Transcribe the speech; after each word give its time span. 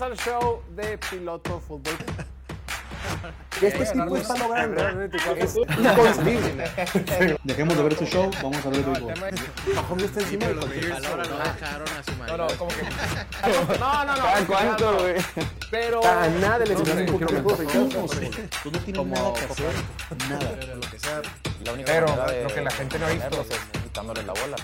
Bienvenidos 0.00 0.02
al 0.02 0.16
show 0.16 0.62
de 0.74 0.98
Piloto 0.98 1.60
Fútbol. 1.60 1.92
Este 3.60 3.84
tipo 3.84 4.16
está 4.16 4.38
logrando 4.38 5.02
es 5.02 5.54
inconcebible. 5.56 6.64
Dejemos 7.44 7.76
de 7.76 7.82
ver 7.82 7.94
su 7.98 8.06
show, 8.06 8.30
vamos 8.42 8.64
a 8.64 8.70
ver 8.70 8.78
el 8.78 8.84
béisbol. 8.84 9.14
Mahomes 9.74 10.04
está 10.04 10.20
encima 10.20 10.46
de 10.46 10.54
Pero 10.54 11.16
no 11.16 11.38
dejaron 11.38 11.88
a 11.88 12.02
su 12.02 12.36
No, 12.36 12.56
como 12.56 12.70
que. 12.70 12.82
No, 13.78 14.04
no, 14.04 14.16
no. 14.16 14.22
¿Cada 14.22 14.46
cuánto, 14.46 14.98
güey? 15.00 15.14
Pero. 15.70 16.00
Cada 16.00 16.28
nada 16.28 16.64
sé, 16.64 16.74
lesiones 16.74 17.10
un 17.10 17.20
mejorar. 17.20 17.42
Tú 18.62 18.70
no 18.70 18.78
tienes 18.78 19.06
nada 19.06 19.32
que 19.34 19.44
hacer. 19.44 19.74
Nada. 20.30 20.50
La 21.64 21.72
única 21.72 21.92
Pero 21.92 22.06
manera 22.06 22.32
de 22.32 22.44
lo 22.44 22.48
que 22.48 22.60
la 22.62 22.70
gente 22.70 22.98
no 22.98 23.06
ha 23.06 23.10
visto. 23.10 23.40
es 23.42 23.82
quitándole 23.82 24.22
la 24.22 24.32
bola. 24.32 24.56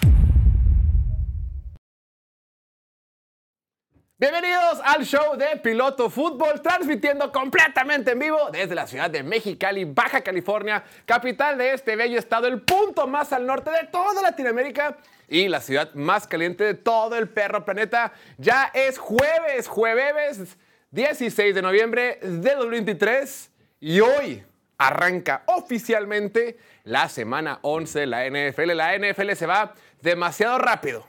Bienvenidos 4.18 4.80
al 4.82 5.04
show 5.04 5.36
de 5.36 5.58
Piloto 5.58 6.08
Fútbol, 6.08 6.62
transmitiendo 6.62 7.30
completamente 7.30 8.12
en 8.12 8.18
vivo 8.18 8.48
desde 8.50 8.74
la 8.74 8.86
ciudad 8.86 9.10
de 9.10 9.22
Mexicali, 9.22 9.84
Baja 9.84 10.22
California, 10.22 10.82
capital 11.04 11.58
de 11.58 11.74
este 11.74 11.96
bello 11.96 12.18
estado, 12.18 12.46
el 12.46 12.62
punto 12.62 13.06
más 13.06 13.34
al 13.34 13.44
norte 13.44 13.70
de 13.70 13.86
toda 13.88 14.22
Latinoamérica 14.22 14.96
y 15.28 15.48
la 15.48 15.60
ciudad 15.60 15.92
más 15.92 16.26
caliente 16.26 16.64
de 16.64 16.72
todo 16.72 17.14
el 17.18 17.28
perro 17.28 17.66
planeta. 17.66 18.14
Ya 18.38 18.70
es 18.72 18.96
jueves, 18.96 19.68
jueves 19.68 20.56
16 20.92 21.54
de 21.54 21.60
noviembre 21.60 22.18
de 22.22 22.54
2023 22.54 23.50
y 23.80 24.00
hoy 24.00 24.42
arranca 24.78 25.42
oficialmente 25.44 26.56
la 26.84 27.10
semana 27.10 27.58
11 27.60 28.00
de 28.00 28.06
la 28.06 28.24
NFL. 28.24 28.76
La 28.76 28.96
NFL 28.96 29.32
se 29.32 29.44
va 29.44 29.74
demasiado 30.00 30.56
rápido 30.56 31.06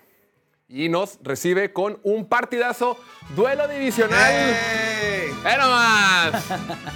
y 0.70 0.90
nos 0.90 1.20
recibe 1.24 1.72
con 1.72 2.00
un 2.04 2.26
partidazo, 2.26 2.98
duelo 3.36 3.68
divisional. 3.68 4.32
¡Eh, 4.34 5.32
nomás! 5.58 6.44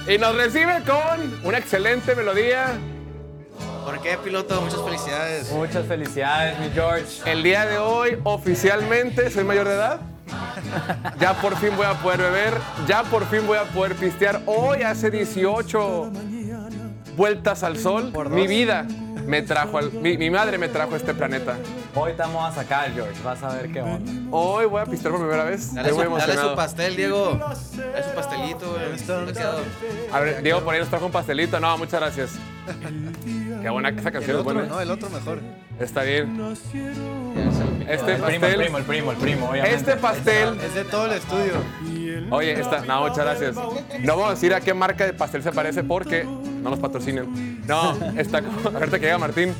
Y 0.07 0.17
nos 0.17 0.35
recibe 0.35 0.81
con 0.83 1.39
una 1.45 1.57
excelente 1.57 2.13
melodía. 2.15 2.73
¿Por 3.85 4.01
qué, 4.01 4.17
piloto? 4.17 4.61
Muchas 4.61 4.81
felicidades. 4.83 5.51
Muchas 5.51 5.87
felicidades, 5.87 6.59
mi 6.59 6.69
George. 6.69 7.31
El 7.31 7.43
día 7.43 7.65
de 7.65 7.77
hoy, 7.77 8.17
oficialmente, 8.23 9.29
soy 9.29 9.45
mayor 9.45 9.67
de 9.67 9.75
edad. 9.75 10.01
Ya 11.19 11.33
por 11.41 11.55
fin 11.57 11.71
voy 11.75 11.85
a 11.85 11.93
poder 11.93 12.19
beber, 12.19 12.53
ya 12.87 13.03
por 13.03 13.25
fin 13.27 13.45
voy 13.47 13.57
a 13.57 13.63
poder 13.63 13.95
pistear. 13.95 14.41
Hoy 14.45 14.83
hace 14.83 15.09
18 15.09 16.11
vueltas 17.15 17.63
al 17.63 17.77
sol. 17.77 18.11
Mi 18.29 18.47
vida 18.47 18.85
me 19.25 19.41
trajo, 19.41 19.77
al- 19.77 19.91
mi, 19.93 20.17
mi 20.17 20.29
madre 20.29 20.57
me 20.57 20.67
trajo 20.67 20.93
a 20.93 20.97
este 20.97 21.13
planeta. 21.13 21.55
Hoy 21.95 22.11
te 22.13 22.17
vamos 22.19 22.49
a 22.51 22.55
sacar, 22.55 22.91
George. 22.93 23.21
Vas 23.23 23.41
a 23.43 23.53
ver 23.55 23.71
qué 23.71 23.81
onda. 23.81 24.11
Hoy 24.31 24.65
voy 24.65 24.81
a 24.81 24.85
pistear 24.85 25.11
por 25.13 25.21
primera 25.21 25.43
vez. 25.43 25.73
Dale, 25.73 25.89
Estoy 25.89 26.05
su, 26.05 26.09
muy 26.09 26.19
dale 26.19 26.33
su 26.33 26.39
emocionado. 26.39 26.55
pastel, 26.55 26.95
Diego. 26.95 27.37
Dale 27.39 28.03
su 28.03 28.15
pastelito, 28.15 28.71
güey. 28.71 30.11
A 30.11 30.19
ver, 30.19 30.41
Diego, 30.43 30.61
por 30.61 30.73
ahí 30.73 30.79
nos 30.79 30.89
trajo 30.89 31.05
un 31.05 31.11
pastelito. 31.11 31.59
No, 31.59 31.77
muchas 31.77 31.99
gracias. 31.99 32.31
Qué 33.61 33.69
buena, 33.69 33.89
esa 33.89 34.11
canción 34.11 34.37
es 34.37 34.43
buena. 34.43 34.63
No, 34.63 34.79
el 34.81 34.89
otro 34.91 35.09
mejor. 35.09 35.39
Está 35.79 36.03
bien. 36.03 36.39
Este 37.87 38.13
El 38.13 38.21
primo, 38.21 38.27
el 38.27 38.39
pastel. 38.39 38.57
primo, 38.61 38.77
el 38.77 38.83
primo, 38.83 39.11
el 39.11 39.17
primo, 39.17 39.49
obviamente. 39.49 39.75
Este 39.77 39.95
pastel. 39.97 40.59
Es 40.61 40.73
de 40.75 40.83
todo 40.85 41.05
el 41.07 41.13
estudio. 41.13 41.53
Oye, 42.29 42.59
esta. 42.59 42.85
No, 42.85 43.01
muchas 43.01 43.17
gracias. 43.19 43.55
No 43.55 44.15
vamos 44.15 44.27
a 44.27 44.31
decir 44.31 44.53
a 44.53 44.61
qué 44.61 44.73
marca 44.73 45.05
de 45.05 45.13
pastel 45.13 45.43
se 45.43 45.51
parece 45.51 45.83
porque 45.83 46.23
no 46.23 46.69
nos 46.69 46.79
patrocinan. 46.79 47.61
No, 47.67 47.97
está 48.17 48.41
como. 48.41 48.77
Ahorita 48.77 48.99
que 48.99 49.05
llega 49.05 49.17
Martín. 49.17 49.53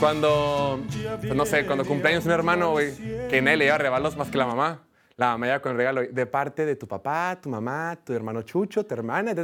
Cuando. 0.00 0.80
pues 1.20 1.34
no 1.34 1.44
sé, 1.44 1.66
cuando 1.66 1.84
cumpleaños 1.84 2.24
un 2.24 2.32
hermano, 2.32 2.70
güey, 2.70 2.94
que 3.28 3.42
nadie 3.42 3.56
le 3.56 3.64
lleva 3.66 3.78
regalos 3.78 4.16
más 4.16 4.28
que 4.28 4.38
la 4.38 4.46
mamá. 4.46 4.80
La 5.18 5.30
mamá 5.32 5.46
llega 5.46 5.60
con 5.60 5.72
el 5.72 5.78
regalo. 5.78 6.02
De 6.08 6.26
parte 6.26 6.64
de 6.64 6.76
tu 6.76 6.86
papá, 6.86 7.36
tu 7.42 7.48
mamá, 7.48 7.98
tu 8.04 8.12
hermano 8.14 8.42
Chucho, 8.42 8.86
tu 8.86 8.94
hermana. 8.94 9.34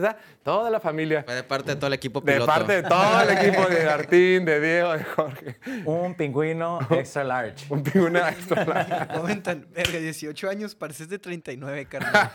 Toda 0.44 0.70
la 0.70 0.78
familia. 0.78 1.24
Fue 1.24 1.34
de 1.34 1.42
parte 1.42 1.70
de 1.72 1.76
todo 1.76 1.88
el 1.88 1.94
equipo 1.94 2.20
De 2.20 2.32
piloto. 2.34 2.46
parte 2.46 2.80
de 2.80 2.82
todo 2.88 3.20
el 3.22 3.30
equipo 3.30 3.66
de 3.66 3.84
Martín, 3.86 4.44
de 4.44 4.60
Diego, 4.60 4.92
de 4.92 5.02
Jorge. 5.02 5.56
Un 5.84 6.14
pingüino 6.14 6.78
extra 6.90 7.24
large. 7.24 7.66
Un 7.70 7.82
pingüino 7.82 8.20
extra 8.20 8.64
large. 8.64 9.08
Comentan, 9.18 9.66
verga, 9.74 9.98
18 9.98 10.48
años, 10.48 10.76
pareces 10.76 11.08
de 11.08 11.18
39, 11.18 11.86
carnal. 11.86 12.30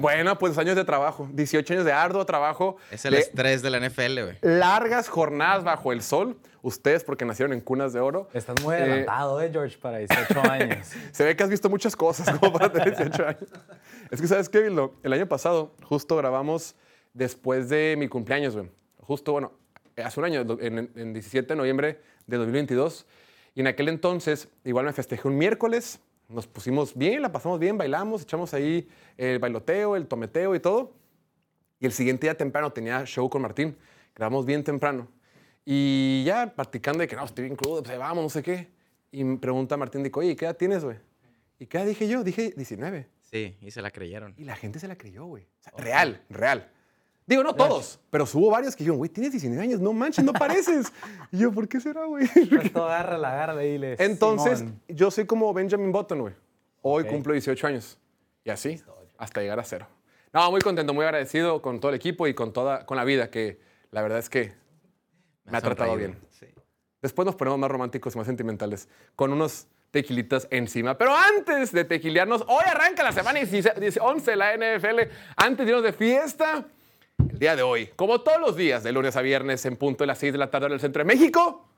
Bueno, 0.00 0.36
pues 0.36 0.58
años 0.58 0.74
de 0.74 0.84
trabajo, 0.84 1.28
18 1.32 1.74
años 1.74 1.84
de 1.84 1.92
arduo 1.92 2.26
trabajo, 2.26 2.76
Es 2.90 3.04
el 3.04 3.12
de 3.14 3.20
estrés 3.20 3.62
de 3.62 3.70
la 3.70 3.78
NFL, 3.78 4.22
güey. 4.24 4.38
largas 4.42 5.08
jornadas 5.08 5.62
bajo 5.62 5.92
el 5.92 6.02
sol. 6.02 6.36
Ustedes, 6.60 7.04
porque 7.04 7.24
nacieron 7.24 7.52
en 7.52 7.60
cunas 7.60 7.92
de 7.92 8.00
oro. 8.00 8.28
Estás 8.32 8.60
muy 8.62 8.74
Eh, 8.74 8.78
adelantado, 8.78 9.40
eh, 9.40 9.50
George, 9.52 9.78
para 9.78 9.98
18 9.98 10.40
años. 10.50 10.88
Se 11.12 11.24
ve 11.24 11.36
que 11.36 11.42
has 11.44 11.50
visto 11.50 11.68
muchas 11.70 11.94
cosas 11.94 12.36
como 12.38 12.52
para 12.58 12.72
tener 12.72 12.96
18 12.96 13.26
años. 13.26 13.50
Es 14.10 14.20
que, 14.20 14.26
¿sabes 14.26 14.48
qué? 14.48 14.66
El 15.02 15.12
año 15.12 15.26
pasado 15.28 15.74
justo 15.84 16.16
grabamos 16.16 16.74
después 17.14 17.68
de 17.68 17.94
mi 17.98 18.08
cumpleaños, 18.08 18.54
güey. 18.56 18.68
Justo, 19.00 19.32
bueno, 19.32 19.52
hace 20.02 20.18
un 20.20 20.26
año, 20.26 20.44
en, 20.60 20.90
en 20.94 21.12
17 21.12 21.46
de 21.46 21.56
noviembre 21.56 22.00
de 22.26 22.36
2022. 22.36 23.06
Y 23.54 23.60
en 23.60 23.66
aquel 23.68 23.88
entonces, 23.88 24.48
igual 24.64 24.84
me 24.84 24.92
festejé 24.92 25.26
un 25.28 25.36
miércoles. 25.38 26.00
Nos 26.28 26.46
pusimos 26.46 26.94
bien, 26.94 27.22
la 27.22 27.32
pasamos 27.32 27.58
bien, 27.58 27.78
bailamos, 27.78 28.22
echamos 28.22 28.52
ahí 28.52 28.88
el 29.16 29.38
bailoteo, 29.38 29.96
el 29.96 30.06
tometeo 30.06 30.54
y 30.54 30.60
todo. 30.60 30.92
Y 31.80 31.86
el 31.86 31.92
siguiente 31.92 32.26
día 32.26 32.36
temprano 32.36 32.70
tenía 32.72 33.04
show 33.06 33.30
con 33.30 33.42
Martín. 33.42 33.76
Grabamos 34.14 34.44
bien 34.44 34.62
temprano. 34.64 35.08
Y 35.70 36.24
ya 36.24 36.54
practicando 36.54 37.00
de 37.00 37.06
que 37.08 37.14
no, 37.14 37.26
estoy 37.26 37.44
bien 37.44 37.54
crudo, 37.54 37.82
pues 37.82 37.98
vamos, 37.98 38.24
no 38.24 38.30
sé 38.30 38.42
qué. 38.42 38.70
Y 39.12 39.22
me 39.22 39.36
pregunta 39.36 39.76
Martín, 39.76 40.02
dijo, 40.02 40.20
oye, 40.20 40.34
¿qué 40.34 40.46
edad 40.46 40.56
tienes, 40.56 40.82
güey? 40.82 40.96
¿Y 41.58 41.66
qué 41.66 41.76
edad 41.76 41.84
dije 41.84 42.08
yo? 42.08 42.24
Dije 42.24 42.54
19. 42.56 43.06
Sí, 43.20 43.54
y 43.60 43.70
se 43.70 43.82
la 43.82 43.90
creyeron. 43.90 44.32
Y 44.38 44.44
la 44.44 44.56
gente 44.56 44.78
se 44.78 44.88
la 44.88 44.96
creyó, 44.96 45.26
güey. 45.26 45.42
O 45.42 45.62
sea, 45.62 45.72
real, 45.76 46.22
real. 46.30 46.70
Digo, 47.26 47.42
no 47.42 47.54
todos, 47.54 48.00
pero 48.08 48.24
hubo 48.32 48.48
varios 48.50 48.74
que 48.74 48.82
dijeron, 48.82 48.96
güey, 48.96 49.10
tienes 49.10 49.32
19 49.32 49.62
años, 49.62 49.78
no 49.78 49.92
manches, 49.92 50.24
no 50.24 50.32
pareces. 50.32 50.90
y 51.32 51.36
yo, 51.36 51.52
¿por 51.52 51.68
qué 51.68 51.80
será, 51.80 52.06
güey? 52.06 52.26
Pues 52.48 52.72
todo 52.72 52.86
agárrala, 52.86 53.30
agárrala 53.30 53.64
y 53.66 53.76
le 53.76 54.02
Entonces, 54.02 54.60
Simón. 54.60 54.80
yo 54.88 55.10
soy 55.10 55.26
como 55.26 55.52
Benjamin 55.52 55.92
Button, 55.92 56.20
güey. 56.20 56.34
Hoy 56.80 57.02
Ok. 57.02 57.10
cumplo 57.10 57.34
18 57.34 57.66
años. 57.66 57.98
Y 58.42 58.48
así, 58.48 58.82
hasta 59.18 59.42
llegar 59.42 59.60
a 59.60 59.64
cero. 59.64 59.86
No, 60.32 60.50
muy 60.50 60.62
contento, 60.62 60.94
muy 60.94 61.04
agradecido 61.04 61.60
con 61.60 61.78
todo 61.78 61.90
el 61.90 61.96
equipo 61.96 62.26
y 62.26 62.32
con, 62.32 62.54
toda, 62.54 62.86
con 62.86 62.96
la 62.96 63.04
vida, 63.04 63.28
que 63.30 63.60
la 63.90 64.00
verdad 64.00 64.20
es 64.20 64.30
que 64.30 64.54
me 65.50 65.58
ha 65.58 65.60
tratado 65.60 65.96
bien. 65.96 66.18
Después 67.00 67.26
nos 67.26 67.36
ponemos 67.36 67.58
más 67.58 67.70
románticos 67.70 68.14
y 68.14 68.18
más 68.18 68.26
sentimentales, 68.26 68.88
con 69.14 69.32
unos 69.32 69.68
tequilitas 69.90 70.48
encima. 70.50 70.98
Pero 70.98 71.14
antes 71.14 71.72
de 71.72 71.84
tequilearnos, 71.84 72.44
hoy 72.48 72.64
arranca 72.66 73.02
la 73.02 73.12
semana 73.12 73.38
16 73.38 73.98
11 74.00 74.30
de 74.30 74.36
la 74.36 74.56
NFL. 74.56 75.00
Antes 75.36 75.64
de 75.64 75.72
irnos 75.72 75.84
de 75.84 75.92
fiesta, 75.92 76.66
el 77.30 77.38
día 77.38 77.56
de 77.56 77.62
hoy, 77.62 77.88
como 77.96 78.20
todos 78.20 78.40
los 78.40 78.56
días, 78.56 78.82
de 78.82 78.92
lunes 78.92 79.16
a 79.16 79.22
viernes, 79.22 79.64
en 79.64 79.76
punto 79.76 80.02
de 80.02 80.08
las 80.08 80.18
6 80.18 80.32
de 80.32 80.38
la 80.38 80.50
tarde 80.50 80.66
en 80.66 80.72
el 80.72 80.80
centro 80.80 81.00
de 81.00 81.04
México, 81.04 81.68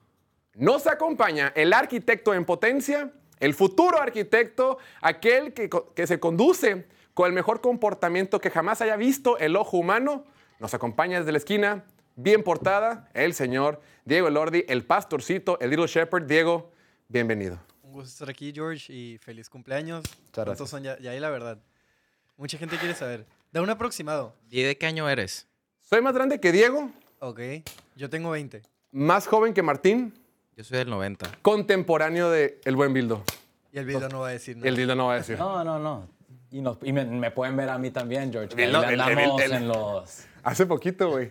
nos 0.54 0.86
acompaña 0.86 1.52
el 1.54 1.72
arquitecto 1.72 2.34
en 2.34 2.44
potencia, 2.44 3.12
el 3.38 3.54
futuro 3.54 4.00
arquitecto, 4.00 4.78
aquel 5.00 5.52
que, 5.52 5.70
que 5.94 6.06
se 6.06 6.18
conduce 6.18 6.86
con 7.14 7.26
el 7.26 7.32
mejor 7.32 7.60
comportamiento 7.60 8.40
que 8.40 8.50
jamás 8.50 8.80
haya 8.80 8.96
visto 8.96 9.38
el 9.38 9.56
ojo 9.56 9.76
humano. 9.76 10.24
Nos 10.58 10.74
acompaña 10.74 11.18
desde 11.18 11.32
la 11.32 11.38
esquina, 11.38 11.84
bien 12.22 12.42
portada, 12.42 13.08
el 13.14 13.34
señor 13.34 13.80
Diego 14.04 14.28
Elordi, 14.28 14.64
el 14.68 14.84
pastorcito, 14.84 15.58
el 15.60 15.70
Little 15.70 15.86
Shepherd. 15.86 16.26
Diego, 16.26 16.70
bienvenido. 17.08 17.58
Un 17.82 17.92
gusto 17.92 18.08
estar 18.08 18.30
aquí, 18.30 18.52
George, 18.54 18.92
y 18.92 19.18
feliz 19.18 19.48
cumpleaños. 19.48 20.02
gracias. 20.32 20.44
¿Cuántos 20.46 20.70
son 20.70 20.82
ya? 20.82 20.98
Ya 20.98 21.10
ahí 21.12 21.20
la 21.20 21.30
verdad. 21.30 21.58
Mucha 22.36 22.58
gente 22.58 22.76
quiere 22.78 22.94
saber. 22.94 23.26
Da 23.52 23.60
un 23.62 23.70
aproximado. 23.70 24.34
¿Y 24.50 24.62
de 24.62 24.76
qué 24.78 24.86
año 24.86 25.08
eres? 25.08 25.46
Soy 25.80 26.00
más 26.02 26.14
grande 26.14 26.38
que 26.40 26.52
Diego, 26.52 26.90
Ok. 27.18 27.40
Yo 27.96 28.08
tengo 28.08 28.30
20. 28.30 28.62
más 28.92 29.26
joven 29.26 29.52
que 29.52 29.62
Martín, 29.62 30.14
Yo 30.56 30.64
soy 30.64 30.78
del 30.78 30.88
90. 30.90 31.30
contemporáneo 31.42 32.30
de 32.30 32.60
El 32.64 32.76
Buen 32.76 32.92
Bildo. 32.94 33.24
Y 33.72 33.78
el 33.78 33.84
video 33.86 34.08
no 34.08 34.20
va 34.20 34.28
a 34.28 34.32
decir 34.32 34.56
nada. 34.56 34.68
El 34.68 34.76
Dildo 34.76 34.94
no 34.94 35.06
va 35.06 35.14
a 35.14 35.16
decir. 35.16 35.38
No, 35.38 35.62
no, 35.64 35.78
no. 35.78 36.08
Y, 36.50 36.60
nos- 36.60 36.78
y 36.82 36.92
me, 36.92 37.04
me 37.04 37.30
pueden 37.30 37.56
ver 37.56 37.68
a 37.68 37.78
mí 37.78 37.90
también, 37.90 38.32
George. 38.32 38.54
El- 38.54 38.74
el- 38.74 39.00
el- 39.00 39.52
en 39.52 39.68
los... 39.68 40.24
Hace 40.42 40.64
poquito, 40.66 41.10
güey. 41.10 41.30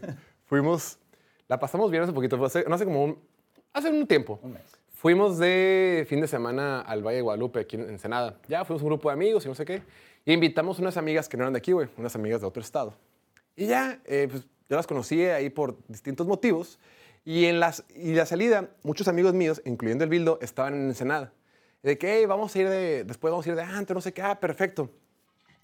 Fuimos, 0.50 0.98
la 1.48 1.60
pasamos 1.60 1.92
bien 1.92 2.02
hace 2.02 2.12
poquito, 2.12 2.36
fue 2.40 2.48
hace- 2.48 2.66
no 2.68 2.74
hace 2.74 2.84
como 2.86 3.04
un, 3.04 3.20
hace 3.72 3.92
un 3.92 4.08
tiempo. 4.08 4.40
Un 4.42 4.54
mes. 4.54 4.64
Fuimos 4.96 5.38
de 5.38 6.08
fin 6.10 6.20
de 6.22 6.28
semana 6.28 6.82
al 6.82 7.04
Valle 7.04 7.18
de 7.18 7.22
Guadalupe, 7.22 7.60
aquí 7.60 7.76
en 7.76 7.88
Ensenada. 7.88 8.40
Ya 8.48 8.66
fuimos 8.66 8.82
un 8.82 8.90
grupo 8.90 9.10
de 9.10 9.14
amigos 9.14 9.46
y 9.46 9.48
no 9.48 9.54
sé 9.54 9.64
qué. 9.64 9.84
Y 10.26 10.34
invitamos 10.34 10.80
unas 10.80 10.98
amigas 10.98 11.30
que 11.30 11.38
no 11.38 11.44
eran 11.44 11.54
de 11.54 11.60
aquí, 11.60 11.72
güey, 11.72 11.88
unas 11.98 12.16
amigas 12.16 12.42
de 12.42 12.48
otro 12.48 12.64
estado. 12.64 12.96
Y 13.56 13.68
ya, 13.68 14.00
eh, 14.06 14.28
pues 14.30 14.48
yo 14.68 14.76
las 14.76 14.88
conocí 14.88 15.22
ahí 15.24 15.52
por 15.52 15.78
distintos 15.88 16.26
motivos. 16.26 16.80
Y 17.24 17.46
en 17.46 17.60
las, 17.60 17.86
y 17.96 18.16
la 18.16 18.26
salida, 18.26 18.72
muchos 18.82 19.08
amigos 19.08 19.36
míos, 19.36 19.62
incluyendo 19.66 20.04
el 20.04 20.10
Bildo, 20.10 20.40
estaban 20.42 20.74
en 20.74 20.88
Ensenada. 20.88 21.32
De 21.84 21.98
que, 22.00 22.18
hey, 22.18 22.26
vamos 22.26 22.56
a 22.56 22.60
ir 22.60 22.68
de, 22.68 23.04
después 23.04 23.30
vamos 23.32 23.46
a 23.46 23.50
ir 23.50 23.56
de 23.56 23.62
antes, 23.62 23.94
no 23.94 24.02
sé 24.02 24.14
qué, 24.14 24.24
ah, 24.24 24.40
perfecto. 24.40 24.90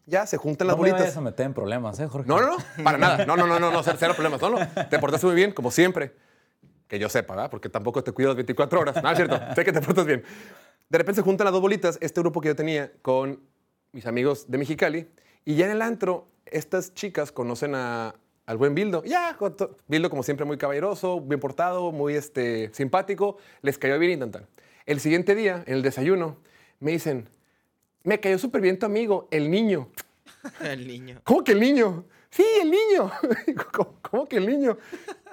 Ya 0.06 0.26
se 0.28 0.38
juntan 0.38 0.68
las 0.68 0.76
No 0.76 0.84
me 0.84 0.90
bolitas. 0.90 1.02
vayas 1.02 1.18
a 1.18 1.22
meter 1.22 1.46
en 1.48 1.54
problemas, 1.54 2.00
¿eh, 2.00 2.08
Jorge? 2.08 2.28
No, 2.28 2.40
no, 2.40 2.58
no, 2.58 2.84
para 2.84 2.98
nada. 2.98 3.26
No, 3.26 3.36
no, 3.36 3.48
no, 3.48 3.60
no, 3.60 3.72
no, 3.72 3.82
cero 3.84 4.14
problemas. 4.16 4.40
No, 4.42 4.50
no. 4.52 4.58
Te 4.90 5.00
portaste 5.00 5.26
muy 5.26 5.36
bien, 5.36 5.52
como 5.52 5.72
siempre. 5.72 6.14
Que 6.88 7.00
yo 7.00 7.10
sepa, 7.10 7.34
¿verdad? 7.36 7.50
Porque 7.50 7.70
tampoco 7.70 8.04
te 8.04 8.12
cuidas 8.12 8.36
24 8.36 8.80
horas. 8.80 9.02
No, 9.02 9.10
es 9.10 9.16
cierto. 9.16 9.40
Sé 9.56 9.66
que 9.66 9.72
te 9.74 9.82
portas 9.82 10.06
bien. 10.06 10.24
De 10.90 10.98
repente 11.00 11.22
se 11.22 11.24
juntan 11.24 11.46
las 11.46 11.52
dos 11.54 11.62
bolitas, 11.62 11.98
este 12.02 12.22
grupo 12.22 12.42
que 12.42 12.50
yo 12.50 12.56
tenía 12.56 12.92
con 13.02 13.40
mis 13.92 14.06
amigos 14.06 14.52
de 14.52 14.58
Mexicali, 14.60 15.10
y 15.46 15.56
ya 15.56 15.66
en 15.66 15.72
el 15.72 15.82
antro, 15.82 16.28
estas 16.46 16.94
chicas 16.94 17.32
conocen 17.32 17.74
a- 17.74 18.14
al 18.46 18.58
buen 18.58 18.76
Bildo. 18.76 19.04
Ya, 19.04 19.36
Bildo 19.88 20.10
como 20.12 20.22
siempre 20.22 20.46
muy 20.46 20.58
caballeroso, 20.60 21.22
bien 21.22 21.40
portado, 21.40 21.92
muy 21.92 22.14
este, 22.16 22.70
simpático, 22.74 23.38
les 23.64 23.80
cayó 23.80 23.98
bien 23.98 24.20
tan. 24.32 24.46
El 24.86 25.00
siguiente 25.00 25.34
día, 25.34 25.64
en 25.66 25.74
el 25.74 25.82
desayuno, 25.82 26.38
me 26.80 26.92
dicen, 26.92 27.28
me 28.06 28.20
cayó 28.20 28.38
súper 28.38 28.62
bien 28.62 28.80
tu 28.80 28.86
amigo, 28.86 29.28
el 29.32 29.52
niño. 29.52 29.90
El 30.62 30.88
niño. 30.88 31.20
¿Cómo 31.24 31.44
que 31.44 31.54
el 31.54 31.60
niño? 31.60 32.06
Sí, 32.30 32.46
el 32.62 32.70
niño. 32.70 33.12
¿Cómo, 33.74 33.96
cómo 34.04 34.28
que 34.28 34.38
el 34.38 34.46
niño? 34.46 34.78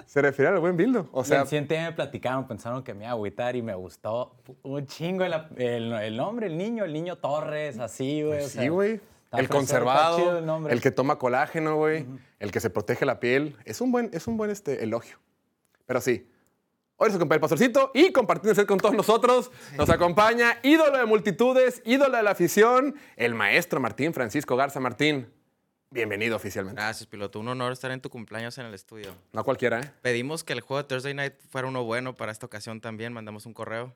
Se 0.07 0.21
refiere 0.23 0.49
al 0.49 0.59
buen 0.59 0.75
Bildo. 0.75 1.07
O 1.11 1.23
sea, 1.23 1.43
día 1.43 1.61
me 1.61 1.91
platicaron, 1.91 2.47
pensaron 2.47 2.83
que 2.83 2.95
me 2.95 3.03
iba 3.03 3.09
a 3.09 3.13
agüitar 3.13 3.55
y 3.55 3.61
me 3.61 3.75
gustó 3.75 4.35
un 4.63 4.87
chingo 4.87 5.23
el, 5.23 5.33
el, 5.55 5.93
el 5.93 6.17
nombre, 6.17 6.47
el 6.47 6.57
niño, 6.57 6.83
el 6.83 6.93
niño 6.93 7.17
Torres, 7.17 7.77
así, 7.77 8.23
güey. 8.23 8.47
sea, 8.47 8.63
Sí, 8.63 8.67
güey. 8.69 9.01
El 9.31 9.49
conservado, 9.49 10.67
el 10.67 10.81
que 10.81 10.91
toma 10.91 11.17
colágeno, 11.17 11.75
güey. 11.75 12.05
El 12.39 12.51
que 12.51 12.59
se 12.59 12.69
protege 12.69 13.05
la 13.05 13.19
piel. 13.19 13.55
Es 13.65 13.81
un 13.81 13.91
buen, 13.91 14.09
es 14.13 14.27
un 14.27 14.37
buen 14.37 14.49
este, 14.49 14.83
elogio. 14.83 15.17
Pero 15.85 16.01
sí. 16.01 16.27
Hoy 17.03 17.09
nos 17.09 17.17
acompaña 17.17 17.35
el 17.35 17.41
pastorcito 17.41 17.91
y 17.93 18.13
compartiendo 18.13 18.65
con 18.65 18.79
todos 18.79 18.95
nosotros. 18.95 19.51
Nos 19.75 19.89
acompaña 19.89 20.59
ídolo 20.63 20.97
de 20.97 21.05
multitudes, 21.05 21.81
ídolo 21.83 22.15
de 22.15 22.23
la 22.23 22.31
afición, 22.31 22.95
el 23.17 23.35
maestro 23.35 23.81
Martín 23.81 24.13
Francisco 24.13 24.55
Garza 24.55 24.79
Martín. 24.79 25.27
Bienvenido 25.91 26.37
oficialmente. 26.37 26.81
Gracias, 26.81 27.05
piloto. 27.05 27.41
Un 27.41 27.49
honor 27.49 27.73
estar 27.73 27.91
en 27.91 27.99
tu 27.99 28.09
cumpleaños 28.09 28.57
en 28.57 28.67
el 28.67 28.73
estudio. 28.73 29.13
No 29.33 29.43
cualquiera, 29.43 29.81
¿eh? 29.81 29.91
Pedimos 30.01 30.45
que 30.45 30.53
el 30.53 30.61
juego 30.61 30.81
de 30.81 30.87
Thursday 30.87 31.13
Night 31.13 31.33
fuera 31.49 31.67
uno 31.67 31.83
bueno 31.83 32.15
para 32.15 32.31
esta 32.31 32.45
ocasión 32.45 32.79
también. 32.79 33.11
Mandamos 33.11 33.45
un 33.45 33.53
correo. 33.53 33.93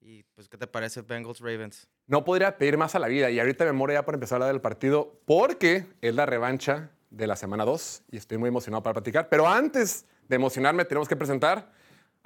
Y 0.00 0.22
pues, 0.36 0.48
¿qué 0.48 0.56
te 0.56 0.68
parece 0.68 1.02
Bengals 1.02 1.40
Ravens? 1.40 1.88
No 2.06 2.24
podría 2.24 2.58
pedir 2.58 2.78
más 2.78 2.94
a 2.94 3.00
la 3.00 3.08
vida. 3.08 3.28
Y 3.28 3.40
ahorita 3.40 3.64
me 3.64 3.72
muero 3.72 3.92
ya 3.92 4.04
por 4.04 4.14
empezar 4.14 4.36
a 4.36 4.44
hablar 4.44 4.54
del 4.54 4.62
partido 4.62 5.20
porque 5.24 5.84
es 6.00 6.14
la 6.14 6.26
revancha 6.26 6.92
de 7.10 7.26
la 7.26 7.34
semana 7.34 7.64
2 7.64 8.04
y 8.12 8.18
estoy 8.18 8.38
muy 8.38 8.46
emocionado 8.46 8.84
para 8.84 8.94
platicar. 8.94 9.28
Pero 9.28 9.48
antes 9.48 10.06
de 10.28 10.36
emocionarme, 10.36 10.84
tenemos 10.84 11.08
que 11.08 11.16
presentar 11.16 11.74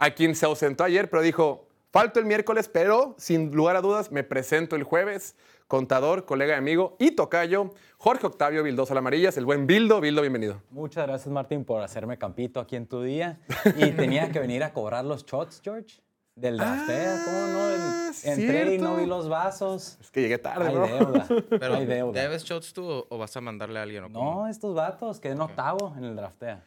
a 0.01 0.11
quien 0.11 0.35
se 0.35 0.47
ausentó 0.47 0.83
ayer, 0.83 1.09
pero 1.09 1.23
dijo, 1.23 1.69
falto 1.93 2.19
el 2.19 2.27
miércoles, 2.27 2.69
pero 2.69 3.15
sin 3.19 3.53
lugar 3.53 3.77
a 3.77 3.81
dudas 3.81 4.11
me 4.11 4.25
presento 4.25 4.75
el 4.75 4.83
jueves. 4.83 5.37
Contador, 5.69 6.25
colega 6.25 6.55
y 6.55 6.59
amigo 6.59 6.97
y 6.99 7.13
tocayo, 7.13 7.71
Jorge 7.97 8.27
Octavio 8.27 8.65
Vildoso 8.65 8.99
Amarillas, 8.99 9.37
el 9.37 9.45
buen 9.45 9.69
Bildo. 9.69 10.01
Bildo, 10.01 10.21
bienvenido. 10.21 10.61
Muchas 10.71 11.07
gracias, 11.07 11.29
Martín, 11.33 11.65
por 11.65 11.81
hacerme 11.81 12.19
campito 12.19 12.59
aquí 12.59 12.75
en 12.75 12.87
tu 12.89 13.03
día. 13.05 13.39
Y 13.77 13.93
tenía 13.93 14.33
que 14.33 14.41
venir 14.41 14.65
a 14.65 14.73
cobrar 14.73 15.05
los 15.05 15.25
shots, 15.25 15.61
George, 15.63 16.01
del 16.35 16.57
draftea. 16.57 17.23
¿Cómo 17.25 17.47
no? 17.47 17.71
En- 17.71 17.81
Ah, 18.11 18.13
Entré 18.25 18.75
y 18.75 18.79
no 18.79 18.97
vi 18.97 19.07
los 19.07 19.29
vasos. 19.29 19.97
Es 20.01 20.11
que 20.11 20.23
llegué 20.23 20.39
tarde, 20.39 20.67
Hay 20.67 20.75
bro. 20.75 20.87
deuda. 20.89 21.29
Pero, 21.51 21.75
Hay 21.77 21.87
deuda. 21.87 22.21
¿debes 22.21 22.43
shots 22.43 22.73
tú 22.73 23.07
o, 23.09 23.19
vas 23.19 23.37
a 23.37 23.41
mandarle 23.41 23.79
a 23.79 23.83
alguien? 23.83 24.03
o? 24.03 24.09
No, 24.09 24.49
estos 24.49 24.75
vatos, 24.75 25.21
quedé 25.21 25.35
en 25.35 25.41
octavo 25.43 25.95
en 25.97 26.03
el 26.03 26.17
draftea. 26.17 26.65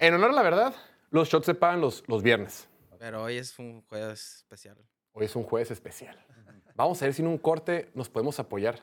En 0.00 0.14
honor 0.14 0.30
a 0.30 0.32
la 0.32 0.42
verdad, 0.42 0.74
los 1.14 1.28
shots 1.28 1.46
se 1.46 1.54
pagan 1.54 1.80
los, 1.80 2.02
los 2.08 2.22
viernes. 2.22 2.68
Pero 2.98 3.22
hoy 3.22 3.36
es 3.38 3.58
un 3.58 3.82
jueves 3.88 4.36
especial. 4.38 4.76
Hoy 5.12 5.26
es 5.26 5.36
un 5.36 5.44
jueves 5.44 5.70
especial. 5.70 6.18
Vamos 6.74 7.00
a 7.00 7.04
ver 7.04 7.14
si 7.14 7.22
en 7.22 7.28
un 7.28 7.38
corte 7.38 7.90
nos 7.94 8.08
podemos 8.08 8.38
apoyar 8.40 8.80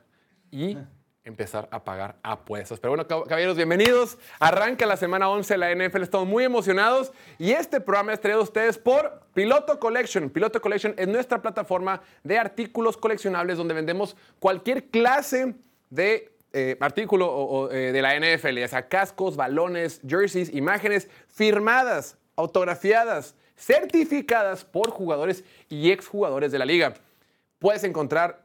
y 0.49 0.77
empezar 1.25 1.67
a 1.71 1.83
pagar 1.83 2.15
apuestas. 2.23 2.79
Pero 2.79 2.91
bueno, 2.91 3.05
cab- 3.07 3.27
caballeros, 3.27 3.57
bienvenidos. 3.57 4.17
Arranca 4.39 4.85
la 4.85 4.95
semana 4.95 5.29
11 5.29 5.53
de 5.53 5.57
la 5.57 5.71
NFL. 5.75 6.03
Estamos 6.03 6.27
muy 6.27 6.45
emocionados. 6.45 7.11
Y 7.37 7.51
este 7.51 7.81
programa 7.81 8.13
es 8.13 8.21
traído 8.21 8.39
a 8.39 8.43
ustedes 8.43 8.77
por 8.77 9.23
Piloto 9.33 9.77
Collection. 9.79 10.29
Piloto 10.29 10.61
Collection 10.61 10.93
es 10.97 11.07
nuestra 11.09 11.41
plataforma 11.41 12.01
de 12.23 12.39
artículos 12.39 12.95
coleccionables 12.95 13.57
donde 13.57 13.73
vendemos 13.73 14.15
cualquier 14.39 14.85
clase 14.89 15.53
de 15.89 16.29
eh, 16.53 16.75
artículo 16.81 17.27
o- 17.27 17.43
o, 17.67 17.71
eh, 17.71 17.91
de 17.93 18.01
la 18.01 18.13
NFL, 18.15 18.57
ya 18.59 18.67
sea 18.67 18.87
cascos, 18.89 19.35
balones, 19.37 20.01
jerseys, 20.07 20.53
imágenes 20.53 21.09
firmadas, 21.29 22.17
autografiadas, 22.35 23.35
certificadas 23.55 24.65
por 24.65 24.89
jugadores 24.89 25.43
y 25.69 25.91
exjugadores 25.91 26.51
de 26.51 26.59
la 26.59 26.65
liga. 26.65 26.93
Puedes 27.59 27.83
encontrar 27.83 28.43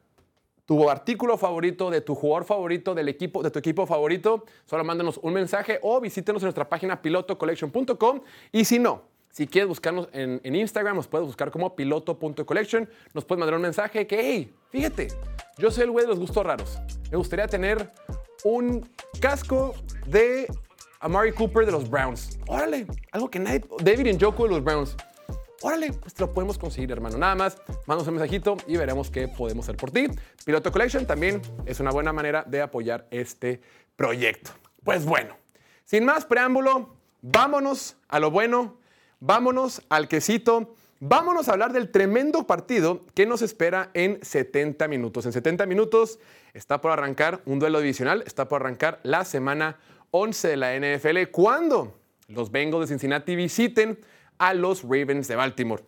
tu 0.67 0.91
artículo 0.91 1.39
favorito 1.39 1.91
de 1.91 2.01
tu 2.01 2.15
jugador 2.15 2.45
favorito 2.45 2.95
del 2.95 3.09
equipo 3.09 3.43
de 3.43 3.51
tu 3.51 3.59
equipo 3.59 3.87
favorito, 3.87 4.45
solo 4.65 4.85
mándanos 4.85 5.19
un 5.23 5.33
mensaje 5.33 5.79
o 5.83 6.01
visítenos 6.01 6.43
en 6.43 6.47
nuestra 6.47 6.69
página 6.69 7.01
pilotocollection.com 7.01 8.21
y 8.51 8.65
si 8.65 8.79
no, 8.79 9.03
si 9.31 9.47
quieres 9.47 9.69
buscarnos 9.69 10.09
en, 10.13 10.41
en 10.43 10.55
Instagram, 10.57 10.97
nos 10.97 11.07
puedes 11.07 11.27
buscar 11.27 11.51
como 11.51 11.77
piloto.collection, 11.77 12.89
nos 13.15 13.25
puedes 13.25 13.39
mandar 13.39 13.55
un 13.55 13.63
mensaje 13.63 14.07
que, 14.07 14.19
hey, 14.19 14.55
fíjate, 14.71 15.09
yo 15.57 15.71
soy 15.71 15.85
el 15.85 15.91
güey 15.91 16.05
de 16.05 16.11
los 16.11 16.19
gustos 16.19 16.45
raros. 16.45 16.79
Me 17.11 17.17
gustaría 17.17 17.47
tener 17.47 17.91
un 18.45 18.89
casco 19.21 19.75
de 20.07 20.47
Amari 21.01 21.33
Cooper 21.33 21.67
de 21.67 21.73
los 21.73 21.89
Browns. 21.89 22.39
Órale, 22.47 22.87
algo 23.13 23.31
que 23.31 23.39
nadie, 23.39 23.65
David 23.83 24.15
Njoku 24.15 24.45
de 24.45 24.51
los 24.51 24.65
Browns. 24.65 24.97
Órale, 25.63 25.93
pues 25.93 26.15
te 26.15 26.23
lo 26.23 26.33
podemos 26.33 26.59
conseguir, 26.59 26.91
hermano. 26.93 27.17
Nada 27.19 27.35
más, 27.35 27.57
mándanos 27.87 28.07
un 28.09 28.15
mensajito 28.15 28.57
y 28.67 28.77
veremos 28.77 29.11
qué 29.11 29.27
podemos 29.27 29.65
hacer 29.65 29.77
por 29.77 29.91
ti. 29.91 30.07
Piloto 30.45 30.71
Collection 30.71 31.07
también 31.07 31.41
es 31.65 31.81
una 31.81 31.91
buena 31.91 32.13
manera 32.13 32.45
de 32.47 32.61
apoyar 32.61 33.07
este 33.11 33.61
proyecto. 33.97 34.51
Pues 34.85 35.05
bueno, 35.05 35.37
sin 35.85 36.05
más 36.05 36.25
preámbulo, 36.25 36.97
vámonos 37.23 37.97
a 38.09 38.21
lo 38.21 38.31
bueno, 38.31 38.79
vámonos 39.19 39.83
al 39.89 40.09
quesito, 40.09 40.75
vámonos 41.01 41.49
a 41.49 41.53
hablar 41.53 41.73
del 41.73 41.91
tremendo 41.91 42.47
partido 42.47 43.01
que 43.15 43.27
nos 43.27 43.43
espera 43.43 43.91
en 43.95 44.19
70 44.23 44.87
minutos. 44.89 45.27
En 45.27 45.33
70 45.33 45.67
minutos 45.67 46.19
está 46.55 46.81
por 46.81 46.93
arrancar 46.93 47.41
un 47.47 47.59
duelo 47.59 47.81
divisional, 47.81 48.23
está 48.27 48.47
por 48.49 48.63
arrancar 48.63 49.01
la 49.03 49.25
semana 49.25 49.79
11 50.19 50.49
de 50.49 50.57
la 50.57 50.75
NFL, 50.75 51.31
cuando 51.31 51.95
los 52.29 52.51
Bengals 52.51 52.83
de 52.83 52.87
Cincinnati 52.89 53.37
visiten 53.37 53.99
a 54.39 54.55
los 54.55 54.83
Ravens 54.83 55.29
de 55.29 55.37
Baltimore. 55.37 55.85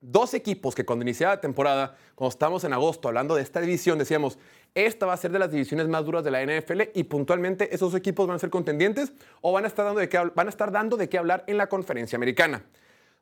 Dos 0.00 0.34
equipos 0.34 0.74
que 0.74 0.84
cuando 0.84 1.04
iniciaba 1.04 1.36
la 1.36 1.40
temporada, 1.40 1.96
cuando 2.14 2.30
estábamos 2.30 2.64
en 2.64 2.74
agosto 2.74 3.08
hablando 3.08 3.34
de 3.34 3.42
esta 3.42 3.60
división, 3.60 3.98
decíamos, 3.98 4.38
esta 4.74 5.06
va 5.06 5.14
a 5.14 5.16
ser 5.16 5.32
de 5.32 5.38
las 5.38 5.50
divisiones 5.50 5.88
más 5.88 6.04
duras 6.04 6.22
de 6.22 6.30
la 6.30 6.44
NFL 6.44 6.82
y 6.94 7.04
puntualmente 7.04 7.74
esos 7.74 7.94
equipos 7.94 8.26
van 8.26 8.36
a 8.36 8.38
ser 8.38 8.50
contendientes 8.50 9.12
o 9.40 9.52
van 9.52 9.64
a 9.64 9.68
estar 9.68 9.86
dando 9.86 10.00
de 10.00 10.08
qué, 10.10 10.18
van 10.34 10.46
a 10.46 10.50
estar 10.50 10.70
dando 10.70 10.98
de 10.98 11.08
qué 11.08 11.16
hablar 11.16 11.44
en 11.46 11.56
la 11.56 11.68
conferencia 11.68 12.16
americana. 12.16 12.62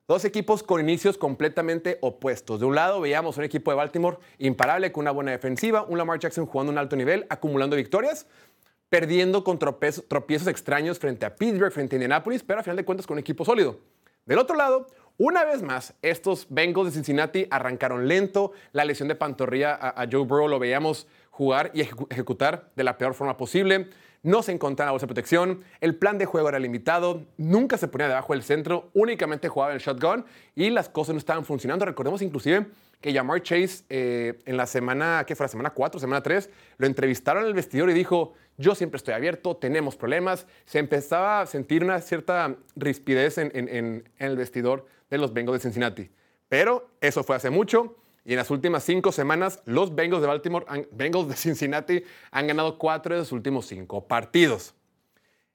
Dos 0.06 0.26
equipos 0.26 0.62
con 0.62 0.80
inicios 0.80 1.16
completamente 1.16 1.96
opuestos. 2.02 2.60
De 2.60 2.66
un 2.66 2.74
lado 2.74 3.00
veíamos 3.00 3.38
un 3.38 3.44
equipo 3.44 3.70
de 3.70 3.76
Baltimore 3.76 4.18
imparable 4.38 4.92
con 4.92 5.02
una 5.02 5.12
buena 5.12 5.30
defensiva, 5.30 5.84
un 5.84 5.96
Lamar 5.96 6.18
Jackson 6.18 6.44
jugando 6.44 6.72
un 6.72 6.78
alto 6.78 6.96
nivel, 6.96 7.24
acumulando 7.30 7.76
victorias, 7.76 8.26
perdiendo 8.94 9.42
con 9.42 9.58
tropiezos, 9.58 10.46
extraños 10.46 11.00
frente 11.00 11.26
a 11.26 11.34
Pittsburgh, 11.34 11.72
frente 11.72 11.96
a 11.96 11.98
Indianapolis, 11.98 12.44
pero 12.44 12.60
a 12.60 12.62
final 12.62 12.76
de 12.76 12.84
cuentas 12.84 13.08
con 13.08 13.16
un 13.16 13.18
equipo 13.18 13.44
sólido. 13.44 13.80
Del 14.24 14.38
otro 14.38 14.56
lado, 14.56 14.86
una 15.18 15.44
vez 15.44 15.62
más, 15.62 15.94
estos 16.00 16.46
Bengals 16.48 16.86
de 16.86 16.92
Cincinnati 16.92 17.48
arrancaron 17.50 18.06
lento. 18.06 18.52
La 18.70 18.84
lesión 18.84 19.08
de 19.08 19.16
pantorrilla 19.16 19.74
a, 19.74 20.06
Joe 20.08 20.24
Burrow 20.24 20.46
lo 20.46 20.60
veíamos 20.60 21.08
jugar 21.30 21.72
y 21.74 21.80
ejecu- 21.82 22.06
ejecutar 22.08 22.70
de 22.76 22.84
la 22.84 22.96
peor 22.96 23.14
forma 23.14 23.36
posible. 23.36 23.88
No 24.22 24.44
se 24.44 24.52
encontraba 24.52 24.92
bolsa 24.92 25.06
de 25.06 25.08
protección. 25.08 25.64
El 25.80 25.96
plan 25.96 26.16
de 26.16 26.26
juego 26.26 26.48
era 26.48 26.60
limitado. 26.60 27.24
Nunca 27.36 27.76
se 27.78 27.88
ponía 27.88 28.06
debajo 28.06 28.32
del 28.32 28.44
centro. 28.44 28.90
Únicamente 28.94 29.48
jugaba 29.48 29.72
en 29.72 29.76
el 29.78 29.82
shotgun 29.82 30.24
y 30.54 30.70
las 30.70 30.88
cosas 30.88 31.14
no 31.14 31.18
estaban 31.18 31.44
funcionando. 31.44 31.84
Recordemos 31.84 32.22
inclusive 32.22 32.68
que 33.04 33.12
Jamar 33.12 33.42
Chase 33.42 33.84
eh, 33.90 34.38
en 34.46 34.56
la 34.56 34.64
semana, 34.66 35.24
¿qué 35.26 35.36
fue? 35.36 35.44
La 35.44 35.48
semana 35.48 35.70
4, 35.74 36.00
semana 36.00 36.22
3, 36.22 36.48
lo 36.78 36.86
entrevistaron 36.86 37.42
en 37.42 37.48
el 37.48 37.54
vestidor 37.54 37.90
y 37.90 37.92
dijo, 37.92 38.32
yo 38.56 38.74
siempre 38.74 38.96
estoy 38.96 39.12
abierto, 39.12 39.58
tenemos 39.58 39.94
problemas. 39.94 40.46
Se 40.64 40.78
empezaba 40.78 41.42
a 41.42 41.46
sentir 41.46 41.84
una 41.84 42.00
cierta 42.00 42.56
rispidez 42.76 43.36
en, 43.36 43.50
en- 43.54 43.68
en- 43.68 44.08
en 44.18 44.26
el 44.30 44.38
vestidor 44.38 44.86
de 45.10 45.18
los 45.18 45.34
Bengals 45.34 45.58
de 45.58 45.62
Cincinnati. 45.64 46.10
Pero 46.48 46.88
eso 47.02 47.22
fue 47.22 47.36
hace 47.36 47.50
mucho 47.50 47.94
y 48.24 48.30
en 48.32 48.38
las 48.38 48.50
últimas 48.50 48.82
cinco 48.84 49.12
semanas 49.12 49.60
los 49.66 49.94
Bengals 49.94 50.22
de 50.22 50.28
Baltimore, 50.28 50.64
han- 50.66 50.86
Bengals 50.90 51.28
de 51.28 51.36
Cincinnati 51.36 52.02
han 52.30 52.46
ganado 52.46 52.78
cuatro 52.78 53.14
de 53.14 53.20
sus 53.20 53.32
últimos 53.32 53.66
cinco 53.66 54.08
partidos. 54.08 54.74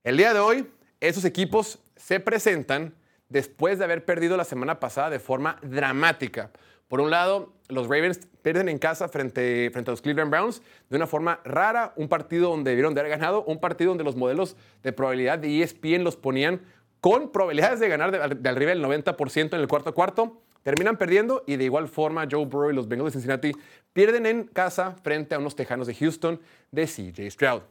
El 0.04 0.18
día 0.18 0.36
de 0.36 0.40
hoy, 0.40 0.70
esos 1.00 1.26
equipos 1.26 1.80
se 1.96 2.20
presentan 2.20 2.94
después 3.28 3.80
de 3.80 3.86
haber 3.86 4.06
perdido 4.06 4.38
la 4.38 4.44
semana 4.44 4.80
pasada 4.80 5.10
de 5.10 5.20
forma 5.20 5.58
dramática. 5.64 6.52
Por 6.90 7.02
un 7.02 7.12
lado, 7.12 7.54
los 7.70 7.88
Ravens 7.88 8.20
pierden 8.42 8.68
en 8.68 8.80
casa 8.80 9.08
frente, 9.08 9.72
a 9.74 9.82
los 9.82 10.02
Cleveland 10.02 10.32
Browns 10.32 10.62
de 10.90 10.98
una 10.98 11.06
forma 11.08 11.40
rara, 11.46 11.94
un 11.96 12.10
partido 12.10 12.50
donde 12.50 12.72
debieron 12.72 12.96
de 12.96 13.02
haber 13.02 13.12
ganado, 13.12 13.44
un 13.44 13.60
partido 13.60 13.92
donde 13.92 14.04
los 14.04 14.16
modelos 14.16 14.58
de 14.82 14.92
probabilidad 14.92 15.38
de 15.38 15.62
ESPN 15.62 16.04
los 16.04 16.18
ponían 16.18 16.62
con 17.00 17.32
probabilidades 17.32 17.80
de 17.80 17.88
ganar 17.88 18.12
de, 18.12 18.36
de 18.36 18.50
arriba 18.50 18.72
del 18.72 18.84
90% 18.84 19.54
en 19.54 19.62
el 19.62 19.68
cuarto 19.68 19.94
cuarto. 19.94 20.42
Terminan 20.64 20.98
perdiendo 20.98 21.44
y 21.48 21.56
de 21.56 21.64
igual 21.64 21.88
forma 21.88 22.28
Joe 22.30 22.46
Burrow 22.46 22.72
y 22.72 22.74
los 22.74 22.88
Bengals 22.88 23.14
de 23.14 23.20
Cincinnati 23.20 23.52
pierden 23.94 24.26
en 24.26 24.44
casa 24.46 24.96
frente 25.04 25.36
a 25.36 25.40
unos 25.40 25.56
Tejanos 25.56 25.88
de 25.88 25.94
Houston 25.94 26.42
de 26.72 26.86
CJ 26.86 27.30
Stroud. 27.30 27.62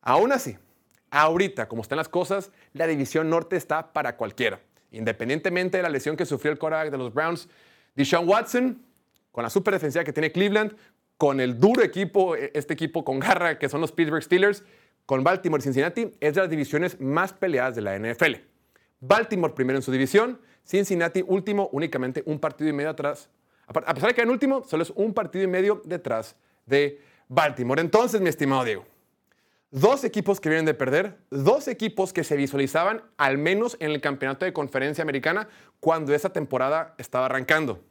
Aún 0.00 0.32
así, 0.32 0.56
ahorita, 1.10 1.68
como 1.68 1.82
están 1.82 1.98
las 1.98 2.08
cosas, 2.08 2.52
la 2.72 2.86
división 2.86 3.28
norte 3.28 3.56
está 3.56 3.92
para 3.92 4.16
cualquiera. 4.16 4.60
Independientemente 4.90 5.76
de 5.76 5.82
la 5.82 5.88
lesión 5.88 6.16
que 6.16 6.24
sufrió 6.24 6.50
el 6.50 6.58
quarterback 6.58 6.90
de 6.90 6.98
los 6.98 7.12
Browns, 7.12 7.48
Deshaun 7.96 8.28
Watson, 8.28 8.82
con 9.32 9.42
la 9.42 9.50
super 9.50 9.74
defensiva 9.74 10.04
que 10.04 10.12
tiene 10.12 10.30
Cleveland, 10.30 10.76
con 11.16 11.40
el 11.40 11.58
duro 11.58 11.82
equipo, 11.82 12.36
eh, 12.36 12.50
este 12.54 12.74
equipo 12.74 13.04
con 13.04 13.18
garra 13.18 13.58
que 13.58 13.68
son 13.68 13.80
los 13.80 13.90
Pittsburgh 13.90 14.22
Steelers, 14.22 14.62
con 15.06 15.24
Baltimore 15.24 15.60
y 15.60 15.64
Cincinnati, 15.64 16.12
es 16.20 16.34
de 16.34 16.40
las 16.40 16.50
divisiones 16.50 17.00
más 17.00 17.32
peleadas 17.32 17.74
de 17.74 17.82
la 17.82 17.98
NFL. 17.98 18.36
Baltimore 19.00 19.54
primero 19.54 19.78
en 19.78 19.82
su 19.82 19.92
división, 19.92 20.40
Cincinnati 20.64 21.24
último, 21.26 21.68
únicamente 21.72 22.22
un 22.26 22.38
partido 22.38 22.70
y 22.70 22.72
medio 22.72 22.90
atrás. 22.90 23.30
A 23.66 23.72
pesar 23.94 24.10
de 24.10 24.14
que 24.14 24.22
en 24.22 24.30
último, 24.30 24.64
solo 24.64 24.82
es 24.82 24.90
un 24.94 25.12
partido 25.12 25.44
y 25.44 25.48
medio 25.48 25.82
detrás 25.84 26.36
de 26.66 27.00
Baltimore. 27.28 27.80
Entonces, 27.80 28.20
mi 28.20 28.28
estimado 28.28 28.64
Diego, 28.64 28.84
dos 29.70 30.04
equipos 30.04 30.40
que 30.40 30.48
vienen 30.48 30.66
de 30.66 30.74
perder, 30.74 31.18
dos 31.30 31.68
equipos 31.68 32.12
que 32.12 32.24
se 32.24 32.36
visualizaban 32.36 33.02
al 33.16 33.38
menos 33.38 33.76
en 33.80 33.90
el 33.90 34.00
campeonato 34.00 34.44
de 34.44 34.52
conferencia 34.52 35.02
americana 35.02 35.48
cuando 35.80 36.14
esa 36.14 36.32
temporada 36.32 36.94
estaba 36.98 37.26
arrancando. 37.26 37.82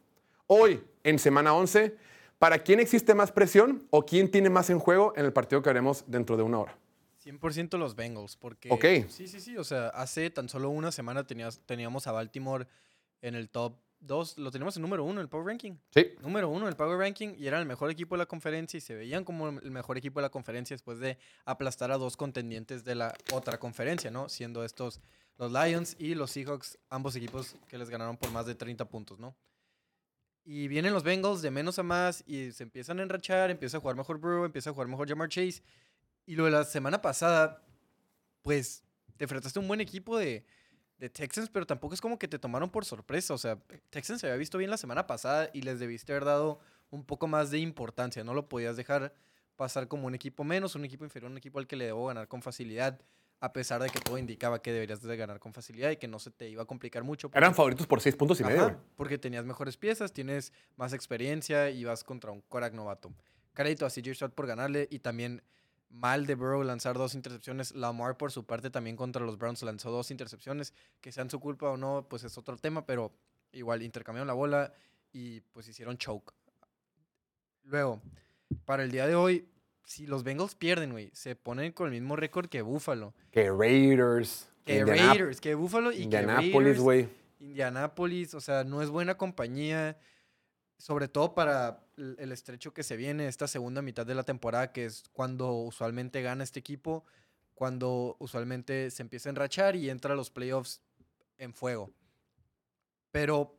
Hoy, 0.47 0.83
en 1.03 1.19
semana 1.19 1.53
11, 1.53 1.95
¿para 2.39 2.59
quién 2.59 2.79
existe 2.79 3.13
más 3.13 3.31
presión 3.31 3.87
o 3.89 4.05
quién 4.05 4.29
tiene 4.31 4.49
más 4.49 4.69
en 4.69 4.79
juego 4.79 5.13
en 5.15 5.25
el 5.25 5.33
partido 5.33 5.61
que 5.61 5.69
haremos 5.69 6.03
dentro 6.07 6.37
de 6.37 6.43
una 6.43 6.59
hora? 6.59 6.77
100% 7.23 7.77
los 7.77 7.95
Bengals, 7.95 8.37
porque... 8.37 8.69
Ok. 8.71 9.09
Sí, 9.09 9.27
sí, 9.27 9.39
sí, 9.39 9.57
o 9.57 9.63
sea, 9.63 9.87
hace 9.89 10.29
tan 10.29 10.47
solo 10.47 10.69
una 10.69 10.91
semana 10.91 11.25
tenías, 11.25 11.59
teníamos 11.65 12.05
a 12.05 12.11
Baltimore 12.11 12.67
en 13.21 13.33
el 13.33 13.49
top 13.49 13.73
2, 14.05 14.37
lo 14.37 14.51
teníamos 14.51 14.75
en 14.75 14.81
número 14.81 15.03
1 15.03 15.13
en 15.13 15.19
el 15.19 15.29
Power 15.29 15.45
Ranking. 15.47 15.73
Sí, 15.91 16.13
Número 16.21 16.49
1 16.49 16.61
en 16.65 16.67
el 16.69 16.75
Power 16.75 16.97
Ranking 16.97 17.35
y 17.37 17.47
eran 17.47 17.61
el 17.61 17.67
mejor 17.67 17.89
equipo 17.91 18.15
de 18.15 18.19
la 18.19 18.25
conferencia 18.25 18.77
y 18.77 18.81
se 18.81 18.95
veían 18.95 19.23
como 19.23 19.49
el 19.49 19.71
mejor 19.71 19.97
equipo 19.97 20.19
de 20.19 20.23
la 20.23 20.29
conferencia 20.29 20.73
después 20.73 20.99
de 20.99 21.17
aplastar 21.45 21.91
a 21.91 21.97
dos 21.97 22.17
contendientes 22.17 22.83
de 22.83 22.95
la 22.95 23.13
otra 23.33 23.59
conferencia, 23.59 24.11
¿no? 24.11 24.29
Siendo 24.29 24.63
estos 24.63 25.01
los 25.37 25.51
Lions 25.51 25.95
y 25.99 26.15
los 26.15 26.31
Seahawks, 26.31 26.77
ambos 26.89 27.15
equipos 27.15 27.55
que 27.67 27.77
les 27.77 27.89
ganaron 27.89 28.17
por 28.17 28.31
más 28.31 28.45
de 28.45 28.55
30 28.55 28.85
puntos, 28.85 29.19
¿no? 29.19 29.35
Y 30.45 30.67
vienen 30.67 30.93
los 30.93 31.03
Bengals 31.03 31.41
de 31.41 31.51
menos 31.51 31.79
a 31.79 31.83
más 31.83 32.23
y 32.27 32.51
se 32.51 32.63
empiezan 32.63 32.99
a 32.99 33.03
enrachar, 33.03 33.49
empieza 33.49 33.77
a 33.77 33.79
jugar 33.79 33.95
mejor 33.95 34.19
Burrow, 34.19 34.45
empieza 34.45 34.69
a 34.69 34.73
jugar 34.73 34.87
mejor 34.87 35.09
Jamar 35.09 35.27
Chase. 35.27 35.63
Y 36.27 36.35
lo 36.35 36.45
de 36.45 36.51
la 36.51 36.63
semana 36.63 37.01
pasada, 37.01 37.63
pues 38.43 38.83
te 39.17 39.25
enfrentaste 39.25 39.57
a 39.57 39.61
un 39.61 39.67
buen 39.67 39.81
equipo 39.81 40.17
de, 40.17 40.45
de 40.97 41.09
Texans, 41.09 41.49
pero 41.49 41.65
tampoco 41.65 41.93
es 41.93 42.01
como 42.01 42.17
que 42.17 42.27
te 42.27 42.39
tomaron 42.39 42.69
por 42.69 42.85
sorpresa. 42.85 43.33
O 43.33 43.37
sea, 43.37 43.57
Texans 43.89 44.21
se 44.21 44.27
había 44.27 44.37
visto 44.37 44.57
bien 44.57 44.69
la 44.69 44.77
semana 44.77 45.07
pasada 45.07 45.49
y 45.53 45.61
les 45.61 45.79
debiste 45.79 46.13
haber 46.13 46.25
dado 46.25 46.59
un 46.89 47.03
poco 47.03 47.27
más 47.27 47.51
de 47.51 47.59
importancia. 47.59 48.23
No 48.23 48.33
lo 48.33 48.47
podías 48.47 48.77
dejar 48.77 49.13
pasar 49.55 49.87
como 49.87 50.07
un 50.07 50.15
equipo 50.15 50.43
menos, 50.43 50.75
un 50.75 50.85
equipo 50.85 51.03
inferior, 51.03 51.31
un 51.31 51.37
equipo 51.37 51.59
al 51.59 51.67
que 51.67 51.75
le 51.75 51.85
debo 51.85 52.07
ganar 52.07 52.27
con 52.27 52.41
facilidad, 52.41 53.01
a 53.39 53.53
pesar 53.53 53.81
de 53.81 53.89
que 53.89 53.99
todo 53.99 54.17
indicaba 54.17 54.61
que 54.61 54.71
deberías 54.71 55.01
de 55.01 55.17
ganar 55.17 55.39
con 55.39 55.53
facilidad 55.53 55.91
y 55.91 55.97
que 55.97 56.07
no 56.07 56.19
se 56.19 56.31
te 56.31 56.49
iba 56.49 56.63
a 56.63 56.65
complicar 56.65 57.03
mucho. 57.03 57.29
eran 57.33 57.53
favoritos 57.53 57.87
por 57.87 58.01
seis 58.01 58.15
puntos 58.15 58.39
y 58.39 58.43
medio. 58.43 58.61
Ajá, 58.61 58.73
güey. 58.73 58.85
porque 58.95 59.17
tenías 59.17 59.45
mejores 59.45 59.77
piezas, 59.77 60.13
tienes 60.13 60.53
más 60.77 60.93
experiencia 60.93 61.69
y 61.69 61.83
vas 61.83 62.03
contra 62.03 62.31
un 62.31 62.41
Korak 62.41 62.73
novato. 62.73 63.11
Crédito 63.53 63.85
a 63.85 63.89
CJ 63.89 64.13
Stroud 64.15 64.31
por 64.31 64.47
ganarle 64.47 64.87
y 64.89 64.99
también 64.99 65.41
mal 65.95 66.25
de 66.25 66.35
Burrow 66.35 66.63
lanzar 66.63 66.97
dos 66.97 67.15
intercepciones. 67.15 67.73
Lamar 67.73 68.17
por 68.17 68.31
su 68.31 68.45
parte 68.45 68.69
también 68.69 68.95
contra 68.95 69.23
los 69.23 69.37
Browns 69.37 69.63
lanzó 69.63 69.91
dos 69.91 70.11
intercepciones. 70.11 70.73
Que 71.01 71.11
sean 71.11 71.29
su 71.29 71.39
culpa 71.39 71.69
o 71.69 71.77
no, 71.77 72.05
pues 72.09 72.23
es 72.23 72.37
otro 72.37 72.57
tema, 72.57 72.85
pero 72.85 73.11
igual 73.51 73.81
intercambiaron 73.81 74.27
la 74.27 74.33
bola 74.33 74.73
y 75.13 75.39
pues 75.41 75.67
hicieron 75.67 75.97
choke. 75.97 76.33
Luego, 77.63 78.01
para 78.65 78.83
el 78.83 78.91
día 78.91 79.07
de 79.07 79.15
hoy, 79.15 79.47
si 79.85 80.05
los 80.07 80.23
Bengals 80.23 80.55
pierden, 80.55 80.91
güey, 80.91 81.09
se 81.13 81.35
ponen 81.35 81.71
con 81.71 81.87
el 81.87 81.93
mismo 81.93 82.15
récord 82.15 82.47
que 82.47 82.61
Buffalo. 82.61 83.13
Que 83.31 83.49
Raiders, 83.51 84.49
Que 84.65 84.83
Indianap- 84.83 85.07
Raiders, 85.09 85.41
que 85.41 85.55
Buffalo 85.55 85.91
y 85.91 85.97
que 85.97 86.01
Indianapolis, 86.03 86.79
güey. 86.79 87.07
Indianápolis, 87.39 88.33
o 88.33 88.41
sea, 88.41 88.63
no 88.63 88.81
es 88.81 88.89
buena 88.89 89.15
compañía, 89.17 89.97
sobre 90.77 91.07
todo 91.07 91.33
para 91.33 91.85
el 91.97 92.31
estrecho 92.31 92.73
que 92.73 92.83
se 92.83 92.97
viene 92.97 93.27
esta 93.27 93.47
segunda 93.47 93.81
mitad 93.81 94.05
de 94.05 94.15
la 94.15 94.23
temporada, 94.23 94.71
que 94.71 94.85
es 94.85 95.03
cuando 95.13 95.53
usualmente 95.53 96.21
gana 96.21 96.43
este 96.43 96.59
equipo, 96.59 97.05
cuando 97.53 98.17
usualmente 98.19 98.91
se 98.91 99.01
empieza 99.01 99.29
a 99.29 99.31
enrachar 99.31 99.75
y 99.75 99.89
entra 99.89 100.13
a 100.13 100.17
los 100.17 100.29
playoffs 100.29 100.81
en 101.37 101.53
fuego. 101.53 101.91
Pero 103.11 103.57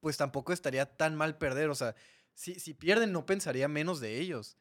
pues 0.00 0.16
tampoco 0.16 0.52
estaría 0.52 0.86
tan 0.86 1.14
mal 1.16 1.38
perder, 1.38 1.70
o 1.70 1.74
sea, 1.74 1.94
si, 2.34 2.54
si 2.60 2.74
pierden 2.74 3.12
no 3.12 3.26
pensaría 3.26 3.66
menos 3.66 4.00
de 4.00 4.20
ellos, 4.20 4.56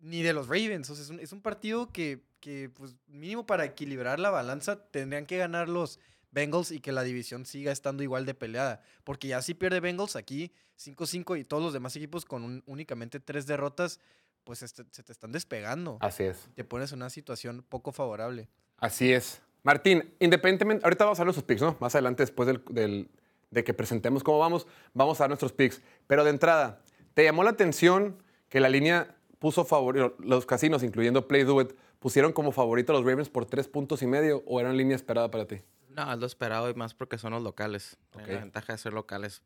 ni 0.00 0.22
de 0.22 0.32
los 0.32 0.48
Ravens, 0.48 0.90
o 0.90 0.94
sea, 0.94 1.04
es 1.04 1.10
un, 1.10 1.20
es 1.20 1.32
un 1.32 1.40
partido 1.40 1.92
que, 1.92 2.24
que, 2.40 2.70
pues 2.70 2.96
mínimo 3.06 3.46
para 3.46 3.64
equilibrar 3.64 4.18
la 4.18 4.30
balanza 4.30 4.84
tendrían 4.90 5.26
que 5.26 5.38
ganar 5.38 5.68
los 5.68 6.00
Bengals 6.32 6.70
y 6.70 6.80
que 6.80 6.92
la 6.92 7.02
división 7.02 7.44
siga 7.46 7.72
estando 7.72 8.02
igual 8.02 8.26
de 8.26 8.34
peleada. 8.34 8.82
Porque 9.04 9.28
ya 9.28 9.42
si 9.42 9.54
pierde 9.54 9.80
Bengals 9.80 10.16
aquí 10.16 10.52
5-5 10.76 11.36
y 11.38 11.44
todos 11.44 11.62
los 11.62 11.72
demás 11.72 11.94
equipos 11.96 12.24
con 12.24 12.42
un- 12.44 12.62
únicamente 12.66 13.20
tres 13.20 13.46
derrotas, 13.46 14.00
pues 14.44 14.62
este- 14.62 14.84
se 14.90 15.02
te 15.02 15.12
están 15.12 15.32
despegando. 15.32 15.98
Así 16.00 16.24
es. 16.24 16.48
Te 16.54 16.64
pones 16.64 16.92
en 16.92 16.98
una 16.98 17.10
situación 17.10 17.64
poco 17.68 17.92
favorable. 17.92 18.48
Así 18.78 19.12
es. 19.12 19.42
Martín, 19.62 20.14
independientemente, 20.20 20.84
ahorita 20.86 21.04
vamos 21.04 21.18
a 21.18 21.20
dar 21.20 21.26
nuestros 21.26 21.44
picks, 21.44 21.60
¿no? 21.60 21.76
Más 21.80 21.94
adelante, 21.94 22.22
después 22.22 22.46
del, 22.46 22.62
del- 22.70 23.10
de 23.50 23.64
que 23.64 23.74
presentemos 23.74 24.22
cómo 24.22 24.38
vamos, 24.38 24.66
vamos 24.94 25.20
a 25.20 25.24
dar 25.24 25.30
nuestros 25.30 25.52
picks. 25.52 25.82
Pero 26.06 26.24
de 26.24 26.30
entrada, 26.30 26.80
¿te 27.14 27.24
llamó 27.24 27.42
la 27.44 27.50
atención 27.50 28.22
que 28.48 28.60
la 28.60 28.68
línea 28.68 29.16
puso 29.38 29.64
favorito, 29.64 30.14
los 30.20 30.46
casinos, 30.46 30.82
incluyendo 30.82 31.26
Play 31.28 31.44
Do 31.44 31.60
It, 31.60 31.72
pusieron 31.98 32.32
como 32.32 32.52
favorito 32.52 32.92
a 32.92 32.96
los 32.96 33.04
Ravens 33.04 33.28
por 33.28 33.44
tres 33.46 33.68
puntos 33.68 34.00
y 34.02 34.06
medio 34.06 34.42
o 34.46 34.60
era 34.60 34.68
una 34.70 34.78
línea 34.78 34.96
esperada 34.96 35.30
para 35.30 35.46
ti? 35.46 35.60
No, 35.90 36.12
es 36.12 36.18
lo 36.18 36.26
esperado 36.26 36.70
y 36.70 36.74
más 36.74 36.94
porque 36.94 37.18
son 37.18 37.32
los 37.32 37.42
locales. 37.42 37.98
La 38.14 38.24
ventaja 38.24 38.72
de 38.72 38.78
ser 38.78 38.92
locales. 38.92 39.42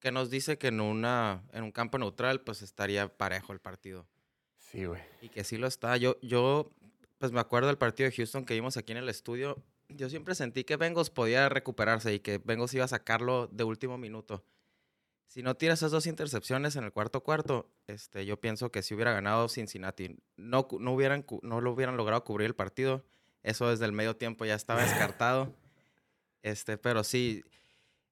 Que 0.00 0.12
nos 0.12 0.30
dice 0.30 0.58
que 0.58 0.68
en, 0.68 0.80
una, 0.80 1.42
en 1.52 1.64
un 1.64 1.72
campo 1.72 1.98
neutral, 1.98 2.40
pues 2.40 2.62
estaría 2.62 3.08
parejo 3.08 3.52
el 3.52 3.58
partido. 3.58 4.06
Sí, 4.58 4.84
güey. 4.84 5.02
Y 5.20 5.28
que 5.28 5.42
sí 5.42 5.56
lo 5.56 5.66
está. 5.66 5.96
Yo, 5.96 6.16
yo, 6.22 6.70
pues 7.18 7.32
me 7.32 7.40
acuerdo 7.40 7.66
del 7.68 7.78
partido 7.78 8.08
de 8.08 8.14
Houston 8.14 8.44
que 8.44 8.54
vimos 8.54 8.76
aquí 8.76 8.92
en 8.92 8.98
el 8.98 9.08
estudio. 9.08 9.62
Yo 9.88 10.08
siempre 10.08 10.34
sentí 10.34 10.64
que 10.64 10.76
Bengals 10.76 11.10
podía 11.10 11.48
recuperarse 11.48 12.14
y 12.14 12.20
que 12.20 12.38
Bengals 12.38 12.74
iba 12.74 12.84
a 12.84 12.88
sacarlo 12.88 13.48
de 13.48 13.64
último 13.64 13.98
minuto. 13.98 14.44
Si 15.26 15.42
no 15.42 15.56
tira 15.56 15.74
esas 15.74 15.90
dos 15.90 16.06
intercepciones 16.06 16.76
en 16.76 16.84
el 16.84 16.92
cuarto 16.92 17.22
cuarto, 17.22 17.70
este, 17.86 18.24
yo 18.24 18.40
pienso 18.40 18.70
que 18.70 18.82
si 18.82 18.94
hubiera 18.94 19.12
ganado 19.12 19.48
Cincinnati, 19.48 20.16
no, 20.36 20.68
no, 20.78 20.92
hubieran, 20.92 21.26
no 21.42 21.60
lo 21.60 21.72
hubieran 21.72 21.96
logrado 21.96 22.24
cubrir 22.24 22.46
el 22.46 22.54
partido. 22.54 23.04
Eso 23.42 23.68
desde 23.68 23.84
el 23.84 23.92
medio 23.92 24.16
tiempo 24.16 24.44
ya 24.44 24.54
estaba 24.54 24.82
descartado. 24.82 25.54
Este, 26.42 26.78
pero 26.78 27.04
sí, 27.04 27.42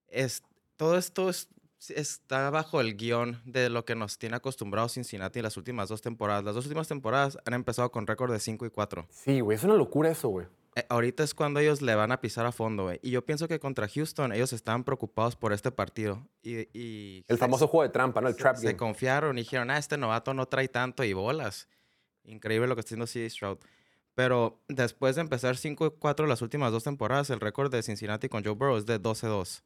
es, 0.07 0.43
todo 0.75 0.97
esto 0.97 1.29
es- 1.29 1.47
está 1.89 2.49
bajo 2.49 2.81
el 2.81 2.95
guion 2.97 3.41
de 3.45 3.69
lo 3.69 3.85
que 3.85 3.95
nos 3.95 4.17
tiene 4.17 4.35
acostumbrados 4.35 4.93
Cincinnati 4.93 5.39
en 5.39 5.43
las 5.43 5.57
últimas 5.57 5.89
dos 5.89 6.01
temporadas. 6.01 6.43
Las 6.43 6.55
dos 6.55 6.65
últimas 6.65 6.87
temporadas 6.87 7.37
han 7.45 7.53
empezado 7.53 7.91
con 7.91 8.07
récord 8.07 8.31
de 8.31 8.39
5 8.39 8.65
y 8.65 8.69
4. 8.69 9.07
Sí, 9.11 9.39
güey, 9.41 9.55
es 9.57 9.63
una 9.63 9.75
locura 9.75 10.09
eso, 10.09 10.29
güey. 10.29 10.47
Eh, 10.75 10.85
ahorita 10.89 11.23
es 11.23 11.33
cuando 11.33 11.59
ellos 11.59 11.81
le 11.81 11.95
van 11.95 12.11
a 12.11 12.19
pisar 12.21 12.45
a 12.45 12.51
fondo, 12.51 12.83
güey. 12.83 12.99
Y 13.01 13.09
yo 13.11 13.25
pienso 13.25 13.47
que 13.47 13.59
contra 13.59 13.87
Houston 13.87 14.31
ellos 14.33 14.53
estaban 14.53 14.83
preocupados 14.83 15.35
por 15.35 15.53
este 15.53 15.71
partido. 15.71 16.27
Y, 16.43 16.67
y 16.77 17.23
El 17.27 17.37
se- 17.37 17.37
famoso 17.37 17.67
juego 17.67 17.83
de 17.83 17.89
trampa, 17.89 18.21
¿no? 18.21 18.27
El 18.27 18.35
se, 18.35 18.41
trap 18.41 18.57
se 18.57 18.65
game. 18.67 18.77
confiaron 18.77 19.37
y 19.37 19.41
dijeron, 19.41 19.69
ah, 19.71 19.77
este 19.77 19.97
novato 19.97 20.33
no 20.33 20.47
trae 20.47 20.67
tanto 20.67 21.03
y 21.03 21.13
bolas. 21.13 21.67
Increíble 22.25 22.67
lo 22.67 22.75
que 22.75 22.81
está 22.81 22.89
haciendo 22.95 23.07
CJ 23.07 23.29
Stroud. 23.29 23.57
Pero 24.17 24.57
después 24.67 25.15
de 25.15 25.21
empezar 25.21 25.57
5 25.57 25.85
y 25.85 25.91
4 25.91 26.25
las 26.25 26.41
últimas 26.41 26.71
dos 26.71 26.83
temporadas, 26.83 27.29
el 27.29 27.39
récord 27.39 27.71
de 27.71 27.83
Cincinnati 27.83 28.27
con 28.29 28.43
Joe 28.43 28.55
Burrow 28.55 28.75
es 28.75 28.87
de 28.87 28.99
12-2. 28.99 29.61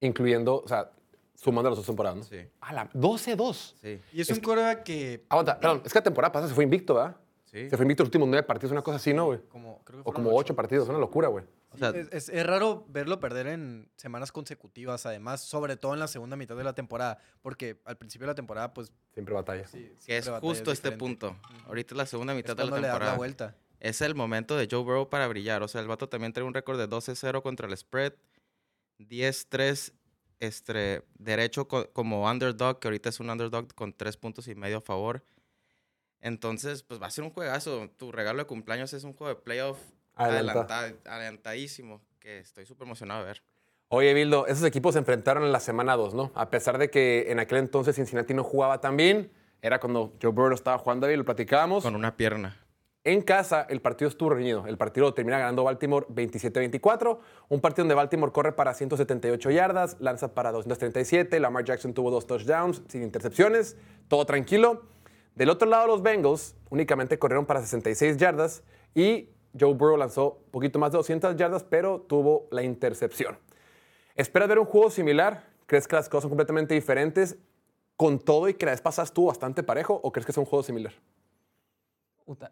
Incluyendo, 0.00 0.60
o 0.62 0.68
sea, 0.68 0.90
sumando 1.34 1.70
las 1.70 1.78
dos 1.78 1.86
temporadas, 1.86 2.18
¿no? 2.18 2.24
Sí, 2.24 2.46
Ah, 2.60 2.74
la 2.74 2.90
12-2. 2.90 3.74
sí, 3.80 3.98
Y 4.12 4.20
es, 4.20 4.28
un 4.28 4.40
coreback 4.40 4.82
que 4.82 5.24
Aguanta, 5.30 5.58
perdón, 5.58 5.80
es 5.82 5.94
que 5.94 5.98
la 5.98 6.02
temporada 6.02 6.30
pasada 6.30 6.50
se 6.50 6.54
fue 6.54 6.64
invicto, 6.64 6.92
¿verdad? 6.92 7.16
sí. 7.46 7.70
Se 7.70 7.76
fue 7.78 7.84
invicto 7.86 8.02
los 8.02 8.08
últimos 8.08 8.28
nueve 8.28 8.42
partidos, 8.46 8.72
una 8.72 8.82
cosa 8.82 8.96
así, 8.96 9.14
¿no, 9.14 9.24
güey? 9.24 9.40
como, 9.48 9.80
creo 9.82 10.04
que 10.04 10.10
O 10.10 10.12
como 10.12 10.36
ocho 10.36 10.54
partidos, 10.54 10.86
una 10.90 10.98
locura, 10.98 11.28
güey. 11.28 11.46
O 11.74 11.78
sea, 11.78 11.90
es, 11.90 12.08
es- 12.12 12.28
es 12.28 12.46
raro 12.46 12.84
verlo 12.88 13.20
perder 13.20 13.46
en 13.48 13.90
semanas 13.96 14.32
consecutivas, 14.32 15.06
además, 15.06 15.42
sobre 15.42 15.76
todo 15.76 15.94
en 15.94 16.00
la 16.00 16.08
segunda 16.08 16.36
mitad 16.36 16.56
de 16.56 16.64
la 16.64 16.74
temporada, 16.74 17.18
porque 17.42 17.80
al 17.84 17.96
principio 17.98 18.26
de 18.26 18.32
la 18.32 18.34
temporada, 18.34 18.72
pues 18.74 18.92
Siempre 19.12 19.34
batalla. 19.34 19.66
sí. 19.66 19.92
que 20.06 20.16
es 20.18 20.28
justo 20.40 20.72
este 20.72 20.92
punto. 20.92 21.36
Ahorita 21.66 21.94
es 21.94 21.98
la 21.98 22.06
segunda 22.06 22.32
Es 22.32 22.36
mitad 22.38 22.56
de 22.56 22.64
la 22.64 22.76
le 22.76 22.82
temporada. 22.82 23.16
vuelta. 23.16 23.56
es 23.80 24.00
el 24.00 24.14
momento 24.14 24.56
de 24.56 24.66
Joe 24.70 24.82
Burrow 24.82 25.10
para 25.10 25.28
brillar. 25.28 25.62
O 25.62 25.68
sea, 25.68 25.80
el 25.82 25.88
vato 25.88 26.08
también 26.08 26.32
trae 26.32 26.46
un 26.46 26.54
récord 26.54 26.78
de 26.78 26.88
12-0 26.88 27.42
contra 27.42 27.66
el 27.68 27.76
spread, 27.76 28.14
10-3 28.98 29.92
este, 30.40 31.02
derecho 31.18 31.68
co- 31.68 31.90
como 31.92 32.28
underdog, 32.30 32.78
que 32.78 32.88
ahorita 32.88 33.08
es 33.08 33.20
un 33.20 33.30
underdog 33.30 33.74
con 33.74 33.92
3 33.92 34.16
puntos 34.16 34.48
y 34.48 34.54
medio 34.54 34.78
a 34.78 34.80
favor. 34.80 35.24
Entonces, 36.20 36.82
pues 36.82 37.00
va 37.00 37.06
a 37.06 37.10
ser 37.10 37.24
un 37.24 37.30
juegazo. 37.30 37.90
Tu 37.98 38.10
regalo 38.12 38.38
de 38.38 38.46
cumpleaños 38.46 38.92
es 38.94 39.04
un 39.04 39.12
juego 39.12 39.34
de 39.34 39.40
playoff 39.42 39.78
Adelantado. 40.14 40.96
adelantadísimo, 41.04 42.00
que 42.20 42.38
estoy 42.38 42.66
súper 42.66 42.86
emocionado 42.86 43.20
de 43.20 43.26
ver. 43.26 43.42
Oye, 43.88 44.14
Bildo, 44.14 44.46
esos 44.46 44.64
equipos 44.64 44.94
se 44.94 44.98
enfrentaron 44.98 45.44
en 45.44 45.52
la 45.52 45.60
semana 45.60 45.96
2, 45.96 46.14
¿no? 46.14 46.32
A 46.34 46.50
pesar 46.50 46.78
de 46.78 46.90
que 46.90 47.30
en 47.30 47.38
aquel 47.38 47.58
entonces 47.58 47.96
Cincinnati 47.96 48.34
no 48.34 48.42
jugaba 48.42 48.80
tan 48.80 48.96
bien, 48.96 49.30
era 49.62 49.78
cuando 49.78 50.14
Joe 50.20 50.32
Burrow 50.32 50.54
estaba 50.54 50.78
jugando 50.78 51.06
bien, 51.06 51.18
lo 51.18 51.24
platicábamos. 51.24 51.84
Con 51.84 51.94
una 51.94 52.16
pierna. 52.16 52.64
En 53.06 53.20
casa, 53.20 53.66
el 53.68 53.82
partido 53.82 54.08
estuvo 54.08 54.30
reñido. 54.30 54.66
El 54.66 54.78
partido 54.78 55.12
termina 55.12 55.38
ganando 55.38 55.62
Baltimore 55.62 56.06
27-24. 56.08 57.18
Un 57.50 57.60
partido 57.60 57.84
donde 57.84 57.94
Baltimore 57.94 58.32
corre 58.32 58.52
para 58.52 58.72
178 58.72 59.50
yardas, 59.50 59.98
lanza 60.00 60.32
para 60.32 60.52
237. 60.52 61.38
Lamar 61.38 61.64
Jackson 61.64 61.92
tuvo 61.92 62.10
dos 62.10 62.26
touchdowns 62.26 62.82
sin 62.88 63.02
intercepciones. 63.02 63.76
Todo 64.08 64.24
tranquilo. 64.24 64.86
Del 65.34 65.50
otro 65.50 65.68
lado, 65.68 65.86
los 65.86 66.02
Bengals 66.02 66.56
únicamente 66.70 67.18
corrieron 67.18 67.44
para 67.44 67.60
66 67.60 68.16
yardas 68.16 68.62
y 68.94 69.28
Joe 69.58 69.72
Burrow 69.74 69.96
lanzó 69.96 70.38
un 70.46 70.50
poquito 70.50 70.78
más 70.78 70.92
de 70.92 70.98
200 70.98 71.36
yardas, 71.36 71.62
pero 71.64 72.00
tuvo 72.00 72.46
la 72.50 72.62
intercepción. 72.62 73.38
¿Esperas 74.14 74.48
ver 74.48 74.58
un 74.58 74.66
juego 74.66 74.90
similar? 74.90 75.44
¿Crees 75.66 75.86
que 75.88 75.96
las 75.96 76.08
cosas 76.08 76.22
son 76.22 76.30
completamente 76.30 76.74
diferentes 76.74 77.36
con 77.96 78.18
todo 78.18 78.48
y 78.48 78.54
que 78.54 78.66
la 78.66 78.72
vez 78.72 78.80
pasada 78.80 79.04
estuvo 79.06 79.26
bastante 79.28 79.62
parejo 79.62 79.98
o 80.02 80.12
crees 80.12 80.26
que 80.26 80.32
es 80.32 80.38
un 80.38 80.44
juego 80.44 80.62
similar? 80.62 80.92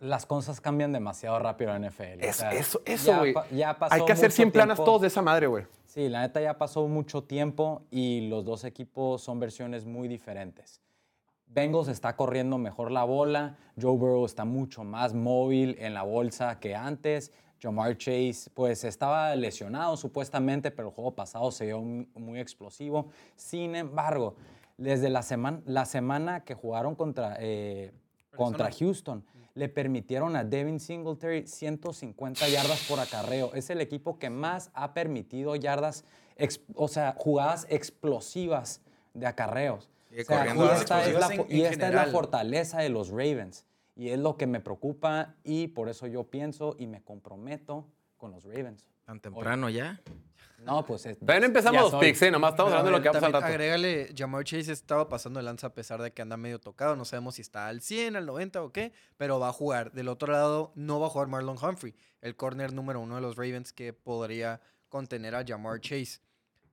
Las 0.01 0.27
cosas 0.27 0.61
cambian 0.61 0.93
demasiado 0.93 1.39
rápido 1.39 1.75
en 1.75 1.83
la 1.83 1.89
NFL. 1.89 2.21
o 2.23 2.27
Es- 2.29 2.37
sea, 2.37 2.53
eso, 2.53 3.17
güey. 3.19 3.35
Hay 3.91 4.05
que 4.05 4.13
hacer 4.13 4.29
mucho 4.29 4.37
100 4.37 4.51
planas 4.53 4.77
tiempo. 4.77 4.85
todos 4.85 5.01
de 5.03 5.07
esa 5.09 5.23
madre, 5.23 5.47
güey. 5.47 5.65
Sí, 5.87 6.09
la 6.09 6.21
neta 6.21 6.41
ya 6.41 6.59
pasó 6.59 6.87
mucho 6.89 7.23
tiempo 7.25 7.83
y 7.91 8.29
los 8.29 8.45
dos 8.45 8.65
equipos 8.65 9.23
son 9.23 9.41
versiones 9.41 9.85
muy 9.87 10.09
diferentes. 10.09 10.81
Bengals 11.55 11.89
está 11.89 12.17
corriendo 12.17 12.57
mejor 12.59 12.91
la 12.91 13.05
bola, 13.05 13.57
Joe 13.81 13.97
Burrow 13.97 14.25
está 14.25 14.45
mucho 14.45 14.85
más 14.85 15.13
móvil 15.15 15.77
en 15.79 15.95
la 15.95 16.03
bolsa 16.03 16.59
que 16.61 16.75
antes. 16.75 17.33
Jamar 17.61 17.97
Chase, 17.97 18.51
pues 18.55 18.83
estaba 18.83 19.37
lesionado 19.37 19.97
supuestamente, 19.97 20.71
pero 20.73 20.89
el 20.89 20.95
juego 20.95 21.13
pasado 21.15 21.53
se 21.53 21.67
vio 21.67 21.81
mu- 21.81 22.07
muy 22.17 22.41
explosivo. 22.41 23.07
Sin 23.37 23.77
embargo, 23.77 24.35
desde 24.79 25.09
la, 25.11 25.23
semana 25.23 25.61
la 25.67 25.85
semana 25.85 26.41
que 26.45 26.55
jugaron 26.55 26.97
contra, 26.97 27.37
eh, 27.39 27.93
contra 28.35 28.69
Houston, 28.73 29.25
le 29.55 29.69
permitieron 29.69 30.35
a 30.35 30.43
Devin 30.43 30.81
Singletary 30.81 31.47
150 31.47 32.49
yardas 32.49 32.85
por 32.89 32.99
acarreo. 32.99 33.53
Es 33.55 33.71
el 33.71 33.81
equipo 33.81 34.19
que 34.19 34.29
más 34.31 34.71
ha 34.75 34.93
permitido 34.95 35.55
yardas, 35.55 36.05
o 36.75 36.89
sea, 36.89 37.15
jugadas 37.17 37.67
explosivas 37.69 38.81
de 39.15 39.27
acarreos. 39.27 39.89
O 40.21 40.25
sea, 40.25 40.47
y 40.47 40.59
esta, 40.61 41.07
es 41.07 41.15
la, 41.15 41.27
explosivas 41.27 41.31
fo- 41.31 41.47
en- 41.51 41.57
y 41.57 41.61
en 41.61 41.67
esta 41.67 41.73
es 41.73 41.79
la 41.81 41.87
general. 41.87 42.11
fortaleza 42.11 42.81
de 42.81 42.89
los 42.91 43.09
Ravens. 43.09 43.65
Y 43.97 44.09
es 44.11 44.19
lo 44.19 44.37
que 44.37 44.47
me 44.47 44.61
preocupa 44.61 45.35
y 45.45 45.69
por 45.69 45.89
eso 45.89 46.07
yo 46.07 46.25
pienso 46.25 46.77
y 46.79 46.87
me 46.87 47.03
comprometo 47.03 47.87
con 48.17 48.31
los 48.31 48.45
Ravens. 48.45 48.87
Tan 49.05 49.21
temprano 49.21 49.69
ya. 49.69 50.01
No, 50.65 50.87
pues... 50.87 51.07
es- 51.07 51.21
no 51.21 51.33
empezamos 51.33 51.91
los 51.91 52.01
picks, 52.01 52.23
¿eh? 52.23 52.31
Nomás 52.31 52.53
estamos 52.53 52.71
Pero, 52.71 52.79
hablando 52.79 52.99
de 52.99 52.99
lo 52.99 53.03
que 53.03 53.09
vamos 53.19 53.23
al 53.25 53.33
rato. 53.33 53.47
Agrégale, 53.47 54.15
Jamar 54.17 54.45
Chase 54.45 54.71
estaba 54.73 55.09
pasando 55.09 55.41
de 55.41 55.45
lanza 55.45 55.67
a 55.67 55.75
pesar 55.75 56.01
de 56.01 56.13
que 56.13 56.23
anda 56.23 56.37
medio 56.37 56.61
tocado. 56.61 56.95
No 56.95 57.05
sabemos 57.05 57.35
si 57.35 57.43
está 57.43 57.67
al 57.67 57.81
100, 57.81 58.15
al 58.17 58.27
90 58.27 58.63
o 58.63 58.71
qué, 58.73 58.93
pero 59.17 59.41
va 59.41 59.49
a 59.49 59.53
jugar. 59.53 59.91
Del 59.93 60.07
otro 60.09 60.33
lado, 60.33 60.71
no 60.77 61.01
va 61.01 61.09
a 61.09 61.11
jugar 61.11 61.27
Marlon 61.29 61.57
Humphrey, 61.61 61.95
el 62.21 62.37
corner 62.37 62.73
número 62.73 63.01
uno 63.01 63.17
de 63.17 63.21
los 63.23 63.35
Ravens 63.37 63.73
que 63.73 63.93
podría 63.93 64.61
contener 64.89 65.35
a 65.35 65.45
Jamar 65.45 65.81
Chase. 65.81 66.21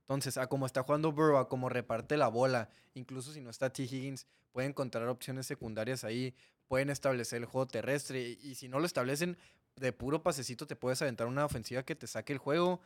Entonces, 0.10 0.40
a 0.40 0.48
cómo 0.48 0.66
está 0.66 0.82
jugando 0.82 1.12
Burrow, 1.12 1.38
a 1.38 1.48
cómo 1.48 1.70
reparte 1.70 2.18
la 2.18 2.30
bola, 2.30 2.72
incluso 2.96 3.32
si 3.32 3.42
no 3.42 3.52
está 3.52 3.70
T. 3.70 3.84
Higgins, 3.84 4.26
pueden 4.52 4.72
encontrar 4.72 5.08
opciones 5.08 5.46
secundarias 5.46 6.04
ahí, 6.04 6.34
pueden 6.68 6.90
establecer 6.90 7.38
el 7.38 7.46
juego 7.46 7.68
terrestre. 7.68 8.36
Y, 8.42 8.56
si 8.56 8.68
no 8.68 8.80
lo 8.80 8.88
establecen, 8.88 9.38
de 9.76 9.94
puro 9.94 10.24
pasecito 10.24 10.66
te 10.66 10.76
puedes 10.76 11.00
aventar 11.04 11.28
una 11.28 11.46
ofensiva 11.46 11.84
que 11.84 11.94
te 11.94 12.08
saque 12.08 12.34
el 12.34 12.40
juego. 12.40 12.82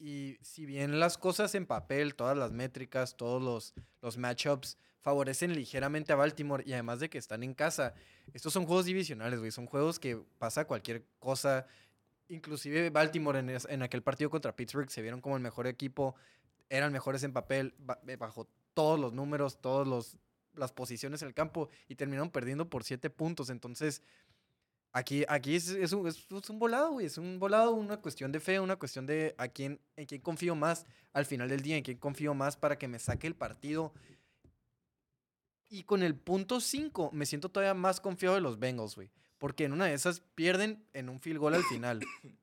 Y 0.00 0.36
si 0.42 0.66
bien 0.66 0.98
las 0.98 1.16
cosas 1.16 1.54
en 1.54 1.64
papel, 1.64 2.16
todas 2.16 2.36
las 2.36 2.50
métricas, 2.50 3.16
todos 3.16 3.40
los, 3.40 3.72
los 4.02 4.18
matchups 4.18 4.78
favorecen 4.98 5.54
ligeramente 5.54 6.12
a 6.12 6.16
Baltimore 6.16 6.64
y 6.66 6.72
además 6.72 6.98
de 6.98 7.08
que 7.08 7.18
están 7.18 7.44
en 7.44 7.54
casa, 7.54 7.94
estos 8.32 8.52
son 8.52 8.66
juegos 8.66 8.84
divisionales, 8.84 9.38
güey. 9.38 9.52
Son 9.52 9.66
juegos 9.66 10.00
que 10.00 10.20
pasa 10.38 10.64
cualquier 10.64 11.04
cosa. 11.20 11.68
Inclusive 12.26 12.90
Baltimore 12.90 13.38
en, 13.38 13.48
en 13.48 13.82
aquel 13.82 14.02
partido 14.02 14.28
contra 14.28 14.56
Pittsburgh 14.56 14.90
se 14.90 15.02
vieron 15.02 15.20
como 15.20 15.36
el 15.36 15.42
mejor 15.42 15.68
equipo, 15.68 16.16
eran 16.70 16.92
mejores 16.92 17.22
en 17.22 17.32
papel, 17.32 17.74
eh, 18.06 18.16
bajo 18.16 18.48
todos 18.74 18.98
los 19.00 19.12
números, 19.12 19.60
todas 19.60 20.18
las 20.54 20.72
posiciones 20.72 21.22
en 21.22 21.28
el 21.28 21.34
campo 21.34 21.68
y 21.88 21.94
terminaron 21.94 22.30
perdiendo 22.30 22.68
por 22.68 22.84
siete 22.84 23.10
puntos. 23.10 23.50
Entonces, 23.50 24.02
Aquí, 24.90 25.22
aquí 25.28 25.54
es, 25.54 25.68
es 25.68 25.92
un, 25.92 26.08
es- 26.08 26.26
un 26.48 26.58
volado, 26.58 26.92
güey. 26.92 27.04
Es 27.04 27.18
un 27.18 27.38
volado, 27.38 27.74
una 27.74 27.98
cuestión 28.00 28.32
de 28.32 28.40
fe, 28.40 28.58
una 28.58 28.76
cuestión 28.76 29.04
de 29.04 29.34
a 29.36 29.46
quién, 29.48 29.78
en 29.96 30.06
quién 30.06 30.22
confío 30.22 30.54
más 30.54 30.86
al 31.12 31.26
final 31.26 31.50
del 31.50 31.60
día, 31.60 31.76
en 31.76 31.84
quién 31.84 31.98
confío 31.98 32.32
más 32.32 32.56
para 32.56 32.78
que 32.78 32.88
me 32.88 32.98
saque 32.98 33.26
el 33.26 33.34
partido. 33.36 33.92
Y 35.68 35.82
con 35.84 36.02
el 36.02 36.14
punto 36.14 36.58
5 36.60 37.10
me 37.12 37.26
siento 37.26 37.50
todavía 37.50 37.74
más 37.74 38.00
confiado 38.00 38.34
de 38.36 38.40
los 38.40 38.58
Bengals, 38.58 38.94
güey. 38.96 39.10
Porque 39.36 39.64
en 39.64 39.72
una 39.74 39.84
de 39.84 39.92
esas 39.92 40.20
pierden 40.34 40.82
en 40.94 41.10
un 41.10 41.20
field 41.20 41.38
goal 41.38 41.54
al 41.54 41.64
final. 41.64 42.00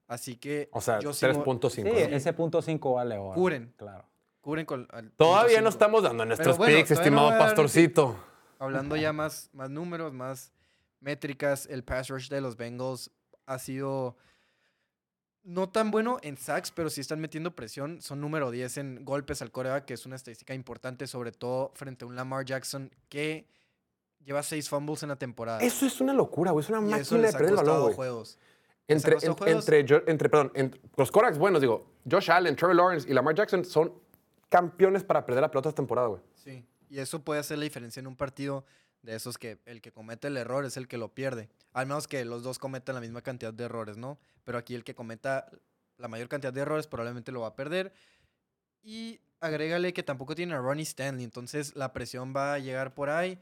Así 0.08 0.36
que 0.38 0.70
O 0.72 0.80
sea, 0.82 1.00
yo 1.00 1.12
sigo- 1.14 1.44
3.5. 1.44 1.70
Sí, 1.72 1.82
¿no? 1.84 1.90
ese 1.90 2.32
punto 2.34 2.62
5 2.62 2.94
vale 2.94 3.18
oro. 3.18 3.34
Cubren. 3.34 3.74
Claro. 3.76 4.08
Cubren 4.46 4.68
con 4.68 4.88
Todavía 5.18 5.60
no 5.60 5.70
estamos 5.70 6.04
dando 6.04 6.24
nuestros 6.24 6.60
bueno, 6.60 6.78
picks, 6.78 6.92
no 6.92 6.98
estimado 6.98 7.30
pastorcito. 7.30 8.16
Hablando 8.60 8.96
ya 8.96 9.12
más, 9.12 9.50
más 9.54 9.72
números, 9.72 10.14
más 10.14 10.54
métricas, 11.00 11.66
el 11.66 11.84
pass 11.84 12.10
rush 12.10 12.30
de 12.30 12.42
los 12.42 12.56
Bengals 12.56 13.10
ha 13.48 13.58
sido 13.58 14.16
no 15.42 15.70
tan 15.70 15.90
bueno 15.90 16.20
en 16.22 16.38
sacks, 16.38 16.70
pero 16.70 16.92
sí 16.92 17.02
están 17.02 17.20
metiendo 17.20 17.56
presión. 17.56 18.04
Son 18.04 18.22
número 18.22 18.52
10 18.52 18.78
en 18.78 19.04
golpes 19.04 19.42
al 19.42 19.52
coreback, 19.52 19.86
que 19.86 19.96
es 19.96 20.06
una 20.06 20.16
estadística 20.16 20.54
importante, 20.54 21.08
sobre 21.08 21.32
todo 21.32 21.72
frente 21.74 22.06
a 22.06 22.08
un 22.08 22.16
Lamar 22.16 22.46
Jackson 22.46 22.92
que 23.10 23.48
lleva 24.24 24.44
seis 24.44 24.70
fumbles 24.70 25.02
en 25.02 25.10
la 25.10 25.16
temporada. 25.16 25.58
Eso 25.62 25.88
es 25.88 26.00
una 26.02 26.14
locura, 26.14 26.52
güey. 26.52 26.64
Es 26.64 26.70
una 26.70 26.80
y 26.80 26.92
máquina 26.92 27.28
de 27.28 27.34
perder 27.34 27.50
el 27.50 27.56
balón, 27.56 27.94
juegos. 27.94 28.38
Entre, 28.88 29.14
costado 29.14 29.32
en- 29.32 29.38
juegos. 29.40 29.68
entre, 29.68 30.12
entre, 30.12 30.30
perdón, 30.30 30.52
entre 30.54 30.82
los 30.96 31.12
Corax 31.12 31.40
buenos, 31.40 31.62
digo, 31.62 31.96
Josh 32.10 32.30
Allen, 32.30 32.56
Trevor 32.56 32.76
Lawrence 32.76 33.10
y 33.10 33.14
Lamar 33.14 33.34
Jackson 33.34 33.66
son 33.66 34.05
campeones 34.56 35.04
para 35.04 35.26
perder 35.26 35.42
la 35.42 35.52
pelota 35.52 35.70
esta 35.70 35.78
temporada, 35.78 36.08
güey. 36.08 36.22
Sí, 36.34 36.66
y 36.90 37.00
eso 37.00 37.24
puede 37.24 37.42
hacer 37.42 37.58
la 37.58 37.66
diferencia 37.66 38.00
en 38.00 38.08
un 38.08 38.16
partido 38.16 38.66
de 39.02 39.14
esos 39.14 39.38
que 39.38 39.60
el 39.66 39.82
que 39.82 39.92
comete 39.92 40.30
el 40.30 40.38
error 40.38 40.64
es 40.64 40.78
el 40.78 40.88
que 40.88 40.98
lo 40.98 41.14
pierde. 41.14 41.50
Al 41.74 41.88
menos 41.88 42.08
que 42.08 42.24
los 42.24 42.42
dos 42.42 42.58
cometan 42.58 42.96
la 42.96 43.02
misma 43.02 43.22
cantidad 43.22 43.54
de 43.54 43.66
errores, 43.66 43.98
¿no? 43.98 44.18
Pero 44.46 44.58
aquí 44.58 44.74
el 44.74 44.86
que 44.86 44.96
cometa 44.96 45.50
la 45.98 46.08
mayor 46.08 46.30
cantidad 46.30 46.54
de 46.54 46.62
errores 46.62 46.88
probablemente 46.88 47.34
lo 47.34 47.42
va 47.42 47.48
a 47.48 47.56
perder. 47.56 47.94
Y 48.82 49.20
agrégale 49.42 49.92
que 49.92 50.04
tampoco 50.04 50.36
tiene 50.36 50.54
a 50.54 50.60
Ronnie 50.60 50.84
Stanley, 50.84 51.26
entonces 51.26 51.76
la 51.76 51.92
presión 51.92 52.34
va 52.34 52.54
a 52.54 52.60
llegar 52.60 52.94
por 52.94 53.10
ahí. 53.10 53.38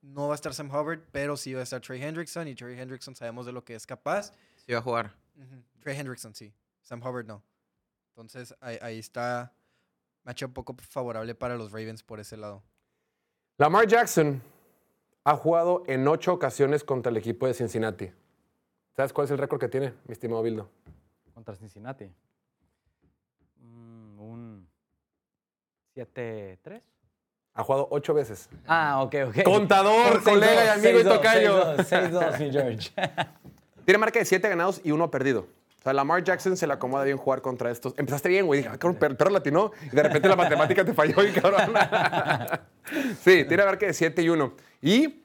No 0.00 0.28
va 0.28 0.34
a 0.34 0.36
estar 0.36 0.54
Sam 0.54 0.70
Hubbard, 0.70 1.00
pero 1.10 1.36
sí 1.36 1.54
va 1.54 1.60
a 1.60 1.64
estar 1.64 1.80
Trey 1.80 2.00
Hendrickson 2.00 2.46
y 2.46 2.54
Trey 2.54 2.78
Hendrickson 2.78 3.16
sabemos 3.16 3.46
de 3.46 3.52
lo 3.52 3.64
que 3.64 3.74
es 3.74 3.84
capaz. 3.84 4.32
Sí 4.64 4.72
va 4.72 4.78
a 4.78 4.82
jugar. 4.82 5.14
Trey 5.80 5.98
Hendrickson, 5.98 6.36
sí. 6.36 6.54
Sam 6.82 7.00
Hubbard 7.00 7.26
no. 7.26 7.42
Entonces 8.10 8.54
ahí, 8.60 8.78
ahí 8.80 8.98
está 9.00 9.52
matchup 10.24 10.48
un 10.48 10.54
poco 10.54 10.76
favorable 10.80 11.34
para 11.34 11.56
los 11.56 11.72
Ravens 11.72 12.02
por 12.02 12.20
ese 12.20 12.36
lado. 12.36 12.62
Lamar 13.58 13.86
Jackson 13.86 14.42
ha 15.24 15.36
jugado 15.36 15.82
en 15.86 16.06
ocho 16.08 16.32
ocasiones 16.32 16.84
contra 16.84 17.10
el 17.10 17.16
equipo 17.16 17.46
de 17.46 17.54
Cincinnati. 17.54 18.10
¿Sabes 18.96 19.12
cuál 19.12 19.26
es 19.26 19.30
el 19.30 19.38
récord 19.38 19.60
que 19.60 19.68
tiene, 19.68 19.94
mi 20.06 20.12
estimado 20.12 20.42
Bildo? 20.42 20.68
Contra 21.32 21.54
Cincinnati. 21.54 22.10
Mm, 23.56 24.20
un 24.20 24.68
7-3. 25.94 26.82
Ha 27.54 27.64
jugado 27.64 27.88
ocho 27.90 28.14
veces. 28.14 28.48
Ah, 28.66 29.02
ok, 29.02 29.14
ok. 29.28 29.42
Contador, 29.44 30.22
colega 30.22 30.64
y 30.64 30.68
amigo 30.68 31.00
y 31.00 31.04
tocayo. 31.04 31.76
6-2, 31.76 32.38
mi 32.38 32.50
George. 32.50 32.90
Tiene 33.84 33.98
marca 33.98 34.18
de 34.18 34.24
siete 34.24 34.48
ganados 34.48 34.80
y 34.84 34.90
uno 34.90 35.10
perdido. 35.10 35.46
O 35.82 35.84
sea, 35.84 35.92
Lamar 35.92 36.22
Jackson 36.22 36.56
se 36.56 36.64
le 36.64 36.74
acomoda 36.74 37.02
bien 37.02 37.16
jugar 37.16 37.42
contra 37.42 37.68
estos. 37.68 37.92
Empezaste 37.96 38.28
bien, 38.28 38.46
güey. 38.46 38.60
Dije, 38.60 38.70
ah, 38.72 38.78
cabrón, 38.78 39.00
per- 39.00 39.16
perro 39.16 39.30
latino. 39.30 39.72
Y 39.90 39.96
de 39.96 40.02
repente 40.04 40.28
la 40.28 40.36
matemática 40.36 40.84
te 40.84 40.94
falló, 40.94 41.24
y 41.24 41.32
cabrón. 41.32 41.72
sí, 43.20 43.44
tiene 43.44 43.64
marca 43.64 43.86
de 43.86 43.92
7 43.92 44.22
y 44.22 44.28
1. 44.28 44.52
Y 44.80 45.24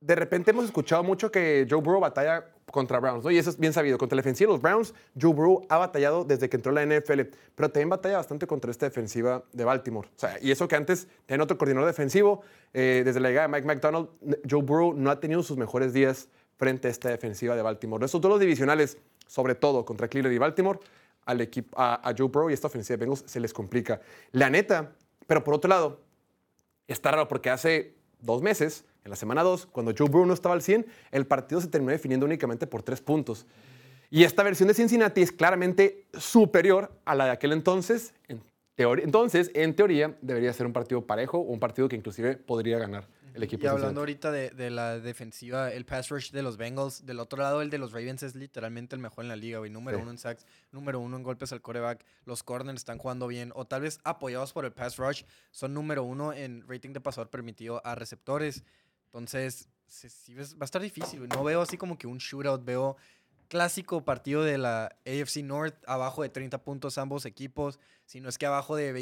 de 0.00 0.14
repente 0.14 0.50
hemos 0.50 0.66
escuchado 0.66 1.02
mucho 1.02 1.30
que 1.30 1.66
Joe 1.68 1.80
Burrow 1.80 2.00
batalla 2.00 2.44
contra 2.70 3.00
Browns, 3.00 3.24
¿no? 3.24 3.30
Y 3.30 3.38
eso 3.38 3.48
es 3.48 3.58
bien 3.58 3.72
sabido. 3.72 3.96
Contra 3.96 4.16
la 4.16 4.20
defensiva 4.20 4.48
de 4.48 4.52
los 4.54 4.62
Browns, 4.62 4.94
Joe 5.18 5.32
Burrow 5.32 5.66
ha 5.70 5.78
batallado 5.78 6.24
desde 6.24 6.50
que 6.50 6.56
entró 6.56 6.72
a 6.72 6.74
la 6.74 6.84
NFL, 6.84 7.20
pero 7.54 7.70
también 7.70 7.88
batalla 7.88 8.18
bastante 8.18 8.46
contra 8.46 8.70
esta 8.70 8.84
defensiva 8.86 9.44
de 9.52 9.64
Baltimore. 9.64 10.08
O 10.08 10.18
sea, 10.18 10.36
y 10.42 10.50
eso 10.50 10.68
que 10.68 10.76
antes 10.76 11.08
tenía 11.24 11.42
otro 11.42 11.56
coordinador 11.56 11.88
defensivo, 11.88 12.42
eh, 12.74 13.00
desde 13.04 13.18
la 13.20 13.28
llegada 13.30 13.48
de 13.48 13.52
Mike 13.54 13.66
McDonald, 13.66 14.08
Joe 14.48 14.62
Burrow 14.62 14.92
no 14.94 15.10
ha 15.10 15.20
tenido 15.20 15.42
sus 15.42 15.56
mejores 15.56 15.92
días 15.94 16.28
frente 16.56 16.88
a 16.88 16.90
esta 16.90 17.08
defensiva 17.08 17.56
de 17.56 17.62
Baltimore. 17.62 18.04
Estos 18.04 18.20
dos 18.20 18.30
los 18.30 18.38
divisionales, 18.40 18.98
sobre 19.30 19.54
todo 19.54 19.84
contra 19.84 20.08
Cleveland 20.08 20.34
y 20.34 20.38
Baltimore, 20.38 20.80
al 21.24 21.40
equipo, 21.40 21.78
a, 21.78 22.08
a 22.08 22.14
Joe 22.16 22.28
Burrow 22.28 22.50
y 22.50 22.54
esta 22.54 22.66
ofensiva 22.66 22.96
de 22.96 23.04
Bengals 23.04 23.24
se 23.26 23.38
les 23.38 23.52
complica. 23.52 24.00
La 24.32 24.50
neta, 24.50 24.92
pero 25.26 25.44
por 25.44 25.54
otro 25.54 25.68
lado, 25.68 26.00
Está 26.90 27.12
raro 27.12 27.28
porque 27.28 27.50
hace 27.50 27.94
dos 28.20 28.42
meses, 28.42 28.84
en 29.04 29.10
la 29.10 29.16
semana 29.16 29.44
2, 29.44 29.66
cuando 29.66 29.94
Joe 29.96 30.08
Burrow 30.08 30.26
no 30.26 30.34
estaba 30.34 30.56
al 30.56 30.60
100, 30.60 30.84
el 31.12 31.24
partido 31.24 31.60
se 31.60 31.68
terminó 31.68 31.92
definiendo 31.92 32.26
únicamente 32.26 32.66
por 32.66 32.82
tres 32.82 33.00
puntos. 33.00 33.46
Y 34.10 34.24
esta 34.24 34.42
versión 34.42 34.66
de 34.66 34.74
Cincinnati 34.74 35.22
es 35.22 35.30
claramente 35.30 36.08
superior 36.14 36.90
a 37.04 37.14
la 37.14 37.26
de 37.26 37.30
aquel 37.30 37.52
entonces. 37.52 38.12
Entonces, 38.76 39.52
en 39.54 39.76
teoría, 39.76 40.16
debería 40.20 40.52
ser 40.52 40.66
un 40.66 40.72
partido 40.72 41.06
parejo 41.06 41.38
o 41.38 41.42
un 41.42 41.60
partido 41.60 41.88
que 41.88 41.94
inclusive 41.94 42.36
podría 42.36 42.80
ganar 42.80 43.06
el 43.40 43.44
equipo 43.44 43.64
Y 43.64 43.66
hablando 43.68 44.00
ahorita 44.00 44.30
de, 44.30 44.50
de 44.50 44.70
la 44.70 44.98
defensiva, 45.00 45.72
el 45.72 45.84
pass 45.86 46.08
rush 46.10 46.30
de 46.30 46.42
los 46.42 46.56
Bengals, 46.56 47.04
del 47.06 47.18
otro 47.20 47.42
lado 47.42 47.62
el 47.62 47.70
de 47.70 47.78
los 47.78 47.92
Ravens 47.92 48.22
es 48.22 48.34
literalmente 48.34 48.94
el 48.94 49.00
mejor 49.00 49.24
en 49.24 49.28
la 49.28 49.36
liga, 49.36 49.58
güey. 49.58 49.70
Número 49.70 49.96
Sí. 49.98 50.02
uno 50.02 50.10
en 50.10 50.18
sacks, 50.18 50.46
número 50.72 51.00
uno 51.00 51.16
en 51.16 51.22
golpes 51.22 51.52
al 51.52 51.60
coreback. 51.62 52.04
Los 52.24 52.42
corners 52.42 52.76
están 52.80 52.98
jugando 52.98 53.26
bien, 53.26 53.52
o 53.54 53.66
tal 53.66 53.82
vez 53.82 53.98
apoyados 54.04 54.52
por 54.52 54.64
el 54.64 54.72
pass 54.72 54.96
rush, 54.96 55.22
son 55.50 55.74
número 55.74 56.04
uno 56.04 56.32
en 56.32 56.64
rating 56.68 56.92
de 56.92 57.00
pasador 57.00 57.30
permitido 57.30 57.80
a 57.84 57.94
receptores. 57.94 58.62
Entonces, 59.06 59.68
sí 59.86 60.34
va 60.34 60.42
a 60.60 60.64
estar 60.64 60.80
difícil. 60.80 61.18
güey. 61.20 61.28
No 61.30 61.42
veo 61.42 61.62
así 61.62 61.76
como 61.76 61.98
que 61.98 62.06
un 62.06 62.18
shootout. 62.18 62.64
Veo 62.64 62.96
clásico 63.48 64.04
partido 64.04 64.44
de 64.44 64.58
la 64.58 64.96
AFC 65.04 65.38
North, 65.42 65.74
abajo 65.86 66.22
de 66.22 66.28
30 66.28 66.62
puntos 66.62 66.96
ambos 66.98 67.26
equipos. 67.26 67.80
Si 68.06 68.20
no 68.20 68.28
es 68.28 68.38
que 68.38 68.46
abajo 68.46 68.76
de 68.76 68.92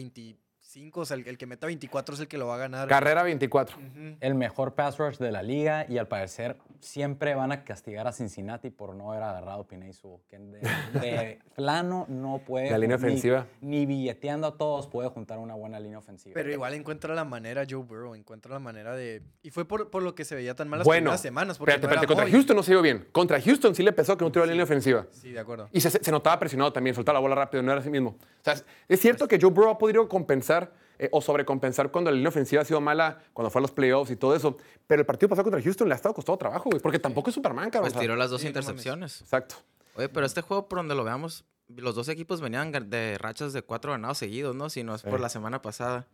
25, 0.74 1.00
o 1.00 1.04
sea, 1.06 1.16
el, 1.16 1.26
el 1.26 1.38
que 1.38 1.46
meta 1.46 1.66
24 1.66 2.14
es 2.14 2.20
el 2.20 2.28
que 2.28 2.36
lo 2.36 2.46
va 2.46 2.56
a 2.56 2.58
ganar. 2.58 2.88
Carrera 2.88 3.22
24. 3.22 3.78
Ujú. 3.78 4.16
El 4.20 4.34
mejor 4.34 4.74
pass 4.74 4.98
rush 4.98 5.16
de 5.16 5.32
la 5.32 5.42
liga 5.42 5.86
y 5.88 5.96
al 5.96 6.08
parecer 6.08 6.58
siempre 6.80 7.34
van 7.34 7.52
a 7.52 7.64
castigar 7.64 8.06
a 8.06 8.12
Cincinnati 8.12 8.68
por 8.68 8.94
no 8.94 9.10
haber 9.10 9.22
agarrado 9.22 9.62
a 9.62 9.66
Pinay 9.66 9.94
Subo, 9.94 10.20
que 10.28 10.38
de, 10.38 10.60
de 11.00 11.38
plano 11.56 12.04
no 12.10 12.42
puede. 12.46 12.70
La 12.70 12.76
línea 12.76 12.98
ni- 12.98 13.02
ofensiva. 13.02 13.46
Ni, 13.62 13.86
billeteando 13.86 14.46
a 14.46 14.56
todos 14.58 14.86
puede 14.88 15.08
juntar 15.08 15.38
una 15.38 15.54
buena 15.54 15.80
línea 15.80 15.98
ofensiva. 15.98 16.34
Pero 16.34 16.52
igual 16.52 16.74
encuentra 16.74 17.14
la 17.14 17.24
manera, 17.24 17.64
Joe 17.68 17.82
Burrow, 17.82 18.14
encuentra 18.14 18.52
la 18.52 18.58
manera 18.58 18.94
de... 18.94 19.22
Y 19.42 19.50
fue 19.50 19.64
por, 19.66 19.88
por 19.88 20.02
lo 20.02 20.14
que 20.14 20.26
se 20.26 20.34
veía 20.34 20.54
tan 20.54 20.68
mal 20.68 20.80
las 20.80 20.84
Bueno, 20.84 21.04
primeras 21.04 21.22
semanas. 21.22 21.56
Porque 21.56 21.72
espérate, 21.72 21.86
no 21.96 22.02
espérate, 22.02 22.14
contra. 22.20 22.30
Houston 22.30 22.56
no 22.56 22.62
se 22.62 22.72
vio 22.72 22.82
bien. 22.82 23.08
Contra 23.12 23.40
Houston 23.40 23.74
sí 23.74 23.82
le 23.82 23.92
pesó 23.92 24.18
que 24.18 24.24
no 24.26 24.30
tuvo 24.30 24.44
la 24.44 24.50
línea 24.52 24.64
ofensiva. 24.64 25.06
Sí, 25.12 25.32
de 25.32 25.40
acuerdo. 25.40 25.70
Y 25.72 25.80
se, 25.80 25.90
se 25.90 26.10
notaba 26.10 26.38
presionado 26.38 26.74
también, 26.74 26.94
soltaba 26.94 27.14
la 27.14 27.20
bola 27.20 27.34
rápido, 27.36 27.62
no 27.62 27.72
era 27.72 27.80
así 27.80 27.88
mismo. 27.88 28.10
O 28.10 28.44
sea, 28.44 28.52
es- 28.52 28.66
es 28.86 29.00
cierto 29.00 29.26
que 29.26 29.38
Joe 29.40 29.50
Burrow 29.50 29.70
ha 29.70 29.78
podido 29.78 30.06
compensar 30.08 30.58
eh, 30.98 31.08
o 31.12 31.20
sobrecompensar 31.20 31.90
cuando 31.90 32.10
la 32.10 32.16
línea 32.16 32.28
ofensiva 32.28 32.62
ha 32.62 32.64
sido 32.64 32.80
mala, 32.80 33.18
cuando 33.32 33.50
fue 33.50 33.60
a 33.60 33.62
los 33.62 33.70
playoffs 33.72 34.10
y 34.10 34.16
todo 34.16 34.34
eso. 34.34 34.56
Pero 34.86 35.00
el 35.00 35.06
partido 35.06 35.28
pasado 35.28 35.44
contra 35.44 35.62
Houston 35.62 35.88
le 35.88 35.94
ha 35.94 35.96
estado 35.96 36.14
costado 36.14 36.36
trabajo, 36.38 36.70
güey, 36.70 36.80
porque 36.82 36.98
tampoco 36.98 37.30
es 37.30 37.34
Superman, 37.34 37.70
cabrón. 37.70 37.92
Pues 37.92 38.00
tiró 38.00 38.16
las 38.16 38.30
dos 38.30 38.40
sí, 38.40 38.48
no 38.48 38.52
mames. 38.52 38.64
intercepciones. 38.66 39.20
Exacto. 39.22 39.56
Oye, 39.94 40.08
pero 40.08 40.26
este 40.26 40.40
juego, 40.42 40.68
por 40.68 40.78
donde 40.78 40.94
lo 40.94 41.04
veamos, 41.04 41.44
los 41.68 41.94
dos 41.94 42.08
equipos 42.08 42.40
venían 42.40 42.72
de 42.88 43.18
rachas 43.18 43.52
de 43.52 43.62
cuatro 43.62 43.92
ganados 43.92 44.18
seguidos, 44.18 44.54
¿no? 44.56 44.70
Si 44.70 44.82
no 44.84 44.94
es 44.94 45.02
por 45.02 45.16
Sí. 45.18 45.22
la 45.22 45.28
semana 45.28 45.60
pasada. 45.62 46.06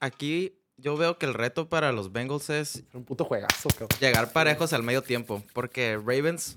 Aquí 0.00 0.58
yo 0.76 0.96
veo 0.96 1.18
que 1.18 1.26
el 1.26 1.34
reto 1.34 1.68
para 1.68 1.92
los 1.92 2.10
Bengals 2.12 2.50
es 2.50 2.82
un 2.94 3.04
puto 3.04 3.24
juegazo, 3.24 3.68
cabrón. 3.70 3.88
llegar 4.00 4.32
parejos 4.32 4.72
al 4.72 4.82
medio 4.82 5.02
tiempo. 5.02 5.42
Porque 5.52 5.96
Ravens, 5.96 6.56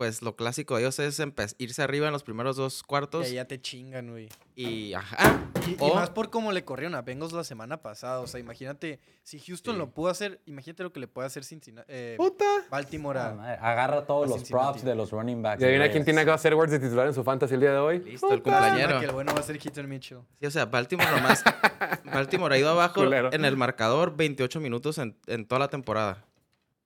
pues 0.00 0.22
lo 0.22 0.34
clásico 0.34 0.76
de 0.76 0.80
ellos 0.80 0.98
es 0.98 1.20
irse 1.58 1.82
arriba 1.82 2.06
en 2.06 2.14
los 2.14 2.22
primeros 2.22 2.56
dos 2.56 2.80
Y 2.80 2.86
cuartos. 2.86 3.26
ahí 3.26 3.34
ya 3.34 3.44
te 3.44 3.60
chingan, 3.60 4.08
güey. 4.08 4.30
Y, 4.56 4.94
ajá. 4.94 5.50
Y, 5.68 5.72
y 5.72 5.92
más 5.94 6.08
por 6.08 6.30
cómo 6.30 6.52
le 6.52 6.64
corrieron 6.64 6.94
a 6.94 7.02
Bengals 7.02 7.32
la 7.34 7.44
semana 7.44 7.82
pasada. 7.82 8.20
O 8.20 8.26
sea, 8.26 8.40
imagínate, 8.40 8.98
si 9.22 9.38
Houston 9.40 9.74
Sí. 9.74 9.78
lo 9.78 9.90
pudo 9.90 10.08
hacer, 10.08 10.40
imagínate 10.46 10.84
lo 10.84 10.90
que 10.94 11.00
le 11.00 11.06
puede 11.06 11.26
hacer 11.26 11.44
Cincinnati, 11.44 11.84
eh, 11.92 12.14
Puta. 12.16 12.46
Baltimore 12.70 13.18
Ah, 13.18 13.28
a... 13.28 13.34
madre, 13.34 13.58
Agarra 13.60 14.06
todos 14.06 14.24
a 14.24 14.28
los 14.30 14.36
Cincinnati. 14.38 14.64
props 14.70 14.84
de 14.86 14.94
los 14.94 15.10
running 15.10 15.42
backs. 15.42 15.60
Y 15.60 15.64
adivina 15.66 15.90
quién 15.90 16.02
tiene 16.06 16.22
a 16.22 16.24
Gus 16.32 16.42
Edwards 16.46 16.72
de 16.72 16.78
titular 16.78 17.06
en 17.06 17.12
su 17.12 17.22
fantasy 17.22 17.52
el 17.52 17.60
día 17.60 17.72
de 17.72 17.78
hoy. 17.78 17.98
Listo, 17.98 18.32
el 18.32 18.42
cumpleañero. 18.42 19.00
Que 19.00 19.04
el 19.04 19.12
bueno 19.12 19.34
va 19.34 19.40
a 19.40 19.42
ser 19.42 19.58
Keaton 19.58 19.86
Mitchell. 19.86 20.20
Sí, 20.40 20.46
o 20.46 20.50
sea, 20.50 20.64
Baltimore 20.64 21.10
nomás. 21.10 21.44
Baltimore 22.04 22.54
ha 22.54 22.58
ido 22.58 22.70
abajo 22.70 22.94
Culero. 23.02 23.30
en 23.34 23.44
el 23.44 23.58
marcador 23.58 24.16
28 24.16 24.60
minutos 24.60 24.96
en, 24.96 25.14
en 25.26 25.46
toda 25.46 25.58
la 25.58 25.68
temporada. 25.68 26.24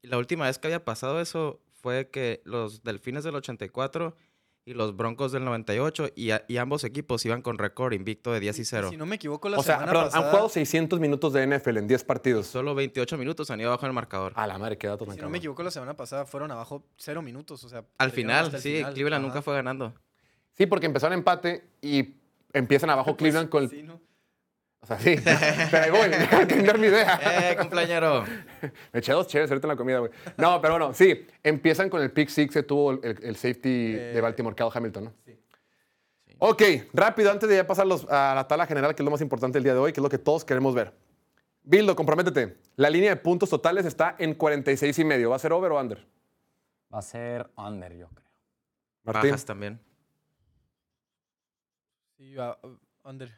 Y 0.03 0.09
la 0.09 0.19
última 0.19 0.47
vez 0.47 0.59
que 0.59 0.67
había 0.67 0.85
pasado 0.85 1.21
eso 1.21 1.61
fue 1.85 2.09
que 2.09 2.41
los 2.47 2.83
Delfines 2.83 3.25
del 3.25 3.35
84 3.35 4.17
y 4.65 4.73
los 4.73 4.97
Broncos 4.97 5.33
del 5.33 5.45
98 5.45 6.09
y, 6.17 6.31
a- 6.31 6.47
y 6.49 6.57
ambos 6.57 6.83
equipos 6.85 7.23
iban 7.27 7.43
con 7.43 7.59
récord 7.59 7.93
invicto 7.93 8.33
de 8.33 8.41
10 8.41 8.59
y 8.61 8.65
0. 8.65 8.89
Si 8.89 8.97
no 8.97 9.05
me 9.05 9.17
equivoco, 9.17 9.51
la 9.51 9.59
O 9.59 9.63
sea, 9.63 9.75
semana 9.75 9.93
perdón, 9.93 10.05
pasada... 10.07 10.25
han 10.25 10.31
jugado 10.31 10.49
600 10.49 10.99
minutos 11.01 11.35
de 11.35 11.47
NFL 11.47 11.77
en 11.77 11.87
10 11.87 12.05
partidos. 12.05 12.47
Solo 12.47 12.75
28 12.75 13.19
minutos 13.19 13.51
han 13.51 13.61
ido 13.61 13.69
abajo 13.69 13.85
en 13.85 13.91
el 13.91 13.95
marcador. 13.95 14.33
A 14.37 14.47
la 14.47 14.57
madre, 14.57 14.79
qué 14.79 14.87
datos 14.87 15.07
tan 15.07 15.17
Si 15.17 15.21
no 15.21 15.29
me 15.29 15.37
equivoco, 15.37 15.63
la 15.63 15.71
semana 15.71 15.93
pasada 15.95 16.25
fueron 16.25 16.51
abajo 16.51 16.83
cero 16.97 17.21
minutos. 17.21 17.63
O 17.65 17.69
sea, 17.69 17.85
Al 17.99 18.11
final, 18.13 18.47
el 18.55 18.61
sí, 18.63 18.77
final. 18.77 18.95
Cleveland 18.95 19.23
Ajá. 19.27 19.29
nunca 19.29 19.43
fue 19.43 19.53
ganando. 19.55 19.93
Sí, 20.55 20.65
porque 20.65 20.87
empezaron 20.87 21.13
empate 21.19 21.69
y 21.83 22.15
empiezan 22.55 22.89
abajo 22.89 23.11
Pues, 23.17 23.19
Cleveland 23.19 23.51
con 23.51 23.65
el... 23.65 23.69
sí, 23.69 23.83
¿no? 23.83 24.01
O 24.85 24.87
sea, 24.87 24.99
sí. 24.99 25.17
Pero 25.71 25.83
ahí 25.85 25.91
voy, 25.91 26.09
de 26.39 26.47
terminar 26.47 26.79
mi 26.79 26.89
idea. 26.89 27.19
¡Eh, 27.51 27.57
cumpleañero! 27.57 28.23
Me 28.93 28.99
eché 29.01 29.13
dos 29.13 29.27
chéveres 29.27 29.51
ahorita 29.51 29.67
en 29.67 29.71
la 29.71 29.77
comida, 29.77 29.99
güey. 30.01 30.13
No, 30.37 30.61
pero 30.61 30.75
bueno, 30.75 30.93
sí. 30.93 31.27
Empiezan 31.43 31.89
con 31.89 32.03
el 32.03 32.11
pick 32.11 32.29
six 32.29 32.53
que 32.53 32.63
tuvo 32.63 32.91
el, 32.93 33.01
el 33.23 33.35
safety 33.37 33.93
de 33.95 34.19
Eh, 34.19 34.21
Baltimore, 34.21 34.55
Cal 34.55 34.69
Hamilton, 34.73 35.05
¿no? 35.05 35.15
Ok, 36.39 36.63
rápido, 36.93 37.31
antes 37.31 37.49
de 37.49 37.57
ya 37.57 37.67
pasar 37.67 37.87
los- 37.87 38.05
a 38.11 38.35
la 38.35 38.47
tabla 38.47 38.67
general, 38.67 38.95
que 38.95 39.03
es 39.03 39.05
lo 39.05 39.11
más 39.11 39.23
importante 39.23 39.57
el 39.57 39.65
día 39.65 39.73
de 39.73 39.79
hoy, 39.81 39.93
que 39.95 40.01
es 40.01 40.03
lo 40.03 40.11
que 40.11 40.19
todos 40.19 40.45
queremos 40.45 40.75
ver. 40.75 40.93
Bildo, 41.63 41.97
comprométete. 41.97 42.59
La 42.77 42.91
línea 42.91 43.09
de 43.09 43.17
puntos 43.17 43.49
totales 43.49 43.87
está 43.87 44.17
en 44.19 44.35
46 44.35 44.99
y 44.99 45.05
medio. 45.05 45.31
¿Va 45.31 45.37
a 45.37 45.39
ser 45.39 45.53
over 45.55 45.73
o 45.73 45.81
under? 45.81 46.07
Va 46.93 46.99
a 46.99 47.03
ser 47.03 47.49
under, 47.57 47.97
yo 47.97 48.09
creo. 48.11 48.29
Martín, 49.05 49.31
Bajas 49.31 49.45
también. 49.47 49.81
Sí, 52.19 52.35
va, 52.35 52.59
uh, 52.63 52.79
under. 53.09 53.31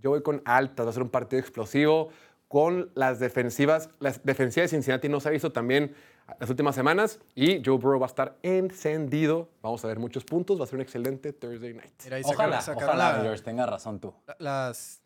Yo 0.00 0.10
voy 0.10 0.22
con 0.22 0.42
altas. 0.44 0.86
Va 0.86 0.90
a 0.90 0.92
ser 0.92 1.02
un 1.02 1.10
partido 1.10 1.40
explosivo 1.40 2.10
con 2.48 2.90
las 2.94 3.18
defensivas. 3.18 3.90
La 4.00 4.12
defensiva 4.22 4.62
de 4.62 4.68
Cincinnati 4.68 5.08
no 5.08 5.20
se 5.20 5.28
ha 5.28 5.32
visto 5.32 5.52
también 5.52 5.94
las 6.40 6.48
últimas 6.48 6.74
semanas 6.74 7.20
y 7.34 7.62
Joe 7.64 7.76
Burrow 7.78 8.00
va 8.00 8.06
a 8.06 8.08
estar 8.08 8.38
encendido. 8.42 9.50
Vamos 9.62 9.84
a 9.84 9.88
ver 9.88 9.98
muchos 9.98 10.24
puntos. 10.24 10.58
Va 10.60 10.64
a 10.64 10.66
ser 10.66 10.76
un 10.76 10.82
excelente 10.82 11.32
Thursday 11.32 11.74
night. 11.74 11.92
Mira, 12.04 12.18
Ojalá, 12.24 12.58
ojalá, 12.74 13.22
la- 13.22 13.36
tenga 13.42 13.66
razón 13.66 14.00
tú. 14.00 14.14
la- 14.26 14.36
las 14.38 15.00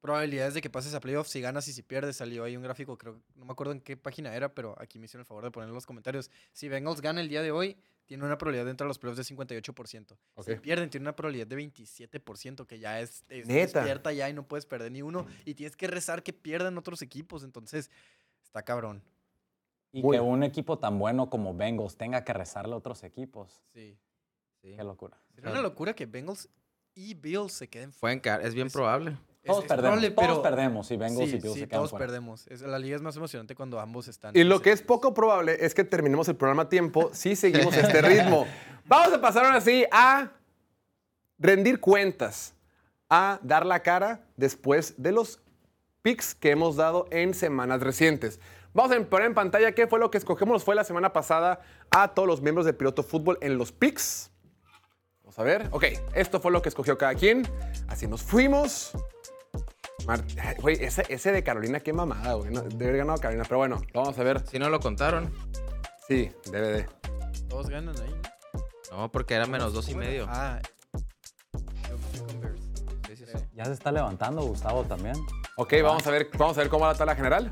probabilidades 0.00 0.54
de 0.54 0.60
que 0.60 0.70
pases 0.70 0.94
a 0.94 1.00
playoffs, 1.00 1.30
si 1.30 1.40
ganas 1.40 1.66
y 1.68 1.72
si 1.72 1.82
pierdes, 1.82 2.16
salió 2.16 2.44
ahí 2.44 2.56
un 2.56 2.62
gráfico, 2.62 2.96
creo, 2.96 3.20
no 3.34 3.44
me 3.44 3.50
acuerdo 3.52 3.72
en 3.72 3.80
qué 3.80 3.96
página 3.96 4.34
era, 4.34 4.54
pero 4.54 4.76
aquí 4.80 4.98
me 4.98 5.06
hicieron 5.06 5.22
el 5.22 5.26
favor 5.26 5.42
de 5.44 5.50
poner 5.50 5.68
en 5.68 5.74
los 5.74 5.86
comentarios. 5.86 6.30
Si 6.52 6.68
Bengals 6.68 7.00
gana 7.00 7.20
el 7.20 7.28
día 7.28 7.42
de 7.42 7.50
hoy, 7.50 7.76
tiene 8.08 8.24
una 8.24 8.38
probabilidad 8.38 8.64
de 8.64 8.70
entrar 8.70 8.86
a 8.86 8.88
los 8.88 8.98
playoffs 8.98 9.28
de 9.28 9.36
58%. 9.36 10.16
Si 10.40 10.54
pierden, 10.56 10.88
tiene 10.88 11.04
una 11.04 11.14
probabilidad 11.14 11.46
de 11.46 11.56
27%, 11.56 12.66
que 12.66 12.78
ya 12.78 13.00
es, 13.00 13.22
es 13.28 13.46
Neta. 13.46 13.80
despierta 13.80 14.12
ya 14.14 14.30
y 14.30 14.32
no 14.32 14.48
puedes 14.48 14.64
perder 14.64 14.90
ni 14.90 15.02
uno. 15.02 15.26
Y 15.44 15.54
tienes 15.54 15.76
que 15.76 15.86
rezar 15.86 16.22
que 16.22 16.32
pierdan 16.32 16.78
otros 16.78 17.02
equipos, 17.02 17.44
entonces 17.44 17.90
está 18.42 18.62
cabrón. 18.62 19.02
Y 19.92 20.00
que 20.00 20.20
un 20.20 20.42
equipo 20.42 20.78
tan 20.78 20.98
bueno 20.98 21.28
como 21.28 21.54
Bengals 21.54 21.96
tenga 21.98 22.24
que 22.24 22.32
rezarle 22.32 22.72
a 22.72 22.78
otros 22.78 23.04
equipos. 23.04 23.60
Sí. 23.74 23.98
Sí. 24.62 24.74
Qué 24.74 24.82
locura. 24.82 25.20
Sería 25.34 25.50
una 25.50 25.62
locura 25.62 25.94
que 25.94 26.06
Bengals 26.06 26.48
y 26.94 27.12
Bills 27.12 27.52
se 27.52 27.68
queden 27.68 27.92
Pueden 27.92 28.20
caer, 28.20 28.44
es 28.44 28.54
bien 28.54 28.70
probable. 28.70 29.16
Todos 29.48 29.64
es 29.64 29.68
perdemos. 29.68 29.82
probable, 29.98 30.10
todos 30.12 30.28
pero- 30.28 30.42
perdemos 30.42 30.86
si 30.86 30.96
Bengals 30.96 31.30
sí, 31.30 31.36
y 31.36 31.40
Bills 31.40 31.54
sí, 31.54 31.60
se 31.60 31.66
quedan 31.68 31.78
todos 31.80 31.90
fuera. 31.90 32.06
perdemos. 32.06 32.46
Es- 32.48 32.60
la 32.62 32.78
liga 32.78 32.94
es 32.96 33.02
más 33.02 33.16
emocionante 33.16 33.54
cuando 33.54 33.80
ambos 33.80 34.06
están. 34.08 34.36
Y 34.36 34.44
lo 34.44 34.62
que 34.62 34.70
es 34.72 34.82
poco 34.82 35.12
probable 35.14 35.56
es 35.60 35.74
que 35.74 35.84
terminemos 35.84 36.28
el 36.28 36.36
programa 36.36 36.62
a 36.62 36.68
tiempo 36.68 37.10
si 37.12 37.34
seguimos 37.36 37.76
este 37.76 38.00
ritmo. 38.02 38.46
Vamos 38.86 39.12
a 39.12 39.20
pasar 39.20 39.44
ahora 39.44 39.60
sí 39.60 39.84
a 39.90 40.30
rendir 41.38 41.80
cuentas, 41.80 42.54
a 43.10 43.38
dar 43.42 43.64
la 43.66 43.80
cara 43.82 44.20
después 44.36 44.94
de 44.96 45.12
los 45.12 45.40
picks 46.02 46.34
que 46.34 46.50
hemos 46.50 46.76
dado 46.76 47.06
en 47.10 47.34
semanas 47.34 47.80
recientes. 47.80 48.40
Vamos 48.74 48.96
a 48.96 49.00
poner 49.04 49.26
en 49.26 49.34
pantalla 49.34 49.72
qué 49.72 49.86
fue 49.86 49.98
lo 49.98 50.10
que 50.10 50.18
escogemos 50.18 50.62
fue 50.62 50.74
la 50.74 50.84
semana 50.84 51.12
pasada 51.12 51.60
a 51.90 52.08
todos 52.14 52.28
los 52.28 52.40
miembros 52.42 52.66
de 52.66 52.72
Piloto 52.74 53.02
Fútbol 53.02 53.38
en 53.40 53.56
los 53.58 53.72
picks. 53.72 54.30
Vamos 55.22 55.38
a 55.38 55.42
ver. 55.42 55.68
Ok, 55.72 55.84
esto 56.14 56.38
fue 56.40 56.52
lo 56.52 56.62
que 56.62 56.68
escogió 56.68 56.96
cada 56.96 57.14
quien. 57.14 57.46
Así 57.88 58.06
nos 58.06 58.22
fuimos. 58.22 58.92
Güey, 60.60 60.82
ese, 60.82 61.04
ese 61.08 61.32
de 61.32 61.42
Carolina, 61.42 61.80
qué 61.80 61.92
mamada, 61.92 62.34
güey. 62.34 62.50
No, 62.50 62.62
debe 62.62 62.86
haber 62.86 62.96
ganado 62.98 63.18
Carolina, 63.18 63.44
pero 63.44 63.58
bueno, 63.58 63.82
lo 63.92 64.00
vamos 64.02 64.18
a 64.18 64.22
ver. 64.22 64.46
Si 64.46 64.58
no 64.58 64.70
lo 64.70 64.80
contaron. 64.80 65.32
Sí, 66.06 66.30
DVD. 66.46 66.86
Todos 67.48 67.68
ganan 67.68 67.94
ahí. 68.00 68.14
No, 68.90 69.10
porque 69.12 69.34
era 69.34 69.46
menos 69.46 69.74
dos 69.74 69.88
y 69.88 69.94
medio. 69.94 70.26
Ah. 70.28 70.60
Sí, 73.06 73.16
sí, 73.16 73.24
sí. 73.26 73.38
Ya 73.54 73.64
se 73.64 73.72
está 73.72 73.92
levantando 73.92 74.42
Gustavo 74.42 74.84
también. 74.84 75.16
Ok, 75.56 75.74
vamos 75.82 76.06
a 76.06 76.10
ver, 76.10 76.28
vamos 76.38 76.56
a 76.56 76.60
ver 76.60 76.70
cómo 76.70 76.84
va 76.84 76.92
la 76.92 76.98
tabla 76.98 77.14
general. 77.14 77.50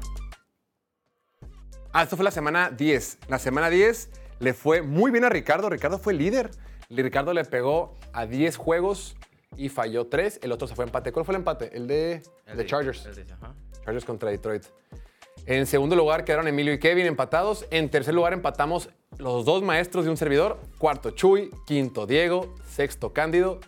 Ah, 1.92 2.02
esto 2.02 2.16
fue 2.16 2.24
la 2.24 2.30
semana 2.30 2.70
10. 2.70 3.18
La 3.28 3.38
semana 3.38 3.68
10 3.68 4.10
le 4.38 4.54
fue 4.54 4.82
muy 4.82 5.10
bien 5.10 5.24
a 5.24 5.28
Ricardo. 5.28 5.68
Ricardo 5.68 5.98
fue 5.98 6.14
líder. 6.14 6.50
Ricardo 6.88 7.32
le 7.32 7.44
pegó 7.44 7.96
a 8.12 8.26
10 8.26 8.56
juegos 8.56 9.16
y 9.56 9.68
falló 9.68 10.06
3. 10.06 10.40
El 10.42 10.52
otro 10.52 10.66
se 10.68 10.74
fue 10.74 10.84
a 10.84 10.86
empate. 10.86 11.12
¿Cuál 11.12 11.24
fue 11.24 11.34
el 11.34 11.40
empate? 11.40 11.76
El 11.76 11.86
de, 11.86 12.22
El 12.46 12.56
de 12.56 12.66
Chargers. 12.66 13.06
el 13.06 13.14
de- 13.14 13.32
ajá. 13.32 13.54
Chargers 13.84 14.04
contra 14.04 14.30
Detroit. 14.30 14.64
En 15.46 15.66
segundo 15.66 15.94
lugar 15.94 16.24
quedaron 16.24 16.48
Emilio 16.48 16.72
y 16.72 16.78
Kevin 16.78 17.06
empatados. 17.06 17.66
En 17.70 17.88
tercer 17.90 18.14
lugar 18.14 18.32
empatamos 18.32 18.88
los 19.18 19.44
dos 19.44 19.62
maestros 19.62 20.04
de 20.04 20.10
un 20.10 20.16
servidor. 20.16 20.58
Cuarto 20.78 21.10
Chuy, 21.12 21.50
quinto 21.66 22.06
Diego, 22.06 22.54
sexto 22.68 23.12
Cándido, 23.12 23.60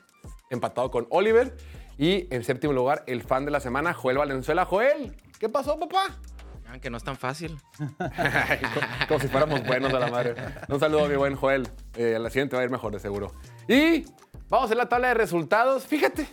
empatado 0.51 0.91
con 0.91 1.07
Oliver. 1.11 1.57
Y 1.97 2.33
en 2.35 2.43
séptimo 2.45 2.73
lugar 2.73 3.05
el 3.07 3.23
fan 3.23 3.45
de 3.45 3.51
la 3.51 3.61
semana, 3.61 3.93
Joel 3.95 4.19
Valenzuela. 4.19 4.65
Joel, 4.65 5.17
¿qué 5.39 5.49
pasó, 5.49 5.79
papá? 5.79 6.17
Vean 6.65 6.81
que 6.81 6.91
no 6.91 6.97
es 6.97 7.05
tan 7.05 7.17
fácil. 7.17 7.57
Ay, 7.99 8.59
co- 8.61 9.07
Como 9.09 9.21
si 9.21 9.29
fuéramos 9.29 9.65
buenos 9.67 9.93
a 9.95 9.99
la 10.01 10.09
madre. 10.09 10.35
Un 10.69 10.79
saludo 10.81 11.05
a 11.05 11.09
mi 11.09 11.17
buen 11.17 11.35
Joel. 11.37 11.69
Eh, 11.97 12.17
a 12.17 12.19
la 12.19 12.31
siguiente 12.31 12.57
va 12.57 12.63
a 12.63 12.65
ir 12.65 12.71
mejor, 12.71 12.93
de 12.93 12.99
seguro. 13.01 13.33
Y 13.69 14.05
vamos 14.49 14.71
a 14.71 14.75
la 14.75 14.89
tabla 14.89 15.09
de 15.09 15.15
resultados. 15.15 15.87
Fíjate, 15.87 16.29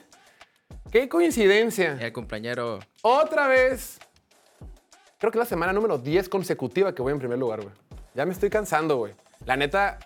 qué 0.91 1.09
coincidencia. 1.09 1.97
El 1.99 2.13
cumpleañero. 2.13 2.79
Otra 3.01 3.47
vez. 3.47 3.99
Creo 5.17 5.31
que 5.31 5.37
es 5.37 5.43
la 5.43 5.49
semana 5.49 5.73
número 5.73 5.97
10 5.97 6.29
consecutiva 6.29 6.93
que 6.93 7.01
voy 7.01 7.13
en 7.13 7.19
primer 7.19 7.39
lugar, 7.39 7.61
güey. 7.61 7.73
Ya 8.13 8.25
me 8.25 8.31
estoy 8.33 8.49
cansando, 8.49 8.97
güey. 8.97 9.13
La 9.45 9.57
neta, 9.57 9.99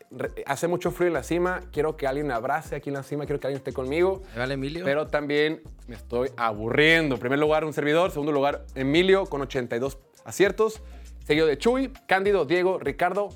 hace 0.45 0.67
mucho 0.67 0.91
frío 0.91 1.07
en 1.07 1.13
la 1.13 1.23
cima. 1.23 1.61
Quiero 1.71 1.95
que 1.95 2.07
alguien 2.07 2.27
me 2.27 2.33
abrace 2.33 2.75
aquí 2.75 2.89
en 2.89 2.95
la 2.95 3.03
cima. 3.03 3.25
Quiero 3.25 3.39
que 3.39 3.47
alguien 3.47 3.59
esté 3.59 3.71
conmigo. 3.71 4.21
Vale 4.35 4.55
Emilio. 4.55 4.83
Pero 4.83 5.07
también 5.07 5.61
me 5.87 5.95
estoy 5.95 6.29
aburriendo. 6.35 7.15
En 7.15 7.21
primer 7.21 7.39
lugar, 7.39 7.63
un 7.63 7.73
servidor. 7.73 8.11
Segundo 8.11 8.31
lugar, 8.31 8.65
Emilio 8.75 9.25
con 9.27 9.41
82 9.41 9.97
aciertos. 10.25 10.81
seguido 11.25 11.47
de 11.47 11.57
Chuy, 11.57 11.93
Cándido, 12.07 12.45
Diego, 12.45 12.79
Ricardo. 12.79 13.29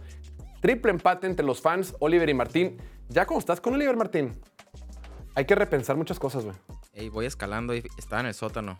Triple 0.61 0.91
empate 0.91 1.27
entre 1.27 1.45
los 1.45 1.61
fans, 1.61 1.95
Oliver 1.99 2.29
y 2.29 2.33
Martín. 2.33 2.77
Ya 3.09 3.25
como 3.25 3.39
estás 3.39 3.61
con 3.61 3.73
Oliver 3.73 3.95
Martín, 3.95 4.39
hay 5.35 5.45
que 5.45 5.55
repensar 5.55 5.95
muchas 5.95 6.19
cosas, 6.19 6.45
güey. 6.45 6.55
Ey, 6.93 7.09
voy 7.09 7.25
escalando 7.25 7.75
y 7.75 7.83
estaba 7.97 8.21
en 8.21 8.27
el 8.27 8.33
sótano. 8.33 8.77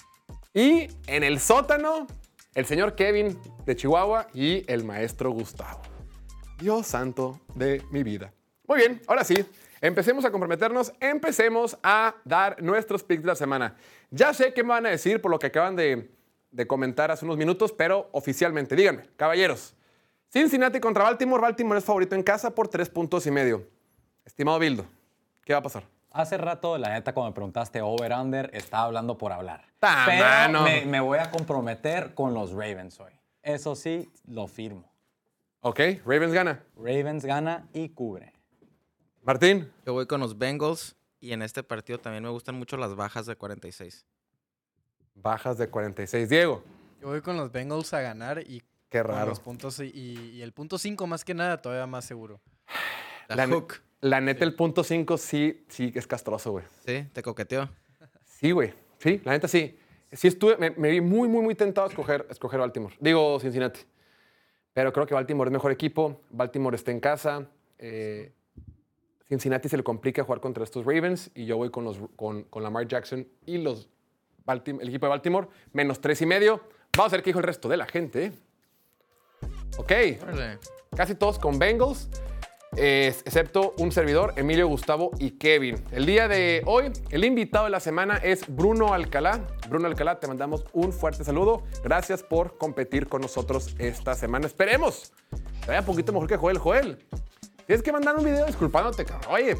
Y 0.53 0.87
en 1.07 1.23
el 1.23 1.39
sótano, 1.39 2.07
el 2.53 2.65
señor 2.65 2.95
Kevin 2.95 3.39
de 3.65 3.75
Chihuahua 3.75 4.27
y 4.33 4.63
el 4.71 4.83
maestro 4.83 5.31
Gustavo. 5.31 5.81
Dios 6.59 6.87
santo 6.87 7.39
de 7.55 7.81
mi 7.91 8.03
vida. 8.03 8.31
Muy 8.67 8.77
bien, 8.77 9.01
ahora 9.07 9.23
sí, 9.23 9.45
empecemos 9.81 10.23
a 10.25 10.31
comprometernos, 10.31 10.93
empecemos 10.99 11.77
a 11.83 12.15
dar 12.23 12.61
nuestros 12.61 13.03
picks 13.03 13.23
de 13.23 13.27
la 13.27 13.35
semana. 13.35 13.75
Ya 14.11 14.33
sé 14.33 14.53
qué 14.53 14.63
me 14.63 14.69
van 14.69 14.85
a 14.85 14.89
decir 14.89 15.21
por 15.21 15.31
lo 15.31 15.39
que 15.39 15.47
acaban 15.47 15.75
de, 15.75 16.11
de 16.51 16.67
comentar 16.67 17.11
hace 17.11 17.25
unos 17.25 17.37
minutos, 17.37 17.73
pero 17.73 18.09
oficialmente, 18.11 18.75
díganme, 18.75 19.09
caballeros. 19.17 19.75
Cincinnati 20.29 20.79
contra 20.79 21.03
Baltimore. 21.03 21.41
Baltimore 21.41 21.79
es 21.79 21.85
favorito 21.85 22.15
en 22.15 22.23
casa 22.23 22.55
por 22.55 22.67
tres 22.67 22.89
puntos 22.89 23.27
y 23.27 23.31
medio. 23.31 23.67
Estimado 24.25 24.57
Bildo, 24.59 24.85
¿qué 25.43 25.53
va 25.53 25.59
a 25.59 25.63
pasar? 25.63 25.92
Hace 26.13 26.37
rato, 26.37 26.77
la 26.77 26.89
neta, 26.89 27.13
cuando 27.13 27.31
me 27.31 27.35
preguntaste 27.35 27.81
over-under, 27.81 28.49
estaba 28.53 28.83
hablando 28.85 29.17
por 29.17 29.31
hablar. 29.31 29.65
Ta 29.79 30.03
Pero 30.05 30.23
mano. 30.23 30.63
me, 30.63 30.85
me 30.85 30.99
voy 30.99 31.17
a 31.17 31.31
comprometer 31.31 32.13
con 32.13 32.33
los 32.35 32.51
Ravens 32.51 32.99
hoy. 32.99 33.11
Eso 33.41 33.75
sí, 33.75 34.09
lo 34.27 34.47
firmo. 34.47 34.89
Ok, 35.61 35.79
Ravens 36.05 36.33
gana. 36.33 36.63
Ravens 36.75 37.25
gana 37.25 37.67
y 37.73 37.89
cubre. 37.89 38.31
Martín, 39.23 39.71
Yo 39.85 39.93
voy 39.93 40.05
con 40.05 40.19
los 40.21 40.37
Bengals 40.37 40.95
y 41.19 41.31
en 41.33 41.41
este 41.41 41.63
partido 41.63 41.99
también 41.99 42.23
me 42.23 42.29
gustan 42.29 42.55
mucho 42.55 42.77
las 42.77 42.95
bajas 42.95 43.25
de 43.25 43.35
46. 43.35 44.05
bajas 45.15 45.57
de 45.57 45.67
46. 45.69 46.29
Diego, 46.29 46.63
Yo 47.01 47.07
voy 47.07 47.21
con 47.21 47.37
los 47.37 47.51
Bengals 47.51 47.91
a 47.93 48.01
ganar 48.01 48.39
y 48.45 48.61
qué 48.89 49.01
con 49.01 49.11
raro. 49.11 49.29
los 49.29 49.39
puntos 49.39 49.79
y, 49.79 49.85
y 49.95 50.41
el 50.43 50.51
punto 50.53 50.77
5 50.77 51.07
más 51.07 51.25
que 51.25 51.33
nada 51.33 51.59
todavía 51.61 51.87
más 51.87 52.05
seguro. 52.05 52.39
La, 53.29 53.35
La, 53.37 53.47
ne- 53.47 53.55
hook. 53.55 53.75
La 54.03 54.21
neta, 54.21 54.43
el 54.45 54.53
punto 54.55 54.83
5 54.83 55.17
sí, 55.17 55.65
sí 55.69 55.91
es 55.95 56.05
castroso, 56.07 56.51
güey. 56.51 56.65
Sí, 56.85 57.05
te 57.13 57.21
coqueteó. 57.23 57.69
Sí, 58.25 58.51
güey. 58.51 58.73
Sí, 58.99 59.21
la 59.23 59.31
neta 59.31 59.47
sí. 59.47 59.77
Sí 60.11 60.27
estuve, 60.27 60.57
me, 60.57 60.69
me 60.71 60.91
vi 60.91 61.01
muy, 61.01 61.27
muy, 61.27 61.41
muy 61.41 61.55
tentado 61.55 61.87
a 61.87 61.89
escoger, 61.89 62.25
a 62.29 62.31
escoger 62.31 62.59
Baltimore. 62.59 62.93
Digo, 62.99 63.39
Cincinnati. 63.39 63.79
Pero 64.73 64.91
creo 64.93 65.05
que 65.05 65.13
Baltimore 65.13 65.47
es 65.47 65.51
mejor 65.53 65.71
equipo. 65.71 66.21
Baltimore 66.29 66.75
está 66.75 66.91
en 66.91 66.99
casa. 66.99 67.47
Eh, 67.79 68.31
Cincinnati 69.27 69.69
se 69.69 69.77
le 69.77 69.83
complica 69.83 70.23
jugar 70.23 70.39
contra 70.39 70.63
estos 70.63 70.85
Ravens. 70.85 71.31
Y 71.33 71.45
yo 71.45 71.57
voy 71.57 71.69
con, 71.71 71.83
los, 71.83 71.97
con, 72.15 72.43
con 72.43 72.61
Lamar 72.63 72.87
Jackson 72.87 73.27
y 73.45 73.57
los 73.57 73.89
Baltim- 74.45 74.79
el 74.81 74.89
equipo 74.89 75.05
de 75.05 75.11
Baltimore. 75.11 75.47
Menos 75.71 75.99
tres 76.01 76.21
y 76.21 76.25
medio. 76.25 76.61
Vamos 76.95 77.11
a 77.13 77.15
ver 77.17 77.23
qué 77.23 77.29
dijo 77.29 77.39
el 77.39 77.45
resto 77.45 77.67
de 77.69 77.77
la 77.77 77.85
gente. 77.87 78.25
¿eh? 78.25 78.31
Ok. 79.77 79.91
Casi 80.95 81.15
todos 81.15 81.39
con 81.39 81.57
Bengals, 81.57 82.07
excepto 82.75 83.73
un 83.77 83.91
servidor, 83.91 84.33
Emilio, 84.35 84.67
Gustavo 84.67 85.11
y 85.19 85.31
Kevin. 85.31 85.75
El 85.91 86.05
día 86.05 86.27
de 86.27 86.61
hoy, 86.65 86.91
el 87.09 87.23
invitado 87.25 87.65
de 87.65 87.71
la 87.71 87.79
semana 87.79 88.17
es 88.17 88.45
Bruno 88.47 88.93
Alcalá. 88.93 89.41
Bruno 89.69 89.87
Alcalá, 89.87 90.19
te 90.19 90.27
mandamos 90.27 90.65
un 90.73 90.91
fuerte 90.91 91.23
saludo. 91.23 91.63
Gracias 91.83 92.23
por 92.23 92.57
competir 92.57 93.07
con 93.07 93.21
nosotros 93.21 93.75
esta 93.77 94.15
semana. 94.15 94.47
Esperemos 94.47 95.13
que 95.61 95.67
vaya 95.67 95.79
un 95.79 95.85
poquito 95.85 96.11
mejor 96.13 96.27
que 96.27 96.37
Joel. 96.37 96.57
Joel, 96.57 96.97
tienes 97.65 97.83
que 97.83 97.91
mandar 97.91 98.15
un 98.15 98.25
video 98.25 98.45
disculpándote, 98.45 99.05
cabrón. 99.05 99.31
Oye, 99.33 99.57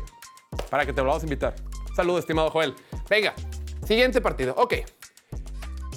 para 0.69 0.85
que 0.85 0.93
te 0.93 1.01
volvamos 1.01 1.23
a 1.23 1.25
invitar. 1.25 1.55
Saludos, 1.95 2.21
estimado 2.21 2.49
Joel. 2.49 2.73
Venga, 3.09 3.33
siguiente 3.85 4.21
partido. 4.21 4.55
Ok. 4.57 4.75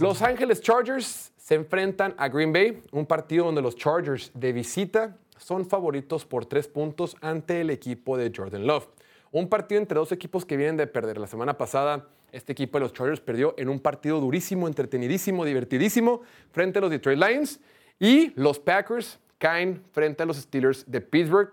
Los 0.00 0.20
Ángeles 0.20 0.60
Chargers 0.60 1.32
se 1.38 1.54
enfrentan 1.54 2.14
a 2.18 2.28
Green 2.28 2.52
Bay, 2.52 2.82
un 2.92 3.06
partido 3.06 3.46
donde 3.46 3.62
los 3.62 3.76
Chargers 3.76 4.30
de 4.34 4.52
visita 4.52 5.16
son 5.38 5.66
favoritos 5.66 6.24
por 6.24 6.46
tres 6.46 6.68
puntos 6.68 7.16
ante 7.20 7.60
el 7.60 7.70
equipo 7.70 8.16
de 8.16 8.32
Jordan 8.34 8.66
Love. 8.66 8.88
Un 9.32 9.48
partido 9.48 9.80
entre 9.80 9.98
dos 9.98 10.12
equipos 10.12 10.44
que 10.44 10.56
vienen 10.56 10.76
de 10.76 10.86
perder. 10.86 11.18
La 11.18 11.26
semana 11.26 11.58
pasada, 11.58 12.08
este 12.32 12.52
equipo 12.52 12.78
de 12.78 12.84
los 12.84 12.92
Chargers 12.92 13.20
perdió 13.20 13.54
en 13.58 13.68
un 13.68 13.80
partido 13.80 14.20
durísimo, 14.20 14.66
entretenidísimo, 14.66 15.44
divertidísimo 15.44 16.22
frente 16.52 16.78
a 16.78 16.82
los 16.82 16.90
Detroit 16.90 17.18
Lions. 17.18 17.60
Y 17.98 18.32
los 18.40 18.58
Packers 18.58 19.18
caen 19.38 19.82
frente 19.92 20.22
a 20.22 20.26
los 20.26 20.36
Steelers 20.38 20.90
de 20.90 21.00
Pittsburgh. 21.00 21.52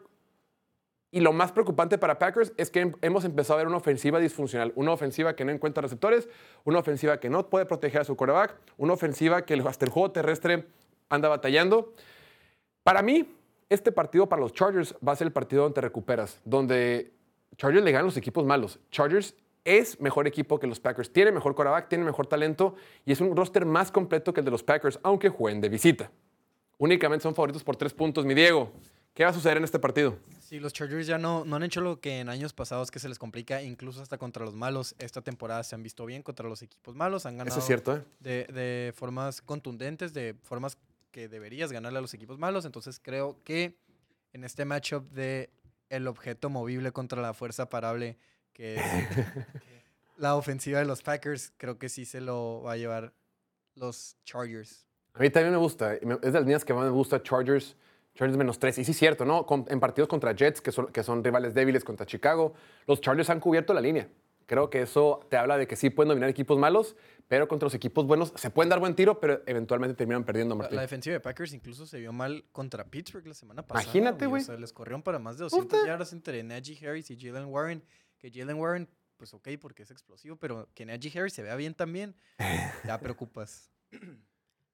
Y 1.11 1.19
lo 1.19 1.31
más 1.31 1.51
preocupante 1.51 1.97
para 1.97 2.17
Packers 2.17 2.53
es 2.57 2.71
que 2.71 2.85
hem- 2.85 2.97
hemos 3.01 3.23
empezado 3.23 3.55
a 3.55 3.61
ver 3.61 3.67
una 3.67 3.77
ofensiva 3.77 4.19
disfuncional, 4.19 4.71
una 4.75 4.91
ofensiva 4.93 5.35
que 5.35 5.45
no 5.45 5.51
encuentra 5.51 5.81
receptores, 5.81 6.27
una 6.63 6.79
ofensiva 6.79 7.19
que 7.19 7.29
no 7.29 7.49
puede 7.49 7.65
proteger 7.65 8.01
a 8.01 8.03
su 8.03 8.15
quarterback, 8.15 8.55
una 8.77 8.93
ofensiva 8.93 9.45
que 9.45 9.53
hasta 9.53 9.85
el 9.85 9.91
juego 9.91 10.11
terrestre 10.11 10.65
anda 11.09 11.29
batallando. 11.29 11.93
Para 12.83 13.03
mí, 13.03 13.27
este 13.73 13.91
partido 13.91 14.27
para 14.27 14.41
los 14.41 14.53
Chargers 14.53 14.95
va 15.05 15.13
a 15.13 15.15
ser 15.15 15.27
el 15.27 15.33
partido 15.33 15.63
donde 15.63 15.75
te 15.75 15.81
recuperas, 15.81 16.39
donde 16.45 17.13
Chargers 17.57 17.83
le 17.83 17.91
ganan 17.91 18.05
los 18.05 18.17
equipos 18.17 18.45
malos. 18.45 18.79
Chargers 18.91 19.35
es 19.65 19.99
mejor 19.99 20.27
equipo 20.27 20.59
que 20.59 20.67
los 20.67 20.79
Packers, 20.79 21.11
tiene 21.11 21.31
mejor 21.31 21.55
quarterback, 21.55 21.87
tiene 21.87 22.03
mejor 22.03 22.27
talento 22.27 22.75
y 23.05 23.11
es 23.11 23.21
un 23.21 23.35
roster 23.35 23.65
más 23.65 23.91
completo 23.91 24.33
que 24.33 24.41
el 24.41 24.45
de 24.45 24.51
los 24.51 24.63
Packers, 24.63 24.99
aunque 25.03 25.29
jueguen 25.29 25.61
de 25.61 25.69
visita. 25.69 26.11
Únicamente 26.77 27.23
son 27.23 27.35
favoritos 27.35 27.63
por 27.63 27.75
tres 27.75 27.93
puntos. 27.93 28.25
Mi 28.25 28.33
Diego, 28.33 28.71
¿qué 29.13 29.23
va 29.23 29.29
a 29.29 29.33
suceder 29.33 29.57
en 29.57 29.63
este 29.63 29.79
partido? 29.79 30.17
Sí, 30.39 30.59
los 30.59 30.73
Chargers 30.73 31.07
ya 31.07 31.17
no, 31.17 31.45
no 31.45 31.55
han 31.55 31.63
hecho 31.63 31.79
lo 31.81 31.99
que 32.01 32.19
en 32.19 32.29
años 32.29 32.51
pasados 32.51 32.91
que 32.91 32.99
se 32.99 33.07
les 33.07 33.17
complica, 33.17 33.61
incluso 33.61 34.01
hasta 34.01 34.17
contra 34.17 34.43
los 34.43 34.55
malos. 34.55 34.95
Esta 34.99 35.21
temporada 35.21 35.63
se 35.63 35.75
han 35.75 35.83
visto 35.83 36.05
bien 36.05 36.23
contra 36.23 36.49
los 36.49 36.61
equipos 36.61 36.95
malos, 36.95 37.25
han 37.25 37.37
ganado 37.37 37.53
Eso 37.53 37.59
es 37.59 37.65
cierto, 37.65 37.95
¿eh? 37.95 38.03
de, 38.19 38.45
de 38.51 38.93
formas 38.93 39.41
contundentes, 39.41 40.13
de 40.13 40.35
formas 40.43 40.77
que 41.13 41.29
deberías 41.29 41.71
ganarle 41.71 41.99
a 41.99 42.01
los 42.01 42.13
equipos 42.13 42.37
malos. 42.37 42.65
Entonces 42.65 42.99
creo 43.01 43.37
que 43.45 43.77
en 44.33 44.43
este 44.43 44.65
matchup 44.65 45.09
de 45.11 45.49
el 45.89 46.07
objeto 46.07 46.49
movible 46.49 46.91
contra 46.91 47.21
la 47.21 47.33
fuerza 47.33 47.69
parable, 47.69 48.17
que 48.51 48.75
es 48.75 48.81
la 50.17 50.35
ofensiva 50.35 50.79
de 50.79 50.85
los 50.85 51.01
Packers, 51.03 51.53
creo 51.57 51.77
que 51.77 51.87
sí 51.87 52.03
se 52.03 52.19
lo 52.19 52.63
va 52.63 52.73
a 52.73 52.77
llevar 52.77 53.13
los 53.75 54.17
Chargers. 54.25 54.85
A 55.13 55.19
mí 55.19 55.29
también 55.29 55.51
me 55.53 55.59
gusta. 55.59 55.93
Es 55.93 56.01
de 56.01 56.31
las 56.31 56.45
mías 56.45 56.65
que 56.65 56.73
más 56.73 56.83
me 56.85 56.89
gusta 56.89 57.21
Chargers. 57.21 57.77
Chargers 58.15 58.37
menos 58.37 58.57
tres. 58.59 58.77
Y 58.79 58.83
sí 58.83 58.91
es 58.91 58.97
cierto, 58.97 59.23
¿no? 59.23 59.45
Con- 59.45 59.65
en 59.69 59.79
partidos 59.79 60.07
contra 60.07 60.33
Jets, 60.35 60.61
que 60.61 60.71
son, 60.71 60.87
que 60.87 61.03
son 61.03 61.23
rivales 61.23 61.53
débiles 61.53 61.83
contra 61.83 62.05
Chicago, 62.07 62.53
los 62.87 63.01
Chargers 63.01 63.29
han 63.29 63.39
cubierto 63.39 63.73
la 63.73 63.81
línea. 63.81 64.07
Creo 64.45 64.69
que 64.69 64.81
eso 64.81 65.25
te 65.29 65.37
habla 65.37 65.57
de 65.57 65.67
que 65.67 65.75
sí 65.75 65.89
pueden 65.89 66.09
dominar 66.09 66.29
equipos 66.29 66.57
malos, 66.57 66.95
pero 67.27 67.47
contra 67.47 67.65
los 67.65 67.73
equipos 67.73 68.05
buenos 68.05 68.33
se 68.35 68.49
pueden 68.49 68.69
dar 68.69 68.79
buen 68.79 68.95
tiro, 68.95 69.19
pero 69.19 69.41
eventualmente 69.45 69.95
terminan 69.95 70.23
perdiendo, 70.23 70.55
Martín. 70.55 70.75
la 70.75 70.81
defensiva 70.81 71.13
de 71.13 71.19
Packers 71.19 71.53
incluso 71.53 71.85
se 71.85 71.99
vio 71.99 72.11
mal 72.13 72.45
contra 72.51 72.83
Pittsburgh 72.85 73.25
la 73.25 73.33
semana 73.33 73.65
pasada. 73.65 73.83
Imagínate, 73.83 74.25
güey. 74.27 74.41
O 74.41 74.45
sea, 74.45 74.57
les 74.57 74.73
corrieron 74.73 75.01
para 75.01 75.19
más 75.19 75.37
de 75.37 75.43
200 75.45 75.85
yardas 75.85 76.13
entre 76.13 76.43
Najee 76.43 76.77
Harris 76.87 77.09
y 77.11 77.17
Jalen 77.17 77.45
Warren. 77.45 77.83
Que 78.17 78.31
Jalen 78.31 78.57
Warren, 78.57 78.89
pues 79.17 79.33
ok, 79.33 79.49
porque 79.59 79.83
es 79.83 79.91
explosivo, 79.91 80.35
pero 80.35 80.69
que 80.73 80.85
Najee 80.85 81.17
Harris 81.17 81.33
se 81.33 81.43
vea 81.43 81.55
bien 81.55 81.73
también, 81.73 82.15
ya 82.85 82.99
preocupas. 82.99 83.71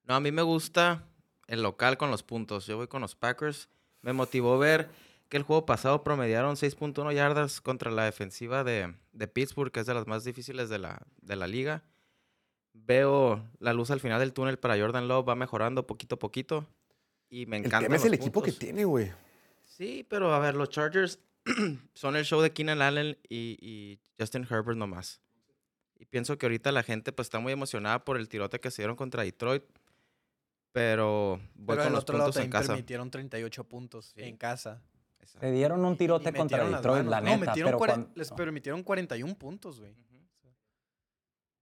No, 0.04 0.16
a 0.16 0.20
mí 0.20 0.32
me 0.32 0.42
gusta 0.42 1.06
el 1.48 1.62
local 1.64 1.98
con 1.98 2.12
los 2.12 2.24
puntos. 2.24 2.66
Yo 2.66 2.78
voy 2.78 2.88
con 2.88 3.02
los 3.02 3.16
Packers. 3.16 3.70
Me 4.02 4.14
motivó 4.14 4.58
ver 4.58 4.90
que 5.30 5.38
el 5.38 5.44
juego 5.44 5.66
pasado 5.66 6.04
promediaron 6.04 6.56
6.1 6.56 7.14
yardas 7.14 7.62
contra 7.62 7.92
la 7.92 8.04
defensiva 8.04 8.64
de, 8.64 8.96
de 9.14 9.28
Pittsburgh, 9.28 9.72
que 9.72 9.80
es 9.80 9.86
de 9.86 9.94
las 9.94 10.08
más 10.08 10.24
difíciles 10.24 10.70
de 10.70 10.80
la, 10.80 11.06
de 11.22 11.36
la 11.36 11.48
liga. 11.48 11.84
Veo 12.74 13.48
la 13.60 13.74
luz 13.74 13.92
al 13.92 14.00
final 14.00 14.20
del 14.20 14.34
túnel 14.34 14.58
para 14.58 14.78
Jordan 14.78 15.08
Love, 15.08 15.30
va 15.30 15.36
mejorando 15.36 15.86
poquito 15.86 16.16
a 16.16 16.20
poquito. 16.20 16.68
Y 17.30 17.46
me 17.46 17.58
el 17.58 17.66
encanta. 17.66 17.86
tema 17.86 17.96
es 17.96 18.06
el 18.06 18.14
equipo 18.16 18.42
que 18.42 18.52
tiene, 18.52 18.86
güey. 18.86 19.12
Sí, 19.64 20.06
pero 20.10 20.34
a 20.34 20.40
ver, 20.40 20.56
los 20.56 20.70
Chargers 20.70 21.20
son 21.94 22.16
el 22.16 22.26
show 22.26 22.42
de 22.42 22.52
Keenan 22.52 22.82
Allen 22.82 23.18
y, 23.30 23.58
y 23.62 24.00
Justin 24.20 24.48
Herbert 24.50 24.78
nomás. 24.78 25.22
Y 26.00 26.06
pienso 26.06 26.38
que 26.38 26.46
ahorita 26.48 26.72
la 26.72 26.82
gente 26.82 27.12
pues 27.12 27.28
está 27.28 27.40
muy 27.40 27.54
emocionada 27.54 28.04
por 28.04 28.18
el 28.18 28.30
tirote 28.30 28.60
que 28.60 28.72
se 28.72 28.82
dieron 28.82 28.96
contra 28.96 29.24
Detroit. 29.24 29.64
Pero 30.72 31.40
voy 31.56 31.76
Pero 31.76 31.84
con 31.84 31.94
los 31.94 32.02
otro 32.04 32.18
lado 32.18 32.28
puntos 32.30 32.44
en 32.44 32.50
también 32.50 32.62
casa. 32.62 32.74
permitieron 32.74 33.12
38 33.12 33.64
puntos 33.66 34.14
en 34.16 34.38
casa. 34.38 34.82
Exacto. 35.30 35.48
Se 35.48 35.52
dieron 35.54 35.84
un 35.86 35.98
tirote 35.98 36.30
Y 36.30 36.34
contra 36.34 36.64
Detroit, 36.68 37.06
la 37.06 37.22
No, 37.22 37.26
neta. 37.38 37.46
metieron 37.52 37.80
pero 37.80 38.08
les 38.16 38.30
no. 38.32 38.36
permitieron 38.36 38.84
41 38.84 39.36
puntos, 39.36 39.80
güey. 39.80 39.94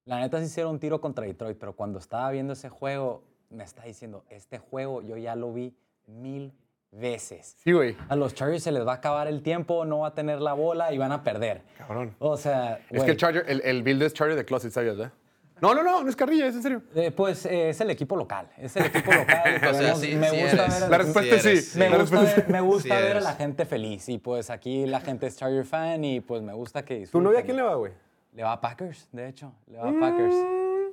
La 0.06 0.20
neta 0.20 0.40
sí 0.40 0.46
hicieron 0.46 0.74
un 0.74 0.80
tiro 0.80 1.02
contra 1.02 1.26
Detroit, 1.26 1.58
pero 1.58 1.74
cuando 1.76 2.00
estaba 2.00 2.32
viendo 2.32 2.54
ese 2.54 2.70
juego, 2.70 3.24
me 3.50 3.64
está 3.64 3.84
diciendo, 3.84 4.24
este 4.30 4.58
juego 4.58 5.02
yo 5.02 5.18
ya 5.18 5.36
lo 5.36 5.52
vi 5.52 5.76
mil 6.06 6.54
veces. 6.92 7.58
Sí, 7.62 7.74
güey. 7.74 7.98
A 8.08 8.16
los 8.16 8.34
Chargers 8.34 8.64
se 8.64 8.72
les 8.72 8.88
va 8.88 8.94
a 8.94 8.96
acabar 8.96 9.28
el 9.28 9.42
tiempo, 9.44 9.84
no 9.84 10.00
va 10.00 10.08
a 10.10 10.14
tener 10.14 10.40
la 10.40 10.54
bola 10.54 10.94
y 10.94 10.98
van 10.98 11.12
a 11.12 11.24
perder. 11.24 11.62
Cabrón. 11.78 12.16
O 12.20 12.38
sea, 12.38 12.80
Es 12.90 13.04
que 13.04 13.12
el 13.12 13.18
Charger, 13.18 13.44
el, 13.50 13.62
el 13.66 13.84
build 13.84 14.02
es 14.04 14.14
Charger 14.14 14.38
de 14.38 14.46
Closet, 14.46 14.72
¿sabías, 14.72 14.96
verdad? 14.96 15.14
No, 15.62 15.74
no, 15.74 15.84
no, 15.84 16.04
no 16.04 16.10
es 16.10 16.16
carrilla, 16.16 16.48
es 16.48 16.56
en 16.56 16.62
serio. 16.64 16.82
eh, 16.96 17.12
pues 17.12 17.46
eh, 17.46 17.70
es 17.70 17.82
el 17.82 17.90
equipo 17.90 18.16
local, 18.16 18.48
es 18.58 18.76
el 18.76 18.86
equipo 18.86 19.12
local. 19.12 19.56
O 19.56 19.60
sea, 19.60 19.72
podemos- 19.72 20.00
sí- 20.00 20.16
me 20.16 20.30
sí 20.30 20.42
gusta 20.42 20.66
eres. 20.66 20.74
ver 20.74 20.74
a 20.76 20.80
La 20.80 20.90
la- 20.90 20.98
respuesta 21.00 21.36
es 21.36 21.42
sí. 21.42 21.48
eres, 21.50 21.76
me 21.76 21.90
La 21.90 21.98
gusta, 21.98 22.22
ver, 22.22 22.50
me 22.50 22.62
gusta 22.62 22.84
Sí 22.98 23.04
ver 23.04 23.18
a 23.18 23.22
la 23.22 23.34
gente 23.34 23.66
feliz 23.66 24.10
y 24.10 24.18
pues 24.18 24.50
aquí 24.50 24.86
la 24.86 25.00
gente 25.02 25.28
es 25.28 25.36
Charger 25.38 25.66
fan 25.66 26.04
y 26.04 26.20
pues 26.22 26.42
me 26.42 26.54
gusta 26.54 26.84
que 26.86 27.08
¿Tu 27.08 27.20
novia 27.22 27.40
a 27.40 27.42
disfruten. 27.42 27.46
quién 27.46 27.58
le 27.58 27.64
va, 27.64 27.76
güey? 27.76 27.92
Le 28.34 28.44
va 28.44 28.52
a 28.54 28.62
Packers, 28.62 29.10
de 29.12 29.28
hecho, 29.30 29.52
le 29.68 29.78
va 29.80 29.90
a 29.90 30.00
Packers. 30.00 30.36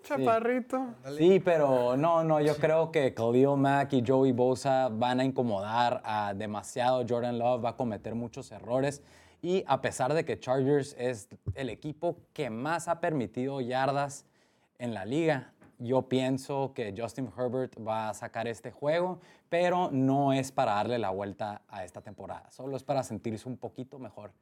chaparrito. 0.03 0.87
Sí, 1.17 1.41
pero 1.45 1.97
no, 1.97 2.25
no, 2.25 2.41
yo 2.41 2.57
creo 2.57 2.91
que 2.91 3.15
Khalil 3.15 3.57
Mack 3.57 3.93
y 3.95 4.05
Joey 4.07 4.33
Bosa 4.33 4.89
van 4.91 5.21
a 5.21 5.25
incomodar 5.25 6.01
a 6.05 6.35
demasiado. 6.35 7.05
Jordan 7.09 7.39
Love 7.39 7.65
va 7.65 7.71
a 7.71 7.77
cometer 7.77 8.15
muchos 8.15 8.51
errores. 8.53 9.03
Y 9.43 9.63
a 9.67 9.81
pesar 9.83 10.15
de 10.15 10.25
que 10.25 10.39
Chargers 10.41 10.95
es 10.99 11.29
el 11.55 11.69
equipo 11.69 12.17
que 12.33 12.49
más 12.51 12.89
ha 12.89 13.01
permitido 13.01 13.61
yardas 13.61 14.25
en 14.79 14.95
la 14.95 15.05
liga, 15.05 15.53
yo 15.79 16.09
pienso 16.09 16.73
que 16.75 16.95
Justin 16.97 17.31
Herbert 17.37 17.75
va 17.87 18.09
a 18.09 18.15
sacar 18.15 18.47
este 18.49 18.71
juego, 18.71 19.21
pero 19.49 19.91
no 19.91 20.33
es 20.33 20.53
para 20.53 20.75
darle 20.75 20.99
la 20.99 21.11
vuelta 21.11 21.63
a 21.69 21.85
esta 21.85 22.01
temporada. 22.01 22.51
Solo 22.51 22.77
es 22.77 22.85
para 22.85 23.03
sentirse 23.03 23.49
un 23.49 23.57
poquito 23.57 23.99
mejor. 23.99 24.33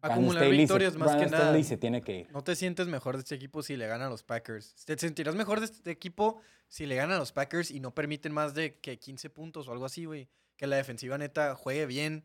Acumular 0.00 0.48
victorias 0.50 0.96
más 0.96 1.16
que 1.16 1.26
nada. 1.26 1.62
Se 1.62 1.76
tiene 1.78 2.02
que 2.02 2.20
ir. 2.20 2.32
No 2.32 2.44
te 2.44 2.54
sientes 2.56 2.88
mejor 2.88 3.16
de 3.16 3.20
este 3.20 3.34
equipo 3.34 3.62
si 3.62 3.76
le 3.76 3.86
ganan 3.86 4.08
a 4.08 4.10
los 4.10 4.22
Packers. 4.22 4.74
Te 4.84 4.98
sentirás 4.98 5.34
mejor 5.34 5.60
de 5.60 5.66
este 5.66 5.90
equipo 5.90 6.40
si 6.68 6.84
le 6.84 6.94
ganan 6.94 7.16
a 7.16 7.18
los 7.20 7.32
Packers 7.32 7.70
y 7.70 7.80
no 7.80 7.94
permiten 7.94 8.32
más 8.32 8.54
de 8.54 8.78
que 8.78 8.98
15 8.98 9.30
puntos 9.30 9.68
o 9.68 9.72
algo 9.72 9.86
así, 9.86 10.04
güey. 10.04 10.28
Que 10.56 10.66
la 10.66 10.76
defensiva 10.76 11.16
neta 11.16 11.54
juegue 11.54 11.86
bien 11.86 12.24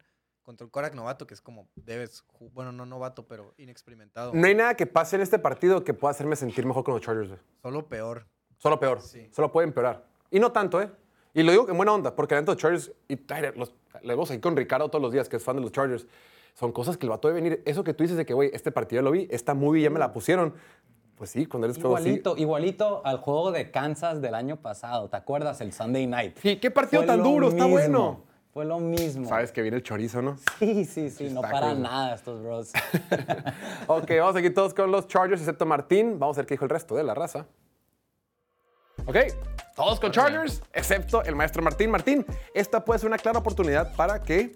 contra 0.50 0.66
el 0.66 0.72
Korak 0.72 0.96
novato, 0.96 1.28
que 1.28 1.36
es 1.36 1.42
como 1.42 1.68
debes, 1.76 2.24
bueno, 2.56 2.72
no 2.72 2.84
novato, 2.84 3.28
pero 3.28 3.54
inexperimentado. 3.60 4.32
No 4.34 4.48
hay 4.48 4.56
nada 4.56 4.74
que 4.74 4.88
pase 4.88 5.16
en 5.16 5.22
este 5.22 5.38
partido 5.38 5.84
que 5.84 5.94
pueda 5.94 6.10
hacerme 6.10 6.36
sentir 6.36 6.66
mejor 6.66 6.84
con 6.84 6.96
los 6.96 7.04
Chargers. 7.04 7.28
güey. 7.28 7.40
Solo 7.62 7.88
peor. 7.88 8.26
Solo 8.58 8.80
peor. 8.80 9.00
Sí. 9.00 9.30
Solo 9.32 9.52
puede 9.52 9.68
empeorar. 9.68 10.08
Y 10.32 10.40
no 10.40 10.52
tanto, 10.52 10.82
¿eh? 10.82 10.90
Y 11.36 11.44
lo 11.44 11.52
digo 11.52 11.70
en 11.70 11.78
buena 11.78 11.94
onda, 11.94 12.16
porque 12.16 12.34
los 12.42 12.58
Chargers, 12.58 12.92
y 13.08 13.16
Tyler, 13.18 13.56
los, 13.56 13.76
le 14.02 14.08
vemos 14.08 14.32
ahí 14.32 14.40
con 14.40 14.58
Ricardo 14.58 14.90
todos 14.90 15.04
los 15.04 15.12
días, 15.12 15.30
que 15.30 15.36
es 15.36 15.44
fan 15.44 15.56
de 15.56 15.62
los 15.62 15.72
Chargers, 15.72 16.08
son 16.56 16.72
cosas 16.72 16.98
que 16.98 17.06
el 17.06 17.12
vato 17.12 17.28
debe 17.28 17.42
venir. 17.42 17.62
Eso 17.68 17.84
que 17.84 17.94
tú 17.94 18.04
dices 18.04 18.18
de 18.18 18.26
que, 18.26 18.34
güey, 18.34 18.50
este 18.52 18.72
partido 18.72 19.04
lo 19.04 19.12
vi, 19.12 19.28
esta 19.30 19.54
movie 19.54 19.84
ya 19.84 19.92
me 19.92 20.00
la 20.00 20.12
pusieron. 20.12 20.56
Pues 21.16 21.30
sí, 21.30 21.46
cuando 21.46 21.68
eres 21.68 21.78
feo 21.78 21.96
así. 21.96 22.06
Igualito, 22.06 22.38
igualito 22.38 23.02
al 23.06 23.20
juego 23.20 23.52
de 23.52 23.70
Kansas 23.70 24.20
del 24.20 24.34
año 24.34 24.56
pasado. 24.56 25.10
¿Te 25.10 25.18
acuerdas? 25.18 25.62
El 25.62 25.74
Sunday 25.74 26.08
Night. 26.08 26.40
Sí, 26.42 26.56
qué 26.56 26.72
partido 26.72 27.04
Fue 27.04 27.08
tan 27.08 27.22
duro, 27.22 27.50
está 27.50 27.66
mismo, 27.66 27.78
bueno. 27.78 28.29
Fue 28.54 28.66
lo 28.66 28.80
mismo. 28.80 29.30
Sabes 29.30 29.52
que 29.52 29.62
viene 29.62 29.78
el 29.78 29.84
chorizo, 29.84 30.22
¿no? 30.22 30.38
Sí, 30.58 30.84
sí, 30.86 31.10
sí, 31.12 31.30
no 31.30 31.42
para 31.42 31.76
nada 31.76 32.16
estos 32.16 32.42
bros. 32.42 32.72
ok, 33.88 34.10
vamos 34.20 34.36
aquí 34.36 34.50
todos 34.50 34.74
con 34.74 34.92
los 34.92 35.08
Chargers, 35.08 35.42
excepto 35.42 35.66
Martín. 35.66 36.18
Vamos 36.18 36.38
a 36.38 36.42
ver 36.42 36.48
qué 36.48 36.56
dijo 36.56 36.66
el 36.66 36.70
resto 36.72 36.96
de 36.96 37.04
la 37.04 37.14
raza. 37.14 37.46
Ok, 39.06 39.18
todos 39.76 40.00
con 40.00 40.12
Chargers, 40.12 40.62
excepto 40.74 41.24
el 41.24 41.36
maestro 41.36 41.62
Martín. 41.62 41.90
Martín, 41.92 42.26
esta 42.54 42.84
puede 42.84 43.00
ser 43.00 43.08
una 43.08 43.18
clara 43.18 43.40
oportunidad 43.40 43.96
para 43.96 44.20
que 44.22 44.56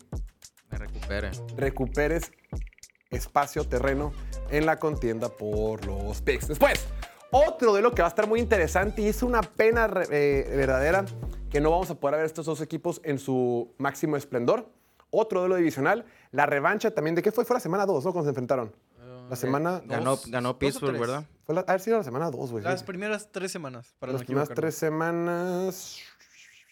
Me 0.70 0.78
recupere. 0.78 1.32
recuperes 1.56 2.32
espacio, 3.10 3.64
terreno 3.64 4.12
en 4.50 4.66
la 4.66 4.80
contienda 4.80 5.30
por 5.30 5.86
los 5.86 6.22
picks. 6.22 6.48
Después, 6.48 6.86
otro 7.34 7.74
de 7.74 7.82
lo 7.82 7.91
que 7.93 8.02
va 8.02 8.08
a 8.08 8.10
estar 8.10 8.28
muy 8.28 8.39
interesante 8.39 9.02
y 9.02 9.08
es 9.08 9.24
una 9.24 9.41
pena 9.41 9.89
eh, 10.12 10.46
verdadera 10.56 11.04
que 11.50 11.60
no 11.60 11.72
vamos 11.72 11.89
a 11.89 11.96
poder 11.96 12.17
ver 12.17 12.26
estos 12.26 12.46
dos 12.46 12.62
equipos 12.62 13.02
en 13.04 13.19
su 13.19 13.74
máximo 13.78 14.15
esplendor. 14.17 14.69
Otro 15.10 15.41
duelo 15.41 15.56
divisional, 15.56 16.06
la 16.32 16.46
revancha 16.46 16.91
también 16.91 17.13
de 17.15 17.22
qué 17.22 17.32
fue, 17.32 17.46
fue 17.46 17.56
la 17.56 17.60
semana 17.60 17.86
2, 17.86 18.06
¿no? 18.06 18.12
Cuando 18.13 18.26
se 18.26 18.30
enfrentaron. 18.30 18.72
La 19.30 19.36
semana 19.36 19.82
Ganó, 19.86 20.12
Dos- 20.12 20.26
ganó 20.30 20.50
dos 20.50 20.56
o 20.56 20.60
Pittsburgh. 20.60 21.00
¿verdad? 21.00 21.26
Fue 21.46 21.56
la, 21.56 21.62
a 21.62 21.72
ver 21.72 21.80
si 21.82 21.89
era 21.89 21.98
la 22.00 22.04
semana 22.04 22.30
2, 22.32 22.52
güey. 22.52 22.63
Las 22.63 22.80
sí. 22.82 22.86
primeras 22.86 23.30
tres 23.32 23.52
semanas, 23.52 23.93
para 24.00 24.12
Las 24.12 24.22
no 24.22 24.26
primeras 24.26 24.50
tres 24.50 24.76
semanas. 24.76 25.98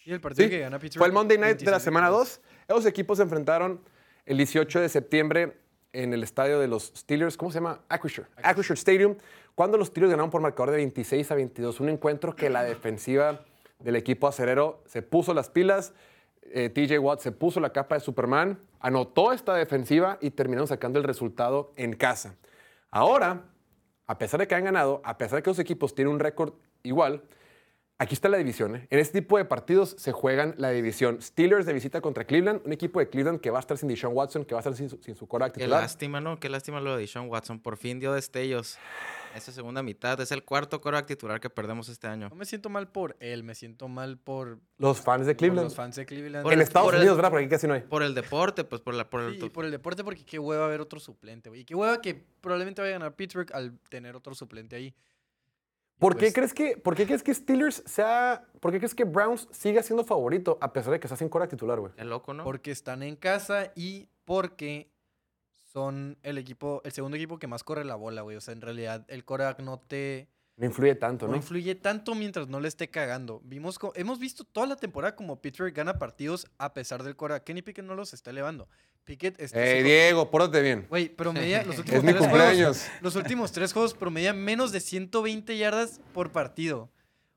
Y 0.04 0.12
el 0.12 0.20
partido 0.20 0.44
Sí, 0.46 0.50
que 0.50 0.58
gana 0.60 0.78
Pittsburgh. 0.78 0.98
fue 1.00 1.06
el 1.06 1.12
Monday 1.12 1.38
Night 1.38 1.58
de 1.60 1.70
la 1.70 1.78
26-22. 1.78 1.80
semana 1.80 2.08
2. 2.10 2.40
Esos 2.68 2.86
equipos 2.86 3.18
se 3.18 3.22
enfrentaron 3.24 3.80
el 4.26 4.36
18 4.36 4.80
de 4.80 4.88
septiembre 4.88 5.61
en 5.92 6.12
el 6.12 6.22
estadio 6.22 6.58
de 6.58 6.68
los 6.68 6.92
Steelers. 6.96 7.36
¿Cómo 7.36 7.50
se 7.50 7.56
llama? 7.56 7.80
Acrisure. 7.88 8.28
Stadium. 8.74 9.16
Cuando 9.54 9.78
los 9.78 9.88
Steelers 9.88 10.10
ganaron 10.10 10.30
por 10.30 10.40
marcador 10.40 10.70
de 10.70 10.76
26 10.78 11.30
a 11.30 11.34
22. 11.34 11.80
Un 11.80 11.90
encuentro 11.90 12.34
que 12.34 12.50
la 12.50 12.64
defensiva 12.64 13.44
del 13.78 13.96
equipo 13.96 14.26
acerero 14.26 14.82
se 14.86 15.02
puso 15.02 15.34
las 15.34 15.50
pilas. 15.50 15.92
Eh, 16.42 16.68
TJ 16.68 16.98
Watt 16.98 17.20
se 17.20 17.32
puso 17.32 17.60
la 17.60 17.70
capa 17.70 17.94
de 17.94 18.00
Superman, 18.00 18.58
anotó 18.80 19.32
esta 19.32 19.54
defensiva 19.54 20.18
y 20.20 20.30
terminaron 20.30 20.66
sacando 20.66 20.98
el 20.98 21.04
resultado 21.04 21.72
en 21.76 21.94
casa. 21.94 22.34
Ahora, 22.90 23.44
a 24.06 24.18
pesar 24.18 24.40
de 24.40 24.46
que 24.46 24.54
han 24.54 24.64
ganado, 24.64 25.00
a 25.04 25.16
pesar 25.16 25.36
de 25.36 25.42
que 25.42 25.50
los 25.50 25.58
equipos 25.58 25.94
tienen 25.94 26.12
un 26.12 26.20
récord 26.20 26.54
igual, 26.82 27.22
aquí 28.02 28.14
está 28.14 28.28
la 28.28 28.36
división. 28.36 28.76
¿eh? 28.76 28.86
En 28.90 28.98
este 28.98 29.20
tipo 29.20 29.38
de 29.38 29.44
partidos 29.44 29.94
se 29.98 30.12
juegan 30.12 30.54
la 30.58 30.70
división. 30.70 31.22
Steelers 31.22 31.66
de 31.66 31.72
visita 31.72 32.00
contra 32.00 32.24
Cleveland, 32.24 32.60
un 32.64 32.72
equipo 32.72 33.00
de 33.00 33.08
Cleveland 33.08 33.40
que 33.40 33.50
va 33.50 33.58
a 33.58 33.60
estar 33.60 33.78
sin 33.78 33.88
Deshaun 33.88 34.14
Watson, 34.16 34.44
que 34.44 34.54
va 34.54 34.58
a 34.58 34.62
estar 34.62 34.74
sin 34.74 34.90
su, 34.90 34.98
sin 35.02 35.14
su 35.14 35.28
Qué 35.54 35.66
lástima, 35.66 36.20
¿no? 36.20 36.38
Qué 36.38 36.48
lástima 36.48 36.80
lo 36.80 36.96
de 36.96 37.06
Sean 37.06 37.28
Watson. 37.28 37.60
Por 37.60 37.76
fin 37.76 38.00
dio 38.00 38.12
destellos. 38.12 38.78
Esa 39.34 39.50
segunda 39.50 39.82
mitad 39.82 40.20
es 40.20 40.30
el 40.30 40.44
cuarto 40.44 40.80
quarterback 40.82 41.06
titular 41.06 41.40
que 41.40 41.48
perdemos 41.48 41.88
este 41.88 42.06
año. 42.06 42.28
No 42.28 42.36
me 42.36 42.44
siento 42.44 42.68
mal 42.68 42.88
por 42.88 43.16
él, 43.18 43.42
me 43.44 43.54
siento 43.54 43.88
mal 43.88 44.18
por 44.18 44.58
Los 44.76 45.00
fans 45.00 45.24
de 45.24 45.32
por 45.32 45.38
Cleveland. 45.38 45.64
los 45.68 45.74
fans 45.74 45.96
de 45.96 46.04
Cleveland. 46.04 46.42
Por 46.42 46.52
en 46.52 46.58
el- 46.58 46.62
Estados 46.64 46.86
por 46.88 46.94
el- 46.96 47.00
Unidos, 47.00 47.16
¿verdad? 47.16 47.30
Porque 47.30 47.44
aquí 47.46 47.50
casi 47.50 47.66
no 47.66 47.72
hay. 47.74 47.80
Por 47.80 48.02
el 48.02 48.14
deporte, 48.14 48.64
pues 48.64 48.82
por 48.82 48.92
la 48.92 49.08
por 49.08 49.22
el 49.22 49.40
Sí, 49.40 49.48
por 49.48 49.64
el 49.64 49.70
deporte, 49.70 50.04
porque 50.04 50.24
qué 50.24 50.38
hueva 50.38 50.66
ver 50.68 50.82
otro 50.82 51.00
suplente, 51.00 51.48
güey. 51.48 51.62
Y 51.62 51.64
qué 51.64 51.74
hueva 51.74 52.02
que 52.02 52.14
probablemente 52.42 52.82
vaya 52.82 52.96
a 52.96 52.98
ganar 52.98 53.16
Pittsburgh 53.16 53.48
al 53.54 53.78
tener 53.88 54.16
otro 54.16 54.34
suplente 54.34 54.76
ahí. 54.76 54.94
¿Por 56.02 56.16
qué, 56.16 56.20
pues, 56.26 56.34
crees 56.34 56.52
que, 56.52 56.76
¿Por 56.76 56.96
qué 56.96 57.06
crees 57.06 57.22
que 57.22 57.32
Steelers 57.32 57.84
sea... 57.86 58.44
¿Por 58.58 58.72
qué 58.72 58.78
crees 58.78 58.94
que 58.94 59.04
Browns 59.04 59.46
siga 59.52 59.84
siendo 59.84 60.04
favorito 60.04 60.58
a 60.60 60.72
pesar 60.72 60.92
de 60.92 60.98
que 60.98 61.06
está 61.06 61.16
sin 61.16 61.28
quarterback 61.28 61.50
titular, 61.50 61.78
güey? 61.78 61.92
Qué 61.92 62.04
loco, 62.04 62.34
¿no? 62.34 62.42
Porque 62.42 62.72
están 62.72 63.04
en 63.04 63.14
casa 63.14 63.72
y 63.76 64.08
porque 64.24 64.90
son 65.72 66.18
el 66.24 66.38
equipo, 66.38 66.82
el 66.84 66.90
segundo 66.90 67.16
equipo 67.16 67.38
que 67.38 67.46
más 67.46 67.62
corre 67.62 67.84
la 67.84 67.94
bola, 67.94 68.22
güey. 68.22 68.36
O 68.36 68.40
sea, 68.40 68.52
en 68.52 68.60
realidad 68.60 69.04
el 69.08 69.24
quarterback 69.24 69.60
no 69.60 69.78
te 69.78 70.28
No 70.56 70.66
influye 70.66 70.96
tanto, 70.96 71.26
no 71.26 71.32
¿no? 71.32 71.36
influye 71.36 71.76
tanto 71.76 72.16
mientras 72.16 72.48
no 72.48 72.58
le 72.58 72.66
esté 72.66 72.90
cagando. 72.90 73.40
Vimos 73.44 73.78
hemos 73.94 74.18
visto 74.18 74.42
toda 74.42 74.66
la 74.66 74.76
temporada 74.76 75.14
como 75.14 75.40
Pittsburgh 75.40 75.72
gana 75.72 75.98
partidos 76.00 76.48
a 76.58 76.74
pesar 76.74 77.04
del 77.04 77.14
quarterback. 77.14 77.44
Kenny 77.44 77.62
Pickett 77.62 77.84
no 77.84 77.94
los 77.94 78.12
está 78.12 78.30
elevando. 78.30 78.68
Pickett 79.04 79.40
está 79.40 79.62
¡Ey, 79.64 79.82
Diego, 79.82 80.30
pórtate 80.30 80.62
bien! 80.62 80.86
Güey, 80.88 81.08
promedia 81.08 81.64
los 81.64 81.78
últimos 81.78 81.98
Es 81.98 82.04
mi 82.04 82.12
tres 82.12 82.22
cumpleaños. 82.22 82.78
juegos. 82.78 83.02
Los 83.02 83.16
últimos 83.16 83.52
tres 83.52 83.72
juegos 83.72 83.94
promedia 83.94 84.32
menos 84.32 84.70
de 84.72 84.80
120 84.80 85.56
yardas 85.58 86.00
por 86.14 86.30
partido. 86.30 86.90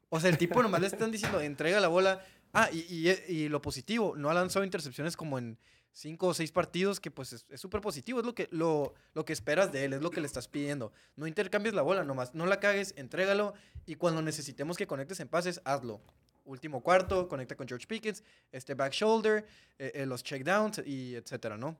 O 0.09 0.19
sea, 0.19 0.29
el 0.29 0.37
tipo 0.37 0.61
nomás 0.61 0.81
le 0.81 0.87
están 0.87 1.11
diciendo, 1.11 1.41
entrega 1.41 1.79
la 1.79 1.87
bola. 1.87 2.23
Ah, 2.53 2.69
y, 2.71 2.79
y- 3.09 3.33
y 3.33 3.49
lo 3.49 3.61
positivo, 3.61 4.13
no 4.15 4.29
ha 4.29 4.33
lanzado 4.33 4.63
intercepciones 4.63 5.17
como 5.17 5.37
en 5.39 5.57
cinco 5.91 6.27
o 6.27 6.33
seis 6.33 6.51
partidos, 6.51 6.99
que 6.99 7.09
pues 7.11 7.33
es 7.33 7.45
es 7.49 7.59
súper 7.59 7.81
positivo. 7.81 8.19
Es 8.19 8.25
lo 8.25 8.35
que, 8.35 8.47
lo, 8.51 8.93
lo 9.13 9.25
que 9.25 9.33
esperas 9.33 9.71
de 9.71 9.85
él, 9.85 9.93
es 9.93 10.01
lo 10.01 10.11
que 10.11 10.21
le 10.21 10.27
estás 10.27 10.47
pidiendo. 10.47 10.93
No 11.15 11.25
intercambies 11.27 11.73
la 11.73 11.81
bola 11.81 12.03
nomás, 12.03 12.33
no 12.35 12.45
la 12.45 12.59
cagues, 12.59 12.93
entrégalo. 12.95 13.53
Y 13.87 13.95
cuando 13.95 14.21
necesitemos 14.21 14.77
que 14.77 14.87
conectes 14.87 15.19
en 15.19 15.27
pases, 15.27 15.61
hazlo. 15.65 15.99
Último 16.45 16.81
cuarto, 16.81 17.27
conecta 17.27 17.55
con 17.55 17.67
George 17.67 17.87
Pickens, 17.87 18.23
este 18.51 18.73
back 18.75 18.93
shoulder, 18.93 19.45
eh, 19.77 19.91
eh, 19.95 20.05
los 20.05 20.23
checkdowns 20.23 20.81
y 20.85 21.15
etcétera, 21.15 21.57
¿no? 21.57 21.75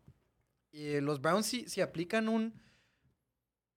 Y 0.72 1.00
los 1.00 1.22
Browns 1.22 1.46
si, 1.46 1.70
si 1.70 1.82
aplican 1.82 2.28
un, 2.28 2.54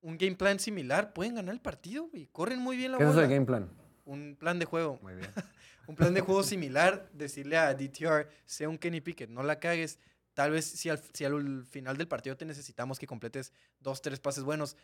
un 0.00 0.18
game 0.18 0.34
plan 0.34 0.58
similar, 0.58 1.12
pueden 1.12 1.34
ganar 1.36 1.54
el 1.54 1.60
partido, 1.60 2.08
güey. 2.08 2.26
Corren 2.32 2.58
muy 2.58 2.76
bien 2.76 2.92
la 2.92 2.98
¿Qué 2.98 3.04
es 3.04 3.10
bola. 3.10 3.22
el 3.22 3.30
game 3.30 3.46
plan? 3.46 3.68
Un 4.04 4.36
plan 4.38 4.58
de 4.58 4.64
juego. 4.64 4.98
Muy 5.02 5.14
bien. 5.14 5.30
Un 5.86 5.96
plan 5.96 6.12
de 6.12 6.20
juego 6.20 6.42
similar, 6.42 7.08
decirle 7.14 7.56
a 7.56 7.72
DTR, 7.72 8.28
sea 8.44 8.68
un 8.68 8.76
Kenny 8.76 9.00
Pickett, 9.00 9.30
no 9.30 9.42
la 9.42 9.58
cagues. 9.58 9.98
Tal 10.34 10.50
vez 10.50 10.66
si 10.66 10.90
al, 10.90 11.02
si 11.14 11.24
al 11.24 11.64
final 11.64 11.96
del 11.96 12.06
partido 12.06 12.36
te 12.36 12.44
necesitamos 12.44 12.98
que 12.98 13.06
completes 13.06 13.54
dos, 13.80 14.02
tres 14.02 14.20
pases 14.20 14.44
buenos, 14.44 14.76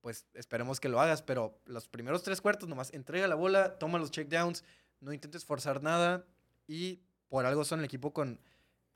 pues 0.00 0.26
esperemos 0.34 0.80
que 0.80 0.88
lo 0.88 1.00
hagas, 1.00 1.22
pero 1.22 1.60
los 1.64 1.86
primeros 1.86 2.24
tres 2.24 2.40
cuartos 2.40 2.68
nomás 2.68 2.92
entrega 2.92 3.28
la 3.28 3.36
bola, 3.36 3.78
toma 3.78 4.00
los 4.00 4.10
checkdowns, 4.10 4.64
no 5.02 5.12
intentes 5.12 5.44
forzar 5.44 5.82
nada 5.82 6.24
y 6.66 7.02
por 7.28 7.44
algo 7.44 7.64
son 7.64 7.80
el 7.80 7.84
equipo 7.84 8.12
con 8.12 8.40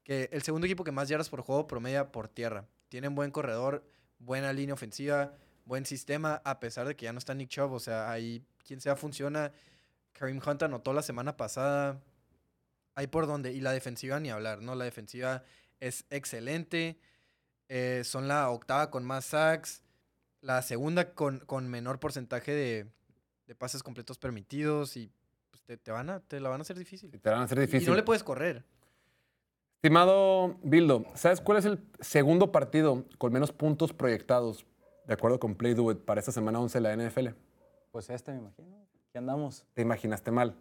que 0.04 0.28
el 0.32 0.42
segundo 0.42 0.66
equipo 0.66 0.84
que 0.84 0.92
más 0.92 1.08
yardas 1.08 1.28
por 1.28 1.42
juego 1.42 1.66
promedia 1.66 2.12
por 2.12 2.28
tierra. 2.28 2.66
Tienen 2.88 3.14
buen 3.14 3.32
corredor, 3.32 3.84
buena 4.18 4.52
línea 4.52 4.74
ofensiva, 4.74 5.34
buen 5.64 5.84
sistema, 5.84 6.40
a 6.44 6.60
pesar 6.60 6.86
de 6.86 6.94
que 6.94 7.04
ya 7.04 7.12
no 7.12 7.18
está 7.18 7.34
Nick 7.34 7.50
Chubb, 7.50 7.72
o 7.72 7.80
sea, 7.80 8.10
ahí 8.10 8.46
quien 8.64 8.80
sea 8.80 8.96
funciona. 8.96 9.52
Kareem 10.12 10.40
Hunt 10.44 10.62
anotó 10.62 10.92
la 10.92 11.02
semana 11.02 11.36
pasada. 11.36 12.00
Ahí 12.94 13.06
por 13.08 13.26
donde. 13.26 13.52
Y 13.52 13.60
la 13.60 13.72
defensiva 13.72 14.18
ni 14.20 14.30
hablar, 14.30 14.62
¿no? 14.62 14.74
La 14.74 14.84
defensiva 14.84 15.42
es 15.80 16.06
excelente. 16.10 16.98
eh, 17.68 18.02
son 18.04 18.28
la 18.28 18.48
octava 18.50 18.90
con 18.90 19.04
más 19.04 19.26
sacks. 19.26 19.82
La 20.40 20.62
segunda 20.62 21.14
con, 21.14 21.40
con 21.40 21.68
menor 21.68 21.98
porcentaje 21.98 22.52
de, 22.52 22.86
de 23.46 23.54
pases 23.54 23.82
completos 23.82 24.18
permitidos. 24.18 24.96
Y 24.96 25.12
te, 25.66 25.76
te 25.76 25.90
van 25.90 26.08
a, 26.10 26.20
te 26.20 26.40
la 26.40 26.48
van 26.48 26.60
a 26.60 26.62
hacer 26.62 26.78
difícil. 26.78 27.10
Te 27.10 27.30
van 27.30 27.40
a 27.40 27.44
hacer 27.44 27.58
difícil. 27.58 27.88
Y 27.88 27.90
no 27.90 27.96
le 27.96 28.02
puedes 28.02 28.22
correr. 28.22 28.64
Estimado 29.76 30.56
Bildo, 30.62 31.04
¿sabes 31.14 31.40
cuál 31.40 31.58
es 31.58 31.64
el 31.64 31.84
segundo 32.00 32.50
partido 32.50 33.04
con 33.18 33.32
menos 33.32 33.52
puntos 33.52 33.92
proyectados, 33.92 34.64
de 35.06 35.14
acuerdo 35.14 35.38
con 35.38 35.54
Play 35.54 35.74
Do 35.74 35.90
It, 35.90 35.98
para 35.98 36.18
esta 36.18 36.32
semana 36.32 36.58
11 36.60 36.80
de 36.80 36.82
la 36.82 36.96
NFL? 36.96 37.28
Pues 37.90 38.08
este, 38.10 38.32
me 38.32 38.38
imagino. 38.38 38.86
Aquí 39.08 39.18
andamos. 39.18 39.64
Te 39.74 39.82
imaginaste 39.82 40.30
mal. 40.30 40.56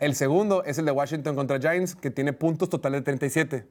El 0.00 0.14
segundo 0.14 0.62
es 0.64 0.78
el 0.78 0.84
de 0.84 0.92
Washington 0.92 1.34
contra 1.34 1.58
Giants, 1.58 1.94
que 1.94 2.10
tiene 2.10 2.32
puntos 2.32 2.68
totales 2.68 3.00
de 3.00 3.04
37. 3.04 3.66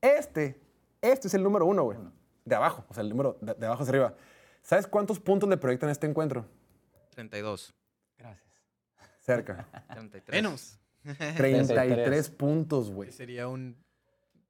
Este, 0.00 0.60
este 1.00 1.28
es 1.28 1.34
el 1.34 1.42
número 1.42 1.66
uno, 1.66 1.84
güey. 1.84 1.98
De 2.44 2.54
abajo, 2.54 2.84
o 2.88 2.94
sea, 2.94 3.02
el 3.02 3.08
número 3.08 3.36
de, 3.40 3.54
de 3.54 3.66
abajo 3.66 3.82
hacia 3.82 3.90
arriba. 3.90 4.14
¿Sabes 4.62 4.86
cuántos 4.86 5.18
puntos 5.20 5.48
le 5.48 5.56
proyectan 5.56 5.88
a 5.88 5.92
este 5.92 6.06
encuentro? 6.06 6.46
32. 7.10 7.74
Cerca. 9.24 9.66
33. 9.92 10.42
Menos. 10.42 10.78
33 11.36 12.30
puntos, 12.30 12.90
güey. 12.90 13.10
sería 13.12 13.48
un 13.48 13.76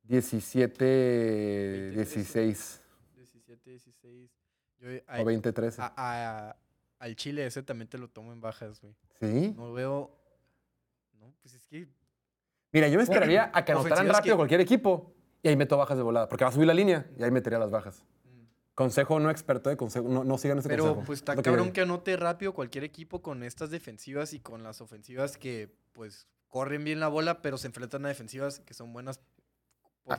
17, 0.05 1.91
16 1.95 2.81
17, 3.15 3.71
16. 3.71 4.31
Yo 4.79 4.89
a- 5.07 5.21
o 5.21 5.25
20, 5.25 5.53
13. 5.53 5.81
a- 5.83 5.93
a- 5.97 6.57
al 6.99 7.17
Chile 7.17 7.47
ese 7.47 7.63
también 7.63 7.89
te 7.89 7.99
lo 7.99 8.09
tomo 8.09 8.33
en 8.33 8.41
bajas, 8.41 8.81
güey. 8.81 8.95
¿Sí? 9.21 9.53
No 9.57 9.73
veo. 9.73 10.11
No, 11.19 11.35
pues 11.43 11.55
es 11.55 11.67
que. 11.67 11.89
Mira, 12.73 12.89
yo 12.89 12.97
me 12.99 13.03
esperaría 13.05 13.51
a 13.55 13.65
que 13.65 13.73
anotaran 13.73 14.09
rápido 14.09 14.35
que- 14.35 14.39
cualquier 14.39 14.61
equipo 14.61 15.15
y 15.43 15.49
ahí 15.49 15.57
meto 15.57 15.77
bajas 15.77 15.97
de 15.97 16.03
volada, 16.03 16.29
porque 16.29 16.45
va 16.45 16.51
a 16.51 16.53
subir 16.53 16.67
la 16.67 16.75
línea 16.75 17.07
y 17.19 17.23
ahí 17.23 17.31
metería 17.31 17.59
las 17.59 17.71
bajas. 17.71 18.03
Consejo 18.75 19.21
no 19.21 19.31
experto 19.31 19.71
de 19.71 19.77
consejo, 19.77 20.09
no, 20.09 20.25
no 20.25 20.37
sigan 20.37 20.59
ese 20.59 20.69
Pero 20.69 20.85
consejo. 20.85 21.07
pues 21.07 21.21
está 21.21 21.41
cabrón 21.41 21.71
que 21.71 21.83
anote 21.83 22.17
rápido 22.17 22.55
cualquier 22.55 22.83
equipo 22.83 23.23
con 23.23 23.45
estas 23.45 23.71
defensivas 23.71 24.33
y 24.33 24.41
con 24.41 24.65
las 24.65 24.81
ofensivas 24.81 25.37
que 25.37 25.73
pues 25.93 26.27
corren 26.49 26.83
bien 26.83 26.99
la 26.99 27.09
bola, 27.09 27.41
pero 27.41 27.57
se 27.57 27.69
enfrentan 27.69 28.05
a 28.05 28.09
defensivas 28.09 28.61
que 28.61 28.75
son 28.75 28.93
buenas. 28.93 29.21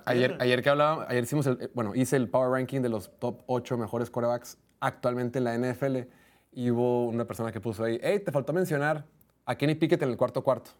Ayer, 0.05 0.37
ayer 0.39 0.63
que 0.63 0.69
hablaba, 0.69 1.05
ayer 1.09 1.23
hicimos 1.23 1.45
el, 1.47 1.61
eh, 1.61 1.69
bueno, 1.73 1.93
hice 1.95 2.15
el 2.15 2.29
power 2.29 2.49
ranking 2.49 2.81
de 2.81 2.89
los 2.89 3.19
top 3.19 3.43
8 3.45 3.77
mejores 3.77 4.09
quarterbacks 4.09 4.57
actualmente 4.79 5.37
en 5.39 5.43
la 5.43 5.57
NFL 5.57 6.07
y 6.51 6.71
hubo 6.71 7.07
una 7.07 7.25
persona 7.25 7.51
que 7.51 7.59
puso 7.61 7.83
ahí, 7.83 7.99
hey, 8.01 8.21
te 8.23 8.31
faltó 8.31 8.53
mencionar 8.53 9.05
a 9.45 9.55
Kenny 9.55 9.75
Pickett 9.75 10.01
en 10.01 10.09
el 10.09 10.17
cuarto 10.17 10.43
cuarto. 10.43 10.71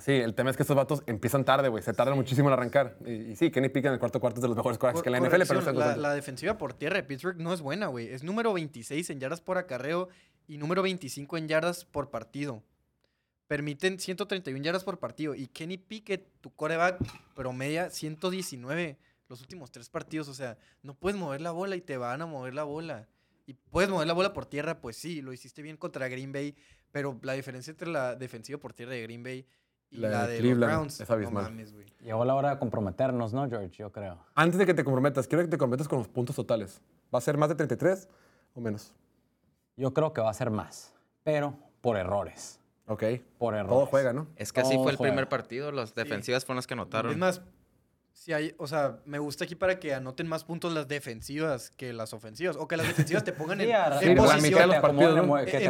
Sí, 0.00 0.12
el 0.12 0.34
tema 0.34 0.50
es 0.50 0.56
que 0.56 0.62
estos 0.62 0.76
vatos 0.76 1.02
empiezan 1.06 1.44
tarde, 1.44 1.68
güey, 1.68 1.82
se 1.82 1.92
tardan 1.92 2.16
muchísimo 2.16 2.48
en 2.48 2.52
arrancar. 2.52 2.96
Y, 3.04 3.12
y 3.12 3.36
sí, 3.36 3.50
Kenny 3.50 3.68
Pickett 3.68 3.86
en 3.86 3.92
el 3.94 3.98
cuarto 3.98 4.20
cuarto 4.20 4.38
es 4.38 4.42
de 4.42 4.48
los 4.48 4.56
mejores 4.56 4.78
quarterbacks 4.78 5.02
que 5.02 5.10
la 5.10 5.20
NFL, 5.20 5.42
pero 5.48 5.60
no 5.60 5.72
la, 5.72 5.96
la 5.96 6.14
defensiva 6.14 6.58
por 6.58 6.74
tierra 6.74 6.96
de 6.96 7.02
Pittsburgh 7.02 7.38
no 7.38 7.52
es 7.52 7.60
buena, 7.60 7.86
güey. 7.86 8.08
Es 8.08 8.22
número 8.22 8.52
26 8.52 9.10
en 9.10 9.20
yardas 9.20 9.40
por 9.40 9.58
acarreo 9.58 10.08
y 10.46 10.58
número 10.58 10.82
25 10.82 11.36
en 11.36 11.48
yardas 11.48 11.84
por 11.84 12.10
partido. 12.10 12.62
Permiten 13.46 13.98
131 13.98 14.62
yardas 14.62 14.84
por 14.84 14.98
partido. 14.98 15.34
Y 15.34 15.46
Kenny 15.46 15.78
Pickett, 15.78 16.28
tu 16.40 16.54
coreback, 16.54 16.98
promedia 17.34 17.90
119 17.90 18.98
los 19.28 19.40
últimos 19.40 19.70
tres 19.70 19.88
partidos. 19.88 20.28
O 20.28 20.34
sea, 20.34 20.58
no 20.82 20.94
puedes 20.94 21.18
mover 21.18 21.40
la 21.40 21.50
bola 21.50 21.76
y 21.76 21.80
te 21.80 21.96
van 21.96 22.22
a 22.22 22.26
mover 22.26 22.54
la 22.54 22.64
bola. 22.64 23.08
Y 23.46 23.54
puedes 23.54 23.88
mover 23.88 24.06
la 24.06 24.12
bola 24.12 24.34
por 24.34 24.44
tierra, 24.44 24.80
pues 24.80 24.96
sí, 24.96 25.22
lo 25.22 25.32
hiciste 25.32 25.62
bien 25.62 25.76
contra 25.76 26.08
Green 26.08 26.32
Bay. 26.32 26.54
Pero 26.92 27.18
la 27.22 27.32
diferencia 27.34 27.70
entre 27.70 27.88
la 27.88 28.16
defensiva 28.16 28.58
por 28.58 28.74
tierra 28.74 28.92
de 28.92 29.02
Green 29.02 29.22
Bay 29.22 29.46
y 29.90 29.98
La 29.98 30.08
la, 30.10 30.26
de 30.26 30.38
Cleveland 30.38 30.60
los 30.60 30.68
Browns, 30.70 31.00
es 31.00 31.08
no 31.08 31.14
abismal. 31.14 31.44
mames, 31.44 31.72
güey. 31.72 31.86
Llegó 32.00 32.24
la 32.24 32.34
hora 32.34 32.50
de 32.50 32.58
comprometernos, 32.58 33.32
¿no, 33.32 33.48
George? 33.48 33.70
Yo 33.70 33.90
creo. 33.92 34.18
Antes 34.34 34.58
de 34.58 34.66
que 34.66 34.74
te 34.74 34.84
comprometas, 34.84 35.26
quiero 35.26 35.44
que 35.44 35.50
te 35.50 35.58
comprometas 35.58 35.88
con 35.88 35.98
los 35.98 36.08
puntos 36.08 36.36
totales. 36.36 36.80
¿Va 37.12 37.18
a 37.18 37.22
ser 37.22 37.36
más 37.36 37.48
de 37.48 37.54
33 37.54 38.08
o 38.54 38.60
menos? 38.60 38.92
Yo 39.76 39.92
creo 39.94 40.12
que 40.12 40.20
va 40.20 40.30
a 40.30 40.34
ser 40.34 40.50
más, 40.50 40.92
pero 41.24 41.54
por 41.80 41.96
errores. 41.96 42.60
Ok. 42.86 43.02
Por 43.38 43.54
errores. 43.54 43.70
Todo 43.70 43.86
juega, 43.86 44.12
¿no? 44.12 44.26
Es 44.36 44.52
que 44.52 44.60
así 44.60 44.76
fue 44.76 44.90
el 44.92 44.96
juega. 44.96 45.12
primer 45.12 45.28
partido. 45.28 45.72
Las 45.72 45.94
defensivas 45.94 46.44
fueron 46.44 46.56
las 46.56 46.66
que 46.66 46.74
anotaron. 46.74 47.12
Es 47.12 47.18
más, 47.18 47.42
si 48.18 48.32
hay, 48.32 48.52
o 48.58 48.66
sea, 48.66 49.00
me 49.04 49.20
gusta 49.20 49.44
aquí 49.44 49.54
para 49.54 49.78
que 49.78 49.94
anoten 49.94 50.26
más 50.26 50.42
puntos 50.42 50.72
las 50.72 50.88
defensivas 50.88 51.70
que 51.70 51.92
las 51.92 52.12
ofensivas. 52.12 52.56
O 52.56 52.66
que 52.66 52.76
las 52.76 52.88
defensivas 52.88 53.22
te 53.22 53.32
pongan 53.32 53.60
en, 53.60 53.68
Sí, 54.00 54.14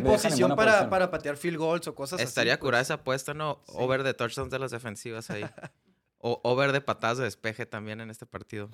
posición, 0.00 0.56
para, 0.56 0.88
para 0.88 1.10
patear 1.10 1.36
field 1.36 1.58
goals 1.58 1.86
o 1.88 1.94
cosas 1.94 2.18
así. 2.18 2.26
Estaría 2.26 2.54
pues. 2.54 2.60
curada 2.64 2.82
esa 2.82 2.94
apuesta, 2.94 3.34
¿no? 3.34 3.60
Over 3.66 4.02
de 4.02 4.14
touchdowns 4.14 4.50
de 4.50 4.58
las 4.58 4.70
defensivas 4.70 5.28
ahí. 5.28 5.44
o 6.18 6.40
over 6.42 6.72
de 6.72 6.80
patadas 6.80 7.18
de 7.18 7.24
despeje 7.24 7.66
también 7.66 8.00
en 8.00 8.08
este 8.08 8.24
partido. 8.24 8.70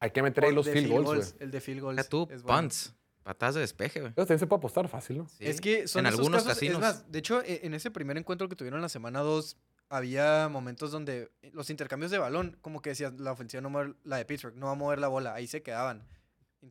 Hay 0.00 0.10
que 0.10 0.20
meter 0.20 0.44
ahí 0.44 0.52
los 0.52 0.68
field 0.68 0.90
goals, 0.90 1.04
güey. 1.06 1.22
El 1.38 1.52
de 1.52 1.60
field 1.60 1.80
goals. 1.80 1.96
Deja 1.98 2.08
tú, 2.08 2.28
es 2.28 2.42
bueno. 2.42 2.58
punts. 2.62 2.92
Patadas 3.22 3.54
de 3.54 3.60
despeje, 3.60 4.00
güey. 4.00 4.10
Eso 4.10 4.26
también 4.26 4.40
se 4.40 4.46
puede 4.48 4.58
apostar 4.58 4.88
fácil, 4.88 5.18
¿no? 5.18 5.28
Sí. 5.28 5.46
Es 5.46 5.60
que 5.60 5.86
son 5.86 6.00
en 6.00 6.06
esos 6.06 6.18
algunos 6.18 6.42
casos- 6.42 6.54
casinos. 6.58 6.74
Es 6.78 6.80
más, 6.80 7.12
de 7.12 7.18
hecho, 7.20 7.40
e- 7.44 7.60
en 7.62 7.72
ese 7.74 7.92
primer 7.92 8.18
encuentro 8.18 8.48
que 8.48 8.56
tuvieron 8.56 8.82
la 8.82 8.88
semana 8.88 9.20
2, 9.20 9.56
había 9.96 10.48
momentos 10.48 10.90
donde 10.90 11.30
los 11.52 11.68
intercambios 11.70 12.10
de 12.10 12.18
balón, 12.18 12.56
como 12.62 12.80
que 12.80 12.90
decías, 12.90 13.12
la 13.20 13.32
ofensiva 13.32 13.60
no 13.60 13.70
mueve- 13.70 13.94
la 14.04 14.16
de 14.16 14.24
Pittsburgh, 14.24 14.56
no 14.56 14.66
va 14.66 14.72
a 14.72 14.76
mover 14.76 14.98
la 14.98 15.08
bola, 15.08 15.34
ahí 15.34 15.46
se 15.46 15.62
quedaban. 15.62 16.02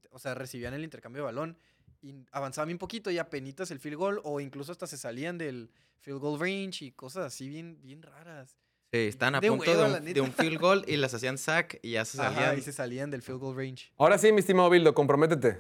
O 0.10 0.20
sea, 0.20 0.34
recibían 0.34 0.74
el 0.74 0.84
intercambio 0.84 1.22
de 1.22 1.26
balón 1.26 1.58
y 2.02 2.16
avanzaban 2.32 2.68
bien 2.68 2.78
poquito 2.80 3.12
y 3.12 3.20
apenitas 3.20 3.70
el 3.72 3.80
field 3.80 3.98
goal, 3.98 4.22
o 4.24 4.40
incluso 4.40 4.72
hasta 4.72 4.88
se 4.88 4.98
salían 4.98 5.38
del 5.38 5.70
field 6.00 6.20
goal 6.20 6.40
range 6.40 6.86
y 6.86 6.92
cosas 6.92 7.26
así 7.26 7.48
bien, 7.48 7.78
bien 7.82 8.02
raras. 8.02 8.58
Sí, 8.92 8.98
están 9.00 9.36
a 9.36 9.40
de 9.40 9.48
punto 9.50 9.70
hueva, 9.72 10.00
de, 10.00 10.00
un, 10.10 10.14
de 10.14 10.22
un 10.22 10.34
field 10.34 10.60
goal 10.60 10.84
y 10.88 10.98
las 10.98 11.14
hacían 11.14 11.38
sack 11.38 11.80
y 11.82 11.92
ya 11.92 12.04
se 12.06 12.20
Ajá, 12.22 12.34
salían. 12.34 12.58
y 12.58 12.62
se 12.62 12.74
salían 12.74 13.12
del 13.12 13.22
field 13.22 13.40
goal 13.40 13.56
range. 13.56 13.92
Ahora 13.98 14.18
sí, 14.18 14.32
mi 14.32 14.40
estimado 14.40 14.70
Bildo, 14.70 14.94
comprométete. 14.94 15.60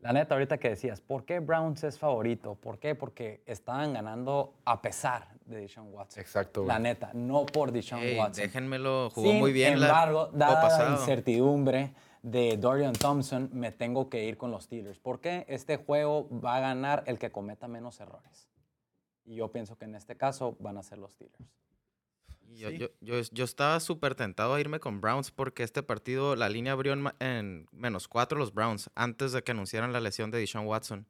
La 0.00 0.14
neta, 0.14 0.34
ahorita 0.34 0.56
que 0.58 0.70
decías, 0.70 1.02
¿por 1.02 1.24
qué 1.26 1.40
Browns 1.40 1.84
es 1.84 1.98
favorito? 1.98 2.54
¿Por 2.54 2.78
qué? 2.78 2.94
Porque 2.94 3.42
estaban 3.44 3.92
ganando 3.92 4.54
a 4.64 4.80
pesar 4.80 5.28
de 5.44 5.60
Deshaun 5.60 5.92
Watson. 5.92 6.20
Exacto. 6.22 6.64
La 6.64 6.78
neta, 6.78 7.10
no 7.12 7.44
por 7.44 7.70
Deshaun 7.70 8.02
Ey, 8.02 8.18
Watson. 8.18 8.44
déjenmelo, 8.44 9.10
jugó 9.10 9.28
Sin 9.28 9.38
muy 9.38 9.52
bien 9.52 9.74
embargo, 9.74 10.30
la 10.32 10.46
dada 10.46 10.84
la 10.90 10.90
incertidumbre 10.92 11.92
de 12.22 12.56
Dorian 12.56 12.94
Thompson, 12.94 13.50
me 13.52 13.72
tengo 13.72 14.08
que 14.08 14.24
ir 14.24 14.38
con 14.38 14.50
los 14.50 14.64
Steelers. 14.64 14.98
Porque 14.98 15.44
este 15.48 15.76
juego 15.76 16.28
va 16.42 16.56
a 16.56 16.60
ganar 16.60 17.02
el 17.06 17.18
que 17.18 17.30
cometa 17.30 17.68
menos 17.68 18.00
errores. 18.00 18.48
Y 19.24 19.36
yo 19.36 19.52
pienso 19.52 19.76
que 19.76 19.84
en 19.84 19.94
este 19.94 20.16
caso 20.16 20.56
van 20.60 20.78
a 20.78 20.82
ser 20.82 20.98
los 20.98 21.12
Steelers. 21.12 21.44
Yo, 22.52 22.68
Sí. 22.70 22.78
yo, 22.78 22.88
yo, 23.00 23.20
yo 23.30 23.44
estaba 23.44 23.78
súper 23.80 24.14
tentado 24.16 24.54
a 24.54 24.60
irme 24.60 24.80
con 24.80 25.00
Browns 25.00 25.30
porque 25.30 25.62
este 25.62 25.82
partido, 25.82 26.34
la 26.34 26.48
línea 26.48 26.72
abrió 26.72 26.92
en, 27.20 27.66
menos 27.70 28.08
cuatro 28.08 28.38
los 28.38 28.52
Browns 28.52 28.90
antes 28.94 29.32
de 29.32 29.42
que 29.42 29.52
anunciaran 29.52 29.92
la 29.92 30.00
lesión 30.00 30.30
de 30.30 30.38
Deshaun 30.38 30.66
Watson. 30.66 31.06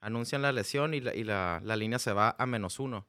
Anuncian 0.00 0.42
la 0.42 0.52
lesión 0.52 0.94
y 0.94 1.00
la, 1.00 1.14
y 1.14 1.24
la, 1.24 1.60
la 1.64 1.76
línea 1.76 1.98
se 1.98 2.12
va 2.12 2.36
a 2.38 2.46
menos 2.46 2.78
uno. 2.78 3.08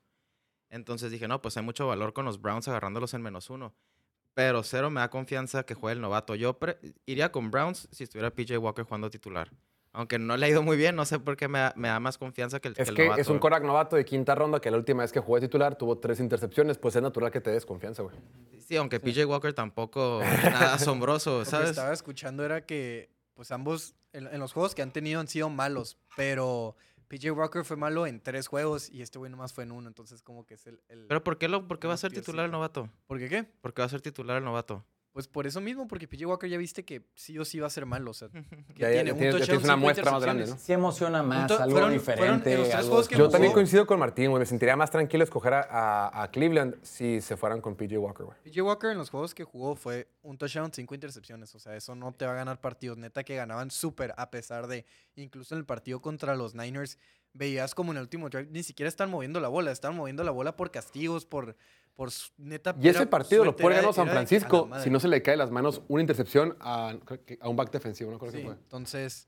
Entonces 0.70 1.12
dije, 1.12 1.28
no, 1.28 1.42
pues 1.42 1.58
hay 1.58 1.64
mucho 1.64 1.88
valor 1.88 2.14
con 2.14 2.26
los 2.26 2.42
Browns 2.42 2.68
agarrándolos 2.68 3.14
en 3.14 3.22
menos 3.22 3.50
uno. 3.50 3.76
Pero 4.34 4.64
cero 4.64 4.90
me 4.90 5.00
da 5.00 5.10
confianza 5.10 5.64
que 5.66 5.76
juegue 5.76 5.94
el 5.96 6.02
novato. 6.02 6.36
Yo 6.36 6.58
pre- 6.58 6.80
iría 7.06 7.32
con 7.32 7.52
Browns 7.52 7.88
si 7.92 8.04
estuviera 8.04 8.32
PJ 8.32 8.58
Walker 8.58 8.84
jugando 8.84 9.10
titular. 9.10 9.52
Aunque 9.96 10.20
no 10.20 10.36
le 10.38 10.46
ha 10.46 10.50
ido 10.50 10.62
muy 10.62 10.78
bien, 10.78 10.96
no 10.96 11.06
sé 11.06 11.20
por 11.20 11.38
qué 11.38 11.48
me 11.48 11.60
da, 11.60 11.74
me 11.76 11.88
da 11.88 12.00
más 12.00 12.18
confianza 12.18 12.60
que 12.60 12.68
el, 12.68 12.74
Es 12.78 12.90
el 12.90 12.96
que 12.96 13.04
novato. 13.06 13.22
es 13.22 13.28
un 13.30 13.40
Korak 13.40 13.64
novato 13.64 13.96
de 13.96 14.04
quinta 14.06 14.36
ronda 14.36 14.60
que 14.60 14.70
la 14.70 14.78
última 14.78 15.04
vez 15.04 15.12
que 15.12 15.20
jugó 15.20 15.36
de 15.40 15.48
titular 15.48 15.76
tuvo 15.78 15.98
tres 15.98 16.20
intercepciones, 16.20 16.78
pues 16.78 16.96
es 16.96 17.02
natural 17.02 17.32
que 17.32 17.40
te 17.42 17.50
des 17.52 17.66
confianza, 17.66 18.04
güey. 18.04 18.16
Sí, 18.60 18.76
aunque 18.78 19.00
PJ 19.00 19.26
Walker 19.26 19.54
tampoco 19.54 20.22
nada 20.44 20.74
asombroso, 20.74 21.40
Lo 21.40 21.44
que 21.46 21.50
¿sabes? 21.50 21.70
estaba 21.72 21.94
escuchando 21.94 22.44
era 22.44 22.66
que, 22.66 23.10
pues 23.34 23.52
ambos, 23.52 23.96
en, 24.14 24.28
en 24.28 24.40
los 24.40 24.54
juegos 24.54 24.76
que 24.76 24.82
han 24.82 24.92
tenido 24.92 25.20
han 25.20 25.28
sido 25.28 25.50
malos, 25.50 25.98
pero 26.18 26.76
PJ 27.08 27.32
Walker 27.32 27.64
fue 27.64 27.78
malo 27.78 28.08
en 28.08 28.20
tres 28.20 28.48
juegos 28.48 28.90
y 28.90 29.02
este 29.02 29.20
güey 29.20 29.30
nomás 29.32 29.54
fue 29.54 29.64
en 29.64 29.72
uno, 29.72 29.88
entonces 29.88 30.22
como 30.22 30.46
que 30.46 30.56
es 30.56 30.66
el... 30.68 30.82
el- 30.90 31.06
Pero 31.08 31.24
¿por 31.24 31.38
qué, 31.38 31.48
lo, 31.48 31.68
por 31.68 31.80
qué 31.80 31.88
va 31.88 31.94
a 31.94 31.98
ser 31.98 32.12
titular 32.12 32.46
el 32.46 32.52
novato? 32.52 32.90
¿Por 33.08 33.20
qué 33.20 33.30
qué? 33.30 33.44
¿Por 33.44 33.74
qué 33.74 33.82
va 33.82 33.86
a 33.86 33.90
ser 33.90 34.02
titular 34.02 34.38
el 34.38 34.44
novato? 34.44 34.84
Pues 35.16 35.30
por 35.30 35.48
eso 35.48 35.62
mismo, 35.62 35.88
porque 35.88 36.10
PJ 36.10 36.26
Walker 36.28 36.50
ya 36.50 36.58
viste 36.58 36.84
que 36.84 37.08
sí 37.16 37.40
o 37.40 37.46
sí 37.46 37.58
va 37.62 37.68
a 37.68 37.70
ser 37.70 37.86
malo, 37.86 38.12
o 38.12 38.14
sea, 38.14 38.28
que 38.76 38.82
Ya, 38.82 38.90
tiene 38.92 39.06
ya 39.06 39.14
un 39.14 39.18
tienes- 39.20 39.22
ya 39.22 39.30
touchdown, 39.32 39.46
tienes 39.46 39.64
una 39.64 39.76
muestra 39.78 40.12
más 40.12 40.22
grande, 40.22 40.44
intercepciones. 40.44 40.66
Sí 40.66 40.74
emociona 40.74 41.24
más, 41.24 41.48
to- 41.48 41.58
algo 41.58 41.72
fueron- 41.72 41.94
diferente. 41.94 42.58
fueron 42.58 42.76
algo 42.78 43.02
Yo 43.02 43.18
jugó. 43.18 43.30
también 43.30 43.54
coincido 43.54 43.88
con 43.88 43.98
Martín, 43.98 44.30
güey. 44.32 44.42
Me 44.42 44.46
sentiría 44.46 44.76
más 44.76 44.92
tranquilo 44.92 45.24
escoger 45.24 45.54
a, 45.54 45.62
a- 45.62 46.24
a 46.24 46.32
Cleveland 46.32 46.76
si 46.84 47.22
se 47.22 47.38
fueran 47.38 47.62
con 47.62 47.78
PJ 47.78 47.98
Walker, 47.98 48.26
güey. 48.26 48.38
PJ 48.44 48.62
Walker 48.62 48.90
en 48.92 48.98
los 48.98 49.10
juegos 49.10 49.34
que 49.34 49.46
jugó 49.46 49.78
fue 49.78 50.10
un 50.22 50.38
touchdown, 50.38 50.74
cinco 50.74 50.94
intercepciones. 50.96 51.56
O 51.56 51.60
sea, 51.60 51.78
eso 51.78 51.96
no 51.96 52.12
te 52.12 52.26
va 52.26 52.34
a 52.34 52.36
ganar 52.36 52.60
partidos. 52.60 52.98
Neta 52.98 53.24
que 53.24 53.38
ganaban 53.38 53.72
súper 53.72 54.14
a 54.18 54.30
pesar 54.30 54.68
de, 54.68 54.86
incluso 55.16 55.56
en 55.56 55.60
el 55.60 55.66
partido 55.66 56.02
contra 56.02 56.36
los 56.36 56.56
Niners, 56.56 57.00
veías 57.32 57.74
como 57.74 57.92
en 57.94 57.98
el 58.00 58.04
último 58.04 58.28
drive, 58.30 58.48
ni 58.52 58.64
siquiera 58.64 58.90
están 58.90 59.10
moviendo 59.10 59.40
la 59.40 59.48
bola, 59.48 59.72
están 59.72 59.96
moviendo 59.96 60.26
la 60.26 60.32
bola 60.32 60.58
por 60.58 60.72
castigos, 60.72 61.26
por, 61.26 61.56
por 61.96 62.12
su- 62.12 62.32
neta. 62.38 62.76
Y 62.82 62.90
ese 62.90 63.08
partido 63.08 63.46
lo 63.46 63.56
puede 63.56 63.78
ganar 63.78 63.94
San 63.94 64.08
Francisco 64.10 64.70
si 64.84 64.90
no 64.90 65.00
se 65.00 65.08
le 65.08 65.22
cae 65.22 65.38
las 65.38 65.50
manos 65.52 65.82
una 65.88 66.02
intercepción 66.02 66.56
a, 66.60 66.96
un 67.44 67.56
back 67.56 67.72
defensivo, 67.72 68.12
¿no? 68.12 68.20
Creo 68.20 68.32
Sí, 68.32 68.38
que 68.40 68.44
fue. 68.46 68.54
entonces, 68.54 69.28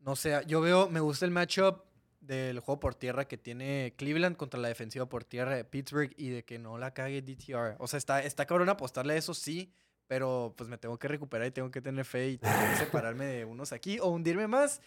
no 0.00 0.16
sé, 0.16 0.40
yo 0.46 0.60
veo, 0.60 0.88
me 0.90 1.00
gusta 1.00 1.24
el 1.24 1.30
matchup 1.30 1.84
del 2.20 2.58
juego 2.58 2.80
por 2.80 2.94
tierra 2.96 3.26
que 3.28 3.38
tiene 3.38 3.94
Cleveland 3.96 4.36
contra 4.36 4.58
la 4.58 4.66
defensiva 4.68 5.06
por 5.08 5.22
tierra 5.24 5.54
de 5.54 5.64
Pittsburgh 5.64 6.12
y 6.16 6.30
de 6.30 6.44
que 6.44 6.58
no 6.58 6.76
la 6.76 6.92
cague 6.92 7.22
DTR. 7.22 7.76
O 7.78 7.86
sea, 7.86 7.98
está, 7.98 8.22
está 8.22 8.46
cabrón 8.46 8.68
apostarle 8.68 9.12
a 9.14 9.16
eso, 9.16 9.32
sí, 9.32 9.72
pero 10.08 10.52
pues 10.56 10.68
me 10.68 10.76
tengo 10.76 10.98
que 10.98 11.06
recuperar 11.06 11.46
y 11.46 11.50
tengo 11.52 11.70
que 11.70 11.80
tener 11.80 12.04
fe 12.04 12.30
y 12.30 12.38
tengo 12.38 12.54
que 12.72 12.76
separarme 13.04 13.26
de 13.26 13.44
unos 13.44 13.72
aquí 13.72 14.00
o 14.00 14.08
hundirme 14.08 14.48
más. 14.48 14.80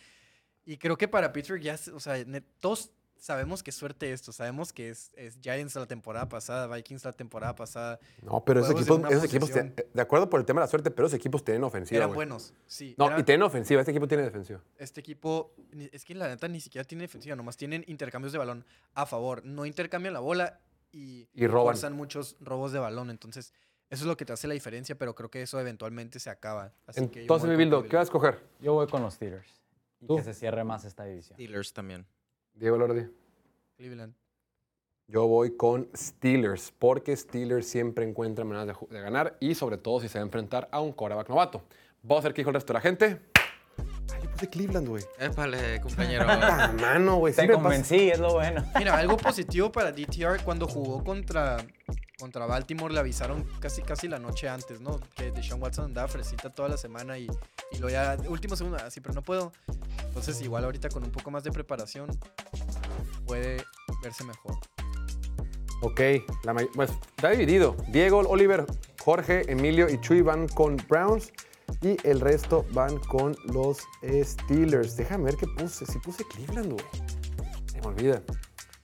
Y 0.66 0.78
creo 0.78 0.98
que 0.98 1.08
para 1.08 1.32
Pittsburgh 1.32 1.62
ya, 1.62 1.80
o 1.94 2.00
sea, 2.02 2.16
todos 2.60 2.92
sabemos 3.20 3.62
que 3.64 3.70
es 3.70 3.76
suerte 3.76 4.12
esto, 4.12 4.32
sabemos 4.32 4.74
que 4.74 4.90
es, 4.90 5.12
es 5.16 5.38
Giants 5.42 5.76
la 5.76 5.86
temporada 5.86 6.28
pasada, 6.30 6.68
Vikings 6.74 7.04
la 7.06 7.12
temporada 7.14 7.54
pasada, 7.56 8.00
No, 8.22 8.44
pero 8.44 8.62
esos 8.62 8.72
equipos, 8.72 9.02
esos 9.12 9.24
equipos 9.26 9.50
de 9.54 10.02
acuerdo 10.02 10.30
por 10.30 10.40
el 10.40 10.46
tema 10.46 10.62
de 10.62 10.66
la 10.66 10.70
suerte, 10.70 10.90
pero 10.92 11.08
esos 11.08 11.18
equipos 11.18 11.44
tienen 11.44 11.64
ofensiva, 11.64 11.98
eran 12.04 12.14
buenos, 12.14 12.54
sí. 12.66 12.96
No, 12.98 13.08
eran- 13.08 13.20
y 13.20 13.24
tienen 13.24 13.44
ofensiva. 13.44 13.82
Este 13.82 13.92
equipo 13.92 14.08
tiene 14.08 14.24
defensiva. 14.24 14.62
este 14.78 15.00
equipo, 15.02 15.54
es 15.92 16.04
que 16.06 16.16
la 16.16 16.28
neta 16.28 16.48
ni 16.48 16.60
siquiera 16.62 16.86
tiene 16.88 17.04
defensiva, 17.04 17.36
nomás 17.36 17.58
tienen 17.58 17.84
intercambios 17.88 18.32
de 18.32 18.40
balón 18.40 18.66
a 18.94 19.06
favor. 19.06 19.46
No 19.46 19.66
intercambian 19.66 20.14
la 20.14 20.20
bola 20.22 20.60
y, 20.92 21.28
Y 21.36 21.46
roban. 21.48 21.74
forzan 21.76 21.94
muchos 21.94 22.36
robos 22.40 22.72
de 22.72 22.80
balón. 22.80 23.10
Entonces, 23.10 23.54
eso 23.90 24.04
es 24.04 24.08
lo 24.08 24.18
que 24.18 24.26
te 24.26 24.34
hace 24.34 24.48
la 24.48 24.54
diferencia, 24.54 24.96
pero 24.98 25.14
creo 25.16 25.30
que 25.30 25.42
eso 25.42 25.60
eventualmente 25.60 26.20
se 26.20 26.30
acaba. 26.30 26.74
Así 26.88 27.08
que 27.10 27.16
yo 27.16 27.22
Entonces, 27.22 27.48
voy 27.48 27.58
mi 27.58 27.64
Bildo, 27.64 27.84
¿qué 27.84 27.96
vas 27.96 28.02
a 28.02 28.04
escoger? 28.04 28.40
Yo 28.60 28.74
voy 28.74 28.88
con 28.88 29.02
los 29.02 29.16
Steelers. 29.16 29.48
Y 30.02 30.08
que 30.16 30.24
se 30.24 30.34
cierre 30.34 30.64
más 30.64 30.86
esta 30.86 31.04
división. 31.06 31.36
Steelers 31.36 31.74
también. 31.74 32.06
Diego 32.60 32.78
Lordi. 32.78 33.08
Cleveland. 33.78 34.14
Yo 35.08 35.28
voy 35.28 35.56
con 35.56 35.90
Steelers, 35.96 36.74
porque 36.78 37.16
Steelers 37.16 37.66
siempre 37.66 38.08
encuentra 38.08 38.44
maneras 38.44 38.78
de, 38.90 39.02
ganar 39.02 39.38
y 39.40 39.56
sobre 39.56 39.78
todo 39.78 40.02
si 40.02 40.10
se 40.10 40.20
va 40.20 40.24
a 40.24 40.26
enfrentar 40.26 40.68
a 40.72 40.82
un 40.82 40.92
quarterback 40.92 41.30
novato. 41.30 41.64
¿Vos 42.04 42.20
a 42.20 42.28
ver 42.28 42.34
qué 42.34 42.42
dijo 42.42 42.50
el 42.50 42.56
resto 42.56 42.74
de 42.74 42.78
la 42.78 42.82
gente? 42.82 43.22
Puse 44.40 44.50
Cleveland, 44.50 44.88
güey. 44.88 45.04
Épale, 45.20 45.82
compañero. 45.82 46.26
Ah, 46.30 46.74
mano, 46.80 47.18
güey. 47.18 47.34
Te 47.34 47.46
pasa- 47.46 47.54
convencí, 47.62 48.10
es 48.10 48.20
lo 48.20 48.34
bueno. 48.36 48.64
Mira, 48.78 48.96
algo 48.98 49.18
positivo 49.18 49.70
para 49.72 49.92
DTR 49.92 50.44
cuando 50.46 50.66
jugó 50.68 51.04
contra, 51.04 51.58
contra 52.18 52.46
Baltimore 52.46 52.94
le 52.94 53.00
avisaron 53.02 53.44
casi 53.60 53.82
casi 53.82 54.08
la 54.08 54.18
noche 54.18 54.48
antes, 54.48 54.80
¿no? 54.80 55.00
Que 55.16 55.32
Deshaun 55.32 55.62
Watson 55.62 55.86
andaba 55.86 56.08
fresita 56.08 56.50
toda 56.50 56.70
la 56.70 56.78
semana 56.78 57.18
y, 57.18 57.28
y 57.74 57.78
lo 57.80 57.90
ya 57.90 58.18
último 58.30 58.56
segundo, 58.56 58.78
así, 58.78 59.02
pero 59.02 59.14
no 59.14 59.22
puedo. 59.24 59.52
Entonces 60.06 60.42
igual 60.42 60.64
ahorita 60.64 60.88
con 60.90 61.04
un 61.04 61.12
poco 61.12 61.32
más 61.32 61.44
de 61.44 61.52
preparación 61.52 62.10
puede 63.26 63.64
verse 64.02 64.24
mejor. 64.24 64.56
Ok, 65.82 66.02
la 66.44 66.54
pues 66.76 66.92
está 67.16 67.30
dividido. 67.32 67.76
Diego, 67.90 68.20
Oliver, 68.20 68.66
Jorge, 69.04 69.50
Emilio 69.52 69.90
y 69.90 70.00
Chuy 70.02 70.22
van 70.22 70.48
con 70.48 70.78
Browns 70.90 71.32
y 71.82 71.98
el 72.08 72.20
resto 72.20 72.66
van 72.72 72.98
con 73.00 73.36
los 73.46 73.80
Steelers. 74.04 74.96
Déjame 74.98 75.26
ver 75.26 75.36
qué 75.36 75.48
puse. 75.48 75.86
Si 75.86 76.00
puse 76.00 76.24
Cleveland, 76.26 76.74
güey. 76.74 76.86
Se 77.72 77.80
me 77.82 77.88
olvida. 77.88 78.22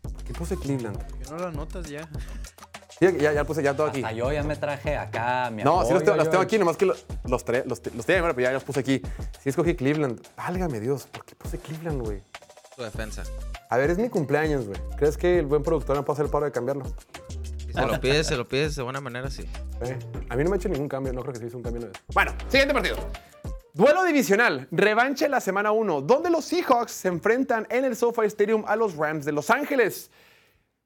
¿Por 0.01 0.23
qué 0.23 0.33
puse 0.33 0.55
Cleveland? 0.57 0.97
¿Por 0.97 1.17
qué 1.19 1.29
no 1.31 1.37
lo 1.37 1.47
anotas 1.47 1.87
ya? 1.89 2.07
Sí, 2.99 3.07
ya, 3.19 3.33
ya 3.33 3.43
puse 3.43 3.61
ya 3.61 3.75
todo 3.75 3.87
aquí. 3.87 3.99
Hasta 4.01 4.13
yo 4.13 4.31
ya 4.31 4.41
me 4.43 4.55
traje 4.55 4.95
acá 4.95 5.49
mi 5.51 5.63
No, 5.63 5.83
sí 5.85 5.91
los 5.93 6.01
tengo, 6.01 6.13
apoyo, 6.13 6.15
los 6.15 6.29
tengo 6.29 6.41
aquí, 6.43 6.57
nomás 6.57 6.77
que 6.77 6.85
lo- 6.85 6.95
los, 7.25 7.43
los, 7.65 7.81
te- 7.81 7.91
los 7.91 8.05
tenía, 8.05 8.21
pero 8.21 8.39
ya 8.39 8.51
los 8.53 8.63
puse 8.63 8.79
aquí. 8.79 9.01
Sí 9.41 9.49
escogí 9.49 9.75
Cleveland. 9.75 10.21
Válgame 10.37 10.79
Dios, 10.79 11.05
¿por 11.07 11.25
qué 11.25 11.35
puse 11.35 11.57
Cleveland, 11.57 12.01
güey? 12.01 12.23
Tu 12.77 12.83
defensa. 12.83 13.23
A 13.69 13.77
ver, 13.77 13.89
es 13.89 13.97
mi 13.97 14.07
cumpleaños, 14.09 14.65
güey. 14.67 14.79
¿Crees 14.97 15.17
que 15.17 15.39
el 15.39 15.45
buen 15.45 15.61
productor 15.63 15.97
me 15.97 16.03
puede 16.03 16.15
hacer 16.15 16.25
el 16.27 16.31
paro 16.31 16.45
de 16.45 16.51
cambiarlo? 16.53 16.85
Se 17.75 17.85
lo 17.85 17.99
pides, 17.99 18.27
se 18.27 18.37
lo 18.37 18.47
pides 18.47 18.75
de 18.75 18.83
buena 18.83 19.01
manera, 19.01 19.29
sí. 19.29 19.43
Eh, 19.81 19.97
A 20.29 20.35
mí 20.35 20.43
no 20.43 20.49
me 20.49 20.55
ha 20.55 20.57
hecho 20.57 20.69
ningún 20.69 20.87
cambio, 20.87 21.11
no 21.13 21.21
creo 21.21 21.33
que 21.33 21.39
se 21.39 21.47
hizo 21.47 21.57
un 21.57 21.63
cambio. 21.63 21.81
una 21.81 21.91
vez. 21.91 22.01
Bueno, 22.13 22.33
siguiente 22.47 22.73
partido. 22.73 22.97
Duelo 23.73 24.05
divisional, 24.05 24.67
revancha 24.71 25.25
en 25.25 25.31
la 25.31 25.41
semana 25.41 25.71
1, 25.73 26.01
donde 26.01 26.29
los 26.29 26.45
Seahawks 26.45 26.93
se 26.93 27.09
enfrentan 27.09 27.67
en 27.69 27.83
el 27.83 27.95
SoFi 27.95 28.25
Stadium 28.27 28.63
a 28.67 28.75
los 28.77 28.95
Rams 28.95 29.25
de 29.25 29.33
Los 29.33 29.49
Ángeles. 29.49 30.09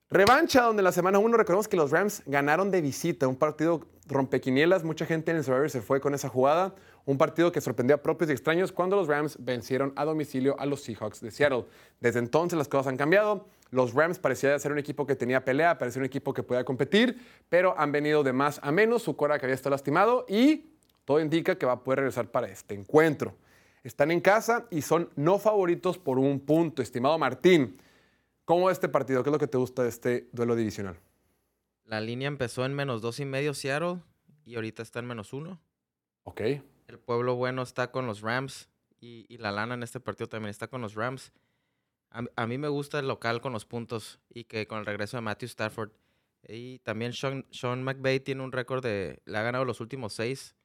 Revancha 0.09 0.63
donde 0.63 0.79
en 0.79 0.85
la 0.85 0.91
semana 0.91 1.19
1 1.19 1.37
recordemos 1.37 1.67
que 1.67 1.77
los 1.77 1.91
Rams 1.91 2.23
ganaron 2.25 2.71
de 2.71 2.81
visita, 2.81 3.27
un 3.27 3.35
partido 3.35 3.81
rompequinielas, 4.07 4.83
mucha 4.83 5.05
gente 5.05 5.29
en 5.29 5.37
el 5.37 5.43
Survivor 5.43 5.69
se 5.69 5.81
fue 5.83 6.01
con 6.01 6.15
esa 6.15 6.29
jugada, 6.29 6.73
un 7.05 7.19
partido 7.19 7.51
que 7.51 7.61
sorprendió 7.61 7.95
a 7.95 7.99
propios 8.01 8.31
y 8.31 8.33
extraños 8.33 8.71
cuando 8.71 8.95
los 8.95 9.07
Rams 9.07 9.37
vencieron 9.39 9.93
a 9.95 10.05
domicilio 10.05 10.59
a 10.59 10.65
los 10.65 10.81
Seahawks 10.81 11.21
de 11.21 11.29
Seattle. 11.29 11.65
Desde 11.99 12.17
entonces 12.17 12.57
las 12.57 12.67
cosas 12.67 12.87
han 12.87 12.97
cambiado, 12.97 13.45
los 13.71 13.93
Rams 13.93 14.19
parecía 14.19 14.57
ser 14.57 14.71
un 14.71 14.79
equipo 14.79 15.05
que 15.05 15.15
tenía 15.15 15.43
pelea, 15.43 15.77
parecía 15.77 15.99
un 15.99 16.05
equipo 16.05 16.33
que 16.33 16.43
podía 16.43 16.63
competir, 16.63 17.19
pero 17.49 17.77
han 17.77 17.91
venido 17.91 18.23
de 18.23 18.33
más 18.33 18.59
a 18.63 18.71
menos, 18.71 19.03
su 19.03 19.15
cora 19.15 19.37
que 19.37 19.45
había 19.45 19.55
estado 19.55 19.71
lastimado 19.71 20.25
y 20.27 20.71
todo 21.05 21.19
indica 21.19 21.57
que 21.57 21.65
va 21.65 21.73
a 21.73 21.83
poder 21.83 21.99
regresar 21.99 22.29
para 22.29 22.47
este 22.47 22.73
encuentro. 22.73 23.35
Están 23.83 24.11
en 24.11 24.21
casa 24.21 24.67
y 24.69 24.81
son 24.81 25.09
no 25.15 25.39
favoritos 25.39 25.97
por 25.97 26.19
un 26.19 26.39
punto, 26.39 26.81
estimado 26.81 27.17
Martín. 27.17 27.77
¿Cómo 28.45 28.65
va 28.65 28.71
este 28.71 28.89
partido? 28.89 29.23
¿Qué 29.23 29.29
es 29.29 29.31
lo 29.31 29.39
que 29.39 29.47
te 29.47 29.57
gusta 29.57 29.83
de 29.83 29.89
este 29.89 30.27
duelo 30.31 30.55
divisional? 30.55 30.97
La 31.85 32.01
línea 32.01 32.27
empezó 32.27 32.65
en 32.65 32.73
menos 32.73 33.01
dos 33.01 33.19
y 33.19 33.25
medio 33.25 33.53
Seattle 33.53 33.99
y 34.45 34.55
ahorita 34.55 34.81
está 34.81 34.99
en 34.99 35.05
menos 35.05 35.33
uno. 35.33 35.59
Ok. 36.23 36.41
El 36.87 36.99
pueblo 36.99 37.35
bueno 37.35 37.61
está 37.61 37.91
con 37.91 38.07
los 38.07 38.21
Rams 38.21 38.69
y, 38.99 39.25
y 39.29 39.37
la 39.37 39.51
lana 39.51 39.75
en 39.75 39.83
este 39.83 39.99
partido 39.99 40.27
también 40.27 40.49
está 40.49 40.67
con 40.67 40.81
los 40.81 40.95
Rams. 40.95 41.31
A, 42.11 42.23
a 42.35 42.47
mí 42.47 42.57
me 42.57 42.67
gusta 42.67 42.99
el 42.99 43.07
local 43.07 43.41
con 43.41 43.53
los 43.53 43.65
puntos 43.65 44.19
y 44.29 44.45
que 44.45 44.65
con 44.67 44.79
el 44.79 44.85
regreso 44.85 45.17
de 45.17 45.21
Matthew 45.21 45.47
Stafford. 45.47 45.91
Y 46.47 46.79
también 46.79 47.13
Sean, 47.13 47.45
Sean 47.51 47.83
McVay 47.83 48.19
tiene 48.21 48.43
un 48.43 48.51
récord 48.51 48.81
de... 48.83 49.21
Le 49.25 49.37
ha 49.37 49.41
ganado 49.43 49.65
los 49.65 49.81
últimos 49.81 50.13
seis 50.13 50.55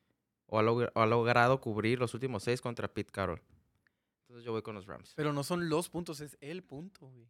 o 0.46 0.58
ha, 0.58 0.62
log- 0.62 0.90
o 0.94 1.00
ha 1.02 1.06
logrado 1.06 1.60
cubrir 1.60 1.98
los 1.98 2.14
últimos 2.14 2.42
seis 2.44 2.60
contra 2.60 2.88
Pete 2.88 3.10
Carroll. 3.12 3.42
Entonces 4.22 4.44
yo 4.44 4.52
voy 4.52 4.62
con 4.62 4.74
los 4.74 4.86
Rams. 4.86 5.12
Pero 5.16 5.32
no 5.32 5.42
son 5.42 5.68
los 5.68 5.88
puntos, 5.90 6.20
es 6.20 6.36
el 6.40 6.62
punto, 6.62 7.08
güey. 7.08 7.28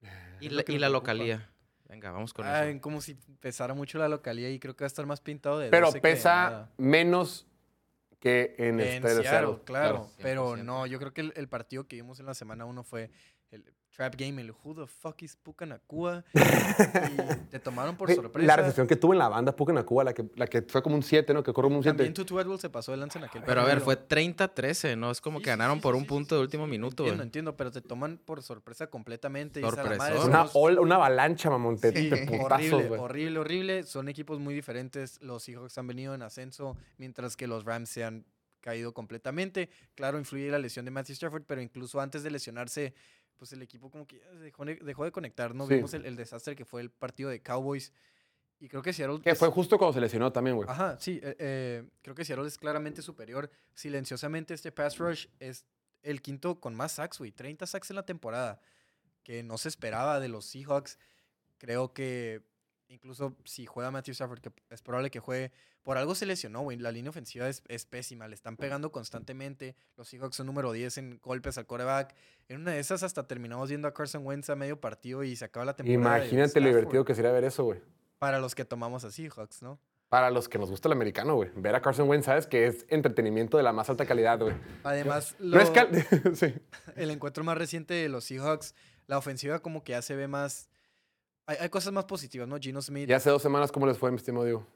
Y 0.40 0.48
la, 0.48 0.62
que 0.64 0.72
y 0.72 0.78
la 0.78 0.88
localía. 0.88 1.50
Venga, 1.88 2.10
vamos 2.10 2.32
con 2.32 2.46
Ah, 2.46 2.66
eso. 2.66 2.80
como 2.80 3.00
si 3.02 3.14
pesara 3.14 3.74
mucho 3.74 3.98
la 3.98 4.08
localidad 4.08 4.48
y 4.48 4.58
creo 4.58 4.74
que 4.74 4.84
va 4.84 4.86
a 4.86 4.88
estar 4.88 5.04
más 5.06 5.20
pintado 5.20 5.58
de 5.58 5.68
Pero 5.68 5.86
12 5.86 6.00
que 6.00 6.08
de 6.08 6.14
pesa 6.14 6.34
nada. 6.34 6.72
menos 6.78 7.46
que 8.18 8.54
en, 8.58 8.80
En 8.80 8.80
este 8.80 9.08
Seattle, 9.08 9.28
Seattle. 9.28 9.58
claro. 9.64 10.10
Pero 10.18 10.56
100%. 10.56 10.64
no, 10.64 10.86
yo 10.86 10.98
creo 10.98 11.12
que 11.12 11.20
el, 11.20 11.32
el 11.36 11.48
partido 11.48 11.86
que 11.86 11.96
vimos 11.96 12.18
en 12.20 12.26
la 12.26 12.34
semana 12.34 12.64
1 12.64 12.82
fue 12.82 13.10
el 13.52 13.64
Trap 13.94 14.14
Game, 14.16 14.40
el 14.40 14.50
Who 14.52 14.74
the 14.74 14.86
fuck 14.86 15.20
is 15.22 15.36
Pucanacua. 15.36 16.24
y 16.34 17.50
te 17.50 17.58
tomaron 17.60 17.94
por 17.96 18.10
sorpresa. 18.10 18.46
La 18.46 18.56
recepción 18.56 18.86
que 18.86 18.96
tuvo 18.96 19.12
en 19.12 19.18
la 19.18 19.28
banda 19.28 19.54
Puka 19.54 19.84
Cuba, 19.84 20.02
la 20.04 20.14
que, 20.14 20.24
la 20.34 20.46
que 20.46 20.62
fue 20.62 20.82
como 20.82 20.96
un 20.96 21.02
7, 21.02 21.34
¿no? 21.34 21.42
Que 21.42 21.52
corrió 21.52 21.66
como 21.68 21.76
un 21.76 21.82
7. 21.82 21.96
También 21.98 22.14
Tutu 22.14 22.40
Edwards 22.40 22.62
se 22.62 22.70
pasó 22.70 22.92
de 22.92 22.96
lanza 22.98 23.18
en 23.18 23.26
aquel 23.26 23.42
Pero 23.44 23.60
a 23.60 23.64
ver, 23.64 23.80
fue 23.82 23.96
30-13, 24.08 24.96
¿no? 24.96 25.10
Es 25.10 25.20
como 25.20 25.38
Sí, 25.38 25.44
que 25.44 25.50
ganaron 25.50 25.76
sí, 25.76 25.82
por 25.82 25.94
sí, 25.94 25.98
un 25.98 26.04
sí, 26.04 26.08
punto 26.08 26.34
sí, 26.34 26.38
de 26.38 26.42
último 26.42 26.64
sí, 26.64 26.70
minuto. 26.70 27.02
Entiendo, 27.02 27.22
entiendo, 27.22 27.56
pero 27.56 27.70
te 27.70 27.82
toman 27.82 28.16
por 28.16 28.42
sorpresa 28.42 28.86
completamente. 28.88 29.60
y 29.60 29.62
dices, 29.62 29.78
a 29.78 29.82
la 29.82 29.88
Sorpresón. 29.90 30.16
madre, 30.16 30.26
Una, 30.30 30.46
somos- 30.48 30.78
una 30.78 30.94
avalancha, 30.94 31.50
mamón, 31.50 31.74
putazos, 31.76 32.72
horrible, 32.72 32.98
horrible, 32.98 33.38
horrible. 33.40 33.82
Son 33.84 34.08
equipos 34.08 34.40
muy 34.40 34.54
diferentes. 34.54 35.20
Los 35.20 35.42
Seahawks 35.44 35.76
han 35.76 35.86
venido 35.86 36.14
en 36.14 36.22
ascenso, 36.22 36.78
mientras 36.96 37.36
que 37.36 37.46
los 37.46 37.64
Rams 37.66 37.90
se 37.90 38.04
han 38.04 38.24
caído 38.62 38.94
completamente. 38.94 39.68
Claro, 39.96 40.18
influye 40.18 40.48
la 40.50 40.58
lesión 40.58 40.84
de 40.84 40.92
Matthew 40.92 41.14
Stafford, 41.14 41.42
pero 41.46 41.60
incluso 41.60 42.00
antes 42.00 42.22
de 42.22 42.30
lesionarse, 42.30 42.94
pues 43.42 43.52
el 43.54 43.60
equipo 43.62 43.90
como 43.90 44.06
que 44.06 44.20
dejó, 44.40 44.64
de- 44.64 44.76
dejó 44.76 45.04
de 45.04 45.10
conectar. 45.10 45.52
No 45.52 45.66
Sí. 45.66 45.74
vimos 45.74 45.92
el, 45.94 46.06
el 46.06 46.14
desastre 46.14 46.54
que 46.54 46.64
fue 46.64 46.80
el 46.80 46.90
partido 46.92 47.28
de 47.28 47.42
Cowboys. 47.42 47.92
Y 48.60 48.68
creo 48.68 48.82
que 48.82 48.92
Seattle... 48.92 49.20
Que 49.20 49.34
fue 49.34 49.48
justo 49.50 49.78
cuando 49.78 49.94
se 49.94 50.00
lesionó 50.00 50.30
también, 50.32 50.54
güey. 50.54 50.68
Ajá, 50.70 50.96
sí. 51.00 51.18
eh, 51.24 51.34
eh, 51.40 51.88
creo 52.02 52.14
que 52.14 52.24
Seattle 52.24 52.46
es 52.46 52.56
claramente 52.56 53.02
superior. 53.02 53.50
Silenciosamente 53.74 54.54
este 54.54 54.70
pass 54.70 54.96
rush 54.98 55.26
es 55.40 55.64
el 56.04 56.22
quinto 56.22 56.60
con 56.60 56.72
más 56.76 56.92
sacks, 56.92 57.18
güey. 57.18 57.32
30 57.32 57.66
sacks 57.66 57.90
en 57.90 57.96
la 57.96 58.06
temporada. 58.06 58.60
Que 59.24 59.42
no 59.42 59.58
se 59.58 59.68
esperaba 59.68 60.20
de 60.20 60.28
los 60.28 60.44
Seahawks. 60.46 60.96
Creo 61.58 61.92
que 61.92 62.42
incluso 62.92 63.34
si 63.44 63.66
juega 63.66 63.90
Matthew 63.90 64.12
Stafford, 64.12 64.40
que 64.40 64.52
es 64.70 64.82
probable 64.82 65.10
que 65.10 65.18
juegue, 65.18 65.50
por 65.82 65.98
algo 65.98 66.14
se 66.14 66.26
lesionó, 66.26 66.60
güey. 66.60 66.78
La 66.78 66.92
línea 66.92 67.10
ofensiva 67.10 67.48
es, 67.48 67.62
es 67.68 67.86
pésima. 67.86 68.28
Le 68.28 68.34
están 68.34 68.56
pegando 68.56 68.92
constantemente. 68.92 69.74
Los 69.96 70.08
Seahawks 70.08 70.36
son 70.36 70.46
número 70.46 70.72
10 70.72 70.98
en 70.98 71.18
golpes 71.22 71.58
al 71.58 71.66
quarterback. 71.66 72.14
En 72.48 72.60
una 72.60 72.72
de 72.72 72.78
esas 72.78 73.02
hasta 73.02 73.26
terminamos 73.26 73.68
viendo 73.68 73.88
a 73.88 73.94
Carson 73.94 74.24
Wentz 74.24 74.50
a 74.50 74.56
medio 74.56 74.80
partido 74.80 75.24
y 75.24 75.34
se 75.36 75.44
acaba 75.44 75.64
la 75.66 75.74
temporada. 75.74 76.18
Imagínate 76.18 76.60
lo 76.60 76.68
divertido 76.68 77.04
que 77.04 77.14
sería 77.14 77.32
ver 77.32 77.44
eso, 77.44 77.64
güey. 77.64 77.80
Para 78.18 78.38
los 78.38 78.54
que 78.54 78.64
tomamos 78.64 79.04
a 79.04 79.10
Seahawks, 79.10 79.62
¿no? 79.62 79.80
Para 80.08 80.30
los 80.30 80.48
que 80.48 80.58
nos 80.58 80.70
gusta 80.70 80.88
el 80.88 80.92
americano, 80.92 81.36
güey. 81.36 81.50
Ver 81.56 81.74
a 81.74 81.80
Carson 81.80 82.06
Wentz, 82.08 82.26
sabes 82.26 82.46
que 82.46 82.66
es 82.66 82.84
entretenimiento 82.88 83.56
de 83.56 83.62
la 83.62 83.72
más 83.72 83.88
alta 83.88 84.04
calidad, 84.04 84.38
güey. 84.38 84.54
Además, 84.84 85.34
No 85.40 85.58
es 85.58 85.68
lo- 85.68 85.74
cal... 85.74 85.88
sí. 86.36 86.54
el 86.96 87.10
encuentro 87.10 87.42
más 87.44 87.56
reciente 87.56 87.94
de 87.94 88.08
los 88.10 88.24
Seahawks, 88.24 88.74
la 89.06 89.16
ofensiva 89.18 89.60
como 89.60 89.82
que 89.82 89.92
ya 89.92 90.02
se 90.02 90.14
ve 90.14 90.28
más... 90.28 90.68
Hay, 91.46 91.56
hay 91.60 91.68
cosas 91.68 91.92
más 91.92 92.04
positivas, 92.04 92.46
¿no? 92.48 92.56
Gino 92.58 92.80
Smith... 92.80 93.08
Ya 93.08 93.16
hace 93.16 93.30
dos 93.30 93.42
semanas, 93.42 93.72
¿cómo 93.72 93.86
les 93.86 93.98
fue, 93.98 94.10
mi 94.10 94.16
estimado 94.16 94.44
Diego? 94.44 94.66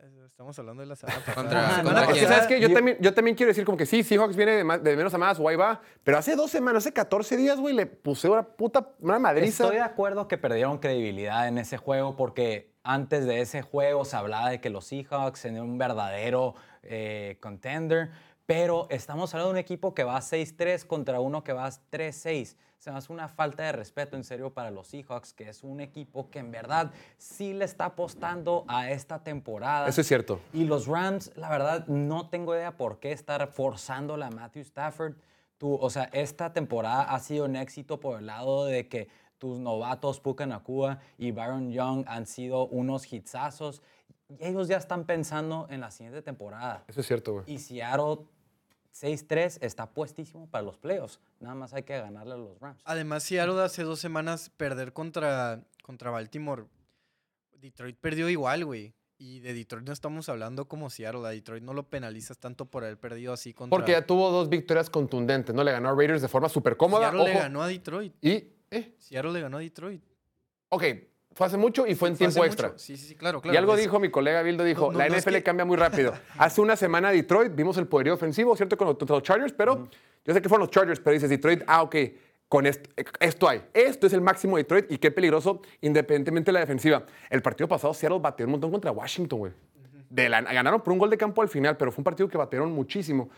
eh, 0.00 0.08
Estamos 0.26 0.58
hablando 0.58 0.80
de 0.82 0.86
la 0.88 0.96
semana 0.96 1.18
pasada. 1.24 1.82
Contra- 1.82 2.06
¿sabes 2.26 2.46
qué? 2.48 2.60
Yo 2.60 2.72
también, 2.72 2.96
yo 3.00 3.14
también 3.14 3.36
quiero 3.36 3.48
decir 3.50 3.64
como 3.64 3.78
que 3.78 3.86
sí, 3.86 4.02
Seahawks 4.02 4.34
viene 4.34 4.52
de, 4.52 4.64
más- 4.64 4.82
de 4.82 4.96
menos 4.96 5.14
a 5.14 5.18
más, 5.18 5.38
ahí 5.38 5.54
va. 5.56 5.80
Pero 6.02 6.18
hace 6.18 6.34
dos 6.34 6.50
semanas, 6.50 6.84
hace 6.84 6.92
14 6.92 7.36
días, 7.36 7.60
güey, 7.60 7.74
le 7.74 7.86
puse 7.86 8.28
una 8.28 8.42
puta, 8.42 8.88
una 8.98 9.18
madriza. 9.20 9.64
Estoy 9.64 9.76
de 9.76 9.82
acuerdo 9.82 10.26
que 10.26 10.38
perdieron 10.38 10.78
credibilidad 10.78 11.46
en 11.46 11.58
ese 11.58 11.76
juego 11.76 12.16
porque 12.16 12.72
antes 12.82 13.24
de 13.26 13.40
ese 13.40 13.62
juego 13.62 14.04
se 14.04 14.16
hablaba 14.16 14.50
de 14.50 14.60
que 14.60 14.70
los 14.70 14.86
Seahawks 14.86 15.44
eran 15.44 15.60
un 15.60 15.78
verdadero 15.78 16.54
eh, 16.82 17.38
contender, 17.40 18.10
pero 18.46 18.86
estamos 18.90 19.32
hablando 19.34 19.48
de 19.48 19.52
un 19.54 19.58
equipo 19.58 19.94
que 19.94 20.04
va 20.04 20.18
6-3 20.18 20.86
contra 20.86 21.20
uno 21.20 21.44
que 21.44 21.52
va 21.52 21.68
3-6. 21.68 22.56
Se 22.78 22.90
me 22.90 22.98
hace 22.98 23.12
una 23.12 23.28
falta 23.28 23.62
de 23.62 23.72
respeto 23.72 24.16
en 24.16 24.24
serio 24.24 24.52
para 24.52 24.72
los 24.72 24.88
Seahawks, 24.88 25.32
que 25.32 25.48
es 25.48 25.62
un 25.62 25.80
equipo 25.80 26.28
que 26.30 26.40
en 26.40 26.50
verdad 26.50 26.90
sí 27.16 27.52
le 27.54 27.64
está 27.64 27.84
apostando 27.84 28.64
a 28.66 28.90
esta 28.90 29.22
temporada. 29.22 29.86
Eso 29.88 30.00
es 30.00 30.08
cierto. 30.08 30.40
Y 30.52 30.64
los 30.64 30.88
Rams, 30.88 31.30
la 31.36 31.48
verdad, 31.48 31.86
no 31.86 32.28
tengo 32.28 32.56
idea 32.56 32.76
por 32.76 32.98
qué 32.98 33.12
estar 33.12 33.46
forzando 33.46 34.14
a 34.14 34.30
Matthew 34.30 34.62
Stafford. 34.62 35.14
Tú, 35.58 35.78
o 35.80 35.90
sea, 35.90 36.10
esta 36.12 36.52
temporada 36.52 37.04
ha 37.04 37.20
sido 37.20 37.44
un 37.44 37.54
éxito 37.54 38.00
por 38.00 38.18
el 38.18 38.26
lado 38.26 38.64
de 38.64 38.88
que 38.88 39.08
tus 39.38 39.58
novatos 39.58 40.20
Puka 40.20 40.46
Nakua 40.46 41.00
y 41.18 41.30
Byron 41.30 41.70
Young 41.70 42.04
han 42.06 42.26
sido 42.26 42.66
unos 42.66 43.12
hitsazos. 43.12 43.82
Y 44.38 44.46
ellos 44.46 44.68
ya 44.68 44.76
están 44.76 45.04
pensando 45.04 45.66
en 45.70 45.80
la 45.80 45.90
siguiente 45.90 46.22
temporada. 46.22 46.84
Eso 46.88 47.00
es 47.00 47.06
cierto, 47.06 47.32
güey. 47.34 47.44
Y 47.46 47.58
Seattle 47.58 48.26
6-3 48.94 49.58
está 49.60 49.90
puestísimo 49.90 50.48
para 50.48 50.62
los 50.62 50.78
playoffs. 50.78 51.20
Nada 51.40 51.54
más 51.54 51.72
hay 51.74 51.82
que 51.82 51.98
ganarle 51.98 52.34
a 52.34 52.36
los 52.36 52.58
Rams. 52.60 52.80
Además, 52.84 53.22
Seattle 53.22 53.60
hace 53.62 53.82
dos 53.82 54.00
semanas 54.00 54.50
perder 54.50 54.92
contra, 54.92 55.62
contra 55.82 56.10
Baltimore. 56.10 56.64
Detroit 57.52 57.96
perdió 57.98 58.28
igual, 58.28 58.64
güey. 58.64 58.94
Y 59.18 59.38
de 59.38 59.54
Detroit 59.54 59.86
no 59.86 59.92
estamos 59.92 60.28
hablando 60.28 60.66
como 60.66 60.90
Seattle. 60.90 61.26
A 61.26 61.30
Detroit 61.30 61.62
no 61.62 61.74
lo 61.74 61.88
penalizas 61.88 62.38
tanto 62.38 62.66
por 62.66 62.84
haber 62.84 62.98
perdido 62.98 63.32
así 63.32 63.54
contra... 63.54 63.76
Porque 63.76 63.92
ya 63.92 64.04
tuvo 64.04 64.30
dos 64.30 64.48
victorias 64.48 64.90
contundentes, 64.90 65.54
¿no? 65.54 65.62
Le 65.62 65.72
ganó 65.72 65.90
a 65.90 65.94
Raiders 65.94 66.22
de 66.22 66.28
forma 66.28 66.48
súper 66.48 66.76
cómoda. 66.76 67.10
Seattle 67.10 67.24
le 67.24 67.30
ojo, 67.30 67.38
ganó 67.38 67.62
a 67.62 67.68
Detroit. 67.68 68.14
Y, 68.20 68.48
eh, 68.70 68.96
Seattle 68.98 69.32
le 69.32 69.40
ganó 69.40 69.58
a 69.58 69.60
Detroit. 69.60 70.02
ok, 70.70 70.84
fue 71.34 71.46
hace 71.46 71.56
mucho 71.56 71.86
y 71.86 71.94
fue 71.94 72.08
en 72.10 72.16
Fue 72.16 72.26
tiempo 72.28 72.44
extra. 72.44 72.68
mucho. 72.68 72.78
Sí, 72.78 72.96
sí, 72.96 73.08
sí, 73.08 73.14
claro, 73.14 73.40
claro. 73.40 73.54
y 73.54 73.56
algo 73.56 73.74
Es- 73.74 73.80
dijo 73.80 73.98
mi 74.00 74.10
colega 74.10 74.42
Bildo, 74.42 74.64
dijo, 74.64 74.86
No, 74.86 74.92
no, 74.92 74.98
la 74.98 75.08
no 75.08 75.14
es 75.14 75.22
NFL 75.24 75.36
que- 75.38 75.42
cambia 75.42 75.64
muy 75.64 75.76
rápido. 75.76 76.12
Hace 76.38 76.60
una 76.60 76.76
semana 76.76 77.10
Detroit 77.10 77.54
vimos 77.54 77.76
el 77.78 77.86
poderío 77.86 78.14
ofensivo, 78.14 78.54
¿cierto? 78.56 78.76
Con 78.76 78.86
los, 78.88 79.22
Chargers, 79.22 79.52
pero 79.52 79.88
yo 80.24 80.34
sé 80.34 80.40
que 80.42 80.48
fueron 80.48 80.66
los 80.66 80.70
Chargers, 80.70 81.00
pero 81.00 81.14
dices 81.14 81.28
Detroit, 81.30 81.62
ah, 81.66 81.82
ok, 81.82 81.96
con 82.48 82.66
esto, 82.66 82.90
esto 83.18 83.48
hay. 83.48 83.62
Esto 83.72 84.06
es 84.06 84.12
el 84.12 84.20
máximo 84.20 84.56
de 84.56 84.62
Detroit 84.64 84.92
y 84.92 84.98
qué 84.98 85.10
peligroso, 85.10 85.62
independientemente 85.80 86.50
de 86.50 86.52
la 86.52 86.60
defensiva. 86.60 87.04
El 87.30 87.40
partido 87.40 87.66
pasado 87.66 87.94
Seattle 87.94 88.18
bateó 88.20 88.44
un 88.46 88.52
montón 88.52 88.70
contra 88.70 88.90
Washington, 88.90 89.38
güey. 89.38 89.52
Ganaron 90.10 90.82
por 90.82 90.92
un 90.92 90.98
gol 90.98 91.08
de 91.08 91.16
campo 91.16 91.40
al 91.40 91.48
final, 91.48 91.76
pero 91.78 91.90
fue 91.90 92.00
un 92.00 92.04
partido 92.04 92.28
que 92.28 92.36
batearon 92.36 92.70
muchísimo. 92.70 93.30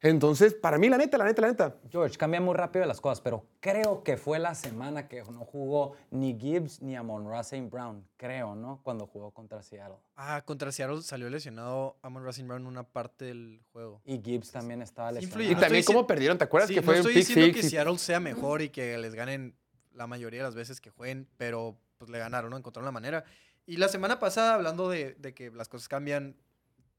Entonces, 0.00 0.54
para 0.54 0.78
mí, 0.78 0.88
la 0.88 0.96
neta, 0.96 1.18
la 1.18 1.24
neta, 1.24 1.42
la 1.42 1.48
neta, 1.48 1.76
George, 1.90 2.16
cambia 2.16 2.40
muy 2.40 2.54
rápido 2.54 2.84
las 2.86 3.00
cosas, 3.00 3.20
pero 3.20 3.44
creo 3.58 4.04
que 4.04 4.16
fue 4.16 4.38
la 4.38 4.54
semana 4.54 5.08
que 5.08 5.22
no 5.24 5.44
jugó 5.44 5.96
ni 6.12 6.38
Gibbs 6.38 6.80
ni 6.80 6.94
Amon 6.94 7.26
St. 7.40 7.68
Brown, 7.68 8.06
creo, 8.16 8.54
¿no? 8.54 8.80
Cuando 8.84 9.08
jugó 9.08 9.32
contra 9.32 9.60
Seattle. 9.62 9.96
Ah, 10.14 10.42
contra 10.44 10.70
Seattle 10.70 11.02
salió 11.02 11.28
lesionado 11.28 11.96
Amon 12.02 12.24
Racing 12.24 12.46
Brown 12.46 12.62
en 12.62 12.68
una 12.68 12.84
parte 12.84 13.24
del 13.24 13.60
juego. 13.72 14.00
Y 14.04 14.20
Gibbs 14.22 14.52
también 14.52 14.82
estaba 14.82 15.10
lesionado. 15.10 15.40
influye. 15.40 15.50
Y 15.50 15.54
no 15.56 15.60
también 15.60 15.84
cómo 15.84 16.06
perdieron, 16.06 16.38
¿te 16.38 16.44
acuerdas 16.44 16.68
Sí, 16.68 16.74
que 16.76 16.82
fue 16.82 16.94
no 16.94 17.00
un 17.02 17.06
estoy 17.08 17.14
pick 17.14 17.26
diciendo 17.28 17.54
que 17.60 17.66
y- 17.66 17.70
Seattle 17.70 17.98
sea 17.98 18.20
mejor 18.20 18.62
y 18.62 18.68
que 18.68 18.96
les 18.98 19.14
ganen 19.14 19.56
la 19.92 20.06
mayoría 20.06 20.40
de 20.40 20.44
las 20.44 20.54
veces 20.54 20.80
que 20.80 20.90
jueguen, 20.90 21.26
pero 21.36 21.76
pues 21.98 22.08
le 22.08 22.20
ganaron, 22.20 22.50
¿no? 22.50 22.56
Encontraron 22.56 22.84
la 22.86 22.92
manera. 22.92 23.24
Y 23.66 23.78
la 23.78 23.88
semana 23.88 24.20
pasada, 24.20 24.54
hablando 24.54 24.88
de, 24.88 25.14
de 25.14 25.34
que 25.34 25.50
las 25.50 25.68
cosas 25.68 25.88
cambian 25.88 26.36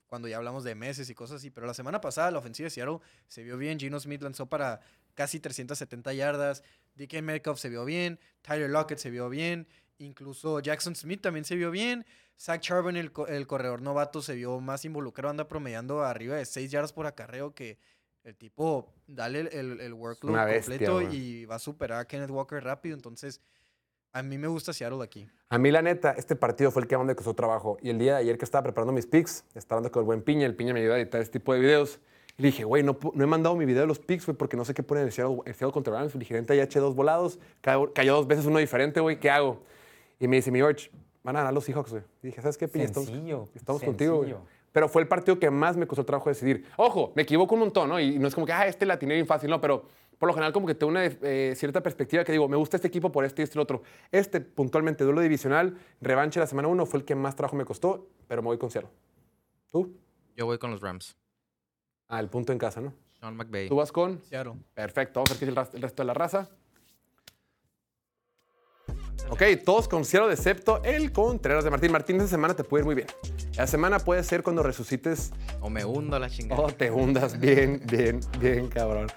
cuando 0.10 0.28
ya 0.28 0.38
hablamos 0.38 0.64
de 0.64 0.76
meses 0.76 1.10
y 1.10 1.16
cosas 1.16 1.38
así, 1.38 1.52
pero 1.52 1.68
la 1.68 1.74
semana 1.74 2.02
pasada 2.02 2.32
la 2.32 2.40
ofensiva 2.40 2.66
de 2.66 2.72
Seattle 2.72 3.00
se 3.28 3.44
vio 3.44 3.58
bien. 3.58 3.80
Gino 3.80 4.00
Smith 4.00 4.22
lanzó 4.22 4.48
para 4.48 4.82
casi 5.14 5.40
370 5.40 6.14
yardas. 6.14 6.64
DK 6.96 7.22
Metcalf 7.22 7.60
se 7.60 7.70
vio 7.70 7.86
bien. 7.86 8.20
Tyler 8.42 8.70
Lockett 8.70 8.98
se 8.98 9.12
vio 9.12 9.30
bien. 9.30 9.68
Incluso 10.00 10.60
Jackson 10.60 10.96
Smith 10.96 11.22
también 11.22 11.46
se 11.46 11.56
vio 11.56 11.72
bien. 11.72 12.06
Zach 12.40 12.62
Charbon, 12.62 12.96
el, 12.98 13.12
co- 13.12 13.28
el 13.28 13.46
corredor 13.48 13.82
novato, 13.82 14.22
se 14.22 14.34
vio 14.34 14.60
más 14.60 14.84
involucrado. 14.86 15.30
Anda 15.30 15.48
promediando 15.48 16.04
arriba 16.04 16.36
de 16.38 16.46
6 16.46 16.72
yardas 16.72 16.94
por 16.94 17.06
acarreo 17.06 17.54
que 17.54 17.78
el 18.24 18.36
tipo, 18.36 18.94
dale 19.08 19.42
el, 19.42 19.80
el, 19.80 19.94
workload 19.94 20.46
bestia, 20.46 20.78
completo 20.88 21.02
y 21.14 21.46
va 21.46 21.56
a 21.56 21.60
superar 21.60 22.00
a 22.00 22.06
Kenneth 22.08 22.30
Walker 22.32 22.64
rápido. 22.64 22.96
Entonces, 22.96 23.42
a 24.14 24.24
mí 24.24 24.38
me 24.38 24.48
gusta 24.48 24.74
Seattle 24.74 25.04
aquí. 25.04 25.28
A 25.50 25.58
mí, 25.58 25.72
la 25.72 25.82
neta, 25.82 26.12
este 26.12 26.36
partido 26.36 26.72
fue 26.72 26.82
el 26.82 26.88
que 26.88 26.98
más 26.98 27.06
me 27.06 27.16
costó 27.16 27.34
trabajo. 27.34 27.78
Y 27.82 27.90
el 27.90 28.00
día 28.00 28.14
de 28.14 28.20
ayer 28.20 28.38
que 28.38 28.46
estaba 28.46 28.64
preparando 28.64 28.94
mis 28.94 29.06
picks, 29.06 29.44
estaba 29.56 29.80
hablando 29.80 29.92
con 29.92 30.02
el 30.02 30.06
buen 30.06 30.22
Piña, 30.22 30.46
el 30.46 30.56
Piña 30.56 30.74
me 30.74 30.82
ayuda 30.82 30.96
a 30.96 31.00
editar 31.00 31.22
este 31.22 31.40
tipo 31.40 31.54
de 31.54 31.60
videos. 31.60 32.00
Y 32.38 32.44
le 32.44 32.48
dije, 32.50 32.64
güey, 32.64 32.84
no, 32.84 32.98
no 33.14 33.24
he 33.24 33.28
mandado 33.28 33.56
mi 33.56 33.66
video 33.66 33.82
de 33.82 33.88
los 33.88 34.00
picks, 34.00 34.26
güey, 34.26 34.38
porque 34.38 34.56
no 34.58 34.66
sé 34.66 34.74
qué 34.74 34.84
poner 34.84 35.02
en 35.02 35.08
el 35.08 35.14
Seattle, 35.14 35.40
el 35.46 35.54
Seattle 35.54 35.74
contra 35.74 35.94
Rams. 35.94 36.14
Le 36.14 36.20
dije, 36.20 36.46
ya 36.48 36.64
eché 36.64 36.80
dos 36.80 36.96
volados, 36.96 37.40
cayó, 37.62 37.94
cayó 37.94 38.16
dos 38.16 38.28
veces 38.28 38.46
uno 38.46 38.60
diferente, 38.60 39.00
güey, 39.00 39.20
¿qué 39.20 39.30
hago? 39.30 39.62
Y 40.20 40.28
me 40.28 40.38
dice, 40.38 40.52
mi 40.52 40.60
George, 40.60 40.90
van 41.24 41.36
a 41.36 41.40
ganar 41.40 41.54
los 41.54 41.66
Seahawks, 41.66 41.92
güey. 41.92 42.04
Y 42.24 42.28
dije, 42.28 42.42
¿sabes 42.42 42.58
qué, 42.58 42.68
Piña? 42.68 42.86
Estamos, 42.86 43.10
Sencillo, 43.10 43.48
estamos 43.56 43.84
contigo, 43.84 44.18
güey. 44.18 44.36
Pero 44.72 44.88
fue 44.88 45.02
el 45.02 45.08
partido 45.08 45.40
que 45.40 45.50
más 45.50 45.78
me 45.78 45.88
costó 45.88 46.06
trabajo 46.06 46.30
decidir. 46.30 46.66
Ojo, 46.78 47.12
me 47.16 47.24
equivoco 47.24 47.56
un 47.56 47.62
montón, 47.62 47.90
¿no? 47.90 48.00
Y 48.00 48.20
no 48.20 48.28
es 48.28 48.36
como 48.36 48.46
que, 48.46 48.54
ah, 48.54 48.68
este 48.68 48.86
la 48.86 49.00
tiene 49.00 49.16
bien 49.16 49.26
fácil, 49.26 49.50
no, 49.50 49.60
pero 49.60 49.86
por 50.20 50.28
lo 50.28 50.34
general 50.34 50.54
como 50.54 50.68
que 50.68 50.76
tengo 50.76 50.92
una 50.92 51.06
eh, 51.06 51.54
cierta 51.56 51.82
perspectiva 51.82 52.24
que 52.24 52.32
digo, 52.32 52.48
me 52.48 52.58
gusta 52.58 52.78
este 52.78 52.88
equipo 52.88 53.12
por 53.12 53.26
este 53.26 53.42
y 53.42 53.44
este 53.44 53.58
y 53.58 53.58
el 53.58 53.64
otro. 53.64 53.82
Este, 54.12 54.42
puntualmente, 54.42 55.04
duelo 55.04 55.22
divisional, 55.22 55.78
revancha 56.02 56.40
de 56.40 56.44
la 56.44 56.48
semana 56.48 56.68
1, 56.68 56.86
fue 56.86 57.00
el 57.00 57.06
que 57.06 57.16
más 57.16 57.36
trabajo 57.36 57.56
me 57.56 57.66
costó, 57.66 58.10
pero 58.28 58.42
me 58.42 58.48
voy 58.48 58.58
con 58.58 58.70
Seattle. 58.70 58.92
¿Tú? 59.72 59.96
Yo 60.36 60.46
voy 60.46 60.60
con 60.60 60.72
los 60.72 60.82
Rams. 60.82 61.18
Ah, 62.08 62.20
el 62.20 62.30
punto 62.30 62.52
en 62.52 62.60
casa, 62.60 62.82
¿no? 62.82 62.94
Sean 63.20 63.36
McVay. 63.36 63.70
¿Tú 63.70 63.78
vas 63.78 63.92
con? 63.92 64.22
Seattle. 64.24 64.56
Perfecto, 64.74 65.20
vamos 65.20 65.32
a 65.32 65.34
ver 65.34 65.40
qué 65.40 65.46
es 65.46 65.74
el, 65.74 65.76
el 65.78 65.82
resto 65.82 66.04
de 66.04 66.08
la 66.08 66.14
raza. 66.14 66.50
Ok, 69.30 69.44
todos 69.64 69.88
con 69.88 70.04
Seattle, 70.06 70.34
excepto 70.34 70.82
el 70.84 71.12
Contreras 71.12 71.64
de 71.64 71.70
Martín. 71.70 71.92
Martín, 71.92 72.16
esta 72.18 72.30
semana 72.30 72.56
te 72.56 72.64
puede 72.64 72.82
ir 72.82 72.86
muy 72.86 72.96
bien. 72.96 73.08
La 73.56 73.68
semana 73.68 74.00
puede 74.00 74.24
ser 74.24 74.42
cuando 74.42 74.64
resucites 74.64 75.32
O 75.62 75.70
me 75.70 75.86
hundo 75.86 76.16
a 76.16 76.20
la 76.20 76.30
chingada. 76.30 76.62
Oh, 76.62 76.72
te 76.72 76.90
hundas 76.90 77.40
bien, 77.40 77.82
bien, 77.86 78.20
bien, 78.40 78.68
cabrón. 78.70 79.08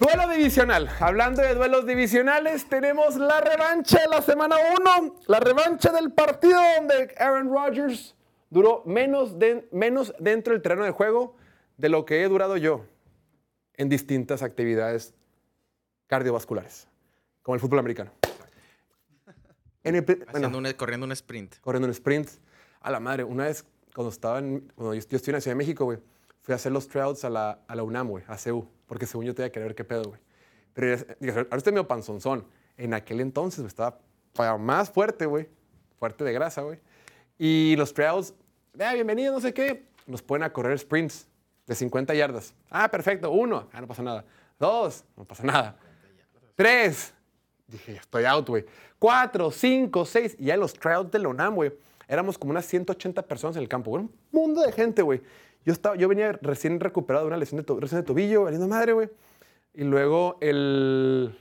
Duelo 0.00 0.28
divisional. 0.28 0.88
Hablando 1.00 1.42
de 1.42 1.54
duelos 1.54 1.86
divisionales, 1.86 2.68
tenemos 2.68 3.16
la 3.16 3.40
revancha 3.40 4.00
de 4.00 4.08
la 4.08 4.22
semana 4.22 4.56
1. 5.00 5.20
La 5.28 5.40
revancha 5.40 5.92
del 5.92 6.12
partido 6.12 6.60
donde 6.76 7.14
Aaron 7.18 7.48
Rodgers 7.52 8.14
duró 8.50 8.82
menos, 8.86 9.38
de- 9.38 9.68
menos 9.72 10.12
dentro 10.18 10.52
del 10.52 10.62
terreno 10.62 10.84
de 10.84 10.90
juego 10.90 11.36
de 11.76 11.88
lo 11.88 12.04
que 12.04 12.22
he 12.22 12.28
durado 12.28 12.56
yo 12.56 12.84
en 13.76 13.88
distintas 13.88 14.42
actividades 14.42 15.14
cardiovasculares, 16.06 16.86
como 17.42 17.54
el 17.54 17.60
fútbol 17.60 17.78
americano. 17.78 18.12
En 19.84 19.96
el 19.96 20.02
bueno, 20.32 20.58
un- 20.58 20.72
corriendo 20.72 21.04
un 21.06 21.12
sprint. 21.12 21.56
corriendo 21.60 21.86
un 21.86 21.90
sprint. 21.92 22.28
A 22.80 22.90
la 22.90 23.00
madre, 23.00 23.24
una 23.24 23.44
vez 23.44 23.64
cuando 23.94 24.10
estaba 24.10 24.38
en, 24.40 24.60
cuando 24.74 24.94
yo, 24.94 25.00
yo 25.08 25.16
estuve 25.16 25.30
en 25.30 25.34
la 25.36 25.40
Ciudad 25.40 25.54
de 25.54 25.58
México, 25.58 25.84
güey, 25.84 25.98
fui 26.42 26.52
a 26.52 26.56
hacer 26.56 26.72
los 26.72 26.88
tryouts 26.88 27.24
a 27.24 27.30
la, 27.30 27.60
a 27.66 27.74
la 27.74 27.82
UNAM, 27.82 28.08
güey, 28.08 28.24
a 28.28 28.36
CEU, 28.36 28.68
porque 28.86 29.06
según 29.06 29.26
yo 29.26 29.34
tenía 29.34 29.50
que 29.50 29.60
ver 29.60 29.74
qué 29.74 29.84
pedo, 29.84 30.04
güey. 30.04 30.20
Pero 30.72 31.04
dije, 31.20 31.38
ahora 31.38 31.56
estoy 31.56 31.72
medio 31.72 31.86
panzonzón. 31.86 32.46
En 32.76 32.94
aquel 32.94 33.20
entonces, 33.20 33.60
güey, 33.60 33.68
estaba 33.68 34.00
más 34.58 34.90
fuerte, 34.90 35.26
güey, 35.26 35.48
fuerte 35.98 36.24
de 36.24 36.32
grasa, 36.32 36.62
güey. 36.62 36.80
Y 37.38 37.76
los 37.76 37.94
tryouts, 37.94 38.34
ah, 38.80 38.94
bienvenido, 38.94 39.32
no 39.32 39.40
sé 39.40 39.54
qué, 39.54 39.86
nos 40.06 40.22
ponen 40.22 40.44
a 40.44 40.52
correr 40.52 40.78
sprints 40.78 41.28
de 41.66 41.74
50 41.74 42.14
yardas. 42.14 42.54
Ah, 42.70 42.90
perfecto, 42.90 43.30
uno, 43.30 43.68
ah, 43.72 43.80
no 43.80 43.86
pasa 43.86 44.02
nada. 44.02 44.24
Dos, 44.58 45.04
no 45.16 45.24
pasa 45.24 45.44
nada. 45.44 45.78
Tres, 46.56 47.14
Dije, 47.66 47.92
estoy 47.92 48.24
out, 48.24 48.48
güey. 48.48 48.64
Cuatro, 48.98 49.50
cinco, 49.50 50.04
seis. 50.04 50.36
Y 50.38 50.46
ya 50.46 50.54
en 50.54 50.60
los 50.60 50.74
tryouts 50.74 51.10
de 51.10 51.18
la 51.18 51.28
UNAM, 51.28 51.54
güey, 51.54 51.72
éramos 52.08 52.38
como 52.38 52.50
unas 52.50 52.66
180 52.66 53.22
personas 53.22 53.56
en 53.56 53.62
el 53.62 53.68
campo. 53.68 53.90
Un 53.90 54.12
mundo 54.30 54.62
de 54.62 54.72
gente, 54.72 55.02
güey. 55.02 55.22
Yo, 55.64 55.72
estaba, 55.72 55.96
yo 55.96 56.08
venía 56.08 56.32
recién 56.42 56.78
recuperado 56.80 57.24
de 57.24 57.28
una 57.28 57.36
lesión 57.36 57.58
de, 57.60 57.64
to- 57.64 57.80
lesión 57.80 58.00
de 58.00 58.06
tobillo, 58.06 58.44
valiendo 58.44 58.68
madre, 58.68 58.92
güey. 58.92 59.08
Y 59.74 59.84
luego 59.84 60.36
el... 60.40 61.36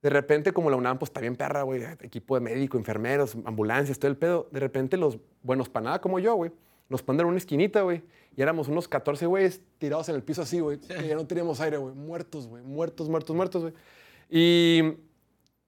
De 0.00 0.10
repente, 0.10 0.52
como 0.52 0.68
la 0.68 0.76
UNAM, 0.76 0.98
pues 0.98 1.10
está 1.10 1.20
bien 1.20 1.36
perra, 1.36 1.62
güey. 1.62 1.82
Equipo 2.00 2.34
de 2.34 2.40
médico, 2.40 2.76
enfermeros, 2.76 3.36
ambulancias, 3.44 3.98
todo 3.98 4.10
el 4.10 4.16
pedo. 4.16 4.48
De 4.50 4.58
repente, 4.58 4.96
los 4.96 5.18
buenos 5.42 5.68
para 5.68 5.84
nada 5.84 6.00
como 6.00 6.18
yo, 6.18 6.34
güey, 6.34 6.50
nos 6.88 7.02
ponen 7.04 7.20
en 7.20 7.26
una 7.26 7.36
esquinita, 7.38 7.82
güey. 7.82 8.02
Y 8.36 8.42
éramos 8.42 8.66
unos 8.66 8.88
14 8.88 9.26
güeyes 9.26 9.60
tirados 9.78 10.08
en 10.08 10.16
el 10.16 10.22
piso 10.24 10.42
así, 10.42 10.58
güey. 10.58 10.78
Que 10.78 11.06
ya 11.06 11.14
no 11.14 11.24
teníamos 11.26 11.60
aire, 11.60 11.76
güey. 11.76 11.94
Muertos, 11.94 12.48
güey. 12.48 12.64
Muertos, 12.64 13.08
muertos, 13.08 13.36
muertos, 13.36 13.62
güey. 13.62 13.74
Y 14.28 14.94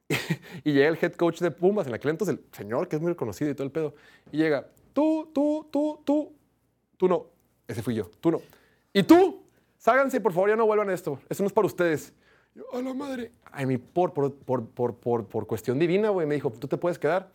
y 0.64 0.72
llega 0.72 0.88
el 0.88 0.98
head 1.00 1.12
coach 1.14 1.40
de 1.40 1.50
Pumas, 1.50 1.86
en 1.86 1.94
aquel 1.94 2.10
entonces, 2.10 2.36
el 2.36 2.44
señor 2.54 2.88
que 2.88 2.96
es 2.96 3.02
muy 3.02 3.10
reconocido 3.12 3.50
y 3.50 3.54
todo 3.54 3.66
el 3.66 3.72
pedo. 3.72 3.94
Y 4.32 4.38
llega, 4.38 4.68
tú, 4.92 5.30
tú, 5.32 5.68
tú, 5.70 6.00
tú, 6.04 6.32
tú 6.96 7.08
no. 7.08 7.26
Ese 7.66 7.82
fui 7.82 7.94
yo, 7.94 8.10
tú 8.20 8.30
no. 8.30 8.40
Y 8.92 9.02
tú, 9.02 9.42
ságanse, 9.78 10.20
por 10.20 10.32
favor, 10.32 10.50
ya 10.50 10.56
no 10.56 10.66
vuelvan 10.66 10.90
a 10.90 10.94
esto. 10.94 11.18
Esto 11.28 11.42
no 11.42 11.48
es 11.48 11.52
para 11.52 11.66
ustedes. 11.66 12.12
Yo, 12.54 12.64
a 12.72 12.82
la 12.82 12.94
madre. 12.94 13.32
Ay, 13.50 13.66
mi, 13.66 13.78
por, 13.78 14.12
por, 14.12 14.34
por, 14.34 14.66
por, 14.68 14.94
por, 14.96 15.26
por 15.26 15.46
cuestión 15.46 15.78
divina, 15.78 16.10
güey, 16.10 16.26
me 16.26 16.34
dijo, 16.34 16.50
tú 16.50 16.68
te 16.68 16.76
puedes 16.76 16.98
quedar. 16.98 17.30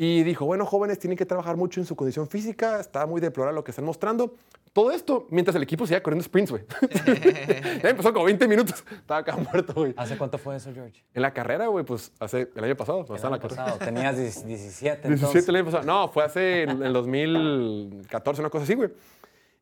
Y 0.00 0.22
dijo, 0.22 0.46
bueno, 0.46 0.64
jóvenes, 0.64 1.00
tienen 1.00 1.18
que 1.18 1.26
trabajar 1.26 1.56
mucho 1.56 1.80
en 1.80 1.86
su 1.86 1.96
condición 1.96 2.28
física, 2.28 2.78
está 2.78 3.04
muy 3.04 3.20
deplorable 3.20 3.56
lo 3.56 3.64
que 3.64 3.72
están 3.72 3.84
mostrando. 3.84 4.36
Todo 4.72 4.92
esto 4.92 5.26
mientras 5.30 5.56
el 5.56 5.64
equipo 5.64 5.88
seguía 5.88 6.00
corriendo 6.04 6.22
sprints, 6.22 6.52
güey. 6.52 6.62
ya 7.82 7.90
empezó 7.90 8.12
como 8.12 8.26
20 8.26 8.46
minutos, 8.46 8.84
estaba 8.92 9.18
acá 9.18 9.36
muerto, 9.36 9.74
güey. 9.74 9.94
¿Hace 9.96 10.16
cuánto 10.16 10.38
fue 10.38 10.54
eso, 10.54 10.72
George? 10.72 11.02
En 11.12 11.22
la 11.22 11.34
carrera, 11.34 11.66
güey, 11.66 11.84
pues 11.84 12.12
hace 12.20 12.48
el 12.54 12.62
año 12.62 12.76
pasado, 12.76 13.04
El 13.08 13.16
año 13.16 13.30
la 13.30 13.38
carrera. 13.40 13.76
Tenías 13.76 14.16
10 14.16 14.46
17, 14.46 15.08
17 15.08 15.08
entonces. 15.08 15.48
el 15.48 15.56
año 15.56 15.64
pasado. 15.64 15.82
No, 15.84 16.08
fue 16.10 16.22
hace 16.22 16.62
en 16.62 16.80
el 16.80 16.92
2014, 16.92 18.40
una 18.40 18.50
cosa 18.50 18.62
así, 18.62 18.74
güey. 18.74 18.90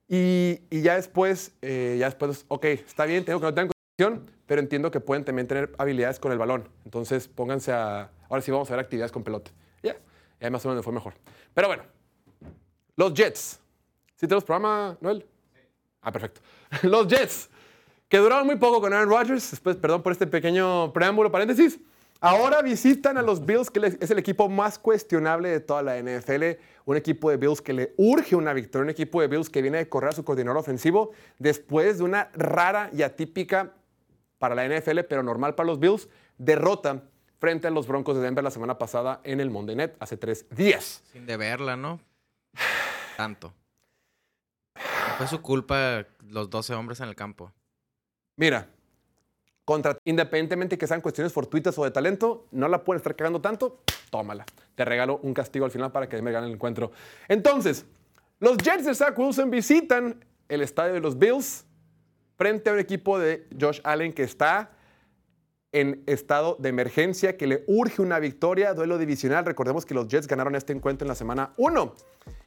Y, 0.09 0.61
y 0.70 0.82
ya 0.82 0.94
después, 0.96 1.52
eh, 1.62 1.96
ya 1.98 2.07
después, 2.07 2.44
ok, 2.48 2.64
está 2.64 3.07
bien, 3.07 3.24
tengo 3.24 3.40
que 3.40 3.46
no 3.46 3.54
tengan 3.54 3.72
condición, 3.72 4.30
pero 4.46 4.61
entiendo 4.61 4.90
que 4.90 5.00
pueden 5.00 5.24
también 5.24 5.48
tener 5.48 5.72
habilidades 5.78 6.20
con 6.20 6.32
el 6.32 6.38
balón. 6.38 6.68
Entonces, 6.84 7.28
pónganse 7.28 7.72
a. 7.72 8.11
Ahora 8.28 8.42
sí 8.42 8.50
vamos 8.50 8.70
a 8.70 8.74
ver 8.74 8.84
actividades 8.84 9.12
con 9.12 9.24
pelota. 9.24 9.50
Ya, 9.82 9.96
ya 10.40 10.50
más 10.50 10.64
o 10.64 10.68
menos 10.68 10.80
me 10.80 10.84
fue 10.84 10.92
mejor. 10.92 11.14
Pero 11.54 11.68
bueno, 11.68 11.82
los 12.96 13.14
Jets. 13.14 13.61
¿Sí 14.14 14.26
tenemos 14.26 14.44
programa, 14.44 14.96
Noel? 15.00 15.26
Ah, 16.00 16.11
perfecto. 16.11 16.40
Los 16.84 17.07
Jets, 17.09 17.50
que 18.09 18.16
duraron 18.16 18.46
muy 18.46 18.57
poco 18.57 18.80
con 18.80 18.92
Aaron 18.94 19.11
Rodgers, 19.11 19.50
después, 19.50 19.76
perdón 19.76 20.02
por 20.02 20.12
este 20.12 20.26
pequeño 20.26 20.92
preámbulo, 20.92 21.30
paréntesis, 21.30 21.78
ahora 22.21 22.62
visitan 22.62 23.19
a 23.19 23.23
los 23.23 23.45
Bills, 23.45 23.71
que 23.71 23.97
es 24.01 24.11
el 24.11 24.19
equipo 24.19 24.49
más 24.49 24.79
cuestionable 24.79 25.49
de 25.49 25.61
toda 25.61 25.83
la 25.83 25.99
NFL, 25.99 26.59
un 26.85 26.97
equipo 26.97 27.31
de 27.31 27.37
Bills 27.37 27.61
que 27.61 27.73
le 27.73 27.95
urge 27.97 28.37
una 28.37 28.53
victoria, 28.53 28.85
un 28.85 28.91
equipo 28.91 29.21
de 29.21 29.29
Bills 29.29 29.51
que 29.51 29.62
viene 29.62 29.79
de 29.79 29.89
correr 29.89 30.11
a 30.11 30.12
su 30.12 30.25
coordinador 30.25 30.59
ofensivo 30.59 31.12
después 31.39 31.99
de 31.99 32.05
una 32.05 32.31
rara 32.35 32.91
y 32.93 33.03
atípica 33.03 33.73
para 34.39 34.55
la 34.55 34.67
NFL, 34.67 35.01
pero 35.09 35.23
normal 35.23 35.55
para 35.55 35.67
los 35.67 35.79
Bills, 35.79 36.09
derrota 36.39 37.03
frente 37.39 37.69
a 37.69 37.71
los 37.71 37.87
Broncos 37.87 38.17
de 38.17 38.23
Denver 38.23 38.43
la 38.43 38.51
semana 38.51 38.79
pasada 38.79 39.21
en 39.25 39.41
el 39.41 39.51
Monday 39.51 39.77
Night, 39.77 39.93
hace 39.99 40.17
tres 40.17 40.47
días. 40.51 41.03
Sin 41.12 41.27
deberla, 41.27 41.77
¿no? 41.77 42.01
Tanto. 43.17 43.53
No 44.75 45.14
fue 45.19 45.27
su 45.27 45.41
culpa 45.41 46.07
los 46.29 46.51
12 46.51 46.75
hombres 46.75 47.01
en 47.01 47.09
el 47.09 47.14
campo. 47.14 47.53
Mira, 48.37 48.69
contra, 49.67 49.99
independientemente 50.05 50.79
que 50.79 50.87
sean 50.87 51.01
cuestiones 51.01 51.33
fortuitas 51.33 51.77
o 51.77 51.85
de 51.85 51.91
talento, 51.91 52.47
no 52.53 52.69
la 52.69 52.85
pueden 52.85 52.99
estar 52.99 53.17
cagando 53.17 53.41
tanto. 53.41 53.81
tómala. 54.11 54.47
Te 54.77 54.85
regalo 54.85 55.19
un 55.25 55.35
castigo 55.35 55.64
al 55.64 55.73
final 55.73 55.91
para 55.91 56.09
que 56.09 56.23
me 56.23 56.31
gane 56.31 56.47
el 56.47 56.53
encuentro. 56.53 56.93
Entonces, 57.27 57.85
los 58.39 58.57
Jets 58.59 58.85
de 58.85 58.95
Zach 58.95 59.19
Wilson 59.19 59.51
visitan 59.51 60.25
el 60.49 60.62
estadio 60.62 60.95
de 60.95 61.01
los 61.01 61.19
Bills 61.19 61.67
frente 62.37 62.71
a 62.71 62.75
un 62.75 62.79
equipo 62.79 63.19
de 63.19 63.49
Josh 63.61 63.81
Allen 63.83 64.12
que 64.12 64.23
está 64.23 64.71
en 65.73 66.05
estado 66.07 66.57
de 66.61 66.69
emergencia, 66.69 67.37
que 67.37 67.49
le 67.49 67.64
urge 67.67 68.01
una 68.01 68.21
victoria, 68.21 68.73
duelo 68.73 68.99
divisional. 68.99 69.45
Recordemos 69.45 69.85
que 69.85 69.95
los 69.95 70.07
Jets 70.07 70.29
ganaron 70.29 70.55
este 70.55 70.73
encuentro 70.73 71.05
en 71.05 71.09
la 71.09 71.17
semana 71.17 71.55
1. 71.57 71.93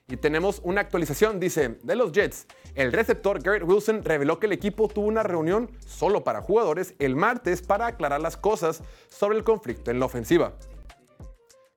Y 0.10 0.18
tenemos 0.18 0.60
una 0.64 0.82
actualización, 0.82 1.40
dice, 1.40 1.78
de 1.84 1.96
los 1.96 2.12
Jets. 2.12 2.48
El 2.74 2.92
receptor 2.92 3.42
Garrett 3.42 3.64
Wilson 3.64 4.04
reveló 4.04 4.40
que 4.40 4.48
el 4.48 4.54
equipo 4.54 4.88
tuvo 4.88 5.06
una 5.06 5.22
reunión 5.22 5.70
solo 5.86 6.24
para 6.24 6.42
jugadores 6.42 6.96
el 6.98 7.16
martes 7.16 7.62
para 7.62 7.86
aclarar 7.86 8.20
las 8.20 8.36
cosas 8.36 8.82
sobre 9.08 9.38
el 9.38 9.44
conflicto 9.44 9.92
en 9.92 10.00
la 10.00 10.08
ofensiva. 10.08 10.54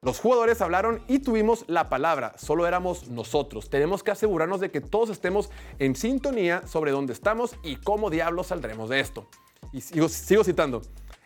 Los 0.00 0.18
jugadores 0.18 0.60
hablaron 0.60 1.00
y 1.06 1.20
tuvimos 1.20 1.64
la 1.68 1.88
palabra, 1.88 2.34
solo 2.36 2.66
éramos 2.66 3.08
nosotros. 3.08 3.70
Tenemos 3.70 4.02
que 4.02 4.10
asegurarnos 4.10 4.60
de 4.60 4.70
que 4.70 4.80
todos 4.80 5.10
estemos 5.10 5.50
en 5.78 5.94
sintonía 5.94 6.66
sobre 6.66 6.90
dónde 6.90 7.12
estamos 7.12 7.54
y 7.62 7.76
cómo 7.76 8.10
diablos 8.10 8.48
saldremos 8.48 8.88
de 8.88 8.98
esto. 8.98 9.28
Y 9.72 9.80
sigo, 9.82 10.08
sigo 10.08 10.42
citando. 10.42 10.82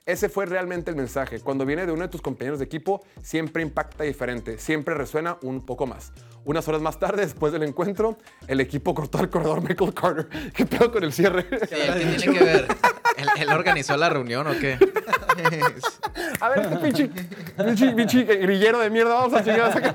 Ese 0.06 0.28
fue 0.28 0.46
realmente 0.46 0.88
el 0.88 0.96
mensaje. 0.96 1.40
Cuando 1.40 1.66
viene 1.66 1.84
de 1.84 1.90
uno 1.90 2.02
de 2.02 2.08
tus 2.08 2.22
compañeros 2.22 2.60
de 2.60 2.64
equipo, 2.64 3.04
siempre 3.20 3.60
impacta 3.64 4.04
diferente, 4.04 4.56
siempre 4.56 4.94
resuena 4.94 5.36
un 5.42 5.66
poco 5.66 5.84
más. 5.84 6.12
Unas 6.44 6.68
horas 6.68 6.80
más 6.80 7.00
tarde, 7.00 7.22
después 7.22 7.52
del 7.52 7.64
encuentro, 7.64 8.16
el 8.46 8.60
equipo 8.60 8.94
cortó 8.94 9.18
al 9.18 9.28
corredor 9.28 9.62
Michael 9.62 9.92
Carter. 9.92 10.28
¿Qué 10.54 10.64
pedo 10.64 10.92
con 10.92 11.02
el 11.02 11.12
cierre? 11.12 11.44
Sí, 11.50 11.74
¿Qué 11.74 12.16
tiene 12.18 12.38
que 12.38 12.44
ver? 12.44 12.68
¿Él, 13.16 13.28
él 13.36 13.48
organizó 13.48 13.96
la 13.96 14.08
reunión 14.08 14.46
o 14.46 14.52
qué? 14.52 14.78
A 16.40 16.48
ver, 16.50 16.60
este 16.60 16.76
pinche, 16.76 17.10
pinche, 17.56 17.92
pinche 17.92 18.24
grillero 18.24 18.78
de 18.78 18.90
mierda, 18.90 19.14
vamos 19.14 19.34
a 19.34 19.42
chingar 19.42 19.62
a 19.62 19.72
sacar. 19.72 19.94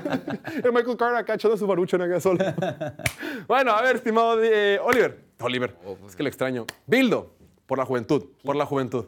El 0.62 0.72
Michael 0.72 0.96
Carter 0.96 1.16
acá 1.16 1.34
echando 1.34 1.56
su 1.56 1.66
barucho 1.66 1.96
en 1.96 2.02
acá 2.02 2.20
solo. 2.20 2.44
Bueno, 3.48 3.72
a 3.72 3.82
ver, 3.82 3.96
estimado 3.96 4.40
eh, 4.42 4.78
Oliver. 4.78 5.18
Oliver, 5.40 5.74
es 6.06 6.14
que 6.14 6.22
le 6.22 6.28
extraño. 6.28 6.66
Bildo, 6.86 7.34
por 7.66 7.78
la 7.78 7.84
juventud, 7.84 8.26
por 8.44 8.56
la 8.56 8.66
juventud. 8.66 9.06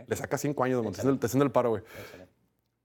Ok. 0.00 0.08
Le 0.08 0.16
saca 0.16 0.36
cinco 0.38 0.64
años, 0.64 0.82
te 0.82 0.88
haciendo 0.88 1.10
el- 1.12 1.18
te 1.18 1.26
haciendo 1.26 1.44
el 1.44 1.50
paro, 1.52 1.70
güey. 1.70 1.82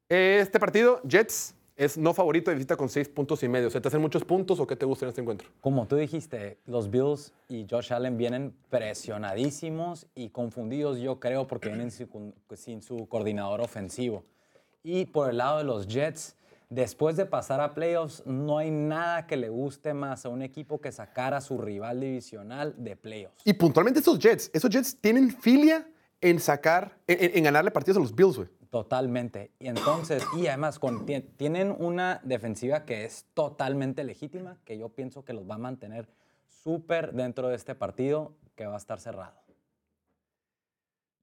Este 0.09 0.59
partido, 0.59 1.01
Jets, 1.07 1.53
es 1.75 1.97
no 1.97 2.13
favorito 2.13 2.49
de 2.49 2.55
visita 2.55 2.75
con 2.75 2.89
seis 2.89 3.07
puntos 3.07 3.43
y 3.43 3.47
medio. 3.47 3.69
¿Se 3.69 3.79
te 3.79 3.87
hacen 3.87 4.01
muchos 4.01 4.23
puntos 4.23 4.59
o 4.59 4.65
qué 4.65 4.75
te 4.75 4.85
gusta 4.85 5.05
en 5.05 5.09
este 5.09 5.21
encuentro? 5.21 5.49
Como 5.61 5.85
tú 5.85 5.95
dijiste, 5.95 6.57
los 6.65 6.89
Bills 6.89 7.33
y 7.49 7.67
Josh 7.69 7.93
Allen 7.93 8.17
vienen 8.17 8.55
presionadísimos 8.69 10.07
y 10.15 10.29
confundidos, 10.29 10.97
yo 10.99 11.19
creo, 11.19 11.47
porque 11.47 11.69
vienen 11.69 11.91
sin, 11.91 12.33
sin 12.55 12.81
su 12.81 13.07
coordinador 13.07 13.61
ofensivo. 13.61 14.23
Y 14.83 15.05
por 15.05 15.29
el 15.29 15.37
lado 15.37 15.57
de 15.59 15.65
los 15.65 15.87
Jets, 15.87 16.35
después 16.69 17.15
de 17.17 17.25
pasar 17.25 17.59
a 17.61 17.73
playoffs, 17.75 18.23
no 18.25 18.57
hay 18.57 18.71
nada 18.71 19.27
que 19.27 19.37
le 19.37 19.49
guste 19.49 19.93
más 19.93 20.25
a 20.25 20.29
un 20.29 20.41
equipo 20.41 20.79
que 20.81 20.91
sacar 20.91 21.33
a 21.33 21.41
su 21.41 21.57
rival 21.59 21.99
divisional 21.99 22.73
de 22.77 22.95
playoffs. 22.95 23.41
Y 23.45 23.53
puntualmente 23.53 23.99
esos 23.99 24.17
Jets, 24.17 24.49
esos 24.53 24.69
Jets 24.69 24.97
tienen 24.99 25.29
filia 25.29 25.87
en 26.21 26.39
sacar, 26.39 26.97
en, 27.07 27.43
ganarle 27.43 27.71
partidos 27.71 27.97
a 27.97 27.99
los 28.01 28.15
Bills, 28.15 28.37
güey. 28.37 28.49
Totalmente. 28.69 29.51
Y 29.59 29.67
entonces, 29.67 30.23
y 30.35 30.47
además 30.47 30.79
con- 30.79 31.05
tienen 31.37 31.75
una 31.77 32.19
defensiva 32.23 32.85
que 32.85 33.05
es 33.05 33.25
totalmente 33.33 34.03
legítima, 34.03 34.57
que 34.65 34.77
yo 34.77 34.89
pienso 34.89 35.23
que 35.23 35.33
los 35.33 35.49
va 35.49 35.55
a 35.55 35.59
mantener 35.59 36.09
súper 36.47 37.13
dentro 37.13 37.47
de 37.47 37.55
este 37.55 37.75
partido, 37.75 38.33
que 38.55 38.65
va 38.65 38.73
a 38.75 38.77
estar 38.77 38.99
cerrado. 38.99 39.41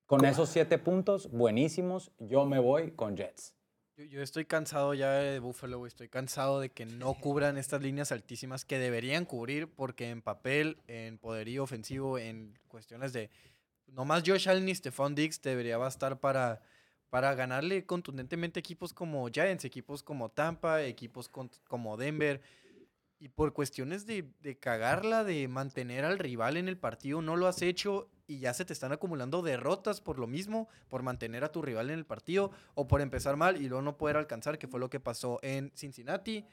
Con 0.06 0.24
esos 0.24 0.48
siete 0.48 0.78
puntos, 0.78 1.30
buenísimos, 1.30 2.12
yo 2.18 2.44
me 2.44 2.58
voy 2.58 2.92
con 2.92 3.16
Jets. 3.16 3.54
Yo, 3.96 4.04
yo 4.04 4.22
estoy 4.22 4.44
cansado 4.44 4.92
ya 4.94 5.12
de 5.12 5.38
Buffalo, 5.38 5.78
güey. 5.78 5.88
Estoy 5.88 6.08
cansado 6.08 6.60
de 6.60 6.70
que 6.70 6.84
no 6.84 7.14
cubran 7.14 7.56
estas 7.56 7.82
líneas 7.82 8.12
altísimas 8.12 8.64
que 8.64 8.78
deberían 8.78 9.24
cubrir 9.24 9.68
porque 9.68 10.10
en 10.10 10.20
papel, 10.22 10.78
en 10.88 11.18
poderío 11.18 11.62
ofensivo, 11.62 12.18
en 12.18 12.58
cuestiones 12.68 13.12
de... 13.12 13.30
Nomás 13.86 14.22
Josh 14.26 14.48
Allen 14.48 14.68
y 14.68 14.74
Stephon 14.74 15.14
Diggs 15.14 15.40
debería 15.40 15.78
bastar 15.78 16.20
para, 16.20 16.62
para 17.10 17.34
ganarle 17.34 17.86
contundentemente 17.86 18.60
equipos 18.60 18.92
como 18.92 19.28
Giants, 19.28 19.64
equipos 19.64 20.02
como 20.02 20.30
Tampa, 20.30 20.82
equipos 20.82 21.28
como 21.28 21.96
Denver. 21.96 22.40
Y 23.18 23.28
por 23.28 23.52
cuestiones 23.52 24.06
de, 24.06 24.28
de 24.40 24.58
cagarla, 24.58 25.24
de 25.24 25.48
mantener 25.48 26.04
al 26.04 26.18
rival 26.18 26.56
en 26.56 26.68
el 26.68 26.76
partido, 26.76 27.22
no 27.22 27.36
lo 27.36 27.46
has 27.46 27.62
hecho 27.62 28.10
y 28.26 28.38
ya 28.38 28.54
se 28.54 28.64
te 28.64 28.72
están 28.72 28.92
acumulando 28.92 29.42
derrotas 29.42 30.00
por 30.00 30.18
lo 30.18 30.26
mismo, 30.26 30.68
por 30.88 31.02
mantener 31.02 31.44
a 31.44 31.52
tu 31.52 31.62
rival 31.62 31.90
en 31.90 31.98
el 31.98 32.06
partido 32.06 32.50
o 32.74 32.88
por 32.88 33.00
empezar 33.00 33.36
mal 33.36 33.60
y 33.60 33.68
luego 33.68 33.82
no 33.82 33.96
poder 33.96 34.16
alcanzar, 34.16 34.58
que 34.58 34.68
fue 34.68 34.80
lo 34.80 34.90
que 34.90 35.00
pasó 35.00 35.38
en 35.42 35.72
Cincinnati. 35.76 36.46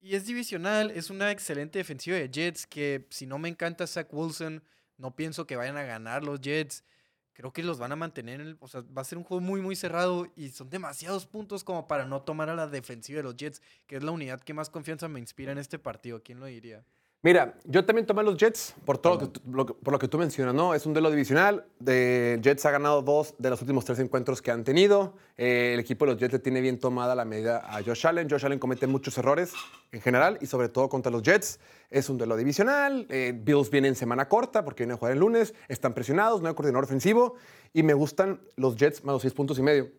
Y 0.00 0.16
es 0.16 0.26
divisional, 0.26 0.90
es 0.90 1.08
una 1.08 1.30
excelente 1.30 1.78
defensiva 1.78 2.16
de 2.18 2.30
Jets 2.30 2.66
que 2.66 3.06
si 3.10 3.26
no 3.26 3.38
me 3.38 3.48
encanta 3.48 3.86
Zach 3.86 4.08
Wilson, 4.12 4.62
no 4.98 5.14
pienso 5.16 5.46
que 5.46 5.56
vayan 5.56 5.76
a 5.76 5.82
ganar 5.84 6.22
los 6.24 6.40
Jets. 6.40 6.84
Creo 7.32 7.52
que 7.52 7.62
los 7.64 7.78
van 7.78 7.92
a 7.92 7.96
mantener, 7.96 8.40
en 8.40 8.46
el- 8.48 8.56
o 8.60 8.68
sea, 8.68 8.82
va 8.96 9.02
a 9.02 9.04
ser 9.04 9.18
un 9.18 9.24
juego 9.24 9.40
muy, 9.40 9.60
muy 9.60 9.74
cerrado 9.76 10.26
y 10.36 10.50
son 10.50 10.70
demasiados 10.70 11.26
puntos 11.26 11.64
como 11.64 11.88
para 11.88 12.06
no 12.06 12.22
tomar 12.22 12.48
a 12.50 12.54
la 12.54 12.68
defensiva 12.68 13.18
de 13.18 13.24
los 13.24 13.36
Jets, 13.36 13.60
que 13.86 13.96
es 13.96 14.02
la 14.04 14.12
unidad 14.12 14.40
que 14.40 14.54
más 14.54 14.70
confianza 14.70 15.08
me 15.08 15.20
inspira 15.20 15.52
en 15.52 15.58
este 15.58 15.78
partido. 15.78 16.22
¿Quién 16.22 16.40
lo 16.40 16.46
diría? 16.46 16.84
Mira, 17.24 17.54
yo 17.64 17.86
también 17.86 18.04
tomé 18.06 18.22
los 18.22 18.36
Jets 18.36 18.74
por 18.84 18.98
todo 18.98 19.14
lo 19.14 19.18
que, 19.18 19.26
tú- 19.28 19.40
lo 19.50 19.64
por 19.64 19.92
lo 19.94 19.98
que 19.98 20.08
tú 20.08 20.18
mencionas, 20.18 20.54
¿no? 20.54 20.74
Es 20.74 20.84
un 20.84 20.92
duelo 20.92 21.10
divisional. 21.10 21.64
De 21.78 22.38
Jets 22.42 22.66
ha 22.66 22.70
ganado 22.70 23.00
dos 23.00 23.34
de 23.38 23.48
los 23.48 23.62
últimos 23.62 23.86
tres 23.86 23.98
encuentros 23.98 24.42
que 24.42 24.50
han 24.50 24.62
tenido. 24.62 25.14
Eh, 25.38 25.70
el 25.72 25.80
equipo 25.80 26.04
de 26.04 26.12
los 26.12 26.20
Jets 26.20 26.34
le 26.34 26.38
tiene 26.40 26.60
bien 26.60 26.78
tomada 26.78 27.14
la 27.14 27.24
medida 27.24 27.60
a 27.64 27.82
Josh 27.82 28.06
Allen. 28.06 28.28
Josh 28.28 28.44
Allen 28.44 28.58
comete 28.58 28.86
muchos 28.86 29.16
errores 29.16 29.54
en 29.90 30.02
general 30.02 30.36
y 30.42 30.46
sobre 30.46 30.68
todo 30.68 30.90
contra 30.90 31.10
los 31.10 31.22
Jets. 31.22 31.60
Es 31.88 32.10
un 32.10 32.18
duelo 32.18 32.36
divisional. 32.36 33.06
Eh, 33.08 33.32
Bills 33.34 33.70
viene 33.70 33.88
en 33.88 33.94
semana 33.96 34.28
corta 34.28 34.62
porque 34.62 34.82
vienen 34.82 34.96
a 34.96 34.98
jugar 34.98 35.14
el 35.14 35.20
lunes. 35.20 35.54
Están 35.68 35.94
presionados, 35.94 36.42
no 36.42 36.48
hay 36.48 36.54
coordinador 36.54 36.84
ofensivo. 36.84 37.36
Y 37.72 37.82
me 37.84 37.94
gustan 37.94 38.38
los 38.56 38.76
Jets 38.76 39.02
más 39.02 39.14
los 39.14 39.22
seis 39.22 39.32
puntos 39.32 39.58
y 39.58 39.62
medio. 39.62 39.90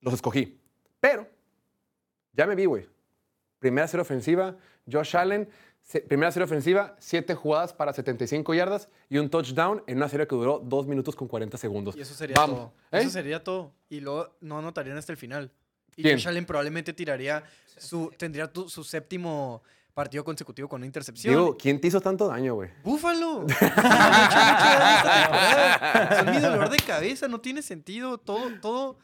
Los 0.00 0.14
escogí. 0.14 0.58
Pero 0.98 1.26
ya 2.32 2.46
me 2.46 2.54
vi, 2.54 2.64
güey. 2.64 2.88
Primera 3.58 3.86
serie 3.86 4.00
ofensiva, 4.00 4.56
Josh 4.90 5.14
Allen. 5.14 5.46
Primera 6.00 6.32
serie 6.32 6.44
ofensiva, 6.44 6.96
siete 6.98 7.34
jugadas 7.34 7.72
para 7.72 7.92
75 7.92 8.54
yardas 8.54 8.88
y 9.08 9.18
un 9.18 9.28
touchdown 9.30 9.82
en 9.86 9.98
una 9.98 10.08
serie 10.08 10.26
que 10.26 10.34
duró 10.34 10.60
2 10.64 10.86
minutos 10.86 11.14
con 11.14 11.28
40 11.28 11.56
segundos. 11.58 11.96
Y 11.96 12.00
eso 12.00 12.14
sería 12.14 12.34
Vamos. 12.36 12.56
todo. 12.58 12.72
¿Eh? 12.92 13.00
Eso 13.02 13.10
sería 13.10 13.42
todo. 13.44 13.72
Y 13.90 14.00
luego 14.00 14.34
no 14.40 14.58
anotarían 14.58 14.96
hasta 14.96 15.12
el 15.12 15.18
final. 15.18 15.50
Y. 15.96 16.02
Josh 16.02 16.26
Allen 16.28 16.46
probablemente 16.46 16.92
tiraría 16.92 17.44
su, 17.76 18.10
tendría 18.16 18.50
tu- 18.50 18.68
su 18.68 18.82
séptimo 18.84 19.62
partido 19.92 20.24
consecutivo 20.24 20.66
con 20.68 20.78
una 20.80 20.86
intercepción. 20.86 21.34
Digo, 21.34 21.56
¿quién 21.58 21.78
te 21.78 21.88
hizo 21.88 22.00
tanto 22.00 22.26
daño, 22.26 22.54
güey? 22.54 22.70
¡Búfalo! 22.82 23.44
Son 26.16 26.30
mi 26.30 26.38
dolor 26.40 26.70
de 26.70 26.78
cabeza, 26.78 27.28
no 27.28 27.40
tiene 27.40 27.62
sentido. 27.62 28.18
Todo, 28.18 28.50
todo, 28.60 28.98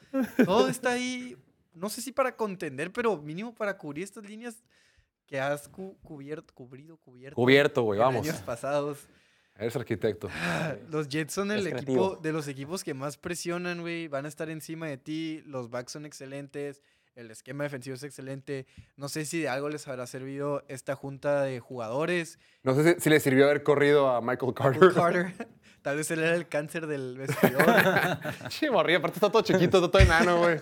todo 0.45 0.69
está 0.69 0.93
ahí. 0.93 1.37
No 1.75 1.89
sé 1.91 2.01
si 2.01 2.13
para 2.13 2.35
contender, 2.37 2.93
pero 2.93 3.17
mínimo 3.19 3.55
para 3.55 3.77
cubrir 3.77 4.05
estas 4.05 4.25
líneas 4.25 4.57
que 5.29 5.39
has 5.39 5.69
cu- 5.69 5.97
cubierto, 6.03 6.53
cubrido, 6.55 6.97
cubierto. 6.97 7.37
Cubierto, 7.37 7.83
güey, 7.83 8.01
en 8.01 8.07
vamos. 8.07 8.27
años 8.29 8.41
pasados. 8.43 9.07
Eres 9.57 9.77
arquitecto. 9.77 10.29
Los 10.91 11.09
Jets 11.09 11.33
son 11.35 11.51
el 11.51 11.61
Es 11.61 11.67
equipo 11.67 11.83
creativo. 11.83 12.17
de 12.23 12.33
los 12.33 12.49
equipos 12.49 12.83
que 12.85 12.95
más 12.95 13.17
presionan, 13.17 13.81
güey. 13.83 14.09
Van 14.09 14.25
a 14.25 14.29
estar 14.29 14.49
encima 14.51 14.87
de 14.87 14.97
ti. 14.99 15.43
Los 15.47 15.69
backs 15.71 15.93
son 15.93 16.07
excelentes. 16.07 16.83
El 17.17 17.31
esquema 17.33 17.65
defensivo 17.65 17.95
es 17.97 18.05
excelente. 18.05 18.67
No 18.97 19.09
sé 19.09 19.25
si 19.25 19.41
de 19.41 19.49
algo 19.49 19.69
les 19.69 19.87
habrá 19.89 20.07
servido 20.07 20.65
esta 20.69 20.95
junta 20.95 21.43
de 21.43 21.59
jugadores. 21.59 22.39
No 22.63 22.75
sé 22.77 22.95
si, 22.95 23.01
si 23.01 23.11
le 23.11 23.19
sirvió 23.19 23.47
haber 23.47 23.65
corrido 23.65 24.09
a 24.11 24.21
Michael 24.21 24.55
Carter. 24.55 24.81
Will 24.81 24.95
Carter. 24.95 25.49
Tal 25.83 25.97
vez 25.97 26.09
él 26.13 26.21
era 26.21 26.37
el 26.37 26.47
cáncer 26.49 26.87
del 26.87 27.19
vestidor. 27.19 27.65
Sí, 28.51 28.71
morrí, 28.71 28.95
aparte 28.95 29.17
está 29.17 29.31
todo 29.31 29.43
chiquito, 29.43 29.79
está 29.79 29.91
todo 29.91 30.03
enano, 30.03 30.39
güey. 30.39 30.59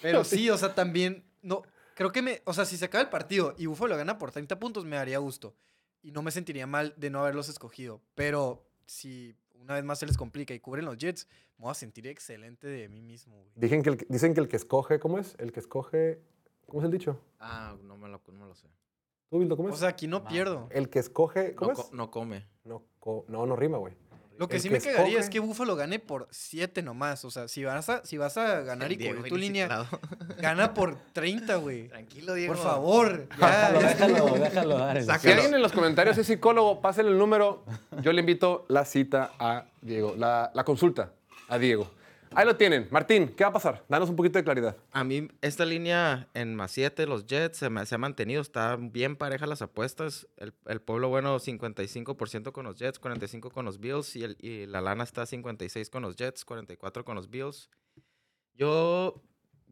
Pero 0.00 0.24
sí, 0.24 0.48
o 0.50 0.56
sea, 0.56 0.74
también. 0.74 1.24
No, 1.42 1.62
creo 1.94 2.12
que 2.12 2.22
me. 2.22 2.42
O 2.44 2.52
sea, 2.54 2.64
si 2.64 2.76
se 2.76 2.84
acaba 2.84 3.02
el 3.02 3.08
partido 3.10 3.54
y 3.56 3.66
Buffalo 3.66 3.96
gana 3.96 4.18
por 4.18 4.30
30 4.32 4.58
puntos, 4.58 4.84
me 4.84 4.96
daría 4.96 5.18
gusto. 5.18 5.54
Y 6.02 6.10
no 6.12 6.22
me 6.22 6.30
sentiría 6.30 6.66
mal 6.66 6.94
de 6.96 7.10
no 7.10 7.20
haberlos 7.20 7.48
escogido. 7.48 8.00
Pero 8.14 8.64
si 8.86 9.34
una 9.54 9.74
vez 9.74 9.84
más 9.84 9.98
se 9.98 10.06
les 10.06 10.16
complica 10.18 10.52
y 10.52 10.60
cubren 10.60 10.84
los 10.84 10.98
Jets, 10.98 11.26
me 11.56 11.62
voy 11.64 11.70
a 11.70 11.74
sentir 11.74 12.06
excelente 12.06 12.66
de 12.66 12.88
mí 12.88 13.00
mismo, 13.00 13.36
güey. 13.36 13.52
Dicen 13.56 13.82
que, 13.82 13.90
el, 13.90 13.96
que- 13.96 14.06
dicen 14.10 14.34
que 14.34 14.40
el 14.40 14.48
que 14.48 14.56
escoge, 14.56 14.98
¿cómo 14.98 15.18
es? 15.18 15.34
El 15.38 15.52
que 15.52 15.60
escoge, 15.60 16.20
¿cómo 16.66 16.80
es 16.82 16.84
el 16.84 16.90
dicho? 16.90 17.18
Ah, 17.40 17.74
no 17.82 17.96
me 17.96 18.08
lo, 18.08 18.20
no 18.26 18.32
me 18.40 18.46
lo 18.46 18.54
sé. 18.54 18.68
¿Tú, 19.30 19.38
Bildo, 19.38 19.56
cómo 19.56 19.70
es? 19.70 19.74
O 19.74 19.78
sea, 19.78 19.88
aquí 19.88 20.06
no 20.06 20.24
pierdo. 20.24 20.68
el 20.70 20.90
que 20.90 20.98
escoge, 20.98 21.54
¿cómo 21.54 21.72
No, 21.72 21.78
es? 21.80 21.84
co- 21.88 21.96
no 21.96 22.10
come. 22.10 22.46
No, 22.64 22.82
co- 23.00 23.24
no, 23.28 23.46
no 23.46 23.56
rima, 23.56 23.78
güey. 23.78 23.94
Lo 24.38 24.48
que 24.48 24.56
el 24.56 24.62
sí 24.62 24.68
que 24.68 24.74
me 24.74 24.80
cagaría 24.80 25.20
es 25.20 25.26
escoge- 25.26 25.32
que 25.32 25.40
Buffalo 25.40 25.76
gane 25.76 25.98
por 25.98 26.26
7 26.30 26.82
nomás. 26.82 27.24
O 27.24 27.30
sea, 27.30 27.46
si 27.48 27.64
vas 27.64 27.88
a, 27.88 28.04
si 28.04 28.18
vas 28.18 28.36
a 28.36 28.60
ganar 28.62 28.90
y 28.90 28.96
cubrir 28.96 29.24
tu 29.28 29.36
línea, 29.36 29.86
gana 30.38 30.74
por 30.74 30.98
30, 31.12 31.56
güey. 31.56 31.88
Tranquilo, 31.88 32.34
Diego. 32.34 32.54
Por 32.54 32.62
favor. 32.62 33.28
Ya, 33.40 33.70
Déjalo, 33.72 33.80
ya 33.80 33.88
déjalo, 33.88 34.34
déjalo 34.38 34.78
dar. 34.78 35.02
Si 35.20 35.30
alguien 35.30 35.54
en 35.54 35.62
los 35.62 35.72
comentarios 35.72 36.18
es 36.18 36.26
psicólogo, 36.26 36.80
pásenle 36.80 37.12
el 37.12 37.18
número. 37.18 37.64
Yo 38.02 38.12
le 38.12 38.20
invito 38.20 38.64
la 38.68 38.84
cita 38.84 39.32
a 39.38 39.66
Diego, 39.80 40.14
la, 40.18 40.50
la 40.54 40.64
consulta 40.64 41.12
a 41.48 41.58
Diego. 41.58 41.90
Ahí 42.36 42.46
lo 42.46 42.56
tienen. 42.56 42.88
Martín, 42.90 43.28
¿qué 43.36 43.44
va 43.44 43.50
a 43.50 43.52
pasar? 43.52 43.84
Danos 43.88 44.10
un 44.10 44.16
poquito 44.16 44.38
de 44.38 44.44
claridad. 44.44 44.76
A 44.92 45.04
mí, 45.04 45.28
esta 45.40 45.64
línea 45.64 46.28
en 46.34 46.54
más 46.54 46.70
7, 46.72 47.06
los 47.06 47.26
Jets, 47.26 47.58
se, 47.58 47.70
me- 47.70 47.82
ha 47.88 47.98
mantenido. 47.98 48.42
Está 48.42 48.76
bien 48.76 49.16
pareja 49.16 49.46
las 49.46 49.62
apuestas. 49.62 50.26
El, 50.36 50.80
pueblo 50.80 51.08
bueno, 51.08 51.38
55% 51.38 52.52
con 52.52 52.64
los 52.64 52.78
Jets, 52.78 53.00
45% 53.00 53.52
con 53.52 53.64
los 53.64 53.78
Bills. 53.78 54.16
Y 54.16 54.66
la 54.66 54.80
lana 54.80 55.04
está 55.04 55.22
56% 55.24 55.90
con 55.90 56.02
los 56.02 56.16
Jets, 56.16 56.46
44% 56.46 57.04
con 57.04 57.14
los 57.16 57.30
Bills. 57.30 57.70
Yo, 58.54 59.22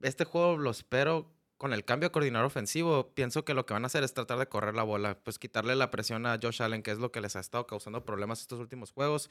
este 0.02 0.24
juego 0.24 0.56
lo 0.56 0.70
espero 0.70 1.32
con 1.56 1.72
el 1.72 1.84
cambio 1.84 2.08
de 2.08 2.12
coordinador 2.12 2.46
ofensivo. 2.46 3.12
Pienso 3.14 3.44
que 3.44 3.54
lo 3.54 3.66
que 3.66 3.74
van 3.74 3.84
a 3.84 3.86
hacer 3.86 4.02
es 4.02 4.14
tratar 4.14 4.38
de 4.38 4.46
correr 4.48 4.74
la 4.74 4.82
bola. 4.82 5.18
Pues 5.22 5.38
quitarle 5.38 5.76
la 5.76 5.90
presión 5.90 6.26
a 6.26 6.38
Josh 6.42 6.62
Allen, 6.62 6.82
que 6.82 6.90
es 6.90 6.98
lo 6.98 7.12
que 7.12 7.20
les 7.20 7.36
ha 7.36 7.40
estado 7.40 7.66
causando 7.66 8.04
problemas 8.04 8.40
estos 8.40 8.58
últimos 8.58 8.92
juegos. 8.92 9.30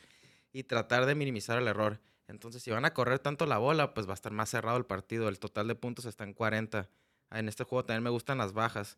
Y 0.54 0.64
tratar 0.64 1.06
de 1.06 1.16
minimizar 1.16 1.58
el 1.58 1.68
error. 1.68 2.00
Entonces, 2.32 2.64
si 2.64 2.72
van 2.72 2.86
a 2.86 2.94
correr 2.94 3.20
tanto 3.20 3.46
la 3.46 3.58
bola, 3.60 3.94
pues 3.94 4.08
va 4.08 4.12
a 4.12 4.16
estar 4.16 4.32
más 4.32 4.50
cerrado 4.50 4.78
el 4.78 4.86
partido. 4.86 5.30
El 5.30 5.38
total 5.40 5.68
de 5.68 5.76
puntos 5.76 6.06
está 6.06 6.24
en 6.24 6.34
40. 6.34 6.90
En 7.32 7.48
este 7.48 7.64
juego 7.64 7.86
también 7.86 8.04
me 8.04 8.10
gustan 8.10 8.38
las 8.40 8.54
bajas. 8.54 8.98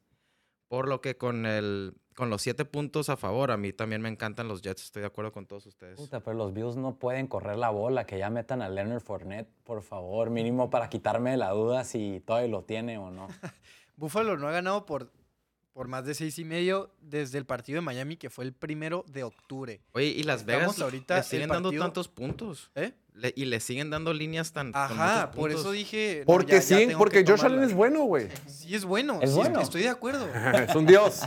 Por 0.70 0.88
lo 0.88 1.02
que 1.02 1.18
con, 1.18 1.46
el, 1.46 1.94
con 2.16 2.30
los 2.32 2.42
7 2.42 2.66
puntos 2.66 3.10
a 3.10 3.18
favor, 3.18 3.52
a 3.52 3.58
mí 3.58 3.74
también 3.74 4.02
me 4.02 4.10
encantan 4.10 4.48
los 4.48 4.62
Jets. 4.64 4.84
Estoy 4.86 5.02
de 5.02 5.08
acuerdo 5.08 5.32
con 5.32 5.46
todos 5.46 5.66
ustedes. 5.68 5.98
Puta, 5.98 6.20
pero 6.22 6.36
los 6.38 6.54
Bills 6.54 6.76
no 6.78 6.96
pueden 6.96 7.28
correr 7.28 7.58
la 7.58 7.70
bola, 7.70 8.06
que 8.06 8.18
ya 8.18 8.30
metan 8.32 8.62
a 8.64 8.70
Leonard 8.70 9.02
Fournette, 9.02 9.50
por 9.66 9.84
favor, 9.84 10.30
mínimo 10.32 10.70
para 10.72 10.90
quitarme 10.90 11.32
de 11.32 11.38
la 11.38 11.52
duda 11.52 11.84
si 11.84 12.22
todavía 12.26 12.50
lo 12.50 12.64
tiene 12.64 12.98
o 12.98 13.12
no. 13.12 13.28
Buffalo 13.98 14.36
no 14.38 14.48
ha 14.48 14.52
ganado 14.52 14.88
por, 14.88 15.12
por 15.74 15.88
más 15.88 16.06
de 16.06 16.16
seis 16.16 16.40
y 16.40 16.46
medio 16.46 16.90
desde 17.02 17.38
el 17.38 17.46
partido 17.46 17.78
de 17.78 17.82
Miami, 17.82 18.18
que 18.18 18.32
fue 18.32 18.44
el 18.46 18.54
primero 18.54 19.06
de 19.08 19.24
octubre. 19.24 19.80
Oye, 19.92 20.08
y 20.08 20.24
Las 20.24 20.44
Vegas 20.46 20.80
ahorita 20.82 21.18
le 21.18 21.24
siguen 21.24 21.50
dando 21.50 21.70
partido- 21.70 21.84
tantos 21.84 22.08
puntos. 22.08 22.72
¿Eh? 22.74 22.94
Le- 23.16 23.34
y 23.36 23.46
le 23.46 23.60
siguen 23.60 23.90
dando 23.90 24.12
líneas 24.14 24.52
tan. 24.54 24.72
Ajá, 24.74 25.32
por 25.32 25.52
eso 25.52 25.72
dije. 25.72 26.20
no, 26.22 26.26
Porque 26.26 26.54
ya- 26.54 26.60
ya 26.62 26.78
sí, 26.80 26.88
porque 26.98 27.24
Josh. 27.28 27.44
Allen 27.46 27.64
es 27.64 27.74
bueno, 27.74 28.04
güey. 28.06 28.28
Sí, 28.48 28.74
es 28.74 28.86
bueno. 28.86 29.20
¿Es 29.22 29.30
sí, 29.32 29.36
bueno? 29.36 29.62
Estoy 29.62 29.84
de 29.84 29.90
acuerdo. 29.90 30.28
es 30.68 30.76
un 30.76 30.86
dios. 30.86 31.22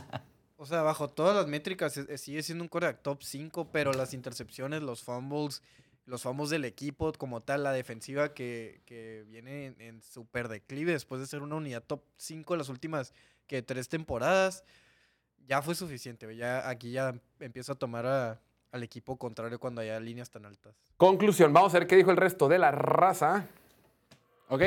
O 0.56 0.66
sea, 0.66 0.82
bajo 0.82 1.08
todas 1.08 1.36
las 1.36 1.46
métricas 1.46 2.00
sigue 2.16 2.42
siendo 2.42 2.64
un 2.64 2.68
quarterback 2.68 3.02
top 3.02 3.22
5, 3.22 3.70
pero 3.70 3.92
las 3.92 4.14
intercepciones, 4.14 4.82
los 4.82 5.02
fumbles, 5.04 5.62
los 6.06 6.22
fumbles 6.22 6.50
del 6.50 6.64
equipo 6.64 7.12
como 7.12 7.42
tal, 7.42 7.62
la 7.62 7.72
defensiva 7.72 8.32
que, 8.34 8.80
que 8.86 9.24
viene 9.28 9.66
en, 9.66 9.80
en 9.80 10.02
super 10.02 10.48
declive 10.48 10.92
después 10.92 11.20
de 11.20 11.26
ser 11.26 11.42
una 11.42 11.56
unidad 11.56 11.82
top 11.84 12.02
5 12.16 12.54
en 12.54 12.58
las 12.58 12.68
últimas 12.68 13.12
que 13.46 13.62
tres 13.62 13.88
temporadas, 13.88 14.64
ya 15.46 15.62
fue 15.62 15.74
suficiente. 15.76 16.26
güey. 16.26 16.38
Ya, 16.38 16.68
aquí 16.68 16.90
ya 16.90 17.14
empiezo 17.38 17.72
a 17.72 17.76
tomar 17.76 18.06
a- 18.06 18.40
al 18.72 18.82
equipo 18.82 19.16
contrario 19.16 19.58
cuando 19.58 19.80
haya 19.80 19.98
líneas 20.00 20.30
tan 20.30 20.44
altas. 20.46 20.74
Conclusión, 20.96 21.52
vamos 21.52 21.74
a 21.74 21.78
ver 21.78 21.86
qué 21.88 21.96
dijo 21.96 22.10
el 22.10 22.16
resto 22.16 22.48
de 22.48 22.58
la 22.58 22.70
raza. 22.70 23.46
¿Ok? 24.48 24.62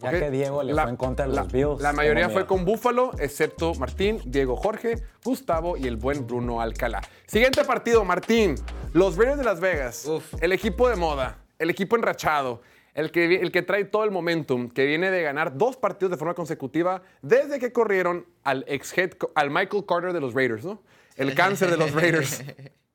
Ya 0.00 0.10
que 0.10 0.30
Diego 0.30 0.62
le 0.62 0.74
fue 0.74 0.90
en 0.90 0.96
contra 0.96 1.26
de 1.26 1.32
la- 1.34 1.42
los 1.42 1.52
Bills. 1.52 1.80
La 1.80 1.92
mayoría 1.92 2.24
¿cómo 2.24 2.34
fue 2.34 2.46
con 2.46 2.64
Búfalo, 2.64 3.12
excepto 3.18 3.74
Martín, 3.76 4.20
Diego 4.26 4.54
Jorge, 4.56 5.02
Gustavo 5.24 5.76
y 5.76 5.86
el 5.86 5.96
buen 5.96 6.26
Bruno 6.26 6.60
Alcalá. 6.60 7.00
Siguiente 7.26 7.64
partido, 7.64 8.04
Martín. 8.04 8.56
Los 8.92 9.16
Raiders 9.16 9.38
de 9.38 9.44
Las 9.44 9.60
Vegas. 9.60 10.04
Uf. 10.06 10.34
El 10.42 10.52
equipo 10.52 10.88
de 10.90 10.96
moda, 10.96 11.38
el 11.58 11.70
equipo 11.70 11.96
enrachado, 11.96 12.60
el 12.92 13.10
que, 13.10 13.36
el 13.36 13.50
que 13.52 13.62
trae 13.62 13.84
todo 13.86 14.04
el 14.04 14.10
momentum, 14.10 14.68
que 14.70 14.84
viene 14.86 15.10
de 15.10 15.22
ganar 15.22 15.56
dos 15.56 15.76
partidos 15.78 16.10
de 16.10 16.16
forma 16.18 16.34
consecutiva 16.34 17.02
desde 17.22 17.58
que 17.58 17.72
corrieron 17.72 18.26
al 18.44 18.64
ex 18.68 18.96
head, 18.98 19.12
al 19.34 19.50
Michael 19.50 19.84
Carter 19.86 20.12
de 20.12 20.20
los 20.20 20.34
Raiders, 20.34 20.64
¿no? 20.64 20.82
El 21.16 21.34
cáncer 21.34 21.70
de 21.70 21.76
los 21.78 21.92
Raiders. 21.92 22.42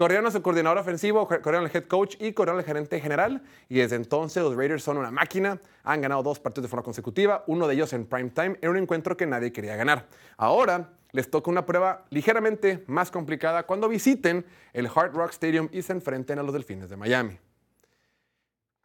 Corrieron 0.00 0.24
a 0.24 0.30
su 0.30 0.40
coordinador 0.40 0.78
ofensivo, 0.78 1.28
cor- 1.28 1.42
corrieron 1.42 1.68
al 1.68 1.76
head 1.76 1.84
coach 1.84 2.16
y 2.18 2.32
corrieron 2.32 2.58
al 2.58 2.64
gerente 2.64 2.98
general. 3.02 3.42
Y 3.68 3.74
desde 3.80 3.96
entonces 3.96 4.42
los 4.42 4.56
Raiders 4.56 4.82
son 4.82 4.96
una 4.96 5.10
máquina. 5.10 5.60
Han 5.84 6.00
ganado 6.00 6.22
dos 6.22 6.40
partidos 6.40 6.62
de 6.64 6.68
forma 6.70 6.82
consecutiva, 6.82 7.44
uno 7.46 7.68
de 7.68 7.74
ellos 7.74 7.92
en 7.92 8.06
prime 8.06 8.30
time, 8.30 8.56
en 8.62 8.70
un 8.70 8.78
encuentro 8.78 9.14
que 9.14 9.26
nadie 9.26 9.52
quería 9.52 9.76
ganar. 9.76 10.08
Ahora 10.38 10.94
les 11.12 11.30
toca 11.30 11.50
una 11.50 11.66
prueba 11.66 12.06
ligeramente 12.08 12.82
más 12.86 13.10
complicada 13.10 13.64
cuando 13.66 13.90
visiten 13.90 14.46
el 14.72 14.86
Hard 14.86 15.12
Rock 15.12 15.32
Stadium 15.32 15.68
y 15.70 15.82
se 15.82 15.92
enfrenten 15.92 16.38
a 16.38 16.42
los 16.42 16.54
Delfines 16.54 16.88
de 16.88 16.96
Miami. 16.96 17.36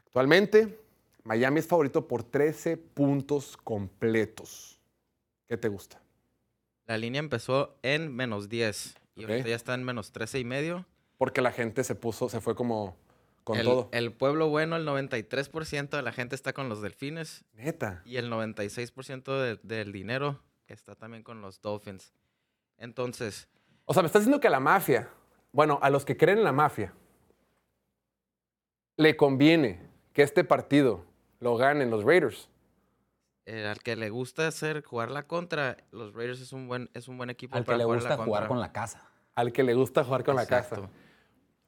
Actualmente, 0.07 0.77
Miami 1.23 1.59
es 1.59 1.67
favorito 1.67 2.09
por 2.09 2.23
13 2.23 2.75
puntos 2.75 3.55
completos. 3.55 4.81
¿Qué 5.47 5.55
te 5.55 5.69
gusta? 5.69 6.01
La 6.87 6.97
línea 6.97 7.19
empezó 7.19 7.77
en 7.83 8.13
menos 8.13 8.49
10. 8.49 8.95
Y 9.15 9.23
Ok. 9.23 9.29
ahorita 9.29 9.47
ya 9.49 9.55
está 9.55 9.73
en 9.75 9.83
menos 9.85 10.11
13 10.11 10.39
y 10.39 10.43
medio. 10.43 10.85
Porque 11.17 11.41
la 11.41 11.51
gente 11.51 11.83
se 11.83 11.95
puso, 11.95 12.29
se 12.29 12.41
fue 12.41 12.55
como 12.55 12.97
con 13.43 13.57
el, 13.57 13.65
todo. 13.65 13.89
el 13.91 14.11
pueblo 14.11 14.49
bueno, 14.49 14.75
el 14.75 14.85
93% 14.87 15.89
de 15.89 16.01
la 16.01 16.11
gente 16.11 16.35
está 16.35 16.51
con 16.53 16.67
los 16.69 16.81
delfines. 16.81 17.45
Neta. 17.53 18.01
Y 18.05 18.17
el 18.17 18.29
96% 18.29 19.39
de- 19.39 19.59
del 19.63 19.91
dinero 19.91 20.41
está 20.67 20.95
también 20.95 21.23
con 21.23 21.41
los 21.41 21.61
Dolphins. 21.61 22.11
Entonces, 22.77 23.47
O 23.85 23.93
sea, 23.93 24.01
me 24.01 24.07
estás 24.07 24.23
diciendo 24.23 24.39
que 24.41 24.47
a 24.47 24.51
la 24.51 24.59
mafia, 24.59 25.09
bueno, 25.51 25.77
a 25.81 25.89
los 25.89 26.03
que 26.05 26.17
creen 26.17 26.39
en 26.39 26.43
la 26.43 26.51
mafia, 26.51 26.93
le 28.97 29.15
conviene 29.15 29.87
que 30.13 30.23
este 30.23 30.43
partido 30.43 31.05
lo 31.39 31.55
ganen 31.57 31.89
los 31.91 32.03
Raiders. 32.03 32.49
eh, 33.45 33.67
al 33.67 33.79
que 33.83 33.95
le 33.95 34.09
gusta 34.09 34.47
hacer 34.47 34.83
jugar 34.83 35.11
la 35.11 35.27
contra, 35.27 35.77
los 35.91 36.13
Raiders 36.15 36.41
es 36.41 36.51
un 36.51 36.67
buen, 36.67 36.89
es 36.95 37.07
un 37.07 37.15
buen 37.17 37.29
equipo 37.29 37.55
Al 37.55 37.61
que 37.63 37.67
para 37.67 37.77
le 37.77 37.83
jugar 37.83 37.99
gusta 37.99 38.09
la 38.17 38.23
jugar 38.23 38.41
contra. 38.43 38.47
con 38.47 38.59
la 38.59 38.71
casa. 38.71 39.07
Al 39.35 39.51
que 39.53 39.63
le 39.63 39.75
gusta 39.75 40.03
jugar 40.03 40.23
con 40.23 40.35
la 40.35 40.43
Exacto. 40.43 40.75
casa. 40.77 40.89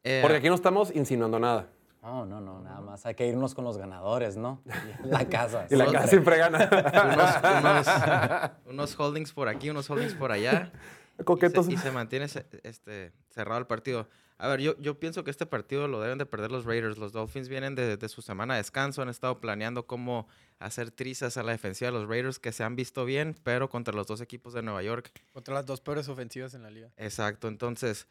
Eh, 0.09 0.19
Porque 0.21 0.37
aquí 0.37 0.47
no 0.49 0.55
estamos 0.55 0.95
insinuando 0.95 1.39
nada. 1.39 1.67
No, 2.01 2.25
no, 2.25 2.39
no, 2.39 2.61
nada 2.61 2.79
más. 2.79 3.05
Hay 3.05 3.15
que 3.15 3.27
irnos 3.27 3.53
con 3.53 3.65
los 3.65 3.77
ganadores, 3.77 4.37
¿no? 4.37 4.61
La 5.03 5.27
casa. 5.27 5.67
Y 5.69 5.75
la 5.75 5.85
siempre. 5.85 5.93
casa 5.93 6.07
siempre 6.07 6.37
gana. 6.37 6.69
unos, 7.13 7.61
unos- 7.63 8.51
unos 8.73 8.99
holdings 8.99 9.33
por 9.33 9.49
aquí, 9.49 9.69
unos 9.69 9.89
holdings 9.89 10.13
por 10.13 10.31
allá. 10.31 10.71
y 10.73 11.17
se- 11.17 11.23
Coquetos. 11.25 11.67
Y 11.67 11.75
se, 11.77 11.91
mantiene 11.91 12.27
este, 12.63 13.11
cerrado 13.29 13.59
el 13.59 13.67
partido. 13.67 14.07
A 14.37 14.47
ver, 14.47 14.61
yo, 14.61 14.77
yo 14.79 14.99
pienso 14.99 15.23
que 15.25 15.31
este 15.31 15.45
partido 15.47 15.87
lo 15.87 15.99
deben 15.99 16.19
de 16.19 16.25
perder 16.25 16.51
los 16.51 16.63
Raiders. 16.63 16.97
Los 16.97 17.11
Dolphins 17.11 17.49
vienen 17.49 17.75
de, 17.75 17.97
de 17.97 18.07
su 18.09 18.21
semana 18.21 18.53
de 18.53 18.59
descanso, 18.59 19.01
han 19.01 19.09
estado 19.09 19.41
planeando 19.41 19.87
cómo 19.87 20.27
hacer 20.59 20.91
trizas 20.91 21.35
a 21.37 21.43
la 21.43 21.51
defensiva 21.53 21.91
de 21.91 21.97
los 21.97 22.07
Raiders 22.07 22.37
que 22.39 22.51
se 22.53 22.63
han 22.63 22.75
visto 22.75 23.03
bien, 23.03 23.35
pero 23.43 23.67
contra 23.67 23.93
los 23.95 24.05
dos 24.07 24.21
equipos 24.21 24.53
de 24.53 24.61
Nueva 24.61 24.83
York. 24.83 25.11
Contra 25.33 25.55
las 25.55 25.65
dos 25.65 25.81
peores 25.81 26.07
ofensivas 26.07 26.53
en 26.53 26.61
la 26.63 26.69
liga. 26.69 26.89
Exacto, 26.97 27.47
entonces 27.47 28.07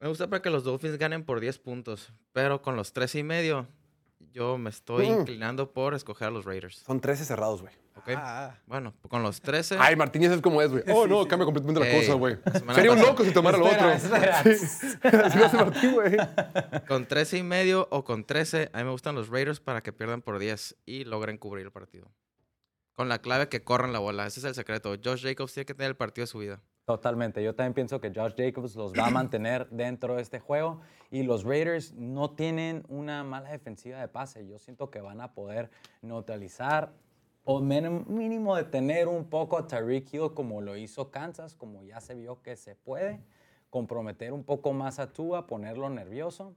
me 0.00 0.08
gusta 0.08 0.28
para 0.28 0.42
que 0.42 0.50
los 0.50 0.64
Dolphins 0.64 0.96
ganen 0.98 1.24
por 1.24 1.40
10 1.40 1.58
puntos, 1.58 2.12
pero 2.32 2.62
con 2.62 2.76
los 2.76 2.92
3 2.92 3.14
y 3.16 3.22
medio 3.22 3.66
yo 4.32 4.58
me 4.58 4.70
estoy 4.70 5.08
Mm. 5.08 5.20
inclinando 5.20 5.72
por 5.72 5.94
escoger 5.94 6.28
a 6.28 6.30
los 6.30 6.44
Raiders. 6.44 6.78
Son 6.86 7.00
13 7.00 7.24
cerrados, 7.24 7.62
güey. 7.62 7.74
¿ok? 7.96 8.10
Ah, 8.16 8.54
Bueno, 8.66 8.94
con 9.08 9.22
los 9.24 9.40
13... 9.40 9.76
Ay, 9.80 9.96
Martínez 9.96 10.30
es 10.30 10.40
como 10.40 10.62
es, 10.62 10.70
güey. 10.70 10.84
Oh, 10.88 11.06
no, 11.08 11.26
cambia 11.26 11.44
completamente 11.44 11.80
la 11.80 11.88
Ey, 11.88 12.00
cosa, 12.00 12.14
güey. 12.14 12.36
Sería 12.74 12.92
un 12.92 13.00
loco 13.00 13.24
si 13.24 13.32
tomara 13.32 13.58
lo 13.58 13.66
otro. 13.66 13.90
Espera, 13.90 14.40
espera. 14.42 14.44
Sí. 14.44 14.98
Así 15.24 15.38
lo 15.38 15.46
hace 15.46 15.56
Martín, 15.56 15.92
güey. 15.94 16.16
Con 16.86 17.06
13 17.06 17.38
y 17.38 17.42
medio 17.42 17.88
o 17.90 18.04
con 18.04 18.24
13, 18.24 18.70
a 18.72 18.78
mí 18.78 18.84
me 18.84 18.90
gustan 18.92 19.16
los 19.16 19.28
Raiders 19.28 19.58
para 19.58 19.82
que 19.82 19.92
pierdan 19.92 20.22
por 20.22 20.38
10 20.38 20.76
y 20.86 21.04
logren 21.06 21.38
cubrir 21.38 21.64
el 21.66 21.72
partido. 21.72 22.08
Con 22.94 23.08
la 23.08 23.18
clave 23.20 23.48
que 23.48 23.64
corran 23.64 23.92
la 23.92 23.98
bola. 23.98 24.26
Ese 24.26 24.38
es 24.40 24.44
el 24.44 24.54
secreto. 24.54 24.94
Josh 25.02 25.22
Jacobs 25.24 25.52
tiene 25.54 25.66
que 25.66 25.74
tener 25.74 25.90
el 25.90 25.96
partido 25.96 26.22
de 26.24 26.26
su 26.28 26.38
vida. 26.38 26.60
Totalmente. 26.88 27.44
Yo 27.44 27.54
también 27.54 27.74
pienso 27.74 28.00
que 28.00 28.10
Josh 28.14 28.32
Jacobs 28.34 28.74
los 28.74 28.94
va 28.94 29.08
a 29.08 29.10
mantener 29.10 29.68
dentro 29.70 30.16
de 30.16 30.22
este 30.22 30.40
juego 30.40 30.80
y 31.10 31.22
los 31.22 31.44
Raiders 31.44 31.92
no 31.92 32.30
tienen 32.30 32.82
una 32.88 33.22
mala 33.24 33.50
defensiva 33.50 34.00
de 34.00 34.08
pase. 34.08 34.46
Yo 34.48 34.58
siento 34.58 34.90
que 34.90 35.02
van 35.02 35.20
a 35.20 35.34
poder 35.34 35.68
neutralizar 36.00 36.94
o 37.44 37.60
mínimo 37.60 38.56
detener 38.56 39.06
un 39.06 39.26
poco 39.26 39.58
a 39.58 39.66
Tyreek 39.66 40.14
Hill 40.14 40.32
como 40.32 40.62
lo 40.62 40.78
hizo 40.78 41.10
Kansas, 41.10 41.54
como 41.54 41.82
ya 41.84 42.00
se 42.00 42.14
vio 42.14 42.40
que 42.40 42.56
se 42.56 42.74
puede, 42.74 43.20
comprometer 43.68 44.32
un 44.32 44.42
poco 44.42 44.72
más 44.72 44.98
a 44.98 45.12
Tua, 45.12 45.46
ponerlo 45.46 45.90
nervioso 45.90 46.54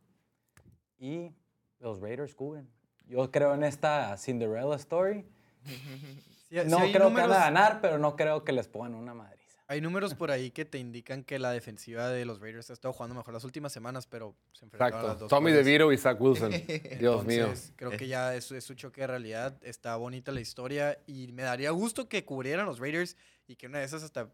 y 0.98 1.34
los 1.80 2.00
Raiders 2.00 2.36
cubren. 2.36 2.70
Yo 3.06 3.30
creo 3.32 3.54
en 3.54 3.66
esta 3.66 4.16
Cinderella 4.16 4.76
story. 4.76 5.26
No 6.68 6.80
hay 6.80 6.92
creo 6.92 7.08
que 7.08 7.14
números- 7.14 7.30
van 7.30 7.38
a 7.42 7.46
ganar, 7.46 7.80
pero 7.82 7.98
no 7.98 8.18
creo 8.18 8.44
que 8.44 8.52
les 8.52 8.68
pongan 8.68 8.94
una 8.94 9.14
madriza. 9.14 9.41
Hay 9.72 9.80
números 9.80 10.16
por 10.16 10.32
ahí 10.32 10.52
que 10.52 10.66
te 10.66 10.80
indican 10.80 11.24
que 11.24 11.40
la 11.40 11.52
defensiva 11.54 12.10
de 12.10 12.26
los 12.26 12.42
Raiders 12.42 12.70
ha 12.72 12.74
estado 12.74 12.94
jugando 12.94 13.16
mejor 13.16 13.34
las 13.34 13.46
últimas 13.46 13.72
semanas, 13.72 14.06
pero 14.06 14.36
se 14.52 14.66
enfrentaron 14.66 14.94
a 14.94 14.98
las 14.98 15.04
Exacto. 15.14 15.24
dos 15.24 15.30
Tommy. 15.30 15.52
DeVito 15.54 15.94
y 15.94 15.98
Zach 15.98 16.20
Wilson. 16.20 16.52
Dios 17.00 17.26
mío. 17.26 17.54
Creo 17.78 17.92
que 17.92 18.06
ya 18.06 18.36
es, 18.36 18.52
es 18.52 18.70
un 18.70 18.76
choque 18.76 19.00
de 19.00 19.08
realidad. 19.08 19.58
Está 19.62 19.96
bonita 19.96 20.34
la 20.34 20.42
historia 20.42 21.00
y 21.08 21.32
me 21.32 21.44
daría 21.44 21.72
gusto 21.72 22.10
que 22.10 22.26
cubrieran 22.26 22.66
los 22.66 22.80
Raiders 22.80 23.16
y 23.48 23.56
que 23.56 23.68
una 23.68 23.80
de 23.80 23.86
esas 23.86 24.04
hasta, 24.04 24.30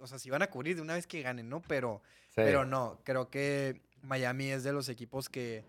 o 0.00 0.08
sea, 0.08 0.18
si 0.18 0.28
van 0.28 0.42
a 0.42 0.48
cubrir 0.50 0.74
de 0.74 0.82
una 0.82 0.94
vez 0.94 1.06
que 1.06 1.22
ganen, 1.22 1.48
¿no? 1.48 1.62
Pero, 1.62 2.02
Sí. 2.30 2.34
pero 2.34 2.64
no, 2.64 2.98
creo 3.04 3.30
que 3.30 3.82
Miami 4.02 4.50
es 4.50 4.64
de 4.64 4.72
los 4.72 4.88
equipos 4.88 5.28
que, 5.28 5.62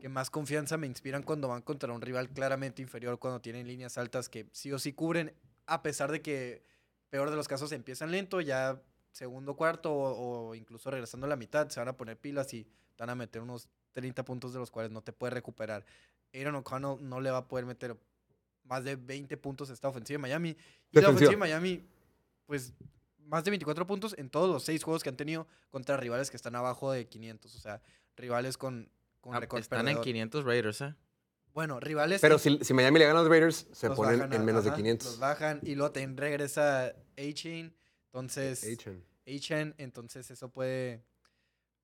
que 0.00 0.08
más 0.08 0.30
confianza 0.30 0.76
me 0.76 0.86
inspiran 0.86 1.24
cuando 1.24 1.48
van 1.48 1.62
contra 1.62 1.92
un 1.92 2.00
rival 2.00 2.28
claramente 2.28 2.80
inferior, 2.80 3.18
cuando 3.18 3.40
tienen 3.40 3.66
líneas 3.66 3.98
altas 3.98 4.28
que 4.28 4.46
sí 4.52 4.70
o 4.70 4.78
sí 4.78 4.92
cubren, 4.92 5.32
a 5.66 5.82
pesar 5.82 6.12
de 6.12 6.22
que, 6.22 6.62
peor 7.12 7.28
de 7.28 7.36
los 7.36 7.46
casos, 7.46 7.70
empiezan 7.72 8.10
lento, 8.10 8.40
ya 8.40 8.80
segundo 9.10 9.54
cuarto 9.54 9.92
o, 9.92 10.48
o 10.48 10.54
incluso 10.54 10.90
regresando 10.90 11.26
a 11.26 11.28
la 11.28 11.36
mitad, 11.36 11.68
se 11.68 11.78
van 11.78 11.88
a 11.90 11.94
poner 11.94 12.18
pilas 12.18 12.54
y 12.54 12.66
van 12.96 13.10
a 13.10 13.14
meter 13.14 13.42
unos 13.42 13.68
30 13.92 14.24
puntos 14.24 14.54
de 14.54 14.58
los 14.58 14.70
cuales 14.70 14.90
no 14.90 15.02
te 15.02 15.12
puede 15.12 15.32
recuperar. 15.32 15.84
Aaron 16.32 16.54
O'Connell 16.54 16.96
no 17.06 17.20
le 17.20 17.30
va 17.30 17.38
a 17.38 17.48
poder 17.48 17.66
meter 17.66 17.98
más 18.64 18.82
de 18.84 18.96
20 18.96 19.36
puntos 19.36 19.68
a 19.68 19.74
esta 19.74 19.88
ofensiva 19.88 20.14
de 20.14 20.22
Miami. 20.22 20.56
Y 20.90 21.00
la 21.02 21.10
ofensiva 21.10 21.32
de 21.32 21.36
Miami, 21.36 21.86
pues 22.46 22.72
más 23.26 23.44
de 23.44 23.50
24 23.50 23.86
puntos 23.86 24.14
en 24.16 24.30
todos 24.30 24.48
los 24.48 24.62
seis 24.64 24.82
juegos 24.82 25.02
que 25.02 25.10
han 25.10 25.16
tenido 25.18 25.46
contra 25.68 25.98
rivales 25.98 26.30
que 26.30 26.38
están 26.38 26.54
abajo 26.54 26.92
de 26.92 27.06
500. 27.06 27.54
O 27.54 27.58
sea, 27.58 27.82
rivales 28.16 28.56
con, 28.56 28.88
con 29.20 29.34
Ah, 29.34 29.40
récord 29.40 29.60
Están 29.60 29.80
en 29.80 29.84
perdedor. 29.96 30.04
500 30.04 30.44
Raiders, 30.46 30.80
¿eh? 30.80 30.94
Bueno, 31.54 31.80
rivales. 31.80 32.20
Pero 32.20 32.38
si, 32.38 32.58
si 32.62 32.72
Miami 32.74 32.98
le 32.98 33.06
gana 33.06 33.18
a 33.20 33.22
los 33.22 33.30
Raiders, 33.30 33.66
se 33.72 33.88
los 33.88 33.96
ponen 33.96 34.22
en 34.22 34.32
a- 34.34 34.38
menos 34.38 34.64
de 34.64 34.70
ajá, 34.70 34.76
500. 34.76 35.06
Los 35.08 35.18
bajan 35.18 35.60
y 35.62 35.74
luego 35.74 35.92
también 35.92 36.16
regresa 36.16 36.92
A-Chain. 37.18 37.74
Entonces, 38.06 38.64
H&M. 38.64 39.02
A-Chain, 39.26 39.74
entonces 39.78 40.30
eso 40.30 40.48
puede, 40.50 41.02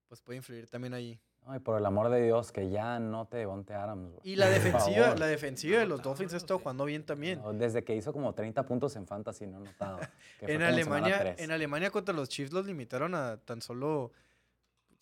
pues 0.08 0.20
puede 0.22 0.38
influir 0.38 0.68
también 0.68 0.94
ahí. 0.94 1.20
Ay, 1.46 1.60
por 1.60 1.78
el 1.78 1.86
amor 1.86 2.10
de 2.10 2.22
Dios, 2.22 2.52
que 2.52 2.68
ya 2.68 2.98
no 2.98 3.26
te 3.26 3.38
Devonte 3.38 3.72
Adams, 3.72 4.10
güey. 4.10 4.20
Y 4.22 4.36
la 4.36 4.50
defensiva, 4.50 5.14
la 5.14 5.26
defensiva 5.26 5.78
de 5.78 5.86
los 5.86 6.02
Dolphins 6.02 6.34
estado 6.34 6.58
jugando 6.58 6.84
bien 6.84 7.06
también. 7.06 7.38
No, 7.40 7.54
desde 7.54 7.84
que 7.84 7.96
hizo 7.96 8.12
como 8.12 8.34
30 8.34 8.66
puntos 8.66 8.94
en 8.96 9.06
Fantasy, 9.06 9.46
no 9.46 9.58
he 9.58 9.64
notado. 9.64 9.98
En 10.42 10.62
Alemania, 10.62 11.34
en 11.38 11.50
Alemania 11.50 11.90
contra 11.90 12.14
los 12.14 12.28
Chiefs 12.28 12.52
los 12.52 12.66
limitaron 12.66 13.14
a 13.14 13.38
tan 13.38 13.62
solo 13.62 14.12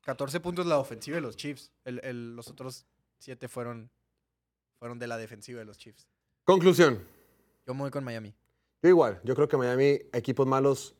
14 0.02 0.38
puntos 0.40 0.66
la 0.66 0.78
ofensiva 0.78 1.16
de 1.16 1.20
los 1.22 1.36
Chiefs. 1.36 1.72
El- 1.84 2.00
el- 2.04 2.36
los 2.36 2.48
otros 2.48 2.86
7 3.18 3.48
fueron, 3.48 3.90
fueron 4.78 4.98
de 4.98 5.06
la 5.06 5.16
defensiva 5.16 5.58
de 5.58 5.64
los 5.64 5.78
Chiefs. 5.78 6.06
Conclusión. 6.44 7.00
Yo 7.66 7.74
me 7.74 7.80
voy 7.82 7.90
con 7.90 8.04
Miami. 8.04 8.34
Yo 8.82 8.88
igual, 8.88 9.20
yo 9.24 9.34
creo 9.34 9.48
que 9.48 9.56
Miami, 9.56 9.98
equipos 10.12 10.46
malos, 10.46 10.94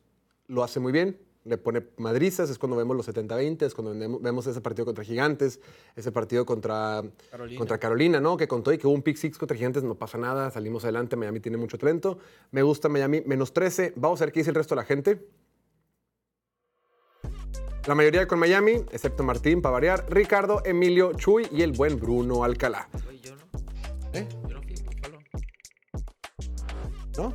lo 0.47 0.63
hace 0.63 0.79
muy 0.79 0.91
bien. 0.91 1.19
Le 1.45 1.57
pone 1.57 1.81
madrizas, 1.95 2.49
es 2.49 2.57
cuando 2.59 2.75
vemos 2.75 2.97
los 2.97 3.07
70-20, 3.07 3.65
es 3.65 3.73
cuando 3.73 4.19
vemos- 4.19 4.47
ese 4.47 4.59
partido 4.59 4.83
contra 4.83 5.05
Gigantes, 5.05 5.61
ese 5.95 6.11
partido 6.11 6.45
contra 6.45 7.01
Carolina. 7.31 7.57
contra 7.57 7.77
Carolina, 7.77 8.19
¿no? 8.19 8.35
Que 8.35 8.49
contó 8.49 8.73
y 8.73 8.77
que 8.77 8.85
hubo 8.85 8.93
un 8.93 9.01
pick 9.01 9.15
six 9.15 9.37
contra 9.37 9.55
Gigantes, 9.55 9.83
no 9.83 9.95
pasa 9.95 10.17
nada, 10.17 10.51
salimos 10.51 10.83
adelante, 10.83 11.15
Miami 11.15 11.39
tiene 11.39 11.55
mucho 11.57 11.77
talento. 11.77 12.19
Me 12.51 12.63
gusta 12.63 12.89
Miami, 12.89 13.21
menos 13.25 13.53
13. 13.53 13.93
Vamos 13.95 14.19
a 14.21 14.25
ver 14.25 14.33
qué 14.33 14.41
dice 14.41 14.49
el 14.49 14.55
resto 14.55 14.75
de 14.75 14.81
la 14.81 14.85
gente. 14.85 15.25
La 17.87 17.95
mayoría 17.95 18.27
con 18.27 18.39
Miami, 18.39 18.83
excepto 18.91 19.23
Martín, 19.23 19.61
para 19.61 19.71
variar, 19.71 20.05
Ricardo, 20.09 20.61
Emilio, 20.65 21.13
Chuy 21.13 21.47
y 21.53 21.61
el 21.61 21.71
buen 21.71 21.97
Bruno 21.97 22.43
Alcalá. 22.43 22.89
¿No? 27.17 27.27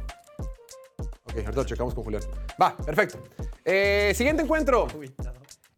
Ok, 1.24 1.34
ahorita 1.36 1.52
lo 1.52 1.64
checamos 1.64 1.94
con 1.94 2.04
Julián. 2.04 2.22
Va, 2.60 2.76
perfecto. 2.76 3.18
Eh, 3.64 4.12
siguiente 4.14 4.42
encuentro. 4.42 4.86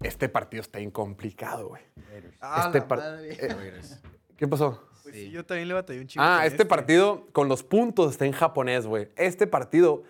Este 0.03 0.29
partido 0.29 0.61
está 0.61 0.81
incomplicado, 0.81 1.69
güey. 1.69 1.83
Ah, 2.41 2.65
Este 2.67 2.81
la 2.81 2.89
par- 2.89 2.99
madre. 2.99 3.33
eh. 3.41 3.81
¿Qué 4.37 4.47
pasó? 4.49 4.89
Pues 5.03 5.15
sí, 5.15 5.31
yo 5.31 5.45
también 5.45 5.69
le 5.69 5.75
batallé 5.75 6.01
un 6.01 6.07
chico. 6.07 6.23
Ah, 6.25 6.39
con 6.39 6.47
este 6.47 6.65
partido 6.67 7.27
con 7.33 7.49
los 7.49 7.63
puntos 7.63 8.11
está 8.13 8.27
en 8.27 8.33
japonés, 8.33 8.87
güey. 8.87 9.09
Este 9.17 9.47
partido. 9.47 10.03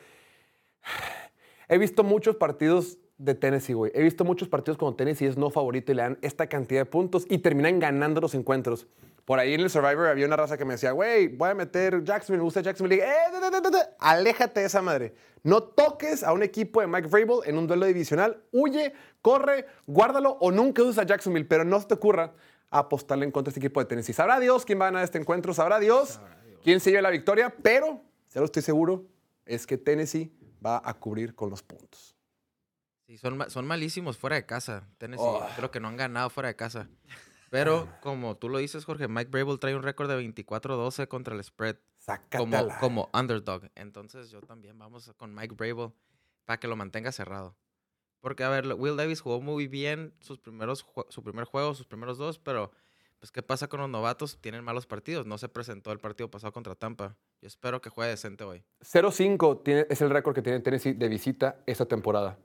He 1.68 1.78
visto 1.78 2.02
muchos 2.04 2.36
partidos 2.36 2.98
de 3.18 3.34
Tennessee, 3.34 3.74
güey. 3.74 3.92
He 3.94 4.02
visto 4.02 4.24
muchos 4.24 4.48
partidos 4.48 4.76
cuando 4.78 4.96
Tennessee 4.96 5.26
es 5.26 5.36
no 5.36 5.50
favorito 5.50 5.92
y 5.92 5.94
le 5.94 6.02
dan 6.02 6.18
esta 6.22 6.46
cantidad 6.48 6.80
de 6.80 6.86
puntos 6.86 7.26
y 7.28 7.38
terminan 7.38 7.78
ganando 7.78 8.20
los 8.20 8.34
encuentros. 8.34 8.86
Por 9.24 9.38
ahí 9.38 9.54
en 9.54 9.60
el 9.60 9.70
Survivor 9.70 10.06
había 10.08 10.26
una 10.26 10.36
raza 10.36 10.58
que 10.58 10.64
me 10.66 10.74
decía, 10.74 10.92
güey, 10.92 11.28
voy 11.28 11.48
a 11.50 11.54
meter 11.54 12.04
Jacksonville, 12.04 12.38
me 12.40 12.44
gusta 12.44 12.60
Jacksonville. 12.60 12.96
Le 12.96 13.02
dije, 13.02 13.16
eh, 13.16 13.32
da, 13.32 13.40
da, 13.50 13.60
da, 13.60 13.70
da, 13.70 13.96
aléjate 13.98 14.60
de 14.60 14.66
esa 14.66 14.82
madre. 14.82 15.14
No 15.42 15.62
toques 15.62 16.22
a 16.22 16.32
un 16.32 16.42
equipo 16.42 16.80
de 16.82 16.86
Mike 16.86 17.08
Vrabel 17.08 17.38
en 17.46 17.56
un 17.56 17.66
duelo 17.66 17.86
divisional. 17.86 18.42
Huye, 18.52 18.92
corre, 19.22 19.66
guárdalo 19.86 20.32
o 20.40 20.50
nunca 20.50 20.82
uses 20.82 20.98
a 20.98 21.04
Jacksonville. 21.04 21.46
Pero 21.46 21.64
no 21.64 21.80
se 21.80 21.86
te 21.86 21.94
ocurra 21.94 22.34
apostarle 22.70 23.24
en 23.24 23.30
contra 23.30 23.50
de 23.50 23.56
este 23.56 23.66
equipo 23.66 23.80
de 23.80 23.86
Tennessee. 23.86 24.12
Sabrá 24.12 24.40
Dios 24.40 24.64
quién 24.64 24.78
va 24.80 24.86
a 24.86 24.88
ganar 24.88 25.04
este 25.04 25.18
encuentro, 25.18 25.54
sabrá 25.54 25.78
Dios 25.78 26.20
quién 26.62 26.80
se 26.80 26.90
lleva 26.90 27.02
la 27.02 27.10
victoria, 27.10 27.54
pero, 27.62 28.02
ya 28.32 28.40
lo 28.40 28.46
estoy 28.46 28.62
seguro, 28.62 29.06
es 29.46 29.66
que 29.66 29.78
Tennessee 29.78 30.32
va 30.64 30.82
a 30.84 30.92
cubrir 30.94 31.34
con 31.34 31.50
los 31.50 31.62
puntos. 31.62 32.14
Sí, 33.06 33.16
son 33.18 33.66
malísimos 33.66 34.16
fuera 34.18 34.36
de 34.36 34.44
casa. 34.46 34.88
Tennessee, 34.98 35.22
Oh. 35.26 35.46
creo 35.56 35.70
que 35.70 35.78
no 35.78 35.88
han 35.88 35.96
ganado 35.96 36.30
fuera 36.30 36.48
de 36.48 36.56
casa. 36.56 36.88
Pero, 37.54 37.88
como 38.00 38.36
tú 38.36 38.48
lo 38.48 38.58
dices, 38.58 38.84
Jorge, 38.84 39.06
Mike 39.08 39.30
Brable 39.30 39.58
trae 39.58 39.76
un 39.76 39.82
récord 39.82 40.08
de 40.08 40.16
24-12 40.18 41.06
contra 41.08 41.34
el 41.34 41.44
spread 41.44 41.76
como, 42.36 42.50
como 42.80 43.10
underdog. 43.14 43.70
Entonces, 43.76 44.30
yo 44.30 44.40
también 44.40 44.78
vamos 44.78 45.12
con 45.16 45.32
Mike 45.34 45.54
Brable 45.54 45.92
para 46.44 46.58
que 46.58 46.66
lo 46.68 46.74
mantenga 46.76 47.12
cerrado. 47.12 47.56
Porque, 48.20 48.42
a 48.42 48.48
ver, 48.48 48.66
Will 48.74 48.96
Davis 48.96 49.20
jugó 49.20 49.40
muy 49.40 49.68
bien 49.68 50.14
sus 50.20 50.38
primeros 50.40 50.84
su 51.10 51.22
primer 51.22 51.44
juego, 51.44 51.74
sus 51.74 51.86
primeros 51.86 52.18
dos, 52.18 52.38
pero, 52.38 52.72
pues, 53.20 53.30
¿qué 53.30 53.42
pasa 53.42 53.68
con 53.68 53.80
los 53.80 53.88
novatos? 53.88 54.38
Tienen 54.40 54.64
malos 54.64 54.86
partidos. 54.86 55.24
No 55.26 55.38
se 55.38 55.48
presentó 55.48 55.92
el 55.92 55.98
partido 56.00 56.30
pasado 56.30 56.52
contra 56.52 56.74
Tampa. 56.74 57.16
Yo 57.40 57.46
espero 57.46 57.80
que 57.80 57.88
juegue 57.90 58.10
decente 58.10 58.42
hoy. 58.44 58.64
0-5 58.80 59.62
tiene- 59.62 59.86
es 59.90 60.00
el 60.00 60.10
récord 60.10 60.34
que 60.34 60.42
tiene 60.42 60.60
Tennessee 60.60 60.94
de 60.94 61.08
visita 61.08 61.62
esta 61.66 61.86
temporada. 61.86 62.38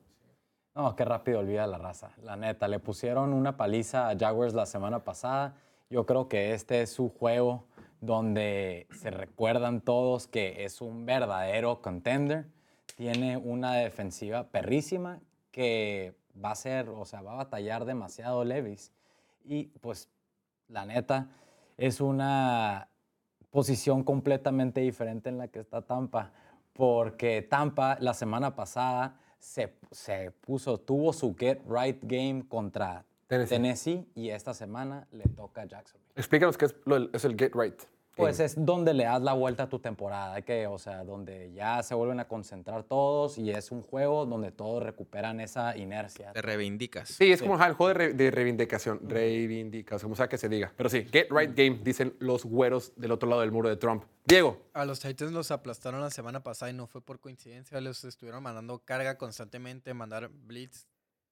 No, 0.80 0.96
qué 0.96 1.04
rápido 1.04 1.40
olvida 1.40 1.68
la 1.68 1.78
raza. 1.78 2.12
La 2.24 2.38
neta, 2.38 2.70
le 2.70 2.80
pusieron 2.80 3.34
una 3.34 3.58
paliza 3.58 4.08
a 4.08 4.18
Jaguars 4.18 4.54
la 4.54 4.66
semana 4.66 5.04
pasada. 5.04 5.56
Yo 5.90 6.06
creo 6.06 6.30
que 6.30 6.54
este 6.54 6.84
es 6.84 6.90
su 6.90 7.10
juego 7.10 7.66
donde 8.00 8.88
se 8.94 9.12
recuerdan 9.12 9.82
todos 9.82 10.28
que 10.28 10.64
es 10.64 10.80
un 10.80 11.06
verdadero 11.06 11.82
contender. 11.82 12.46
Tiene 12.96 13.36
una 13.36 13.74
defensiva 13.74 14.46
perrísima 14.46 15.20
que 15.52 16.16
va 16.42 16.52
a 16.52 16.56
ser, 16.56 16.88
o 16.88 17.04
sea, 17.04 17.24
va 17.24 17.34
a 17.34 17.44
batallar 17.44 17.84
demasiado 17.84 18.46
Levis. 18.46 18.94
Y 19.44 19.66
pues, 19.82 20.08
la 20.70 20.86
neta, 20.86 21.28
es 21.76 22.00
una 22.00 22.88
posición 23.50 24.06
completamente 24.06 24.80
diferente 24.80 25.28
en 25.28 25.40
la 25.40 25.50
que 25.50 25.60
está 25.60 25.82
Tampa, 25.82 26.32
porque 26.72 27.42
Tampa 27.42 27.98
la 28.00 28.14
semana 28.14 28.56
pasada 28.56 29.20
se, 29.40 29.74
se 29.92 30.32
puso, 30.32 30.78
tuvo 30.78 31.14
su 31.14 31.36
get 31.38 31.62
right 31.68 32.00
game 32.04 32.46
contra 32.48 33.06
Tennessee. 33.28 33.56
Tennessee. 33.56 34.08
y 34.16 34.30
esta 34.30 34.54
semana 34.54 35.08
le 35.12 35.24
toca 35.24 35.62
a 35.62 35.66
Jacksonville. 35.66 36.12
Explícanos 36.16 36.58
qué 36.58 36.66
es, 36.66 36.76
lo 36.86 37.12
es 37.14 37.26
el 37.26 37.36
get 37.38 37.54
right. 37.56 37.82
Pues 38.20 38.40
es 38.40 38.54
donde 38.66 38.94
le 38.94 39.06
das 39.06 39.22
la 39.22 39.34
vuelta 39.34 39.64
a 39.64 39.70
tu 39.70 39.80
temporada, 39.80 40.42
que, 40.42 40.68
o 40.68 40.78
sea, 40.78 41.04
donde 41.04 41.52
ya 41.54 41.82
se 41.84 41.96
vuelven 41.96 42.20
a 42.20 42.28
concentrar 42.28 42.84
todos 42.84 43.38
y 43.38 43.50
es 43.52 43.72
un 43.72 43.82
juego 43.82 44.26
donde 44.26 44.52
todos 44.52 44.84
recuperan 44.84 45.40
esa 45.40 45.76
inercia. 45.78 46.32
Te 46.34 46.42
reivindicas. 46.42 47.10
Sí, 47.10 47.32
es 47.32 47.42
como 47.42 47.56
el 47.64 47.74
juego 47.74 47.88
de, 47.90 47.94
re- 47.94 48.14
de 48.14 48.32
reivindicación. 48.32 49.00
Reivindicación, 49.10 50.10
como 50.10 50.16
sea 50.16 50.28
que 50.30 50.38
se 50.38 50.50
diga. 50.50 50.72
Pero 50.76 50.90
sí, 50.90 51.06
get 51.12 51.28
right 51.32 51.56
game, 51.56 51.80
dicen 51.84 52.14
los 52.20 52.46
güeros 52.46 52.94
del 52.96 53.12
otro 53.12 53.30
lado 53.30 53.42
del 53.42 53.52
muro 53.52 53.70
de 53.70 53.78
Trump. 53.78 54.04
Diego, 54.26 54.62
A 54.74 54.86
los 54.86 55.00
Titans 55.00 55.32
los 55.32 55.50
aplastaron 55.52 56.02
la 56.02 56.12
semana 56.12 56.44
pasada 56.44 56.70
y 56.72 56.74
no 56.74 56.86
fue 56.88 57.02
por 57.02 57.20
coincidencia. 57.20 57.80
Les 57.82 58.04
estuvieron 58.04 58.44
mandando 58.44 58.80
carga 58.80 59.18
constantemente, 59.18 59.94
mandar 59.94 60.30
blitz, 60.30 60.86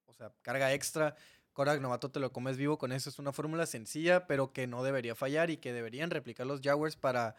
o 0.05 0.13
sea, 0.13 0.31
carga 0.41 0.73
extra. 0.73 1.15
Korak 1.57 1.81
Novato 1.81 2.11
te 2.11 2.19
lo 2.19 2.31
comes 2.31 2.55
vivo 2.55 2.77
con 2.77 2.91
eso. 2.91 3.09
Es 3.09 3.17
una 3.17 3.31
fórmula 3.33 3.65
sencilla, 3.65 4.27
pero 4.27 4.53
que 4.53 4.67
no 4.67 4.83
debería 4.83 5.15
fallar 5.15 5.49
y 5.49 5.57
que 5.57 5.73
deberían 5.73 6.11
replicar 6.11 6.45
los 6.45 6.61
Jaguars 6.61 6.95
para, 6.95 7.35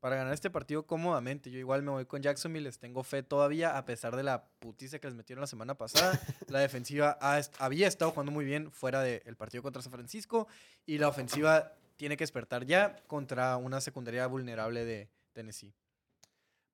para 0.00 0.16
ganar 0.16 0.34
este 0.34 0.50
partido 0.50 0.88
cómodamente. 0.88 1.52
Yo 1.52 1.60
igual 1.60 1.84
me 1.84 1.92
voy 1.92 2.04
con 2.04 2.20
Jacksonville, 2.20 2.64
les 2.64 2.80
tengo 2.80 3.04
fe 3.04 3.22
todavía, 3.22 3.78
a 3.78 3.84
pesar 3.84 4.16
de 4.16 4.24
la 4.24 4.44
putiza 4.58 4.98
que 4.98 5.06
les 5.06 5.14
metieron 5.14 5.40
la 5.40 5.46
semana 5.46 5.76
pasada. 5.76 6.20
la 6.48 6.58
defensiva 6.58 7.16
ha 7.20 7.38
est- 7.38 7.54
había 7.60 7.86
estado 7.86 8.10
jugando 8.10 8.32
muy 8.32 8.44
bien 8.44 8.72
fuera 8.72 9.02
del 9.02 9.36
partido 9.36 9.62
contra 9.62 9.82
San 9.82 9.92
Francisco 9.92 10.48
y 10.84 10.98
la 10.98 11.06
ofensiva 11.06 11.74
tiene 11.94 12.16
que 12.16 12.24
despertar 12.24 12.66
ya 12.66 12.96
contra 13.06 13.56
una 13.56 13.80
secundaria 13.80 14.26
vulnerable 14.26 14.84
de 14.84 15.08
Tennessee. 15.32 15.72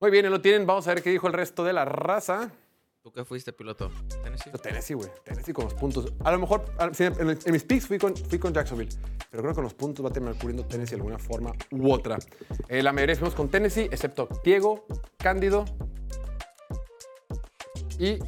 muy 0.01 0.11
bien, 0.11 0.31
lo 0.31 0.41
tienen. 0.41 0.67
Vamos 0.67 0.89
a 0.89 0.95
ver 0.95 1.03
qué 1.03 1.11
dijo 1.11 1.27
el 1.27 1.35
resto 1.35 1.63
de 1.63 1.75
la 1.75 1.85
raza. 1.85 2.51
¿Tú 3.03 3.11
qué 3.11 3.25
fuiste, 3.25 3.55
piloto? 3.55 3.91
Tennessee. 4.23 4.51
Tennessee, 4.63 4.93
güey. 4.95 5.09
Tennessee 5.25 5.55
con 5.55 5.65
los 5.65 5.73
puntos. 5.73 6.13
A 6.23 6.33
lo 6.33 6.39
mejor, 6.39 6.67
en 6.99 7.53
mis 7.53 7.65
picks 7.65 7.87
fui 7.87 7.97
con, 7.99 8.15
fui 8.15 8.39
con 8.39 8.53
Jacksonville, 8.53 8.95
pero 9.31 9.43
creo 9.43 9.53
que 9.53 9.55
con 9.55 9.65
los 9.65 9.73
puntos 9.73 10.05
va 10.05 10.11
a 10.11 10.13
terminar 10.13 10.37
cubriendo 10.39 10.67
Tennessee 10.67 10.97
de 10.97 10.97
alguna 10.97 11.19
forma 11.19 11.51
u 11.71 11.91
otra. 11.91 12.19
Eh, 12.69 12.83
la 12.83 12.93
mayoría 12.93 13.17
fuimos 13.17 13.35
con 13.35 13.49
Tennessee, 13.49 13.89
excepto 13.91 14.29
Diego, 14.45 14.85
Cándido 15.17 15.65
y 17.99 18.19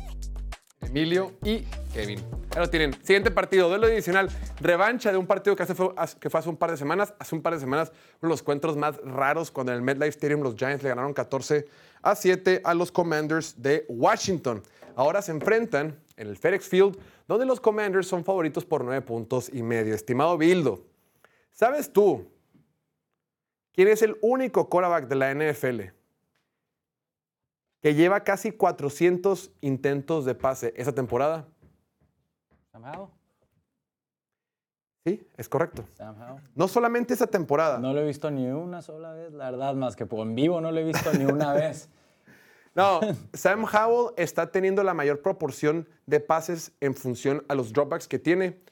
Emilio 0.93 1.33
y 1.43 1.61
Kevin. 1.95 2.19
Ahí 2.51 2.59
lo 2.61 2.69
tienen. 2.69 2.93
Siguiente 3.03 3.31
partido, 3.31 3.67
duelo 3.71 3.87
divisional. 3.87 4.29
Revancha 4.61 5.11
de 5.11 5.17
un 5.17 5.27
partido 5.27 5.57
que, 5.57 5.63
hace 5.63 5.75
fue, 5.75 5.91
hace- 5.97 6.19
que 6.19 6.29
fue 6.29 6.39
hace 6.39 6.51
un 6.51 6.57
par 6.59 6.71
de 6.71 6.77
semanas. 6.77 7.15
Hace 7.19 7.35
un 7.35 7.41
par 7.41 7.55
de 7.55 7.61
semanas, 7.61 7.91
uno 8.21 8.29
de 8.29 8.29
los 8.29 8.41
encuentros 8.43 8.77
más 8.77 8.99
raros 8.99 9.51
cuando 9.51 9.73
en 9.73 9.79
el 9.79 9.83
MetLife 9.83 10.11
Stadium 10.11 10.43
los 10.43 10.55
Giants 10.55 10.83
le 10.83 10.91
ganaron 10.91 11.15
14 11.15 11.67
a 12.03 12.15
7 12.15 12.61
a 12.63 12.75
los 12.75 12.93
Commanders 12.93 13.63
de 13.63 13.87
Washington. 13.89 14.63
Ahora 14.95 15.23
se 15.23 15.33
enfrentan 15.33 15.99
en 16.19 16.29
el 16.29 16.37
FedEx 16.37 16.69
Field, 16.69 16.99
donde 17.27 17.47
los 17.47 17.59
Commanders 17.59 18.07
son 18.07 18.23
favoritos 18.23 18.67
por 18.67 18.85
9 18.85 19.01
puntos 19.01 19.49
y 19.51 19.63
medio. 19.63 19.95
Estimado 19.95 20.37
Bildo, 20.37 20.85
¿sabes 21.53 21.91
tú 21.91 22.29
quién 23.73 23.89
es 23.89 24.03
el 24.03 24.19
único 24.21 24.69
quarterback 24.69 25.09
de 25.09 25.15
la 25.17 25.31
NFL 25.35 25.81
que 27.83 27.95
lleva 27.95 28.23
casi 28.23 28.53
400 28.53 29.51
intentos 29.61 30.25
de 30.25 30.35
pase 30.35 30.73
esa 30.77 30.95
temporada? 30.95 31.47
Somehow. 32.71 33.11
Sí, 35.05 35.27
es 35.37 35.49
correcto. 35.49 35.85
Sam 35.95 36.15
Howell. 36.17 36.43
No 36.55 36.69
solamente 36.69 37.13
esa 37.13 37.27
temporada. 37.27 37.79
No 37.81 37.93
lo 37.93 38.01
he 38.01 38.07
visto 38.07 38.31
ni 38.31 38.47
una 38.47 38.83
sola 38.83 39.13
vez, 39.13 39.33
la 39.33 39.51
verdad, 39.51 39.75
más 39.75 39.97
que 39.97 40.07
por 40.07 40.21
en 40.21 40.37
vivo 40.37 40.61
no 40.61 40.71
lo 40.71 40.79
he 40.79 40.85
visto 40.85 41.13
ni 41.13 41.25
una 41.25 41.53
vez. 41.53 41.89
No, 42.75 43.01
Sam 43.35 43.67
Howell 43.67 44.15
está 44.17 44.51
teniendo 44.51 44.83
la 44.83 44.95
mayor 44.95 45.21
proporción 45.21 45.87
de 46.07 46.21
pases 46.21 46.73
en 46.81 46.95
función 46.95 47.45
a 47.49 47.55
los 47.55 47.75
dropbacks 47.75 48.09
que 48.09 48.19
tiene 48.19 48.63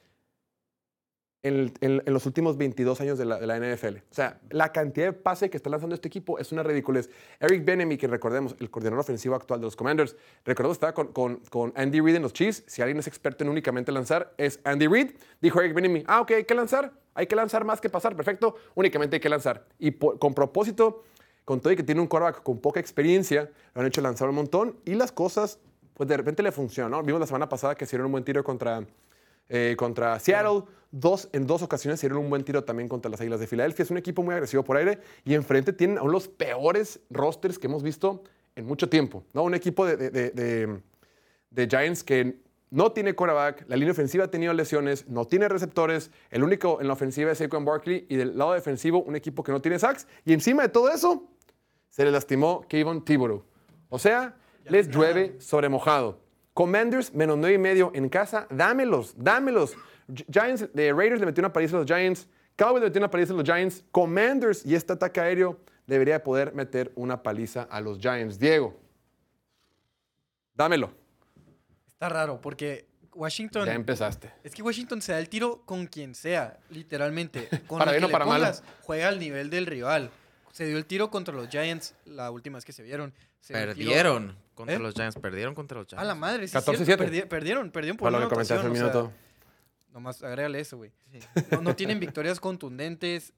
en, 1.43 1.73
en- 1.81 2.03
en 2.05 2.13
los 2.13 2.25
últimos 2.25 2.57
22 2.57 3.01
años 3.01 3.17
de 3.17 3.25
la, 3.25 3.39
de 3.39 3.47
la 3.47 3.57
NFL. 3.57 3.97
O 3.97 4.13
sea, 4.13 4.39
la 4.49 4.71
cantidad 4.71 5.07
de 5.07 5.13
pases 5.13 5.49
que 5.49 5.57
está 5.57 5.69
lanzando 5.69 5.95
este 5.95 6.07
equipo 6.07 6.37
es 6.39 6.51
una 6.51 6.63
ridiculez. 6.63 7.09
Eric 7.39 7.65
Benemy, 7.65 7.97
que 7.97 8.07
recordemos, 8.07 8.55
el 8.59 8.69
coordinador 8.69 8.99
ofensivo 8.99 9.35
actual 9.35 9.59
de 9.59 9.65
los 9.65 9.75
Commanders, 9.75 10.15
recordemos, 10.45 10.75
estaba 10.75 10.93
con, 10.93 11.07
con- 11.13 11.37
con 11.49 11.73
Andy 11.75 11.99
Reid 11.99 12.15
en 12.17 12.21
los 12.21 12.33
Chiefs. 12.33 12.63
Si 12.67 12.81
alguien 12.81 12.99
es 12.99 13.07
experto 13.07 13.43
en 13.43 13.49
únicamente 13.49 13.91
lanzar, 13.91 14.33
es 14.37 14.59
Andy 14.63 14.87
Reid. 14.87 15.11
Dijo 15.41 15.59
Eric 15.61 15.73
Benemy, 15.73 16.03
ah, 16.07 16.21
ok, 16.21 16.31
hay 16.31 16.43
que 16.45 16.53
lanzar. 16.55 16.93
Hay 17.13 17.27
que 17.27 17.35
lanzar 17.35 17.65
más 17.65 17.81
que 17.81 17.89
pasar, 17.89 18.15
perfecto. 18.15 18.55
Únicamente 18.75 19.17
hay 19.17 19.19
que 19.19 19.29
lanzar. 19.29 19.65
Y 19.79 19.91
po- 19.91 20.17
con 20.17 20.33
propósito, 20.33 21.03
con 21.43 21.59
todo 21.59 21.73
y 21.73 21.75
que 21.75 21.83
tiene 21.83 21.99
un 22.01 22.07
quarterback 22.07 22.43
con 22.43 22.59
poca 22.59 22.79
experiencia, 22.79 23.49
lo 23.73 23.81
han 23.81 23.87
hecho 23.87 23.99
lanzar 24.01 24.29
un 24.29 24.35
montón 24.35 24.77
y 24.85 24.93
las 24.93 25.11
cosas, 25.11 25.59
pues 25.95 26.07
de 26.07 26.15
repente 26.15 26.41
le 26.43 26.51
funcionan, 26.53 26.91
¿no? 26.91 27.03
Vimos 27.03 27.19
la 27.19 27.25
semana 27.27 27.49
pasada 27.49 27.75
que 27.75 27.83
hicieron 27.85 28.05
un 28.05 28.11
buen 28.13 28.23
tiro 28.23 28.43
contra, 28.43 28.85
eh, 29.49 29.75
contra 29.77 30.19
Seattle. 30.19 30.63
Dos, 30.93 31.29
en 31.31 31.47
dos 31.47 31.61
ocasiones 31.61 31.99
hicieron 31.99 32.17
un 32.17 32.29
buen 32.29 32.43
tiro 32.43 32.63
también 32.65 32.89
contra 32.89 33.09
las 33.09 33.21
Águilas 33.21 33.39
de 33.39 33.47
Filadelfia. 33.47 33.83
Es 33.83 33.91
un 33.91 33.97
equipo 33.97 34.23
muy 34.23 34.33
agresivo 34.33 34.63
por 34.63 34.75
aire 34.75 34.99
y 35.23 35.33
enfrente 35.35 35.71
tienen 35.71 35.97
a 35.97 36.01
uno 36.01 36.11
de 36.11 36.13
los 36.15 36.27
peores 36.27 36.99
rosters 37.09 37.57
que 37.57 37.67
hemos 37.67 37.81
visto 37.81 38.23
en 38.55 38.65
mucho 38.65 38.89
tiempo, 38.89 39.23
¿no? 39.33 39.43
Un 39.43 39.53
equipo 39.53 39.85
de- 39.85 39.95
de- 40.09 40.81
de- 41.49 41.67
Giants 41.69 42.03
que 42.03 42.41
no 42.69 42.91
tiene 42.91 43.13
quarterback, 43.13 43.65
la 43.69 43.75
línea 43.77 43.91
ofensiva 43.93 44.25
ha 44.25 44.31
tenido 44.31 44.53
lesiones, 44.53 45.07
no 45.07 45.25
tiene 45.25 45.47
receptores, 45.49 46.11
el 46.29 46.43
único 46.43 46.79
en 46.81 46.87
la 46.87 46.93
ofensiva 46.93 47.31
es 47.31 47.37
Saquon 47.37 47.63
Barkley 47.65 48.05
y 48.09 48.15
del 48.17 48.37
lado 48.37 48.53
defensivo 48.53 49.01
un 49.03 49.15
equipo 49.15 49.43
que 49.43 49.51
no 49.53 49.61
tiene 49.61 49.79
sacks 49.79 50.07
y 50.25 50.33
encima 50.33 50.63
de 50.63 50.69
todo 50.69 50.89
eso 50.91 51.27
se 51.89 52.03
le 52.05 52.11
lastimó 52.11 52.65
Kayvon 52.69 53.03
Thibodeau. 53.05 53.43
O 53.89 53.99
sea, 53.99 54.35
les 54.65 54.87
llueve 54.89 55.35
sobre 55.39 55.67
mojado. 55.69 56.19
Commanders 56.65 57.11
menos 57.15 57.37
nueve 57.39 57.55
y 57.55 57.57
medio 57.57 57.91
en 57.95 58.07
casa, 58.07 58.45
dámelos, 58.51 59.15
dámelos. 59.17 59.73
Gi- 60.13 60.25
Giants, 60.31 60.69
de 60.73 60.93
Raiders 60.93 61.19
le 61.19 61.25
metió 61.25 61.41
una 61.41 61.51
paliza 61.51 61.75
a 61.75 61.79
los 61.79 61.87
Giants, 61.87 62.27
Cowboys 62.55 62.81
le 62.81 62.87
metió 62.89 62.99
una 62.99 63.09
paliza 63.09 63.33
a 63.33 63.35
los 63.37 63.45
Giants, 63.45 63.83
Commanders 63.91 64.63
y 64.63 64.75
este 64.75 64.93
ataque 64.93 65.19
aéreo 65.19 65.59
debería 65.87 66.13
de 66.15 66.19
poder 66.19 66.53
meter 66.53 66.91
una 66.95 67.23
paliza 67.23 67.63
a 67.63 67.81
los 67.81 67.97
Giants. 67.97 68.37
Diego, 68.37 68.77
dámelo. 70.53 70.91
Está 71.87 72.09
raro 72.09 72.39
porque 72.41 72.85
Washington. 73.13 73.65
Ya 73.65 73.73
empezaste. 73.73 74.31
Es 74.43 74.53
que 74.53 74.61
Washington 74.61 75.01
se 75.01 75.13
da 75.13 75.19
el 75.19 75.29
tiro 75.29 75.63
con 75.65 75.87
quien 75.87 76.13
sea, 76.13 76.59
literalmente. 76.69 77.47
Con 77.67 77.79
Para 77.79 77.91
bien 77.91 78.03
o 78.03 78.09
para 78.09 78.25
mal. 78.25 78.39
pongas, 78.41 78.63
Juega 78.83 79.07
al 79.09 79.19
nivel 79.19 79.49
del 79.49 79.65
rival. 79.65 80.11
Se 80.51 80.65
dio 80.65 80.77
el 80.77 80.85
tiro 80.85 81.09
contra 81.09 81.33
los 81.33 81.47
Giants 81.49 81.95
la 82.05 82.29
última 82.29 82.57
vez 82.57 82.65
que 82.65 82.73
se 82.73 82.83
vieron. 82.83 83.13
Se 83.39 83.53
Perdieron 83.53 84.35
contra 84.61 84.75
¿Eh? 84.75 84.79
los 84.79 84.93
Giants. 84.95 85.17
Perdieron 85.19 85.53
contra 85.53 85.77
los 85.79 85.87
Giants. 85.87 86.01
A 86.01 86.05
la 86.05 86.15
madre, 86.15 86.47
sí. 86.47 86.57
es 86.57 86.65
14-7. 86.65 86.85
cierto, 86.85 87.03
perdi- 87.03 87.27
perdieron, 87.27 87.69
perdieron 87.71 87.97
por 87.97 88.07
Para 88.11 88.23
lo 88.23 88.29
que 88.29 88.33
comentaste 88.35 88.53
anotación, 88.65 88.71
un 88.71 88.89
o 88.89 88.91
sea, 88.91 89.01
minuto. 89.01 89.17
Nomás 89.93 90.23
agrégale 90.23 90.59
eso, 90.59 90.77
güey. 90.77 90.91
No, 91.51 91.61
no 91.61 91.75
tienen 91.75 91.99
victorias 91.99 92.39
contundentes. 92.39 93.33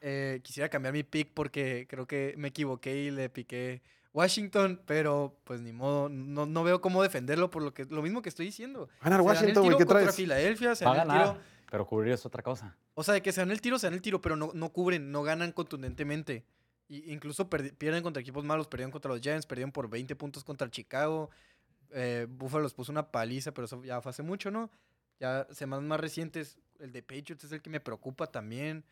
Eh, 0.00 0.40
quisiera 0.42 0.68
cambiar 0.68 0.92
mi 0.92 1.02
pick 1.02 1.30
porque 1.32 1.86
creo 1.88 2.06
que 2.06 2.34
me 2.36 2.48
equivoqué 2.48 2.94
y 3.04 3.10
le 3.10 3.28
piqué 3.30 3.80
Washington, 4.12 4.80
pero 4.86 5.38
pues 5.44 5.60
ni 5.60 5.72
modo. 5.72 6.08
No, 6.08 6.46
no 6.46 6.64
veo 6.64 6.80
cómo 6.80 7.02
defenderlo 7.02 7.48
por 7.50 7.62
lo 7.62 7.72
que 7.72 7.84
lo 7.84 8.02
mismo 8.02 8.20
que 8.22 8.28
estoy 8.28 8.46
diciendo. 8.46 8.88
Ganar 9.02 9.02
Se 9.02 9.10
dan 9.10 9.20
el 9.20 9.26
Washington, 9.26 9.62
güey, 9.62 9.68
tiro 9.68 9.78
¿qué 9.78 9.84
contra 9.86 10.00
traes? 10.02 10.16
Filadelfia, 10.16 10.74
se 10.74 10.84
Va 10.84 10.92
a 10.92 10.96
dan 10.96 11.02
el 11.02 11.08
ganar, 11.08 11.32
tiro. 11.34 11.44
pero 11.70 11.86
cubrir 11.86 12.12
es 12.12 12.26
otra 12.26 12.42
cosa. 12.42 12.76
O 12.94 13.02
sea, 13.02 13.14
de 13.14 13.22
que 13.22 13.32
se 13.32 13.40
dan 13.40 13.50
el 13.50 13.60
tiro, 13.60 13.78
se 13.78 13.86
dan 13.86 13.94
el 13.94 14.02
tiro, 14.02 14.20
pero 14.20 14.36
no, 14.36 14.50
no 14.52 14.68
cubren, 14.70 15.10
no 15.10 15.22
ganan 15.22 15.52
contundentemente. 15.52 16.44
Y 16.88 17.12
incluso 17.12 17.48
pierden 17.48 18.02
contra 18.02 18.20
equipos 18.20 18.44
malos, 18.44 18.68
perdieron 18.68 18.92
contra 18.92 19.10
los 19.10 19.20
Giants, 19.20 19.46
perdieron 19.46 19.72
por 19.72 19.88
20 19.88 20.14
puntos 20.16 20.44
contra 20.44 20.70
Chicago. 20.70 21.30
Eh, 21.90 22.26
Buffalo 22.28 22.62
los 22.62 22.74
puso 22.74 22.92
una 22.92 23.10
paliza, 23.10 23.52
pero 23.52 23.66
eso 23.66 23.82
ya 23.84 24.00
fue 24.02 24.10
hace 24.10 24.22
mucho, 24.22 24.50
¿no? 24.50 24.70
Ya 25.18 25.46
semanas 25.50 25.84
más 25.84 26.00
recientes, 26.00 26.58
el 26.78 26.92
de 26.92 27.02
Patriots 27.02 27.44
es 27.44 27.52
el 27.52 27.62
que 27.62 27.70
me 27.70 27.80
preocupa 27.80 28.26
también. 28.26 28.84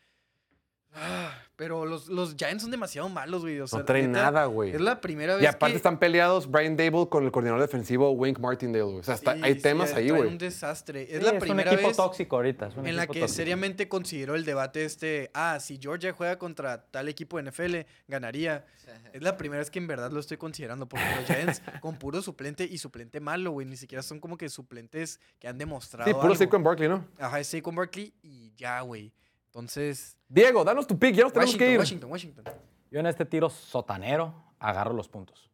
Ah, 0.95 1.33
pero 1.55 1.85
los, 1.85 2.07
los 2.07 2.35
Giants 2.35 2.61
son 2.63 2.71
demasiado 2.71 3.09
malos, 3.09 3.41
güey. 3.41 3.59
O 3.59 3.67
sea, 3.67 3.79
No 3.79 3.85
traen 3.85 4.11
neta, 4.11 4.25
nada, 4.31 4.45
güey. 4.45 4.71
Es 4.71 4.81
la 4.81 4.99
primera 5.01 5.35
vez 5.35 5.43
Y 5.43 5.45
aparte 5.47 5.73
que... 5.73 5.77
están 5.77 5.97
peleados 5.99 6.49
Brian 6.49 6.75
Dable 6.77 7.07
con 7.09 7.23
el 7.25 7.31
coordinador 7.31 7.61
defensivo 7.61 8.11
Wink 8.11 8.39
Martindale, 8.39 8.83
güey. 8.83 8.97
O 8.99 9.03
sea, 9.03 9.15
está- 9.15 9.33
Sí, 9.35 9.39
hay 9.43 9.55
sí, 9.55 9.61
temas 9.61 9.93
ahí, 9.93 10.09
güey. 10.09 10.23
un 10.27 10.37
desastre. 10.37 11.03
Es 11.03 11.19
Sí, 11.19 11.23
la 11.25 11.31
un 11.33 11.39
primera 11.39 11.71
equipo 11.73 11.87
vez 11.87 11.97
tóxico 11.97 12.35
ahorita. 12.35 12.67
es 12.67 12.75
un 12.77 12.85
en 12.87 12.95
la 12.95 13.03
equipo 13.03 13.13
que 13.13 13.19
tóxico. 13.21 13.35
seriamente 13.35 13.87
consideró 13.89 14.35
el 14.35 14.45
debate 14.45 14.85
este, 14.85 15.31
ah, 15.33 15.57
si 15.59 15.79
Georgia 15.81 16.11
juega 16.13 16.37
contra 16.37 16.85
tal 16.85 17.07
equipo 17.09 17.37
de 17.37 17.43
NFL, 17.51 17.75
ganaría. 18.07 18.65
Es 19.13 19.21
la 19.21 19.37
primera 19.37 19.59
vez 19.59 19.71
que 19.71 19.79
en 19.79 19.87
verdad 19.87 20.11
lo 20.11 20.19
estoy 20.19 20.37
considerando, 20.37 20.87
porque 20.89 21.05
los 21.15 21.25
Giants 21.25 21.61
con 21.81 21.97
puro 21.97 22.21
suplente 22.21 22.65
y 22.65 22.77
suplente 22.77 23.19
malo, 23.19 23.51
güey, 23.51 23.65
ni 23.65 23.77
siquiera 23.77 24.03
son 24.03 24.19
como 24.19 24.37
que 24.37 24.49
suplentes 24.49 25.19
que 25.39 25.47
han 25.47 25.57
demostrado 25.57 26.09
Sí, 26.09 26.13
puro. 26.19 26.35
Saquon 26.35 26.63
Barkley, 26.63 26.89
¿no? 26.89 27.05
Ajá, 27.17 27.39
es 27.39 27.47
Saquon 27.47 27.75
Barkley 27.75 28.13
y 28.21 28.53
ya, 28.55 28.81
güey. 28.81 29.13
Entonces, 29.53 30.17
Diego, 30.27 30.63
danos 30.63 30.87
tu 30.87 30.97
pick, 30.97 31.13
ya 31.13 31.23
nos 31.25 31.33
tenemos 31.33 31.55
que 31.55 31.71
ir. 31.73 31.77
Washington, 31.77 32.09
Washington. 32.11 32.45
Yo 32.89 32.99
en 32.99 33.05
este 33.05 33.23
tiro 33.23 33.51
sotanero 33.51 34.33
agarro 34.57 34.93
los 34.93 35.07
puntos. 35.07 35.51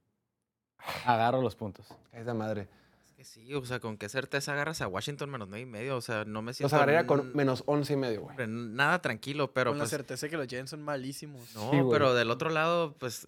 Agarro 1.06 1.42
los 1.42 1.56
puntos. 1.58 1.88
Esa 2.14 2.34
madre. 2.34 2.70
Es 3.06 3.12
que 3.14 3.24
sí, 3.26 3.54
o 3.54 3.66
sea, 3.66 3.82
con 3.82 3.98
qué 3.98 4.08
certeza 4.08 4.54
agarras 4.54 4.82
a 4.82 4.88
Washington 4.88 5.30
menos 5.30 5.50
nueve 5.50 5.64
y 5.64 5.66
medio. 5.66 5.98
O 5.98 6.02
sea, 6.02 6.24
no 6.24 6.42
me 6.42 6.52
Los 6.52 6.58
siento. 6.58 6.76
agarraría 6.78 7.06
con 7.06 7.36
menos 7.36 7.64
11 7.66 7.92
y 7.94 7.96
medio, 7.98 8.22
güey. 8.22 8.36
nada 8.48 9.02
tranquilo, 9.02 9.52
pero 9.54 9.72
Con 9.72 9.80
pues. 9.80 9.92
la 9.92 9.98
certeza 9.98 10.26
de 10.26 10.30
que 10.30 10.38
los 10.38 10.48
Giants 10.48 10.72
son 10.72 10.82
malísimos. 10.82 11.54
No, 11.54 11.70
Sí, 11.72 11.78
pero 11.92 12.14
del 12.14 12.32
otro 12.32 12.50
lado, 12.50 12.96
pues. 12.98 13.28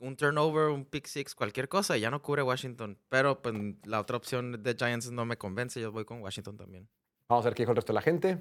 Un 0.00 0.16
turnover, 0.16 0.68
un 0.68 0.84
pick 0.84 1.06
six, 1.06 1.34
cualquier 1.34 1.68
cosa, 1.68 1.96
ya 1.96 2.08
no 2.10 2.22
cubre 2.22 2.42
Washington. 2.42 2.96
Pero 3.08 3.42
pues 3.42 3.52
la 3.84 4.00
otra 4.00 4.16
opción 4.16 4.62
de 4.62 4.74
Giants 4.74 5.10
no 5.10 5.24
me 5.26 5.36
convence, 5.36 5.80
yo 5.80 5.90
voy 5.90 6.04
con 6.04 6.22
Washington 6.22 6.56
también. 6.56 6.88
Vamos 7.28 7.44
a 7.44 7.48
ver 7.48 7.54
qué 7.56 7.64
dijo 7.64 7.72
el 7.72 7.76
resto 7.76 7.92
de 7.92 7.94
la 7.96 8.02
gente. 8.02 8.38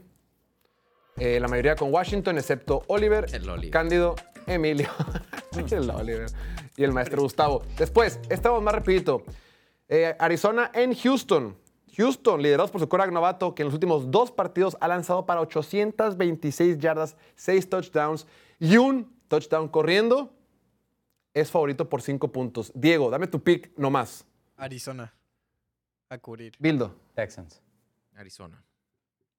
Eh, 1.20 1.40
la 1.40 1.48
mayoría 1.48 1.76
con 1.76 1.92
Washington, 1.92 2.38
excepto 2.38 2.84
Oliver, 2.88 3.26
El 3.34 3.50
Oliver. 3.50 3.72
Cándido, 3.72 4.16
Emilio, 4.46 4.90
el 5.72 5.90
Oliver 5.90 6.30
y 6.76 6.84
el 6.84 6.92
maestro 6.92 7.24
Gustavo. 7.24 7.64
Después, 7.76 8.20
estamos 8.30 8.62
más 8.62 8.76
rapidito. 8.76 9.24
Eh, 9.90 10.16
Arizona 10.20 10.70
en 10.76 10.94
Houston. 10.94 11.58
Houston, 11.96 12.42
liderados 12.44 12.70
por 12.70 12.80
su 12.80 12.88
coreback 12.88 13.12
novato, 13.12 13.56
que 13.56 13.64
en 13.64 13.68
los 13.68 13.74
últimos 13.74 14.12
dos 14.12 14.32
partidos 14.32 14.78
ha 14.80 14.88
lanzado 14.88 15.26
para 15.26 15.42
826 15.42 16.78
yardas, 16.78 17.18
6 17.36 17.68
touchdowns 17.68 18.28
y 18.60 18.78
un 18.78 19.12
touchdown 19.28 19.68
corriendo. 19.70 20.32
Es 21.34 21.50
favorito 21.50 21.90
por 21.90 22.04
5 22.04 22.32
puntos. 22.32 22.72
Diego, 22.76 23.10
dame 23.10 23.26
tu 23.26 23.42
pick 23.42 23.72
nomás. 23.76 24.24
Arizona. 24.56 25.12
A 26.10 26.18
cubrir. 26.20 26.54
Bildo. 26.60 26.96
Texans. 27.16 27.62
Arizona. 28.16 28.64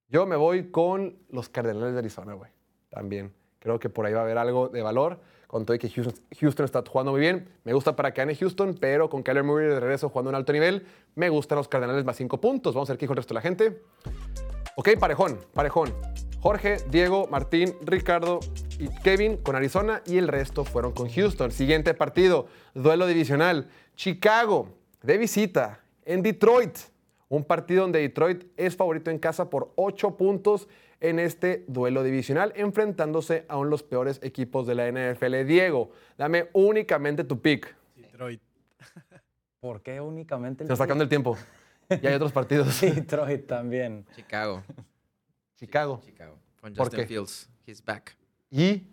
Yo 0.09 0.25
me 0.25 0.35
voy 0.35 0.71
con 0.71 1.17
los 1.29 1.49
Cardenales 1.49 1.93
de 1.93 1.99
Arizona, 1.99 2.33
güey. 2.33 2.51
También. 2.89 3.31
Creo 3.59 3.79
que 3.79 3.89
por 3.89 4.05
ahí 4.05 4.13
va 4.13 4.21
a 4.21 4.23
haber 4.23 4.39
algo 4.39 4.69
de 4.69 4.81
valor. 4.81 5.19
Con 5.45 5.65
todo 5.65 5.75
y 5.75 5.79
que 5.79 5.89
Houston, 5.89 6.65
está 6.65 6.83
jugando 6.87 7.11
muy 7.11 7.21
bien. 7.21 7.49
Me 7.63 7.73
gusta 7.73 7.95
para 7.95 8.13
que 8.13 8.21
gane 8.21 8.35
Houston, 8.35 8.75
pero 8.79 9.09
con 9.09 9.23
Kyler 9.23 9.43
Murray 9.43 9.67
de 9.67 9.79
regreso 9.79 10.09
jugando 10.09 10.29
a 10.29 10.31
un 10.31 10.35
alto 10.35 10.53
nivel, 10.53 10.85
me 11.15 11.29
gustan 11.29 11.57
los 11.57 11.67
Cardenales 11.67 12.05
más 12.05 12.17
5 12.17 12.39
puntos. 12.39 12.75
Vamos 12.75 12.89
a 12.89 12.93
ver 12.93 12.99
qué 12.99 13.05
dijo 13.05 13.13
el 13.13 13.17
resto 13.17 13.33
de 13.33 13.35
la 13.35 13.41
gente. 13.41 13.81
Ok, 14.75 14.89
parejón, 14.99 15.39
parejón. 15.53 15.93
Jorge, 16.39 16.77
Diego, 16.89 17.27
Martín, 17.27 17.75
Ricardo 17.81 18.39
y 18.77 18.87
Kevin 19.01 19.37
con 19.37 19.55
Arizona 19.55 20.01
y 20.05 20.17
el 20.17 20.27
resto 20.27 20.65
fueron 20.65 20.93
con 20.93 21.09
Houston. 21.09 21.51
Siguiente 21.51 21.93
partido, 21.93 22.47
duelo 22.73 23.07
divisional. 23.07 23.69
Chicago, 23.95 24.69
de 25.01 25.17
visita, 25.17 25.81
en 26.05 26.21
Detroit. 26.21 26.77
Un 27.29 27.43
partido 27.45 27.83
donde 27.83 27.99
Detroit 27.99 28.45
es 28.57 28.75
favorito 28.75 29.11
en 29.11 29.19
casa 29.19 29.49
por 29.49 29.71
8 29.75 30.17
puntos 30.17 30.67
en 30.99 31.19
este 31.19 31.63
duelo 31.67 32.03
divisional, 32.03 32.51
enfrentándose 32.55 33.45
a 33.47 33.55
uno 33.57 33.65
de 33.65 33.71
los 33.71 33.83
peores 33.83 34.19
equipos 34.23 34.65
de 34.67 34.75
la 34.75 34.87
NFL. 34.91 35.45
Diego, 35.45 35.91
dame 36.17 36.49
únicamente 36.53 37.23
tu 37.23 37.39
pick. 37.39 37.75
Detroit. 37.95 38.41
¿Por 39.59 39.81
qué 39.81 40.01
únicamente 40.01 40.63
el 40.63 40.67
Se 40.67 40.71
nos 40.71 40.77
está 40.77 40.83
sacando 40.85 41.03
el 41.03 41.09
tiempo. 41.09 41.37
Y 41.89 42.05
hay 42.07 42.13
otros 42.15 42.31
partidos. 42.31 42.81
Detroit 42.81 43.45
también? 43.45 44.05
Chicago. 44.15 44.63
Chicago. 45.55 46.01
Chicago. 46.03 46.37
Con 46.59 46.73
¿Por 46.73 46.85
Justin 46.87 47.01
qué? 47.01 47.07
Fields. 47.07 47.49
He's 47.67 47.83
back. 47.83 48.15
Y 48.49 48.83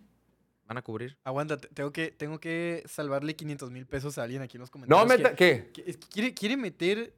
¿Van 0.66 0.76
a 0.78 0.82
cubrir? 0.82 1.16
Aguanta, 1.24 1.56
te- 1.56 1.68
tengo 1.68 1.92
que, 1.92 2.10
tengo 2.10 2.38
que 2.40 2.82
salvarle 2.86 3.36
500 3.36 3.70
mil 3.70 3.86
pesos 3.86 4.18
a 4.18 4.24
alguien 4.24 4.42
aquí 4.42 4.56
en 4.56 4.60
los 4.62 4.70
comentarios. 4.70 5.06
no 5.08 5.10
que- 5.10 5.16
meta. 5.22 5.34
¿Qué? 5.36 5.70
que- 5.72 5.90
es 5.90 5.96
que 5.96 6.06
quiere, 6.08 6.34
quiere 6.34 6.56
meter. 6.56 7.14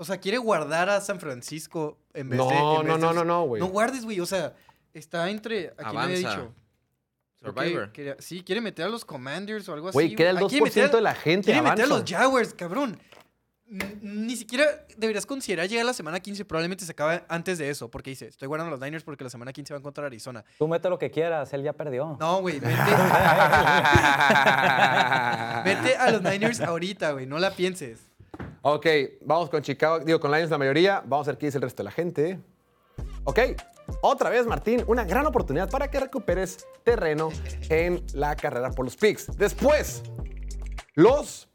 O 0.00 0.04
sea, 0.04 0.18
quiere 0.18 0.38
guardar 0.38 0.88
a 0.88 1.00
San 1.00 1.18
Francisco 1.18 1.98
en 2.14 2.30
vez 2.30 2.38
No, 2.38 2.48
de. 2.48 2.54
en 2.54 2.60
no, 2.62 2.78
vez 2.78 2.86
no, 3.00 3.08
de- 3.08 3.14
no, 3.16 3.24
no, 3.24 3.44
güey. 3.46 3.60
No 3.60 3.66
guardes, 3.66 4.04
güey. 4.04 4.20
O 4.20 4.26
sea, 4.26 4.54
está 4.94 5.28
entre. 5.28 5.74
Aquí 5.76 5.96
me 5.96 6.02
había 6.02 6.18
Avanza. 6.18 6.30
dicho. 6.30 6.54
Survivor. 7.40 7.92
quería- 7.92 8.16
sí, 8.18 8.42
quiere 8.42 8.60
meter 8.60 8.86
a 8.86 8.88
los 8.88 9.04
Commanders 9.04 9.68
o 9.68 9.72
algo 9.74 9.88
así. 9.88 9.94
Güey, 9.94 10.14
queda 10.16 10.30
el 10.30 10.36
Ah, 10.38 10.40
quiere 10.48 10.64
2% 10.64 10.64
meter- 10.64 10.90
de 10.96 11.00
la 11.02 11.14
gente. 11.14 11.44
Quiere 11.46 11.62
meter 11.62 11.82
a 11.82 11.86
avanza. 11.86 11.98
los 12.00 12.10
Jaguars, 12.10 12.54
cabrón. 12.54 12.98
ni 14.00 14.34
siquiera 14.34 14.64
deberías 14.96 15.26
considerar 15.26 15.68
llegar 15.68 15.82
a 15.82 15.88
la 15.88 15.92
semana 15.92 16.20
15. 16.20 16.42
Probablemente 16.46 16.86
se 16.86 16.92
acabe 16.92 17.22
antes 17.28 17.58
de 17.58 17.68
eso. 17.68 17.90
Porque 17.90 18.08
dice, 18.10 18.26
estoy 18.28 18.48
guardando 18.48 18.70
los 18.70 18.80
Niners 18.80 19.04
porque 19.04 19.24
la 19.24 19.30
semana 19.30 19.52
15 19.52 19.74
van 19.74 19.82
contra 19.82 20.06
Arizona. 20.06 20.42
Tú 20.58 20.66
mete 20.66 20.88
lo 20.88 20.98
que 20.98 21.10
quieras, 21.10 21.52
él 21.52 21.62
ya 21.64 21.74
perdió. 21.74 22.16
No, 22.18 22.40
güey, 22.40 22.58
vete. 22.60 22.74
vete 25.64 25.96
a 25.96 26.10
los 26.10 26.22
Niners 26.22 26.60
ahorita, 26.60 27.12
güey. 27.12 27.26
No 27.26 27.38
la 27.38 27.50
pienses. 27.50 28.00
Ok, 28.62 28.86
vamos 29.22 29.50
con 29.50 29.62
Chicago, 29.62 30.00
digo, 30.00 30.18
con 30.18 30.32
Lions 30.32 30.50
la 30.50 30.58
mayoría. 30.58 31.02
Vamos 31.06 31.28
a 31.28 31.32
ver 31.32 31.38
qué 31.38 31.46
dice 31.46 31.58
el 31.58 31.62
resto 31.62 31.82
de 31.82 31.84
la 31.84 31.90
gente. 31.92 32.40
Ok, 33.24 33.38
otra 34.00 34.30
vez, 34.30 34.46
Martín, 34.46 34.84
una 34.86 35.04
gran 35.04 35.26
oportunidad 35.26 35.70
para 35.70 35.90
que 35.90 36.00
recuperes 36.00 36.66
terreno 36.82 37.30
en 37.68 38.04
la 38.14 38.36
carrera 38.36 38.70
por 38.70 38.84
los 38.84 38.96
picks. 38.96 39.36
Después, 39.36 40.02
los 40.94 41.48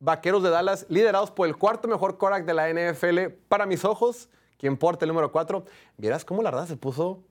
vaqueros 0.00 0.42
de 0.42 0.50
Dallas, 0.50 0.86
liderados 0.88 1.30
por 1.30 1.46
el 1.46 1.56
cuarto 1.56 1.86
mejor 1.86 2.18
Korak 2.18 2.44
de 2.44 2.54
la 2.54 2.68
NFL, 2.72 3.34
para 3.48 3.66
mis 3.66 3.84
ojos, 3.84 4.28
quien 4.56 4.76
porta 4.76 5.04
el 5.04 5.10
número 5.10 5.30
4. 5.30 5.64
Vieras 5.96 6.24
cómo 6.24 6.42
la 6.42 6.50
verdad 6.50 6.66
se 6.66 6.76
puso 6.76 7.22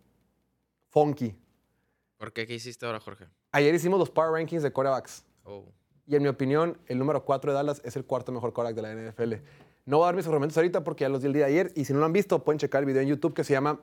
funky. 0.90 1.36
¿Por 2.18 2.34
qué? 2.34 2.48
¿Qué 2.48 2.54
hiciste 2.54 2.86
ahora, 2.86 3.00
Jorge? 3.00 3.26
Ayer 3.52 3.74
hicimos 3.74 4.00
los 4.00 4.10
Power 4.10 4.32
Rankings 4.32 4.64
de 4.64 4.72
quarterbacks. 4.72 5.26
Oh. 5.44 5.66
Y 6.08 6.16
en 6.16 6.24
mi 6.24 6.30
opinión, 6.30 6.78
el 6.88 6.98
número 6.98 7.24
4 7.26 7.52
de 7.52 7.56
Dallas 7.56 7.82
es 7.84 7.96
el 7.98 8.06
cuarto 8.06 8.32
mejor 8.32 8.54
quarterback 8.54 8.76
de 8.76 8.82
la 8.82 9.12
NFL. 9.12 9.34
No 9.86 9.98
voy 9.98 10.06
a 10.06 10.08
dar 10.08 10.16
mis 10.16 10.26
argumentos 10.26 10.58
ahorita 10.58 10.84
porque 10.84 11.04
ya 11.04 11.10
los 11.10 11.22
di 11.22 11.28
el 11.28 11.34
día 11.34 11.46
de 11.46 11.52
ayer. 11.52 11.72
Y 11.76 11.86
si 11.86 11.94
no 11.94 12.00
lo 12.00 12.06
han 12.06 12.14
visto, 12.14 12.44
pueden 12.44 12.60
checar 12.60 12.82
el 12.82 12.86
video 12.86 13.02
en 13.02 13.10
YouTube 13.10 13.34
que 13.34 13.44
se 13.44 13.54
llama 13.54 13.80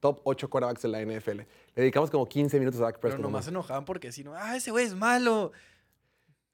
Top 0.00 0.20
8 0.24 0.48
quarterbacks 0.48 0.82
de 0.82 0.88
la 0.88 1.02
NFL. 1.02 1.38
Le 1.38 1.46
dedicamos 1.74 2.10
como 2.10 2.26
15 2.26 2.58
minutos 2.58 2.80
a 2.80 2.84
Dak 2.84 2.94
Pero 2.94 3.00
Prescott. 3.02 3.22
nomás 3.22 3.44
se 3.44 3.50
enojaban 3.50 3.84
porque 3.84 4.10
si 4.10 4.24
no, 4.24 4.34
ah, 4.34 4.56
ese 4.56 4.70
güey 4.70 4.86
es 4.86 4.94
malo. 4.94 5.52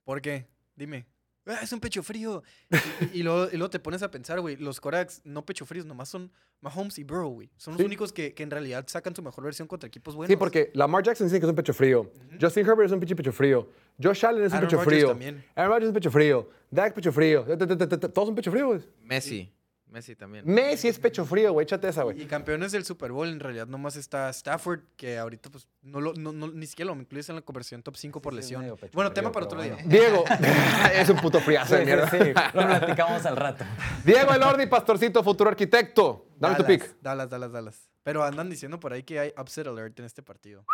¿Por 0.04 0.20
qué? 0.20 0.46
Dime. 0.74 1.06
"Ah, 1.46 1.58
es 1.62 1.72
un 1.72 1.80
pecho 1.80 2.02
frío. 2.02 2.42
Y, 3.12 3.20
y 3.20 3.22
luego, 3.22 3.48
y 3.52 3.56
luego 3.56 3.70
te 3.70 3.78
pones 3.78 4.02
a 4.02 4.10
pensar, 4.10 4.40
güey, 4.40 4.56
los 4.56 4.80
Koraks 4.80 5.22
no 5.24 5.44
pecho 5.44 5.66
fríos, 5.66 5.84
nomás 5.86 6.08
son 6.08 6.30
Mahomes 6.60 6.98
y 6.98 7.04
Burrow, 7.04 7.30
güey. 7.30 7.50
Son 7.56 7.72
los 7.74 7.78
Sí. 7.80 7.84
únicos 7.86 8.12
que, 8.12 8.32
que 8.34 8.42
en 8.42 8.50
realidad 8.50 8.84
sacan 8.88 9.14
su 9.16 9.22
mejor 9.22 9.42
versión 9.44 9.66
contra 9.66 9.86
equipos 9.88 10.14
buenos. 10.14 10.30
Sí, 10.32 10.36
porque 10.36 10.70
Lamar 10.74 11.02
Jackson 11.02 11.26
dice 11.26 11.40
que 11.40 11.46
es 11.46 11.50
un 11.50 11.56
pecho 11.56 11.74
frío. 11.74 12.10
Justin 12.40 12.64
Herbert 12.66 12.86
es 12.86 12.92
un 12.92 13.00
pinche 13.00 13.16
pecho 13.16 13.32
frío. 13.32 13.68
Josh 14.02 14.24
Allen 14.24 14.44
es 14.44 14.52
un 14.52 14.60
pecho 14.60 14.76
Rodgers 14.76 14.84
frío. 14.94 15.08
también. 15.08 15.44
Aaron 15.56 15.70
Rodgers 15.72 15.84
es 15.84 15.88
un 15.88 15.94
pecho 15.94 16.10
frío. 16.10 16.48
Dak 16.70 16.94
pecho 16.94 17.12
frío. 17.12 17.44
Todos 17.44 18.28
son 18.28 18.34
pecho 18.34 18.50
frío, 18.50 18.66
güey. 18.68 18.80
Messi. 19.02 19.52
Messi 19.92 20.16
también. 20.16 20.44
Messi 20.46 20.88
es 20.88 20.98
pecho 20.98 21.24
frío, 21.26 21.52
güey. 21.52 21.64
Échate 21.64 21.86
esa, 21.86 22.02
güey. 22.02 22.22
Y 22.22 22.24
campeones 22.24 22.72
del 22.72 22.84
Super 22.84 23.12
Bowl, 23.12 23.28
en 23.28 23.38
realidad 23.40 23.66
nomás 23.66 23.96
está 23.96 24.30
Stafford, 24.30 24.80
que 24.96 25.18
ahorita 25.18 25.50
pues 25.50 25.68
no 25.82 26.00
lo, 26.00 26.14
no, 26.14 26.32
no- 26.32 26.48
ni 26.48 26.66
siquiera 26.66 26.92
lo 26.94 26.98
incluyes 26.98 27.28
en 27.28 27.34
la 27.36 27.42
conversión 27.42 27.82
top 27.82 27.96
5 27.96 28.22
por 28.22 28.32
lesión. 28.32 28.62
Bueno, 28.62 28.76
frío, 28.78 29.12
tema 29.12 29.30
para 29.30 29.44
otro 29.46 29.60
día. 29.60 29.76
Diego, 29.84 30.24
es 30.94 31.08
un 31.10 31.16
puto 31.18 31.40
friazo 31.40 31.76
de 31.76 31.84
mierda. 31.84 32.08
sí, 32.10 32.16
sí, 32.18 32.32
lo 32.54 32.66
platicamos 32.66 33.26
al 33.26 33.36
rato. 33.36 33.64
Diego 34.04 34.32
Elordi, 34.32 34.66
pastorcito, 34.66 35.22
futuro 35.22 35.50
arquitecto. 35.50 36.26
Dame 36.38 36.56
tu 36.56 36.64
pick. 36.64 36.96
Dallas, 37.02 37.28
Dallas, 37.28 37.52
Dallas. 37.52 37.88
Pero 38.02 38.24
andan 38.24 38.48
diciendo 38.50 38.80
por 38.80 38.92
ahí 38.92 39.02
que 39.04 39.20
hay 39.20 39.32
upset 39.38 39.66
alert 39.66 39.96
en 40.00 40.06
este 40.06 40.22
partido. 40.22 40.64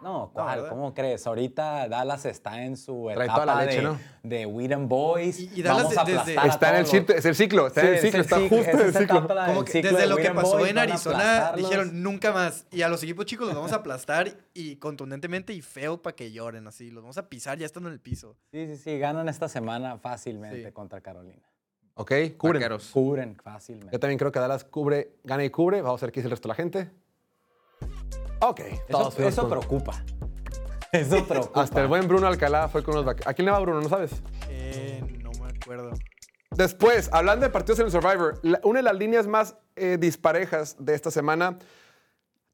No, 0.00 0.30
¿cuál? 0.32 0.68
¿Cómo 0.68 0.94
crees? 0.94 1.26
Ahorita 1.26 1.88
Dallas 1.88 2.24
está 2.24 2.62
en 2.62 2.76
su 2.76 3.10
Trae 3.12 3.24
etapa 3.26 3.42
toda 3.42 3.46
la 3.56 3.64
leche, 3.64 3.76
de, 3.78 3.82
¿no? 3.82 3.98
de 4.22 4.76
Boys. 4.86 5.40
Y- 5.40 5.50
y 5.56 5.62
Dallas 5.62 5.82
Vamos 5.84 5.98
a 5.98 6.04
de- 6.04 6.12
desde- 6.12 6.38
aplastar 6.38 6.44
a 6.44 6.48
Está 6.48 6.70
en 6.70 6.76
el 6.76 6.86
ciclo, 6.86 7.14
es 7.16 7.24
el 7.24 7.34
ciclo, 7.34 7.66
está 7.66 7.80
en 7.80 7.86
el 7.88 7.94
es 7.94 8.00
ciclo, 8.02 8.18
el 8.18 8.24
está 8.24 8.36
ciclo, 8.38 8.56
justo 8.56 8.70
es 8.70 8.78
en 8.80 8.86
el 8.86 8.92
ciclo. 8.94 9.18
etapa 9.18 9.46
Como 9.46 9.56
del 9.56 9.64
que 9.64 9.72
ciclo 9.72 9.90
desde 9.90 10.02
de 10.02 10.06
lo 10.08 10.16
que 10.16 10.30
pasó 10.30 10.58
Boys 10.58 10.70
en 10.70 10.78
Arizona, 10.78 11.52
dijeron 11.56 12.02
nunca 12.02 12.32
más. 12.32 12.66
Y 12.70 12.82
a 12.82 12.88
los 12.88 13.02
equipos 13.02 13.26
chicos 13.26 13.46
los 13.48 13.56
vamos 13.56 13.72
a 13.72 13.76
aplastar 13.76 14.30
y 14.54 14.76
contundentemente 14.76 15.52
y 15.52 15.62
feo 15.62 16.00
para 16.00 16.14
que 16.14 16.30
lloren 16.30 16.66
así. 16.68 16.90
Los 16.90 17.02
vamos 17.02 17.18
a 17.18 17.28
pisar 17.28 17.58
ya 17.58 17.66
estando 17.66 17.88
en 17.88 17.94
el 17.94 18.00
piso. 18.00 18.36
Sí, 18.52 18.66
sí, 18.66 18.76
sí, 18.76 18.98
ganan 18.98 19.28
esta 19.28 19.48
semana 19.48 19.98
fácilmente 19.98 20.66
Sí. 20.66 20.72
contra 20.72 21.00
Carolina. 21.00 21.42
Ok, 21.94 22.12
cubren. 22.36 22.60
Vaqueros. 22.60 22.90
Cubren 22.92 23.34
fácilmente. 23.42 23.92
Yo 23.92 23.98
también 23.98 24.18
creo 24.18 24.30
que 24.30 24.38
Dallas 24.38 24.62
cubre, 24.62 25.16
gana 25.24 25.44
y 25.44 25.50
cubre. 25.50 25.82
Vamos 25.82 26.00
a 26.00 26.06
ver 26.06 26.12
qué 26.12 26.20
dice 26.20 26.28
el 26.28 26.30
resto 26.30 26.46
de 26.46 26.50
la 26.50 26.54
gente. 26.54 26.90
Ok, 28.40 28.60
Eso, 28.88 29.12
eso 29.18 29.40
con- 29.42 29.50
preocupa. 29.50 30.04
Eso 30.92 31.24
preocupa. 31.26 31.62
Hasta 31.62 31.82
el 31.82 31.86
buen 31.88 32.08
Bruno 32.08 32.26
Alcalá 32.26 32.68
fue 32.68 32.82
con 32.82 32.94
los 32.94 33.04
vaqueros. 33.04 33.26
¿A 33.26 33.34
quién 33.34 33.44
le 33.46 33.52
va 33.52 33.58
Bruno? 33.58 33.80
¿No 33.82 33.88
sabes? 33.90 34.10
Eh, 34.48 35.02
no 35.22 35.30
me 35.32 35.50
acuerdo. 35.50 35.90
Después, 36.50 37.10
hablando 37.12 37.44
de 37.44 37.50
partidos 37.52 37.78
en 37.80 37.86
el 37.86 37.92
Survivor, 37.92 38.38
la- 38.42 38.60
una 38.64 38.78
de 38.78 38.84
las 38.84 38.96
líneas 38.96 39.26
más 39.26 39.56
eh, 39.76 39.98
disparejas 40.00 40.76
de 40.78 40.94
esta 40.94 41.10
semana, 41.10 41.58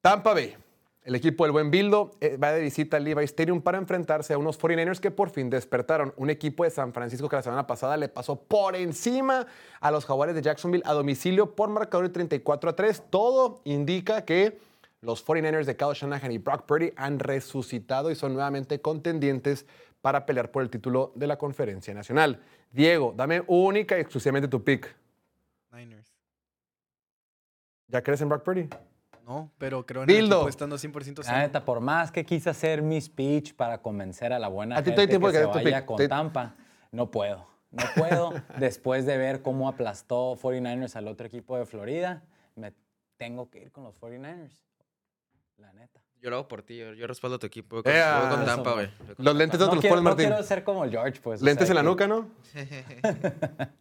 Tampa 0.00 0.34
Bay. 0.34 0.56
El 1.04 1.14
equipo 1.14 1.44
del 1.44 1.52
buen 1.52 1.70
Bildo 1.70 2.12
eh, 2.20 2.36
va 2.38 2.50
de 2.52 2.62
visita 2.62 2.96
al 2.96 3.04
Levi 3.04 3.22
Stadium 3.24 3.60
para 3.60 3.76
enfrentarse 3.78 4.32
a 4.32 4.38
unos 4.38 4.58
49ers 4.58 5.00
que 5.00 5.10
por 5.10 5.28
fin 5.30 5.48
despertaron. 5.50 6.12
Un 6.16 6.30
equipo 6.30 6.64
de 6.64 6.70
San 6.70 6.92
Francisco 6.94 7.28
que 7.28 7.36
la 7.36 7.42
semana 7.42 7.66
pasada 7.66 7.96
le 7.98 8.08
pasó 8.08 8.36
por 8.36 8.74
encima 8.74 9.46
a 9.80 9.90
los 9.90 10.06
Jaguares 10.06 10.34
de 10.34 10.40
Jacksonville 10.42 10.82
a 10.86 10.94
domicilio 10.94 11.54
por 11.54 11.68
marcador 11.68 12.06
de 12.08 12.12
34 12.14 12.70
a 12.70 12.74
3. 12.74 13.02
Todo 13.10 13.60
indica 13.64 14.24
que 14.24 14.58
los 15.04 15.24
49ers 15.26 15.64
de 15.66 15.76
Kyle 15.76 15.92
Shanahan 15.94 16.32
y 16.32 16.38
Brock 16.38 16.62
Purdy 16.66 16.92
han 16.96 17.18
resucitado 17.18 18.10
y 18.10 18.14
son 18.14 18.32
nuevamente 18.34 18.80
contendientes 18.80 19.66
para 20.00 20.26
pelear 20.26 20.50
por 20.50 20.62
el 20.62 20.70
título 20.70 21.12
de 21.14 21.26
la 21.26 21.36
Conferencia 21.38 21.94
Nacional. 21.94 22.42
Diego, 22.72 23.12
dame 23.16 23.42
única 23.46 23.96
y 23.96 24.00
exclusivamente 24.00 24.48
tu 24.48 24.62
pick. 24.64 24.94
Niners. 25.72 26.12
¿Ya 27.88 28.02
crees 28.02 28.20
en 28.20 28.28
Brock 28.28 28.42
Purdy? 28.42 28.68
No, 29.26 29.50
pero 29.58 29.86
creo 29.86 30.02
en 30.02 30.06
Bildo. 30.06 30.22
el 30.24 30.32
equipo 30.42 30.48
estando 30.48 30.76
100% 30.76 31.18
La 31.18 31.24
sano. 31.24 31.38
neta, 31.38 31.64
por 31.64 31.80
más 31.80 32.10
que 32.12 32.24
quise 32.26 32.50
hacer 32.50 32.82
mi 32.82 33.00
speech 33.00 33.54
para 33.54 33.80
convencer 33.80 34.32
a 34.32 34.38
la 34.38 34.48
buena 34.48 34.76
A 34.76 34.82
ti 34.82 34.84
te 34.84 34.90
gente 34.90 35.00
doy 35.02 35.08
tiempo 35.08 35.26
que 35.28 35.38
de 35.38 35.44
se 35.44 35.50
que 35.50 35.64
vaya 35.64 35.78
pick. 35.78 35.86
con 35.86 35.96
Te- 35.96 36.08
Tampa, 36.08 36.54
no 36.92 37.10
puedo. 37.10 37.46
No 37.70 37.84
puedo. 37.96 38.32
Después 38.58 39.06
de 39.06 39.16
ver 39.16 39.40
cómo 39.42 39.68
aplastó 39.68 40.36
49ers 40.36 40.94
al 40.96 41.08
otro 41.08 41.26
equipo 41.26 41.56
de 41.56 41.64
Florida, 41.64 42.22
me 42.54 42.72
tengo 43.16 43.48
que 43.50 43.62
ir 43.62 43.72
con 43.72 43.84
los 43.84 43.98
49ers. 43.98 44.60
La 45.58 45.72
neta. 45.72 46.00
Yo 46.20 46.30
lo 46.30 46.36
hago 46.36 46.48
por 46.48 46.62
ti. 46.62 46.76
Yo, 46.78 46.92
yo 46.94 47.06
respaldo 47.06 47.36
a 47.36 47.38
tu 47.38 47.46
equipo. 47.46 47.82
Con, 47.82 47.92
Ea. 47.92 48.42
Tampa, 48.46 48.72
güey. 48.72 48.86
Los 49.06 49.16
Tampa. 49.16 49.32
lentes 49.34 49.60
no 49.60 49.66
te 49.66 49.68
No 49.70 49.74
los 49.74 49.80
quiero, 49.80 49.94
pones, 49.96 50.04
no 50.04 50.10
Martín. 50.10 50.26
quiero 50.28 50.42
ser 50.42 50.64
como 50.64 50.84
el 50.84 50.90
George, 50.90 51.20
pues. 51.22 51.42
o 51.42 51.44
Lentes 51.44 51.66
sea, 51.68 51.72
en 51.72 51.76
la 51.76 51.82
que- 51.82 51.88
nuca, 51.88 52.06
¿no? 52.06 52.30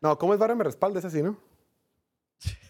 No, 0.00 0.18
¿cómo 0.18 0.34
es 0.34 0.38
barra 0.38 0.54
me 0.54 0.62
respalda? 0.64 0.98
Es 0.98 1.04
así, 1.04 1.22
¿no? 1.22 1.38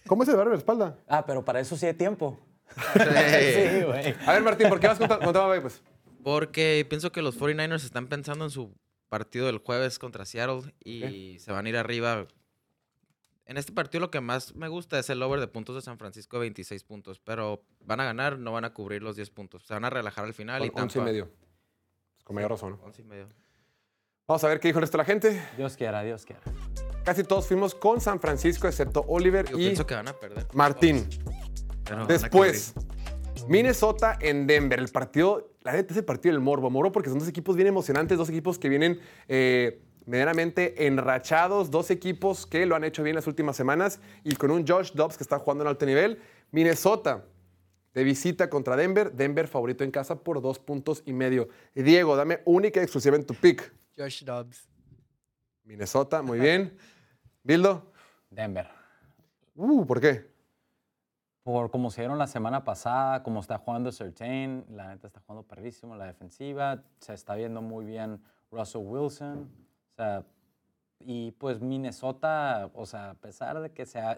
¿Cómo 0.06 0.22
es 0.22 0.28
el 0.28 0.36
barra 0.36 0.50
me 0.50 0.56
respalda? 0.56 0.96
Ah, 1.08 1.26
pero 1.26 1.44
para 1.44 1.60
eso 1.60 1.76
sí 1.76 1.84
hay 1.86 1.94
tiempo. 1.94 2.38
Sí. 2.74 2.80
sí, 2.94 3.82
güey. 3.84 4.14
A 4.26 4.32
ver, 4.32 4.42
Martín, 4.42 4.68
¿por 4.68 4.78
qué 4.80 4.86
vas 4.88 4.98
con, 4.98 5.08
Ta- 5.08 5.16
con 5.18 5.32
Tampa 5.32 5.46
Bay, 5.48 5.60
pues? 5.60 5.82
Porque 6.22 6.86
pienso 6.88 7.10
que 7.12 7.22
los 7.22 7.38
49ers 7.38 7.84
están 7.84 8.06
pensando 8.08 8.44
en 8.44 8.50
su 8.50 8.72
partido 9.08 9.46
del 9.46 9.58
jueves 9.58 9.98
contra 9.98 10.24
Seattle 10.24 10.72
y 10.84 11.38
se 11.40 11.52
van 11.52 11.66
a 11.66 11.68
ir 11.68 11.76
arriba. 11.76 12.26
En 13.46 13.56
este 13.56 13.72
partido 13.72 14.00
lo 14.00 14.10
que 14.10 14.20
más 14.20 14.54
me 14.56 14.66
gusta 14.68 14.98
es 14.98 15.08
el 15.08 15.22
over 15.22 15.38
de 15.40 15.46
puntos 15.46 15.76
de 15.76 15.80
San 15.82 15.98
Francisco, 15.98 16.38
26 16.40 16.82
puntos. 16.84 17.20
Pero 17.20 17.62
van 17.84 18.00
a 18.00 18.04
ganar, 18.04 18.38
no 18.38 18.52
van 18.52 18.64
a 18.64 18.74
cubrir 18.74 19.02
los 19.02 19.14
10 19.16 19.30
puntos. 19.30 19.62
Se 19.64 19.72
van 19.74 19.84
a 19.84 19.90
relajar 19.90 20.24
al 20.24 20.34
final 20.34 20.64
y 20.64 20.70
Con 20.70 20.82
once 20.84 20.98
y 20.98 21.00
Tampa- 21.00 21.10
medio. 21.12 21.26
Pues 21.30 22.24
Con 22.24 22.34
mayor 22.36 22.50
razón. 22.50 22.78
11 22.82 23.02
y 23.02 23.04
medio. 23.04 23.28
Vamos 24.26 24.42
a 24.42 24.48
ver 24.48 24.58
qué 24.58 24.68
dijo 24.68 24.78
el 24.78 24.82
resto 24.82 24.96
de 24.98 25.02
la 25.02 25.04
gente. 25.04 25.42
Dios 25.56 25.76
quiera, 25.76 26.02
Dios 26.02 26.24
quiera. 26.26 26.42
Casi 27.04 27.22
todos 27.22 27.46
fuimos 27.46 27.76
con 27.76 28.00
San 28.00 28.18
Francisco, 28.20 28.66
excepto 28.66 29.04
Oliver 29.06 29.48
Yo 29.48 29.56
y 29.56 29.66
pienso 29.66 29.86
que 29.86 29.94
van 29.94 30.08
a 30.08 30.12
perder. 30.12 30.48
Martín. 30.52 31.08
Pero 31.84 32.04
Después. 32.06 32.74
Minnesota 33.46 34.18
en 34.20 34.48
Denver. 34.48 34.80
El 34.80 34.88
partido, 34.88 35.52
la 35.62 35.72
neta, 35.72 35.92
es 35.92 35.98
el 35.98 36.04
partido 36.04 36.32
del 36.34 36.40
morbo. 36.42 36.68
Morbo 36.70 36.90
porque 36.90 37.10
son 37.10 37.20
dos 37.20 37.28
equipos 37.28 37.54
bien 37.54 37.68
emocionantes, 37.68 38.18
dos 38.18 38.28
equipos 38.28 38.58
que 38.58 38.68
vienen 38.68 38.98
eh, 39.28 39.82
medianamente 40.06 40.86
enrachados, 40.86 41.70
dos 41.70 41.90
equipos 41.90 42.46
que 42.46 42.64
lo 42.64 42.74
han 42.74 42.84
hecho 42.84 43.02
bien 43.02 43.16
las 43.16 43.26
últimas 43.26 43.56
semanas 43.56 44.00
y 44.24 44.34
con 44.36 44.50
un 44.50 44.66
Josh 44.66 44.92
Dobbs 44.92 45.16
que 45.16 45.24
está 45.24 45.38
jugando 45.38 45.64
en 45.64 45.68
alto 45.68 45.84
nivel. 45.84 46.20
Minnesota 46.52 47.24
de 47.92 48.04
visita 48.04 48.48
contra 48.48 48.76
Denver. 48.76 49.12
Denver 49.12 49.48
favorito 49.48 49.82
en 49.82 49.90
casa 49.90 50.22
por 50.22 50.40
dos 50.40 50.58
puntos 50.58 51.02
y 51.06 51.12
medio. 51.12 51.48
Diego, 51.74 52.14
dame 52.14 52.40
única 52.44 52.80
y 52.80 52.84
exclusiva 52.84 53.16
en 53.16 53.26
tu 53.26 53.34
pick. 53.34 53.72
Josh 53.96 54.22
Dobbs. 54.24 54.68
Minnesota, 55.64 56.22
muy 56.22 56.38
bien. 56.38 56.76
Bildo, 57.42 57.92
Denver. 58.30 58.68
uh, 59.54 59.86
¿por 59.86 60.00
qué? 60.00 60.30
Por 61.42 61.70
como 61.70 61.90
se 61.90 62.00
dieron 62.02 62.18
la 62.18 62.26
semana 62.26 62.64
pasada, 62.64 63.22
como 63.22 63.40
está 63.40 63.58
jugando 63.58 63.92
Certain, 63.92 64.64
la 64.68 64.88
neta 64.88 65.06
está 65.06 65.20
jugando 65.20 65.46
perrísimo 65.46 65.94
la 65.96 66.06
defensiva, 66.06 66.82
se 66.98 67.14
está 67.14 67.36
viendo 67.36 67.62
muy 67.62 67.84
bien 67.84 68.20
Russell 68.50 68.82
Wilson, 68.84 69.48
o 69.96 70.02
sea, 70.02 70.22
y 71.00 71.30
pues 71.32 71.60
Minnesota, 71.60 72.68
o 72.74 72.84
sea, 72.84 73.10
a 73.10 73.14
pesar 73.14 73.60
de 73.60 73.70
que 73.70 73.86
se 73.86 73.98
ha, 73.98 74.12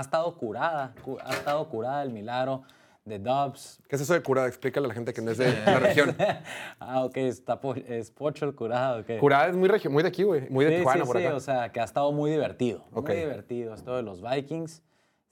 estado 0.00 0.36
curada, 0.36 0.94
cu- 1.04 1.18
ha 1.24 1.32
estado 1.32 1.68
curada 1.68 2.02
el 2.04 2.10
milagro 2.10 2.62
de 3.04 3.18
Dobbs. 3.18 3.80
¿Qué 3.88 3.96
es 3.96 4.02
eso 4.02 4.14
de 4.14 4.22
curada? 4.22 4.46
Explícale 4.46 4.84
a 4.86 4.88
la 4.88 4.94
gente 4.94 5.12
que 5.12 5.20
no 5.22 5.32
es 5.32 5.38
de 5.38 5.52
la 5.64 5.78
región. 5.80 6.16
ah, 6.78 7.04
ok, 7.04 7.16
está 7.16 7.60
po- 7.60 7.74
es 7.74 8.10
Pocho 8.12 8.44
el 8.46 8.54
curado, 8.54 9.00
ok. 9.00 9.18
Curada 9.18 9.48
es 9.48 9.56
muy, 9.56 9.68
muy 9.90 10.02
de 10.04 10.08
aquí, 10.08 10.22
güey. 10.22 10.48
Muy 10.50 10.64
de 10.64 10.70
Sí, 10.72 10.76
Tijuana, 10.78 11.00
sí, 11.02 11.06
por 11.06 11.18
sí, 11.18 11.26
acá. 11.26 11.34
o 11.36 11.40
sea, 11.40 11.72
que 11.72 11.80
ha 11.80 11.84
estado 11.84 12.12
muy 12.12 12.30
divertido, 12.30 12.84
muy 12.92 13.14
divertido. 13.14 13.74
Esto 13.74 13.96
de 13.96 14.02
los 14.02 14.22
Vikings 14.22 14.82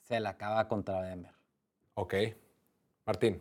se 0.00 0.18
la 0.20 0.30
acaba 0.30 0.66
contra 0.68 1.00
Denver. 1.02 1.32
Ok. 1.94 2.14
Martín. 3.06 3.40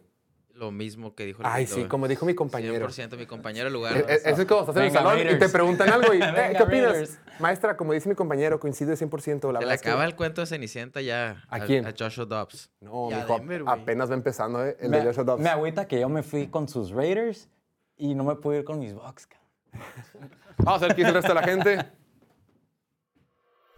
Lo 0.55 0.71
mismo 0.71 1.15
que 1.15 1.25
dijo 1.25 1.41
el 1.41 1.47
Ay, 1.49 1.65
sí, 1.67 1.85
como 1.85 2.07
dijo 2.07 2.25
mi 2.25 2.35
compañero. 2.35 2.87
100% 2.87 3.17
mi 3.17 3.25
compañero 3.25 3.69
lugar. 3.69 3.97
Eh, 3.97 4.05
eh, 4.07 4.19
Eso 4.25 4.41
es 4.41 4.47
como 4.47 4.61
estás 4.61 4.75
en 4.77 4.83
el 4.83 4.91
salón 4.91 5.19
y 5.19 5.37
te 5.39 5.49
preguntan 5.49 5.89
algo 5.89 6.13
y, 6.13 6.17
eh, 6.21 6.53
¿qué 6.57 6.63
opinas? 6.63 6.91
Raiders. 6.91 7.19
Maestra, 7.39 7.75
como 7.77 7.93
dice 7.93 8.07
mi 8.09 8.15
compañero, 8.15 8.59
coincide 8.59 8.93
100%. 8.93 9.51
La 9.51 9.59
Se 9.59 9.65
verdad 9.65 9.75
le 9.75 9.79
que- 9.81 9.89
acaba 9.89 10.05
el 10.05 10.15
cuento 10.15 10.41
de 10.41 10.47
Cenicienta 10.47 11.01
ya 11.01 11.43
¿A 11.49 11.59
quién? 11.61 11.85
A 11.87 11.93
Joshua 11.97 12.25
Dobbs. 12.25 12.69
No, 12.79 13.09
Y 13.09 13.13
a 13.13 13.17
mijo, 13.23 13.37
Denver, 13.39 13.63
apenas 13.67 14.09
va 14.09 14.13
empezando 14.13 14.65
eh, 14.65 14.77
el 14.79 14.89
me, 14.89 14.97
de 14.99 15.05
Joshua 15.05 15.23
Dobbs. 15.23 15.41
me 15.41 15.49
agüita 15.49 15.87
que 15.87 15.99
yo 15.99 16.09
me 16.09 16.21
fui 16.23 16.47
con 16.47 16.67
sus 16.67 16.91
Raiders 16.91 17.49
y 17.97 18.13
no 18.15 18.23
me 18.23 18.35
pude 18.35 18.59
ir 18.59 18.63
con 18.63 18.79
mis 18.79 18.93
Bucks. 18.93 19.27
Vamos 20.57 20.81
a 20.83 20.87
ver 20.87 20.95
qué 20.95 21.01
dice 21.01 21.09
el 21.09 21.15
resto 21.15 21.33
de 21.33 21.41
la 21.41 21.43
gente. 21.47 21.77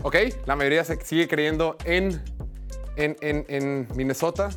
Ok, 0.01 0.15
la 0.45 0.55
mayoría 0.55 0.83
se 0.83 0.99
sigue 1.05 1.27
creyendo 1.27 1.77
en, 1.85 2.21
en, 2.97 3.15
en- 3.21 3.45
en 3.47 3.87
Minnesota, 3.95 4.49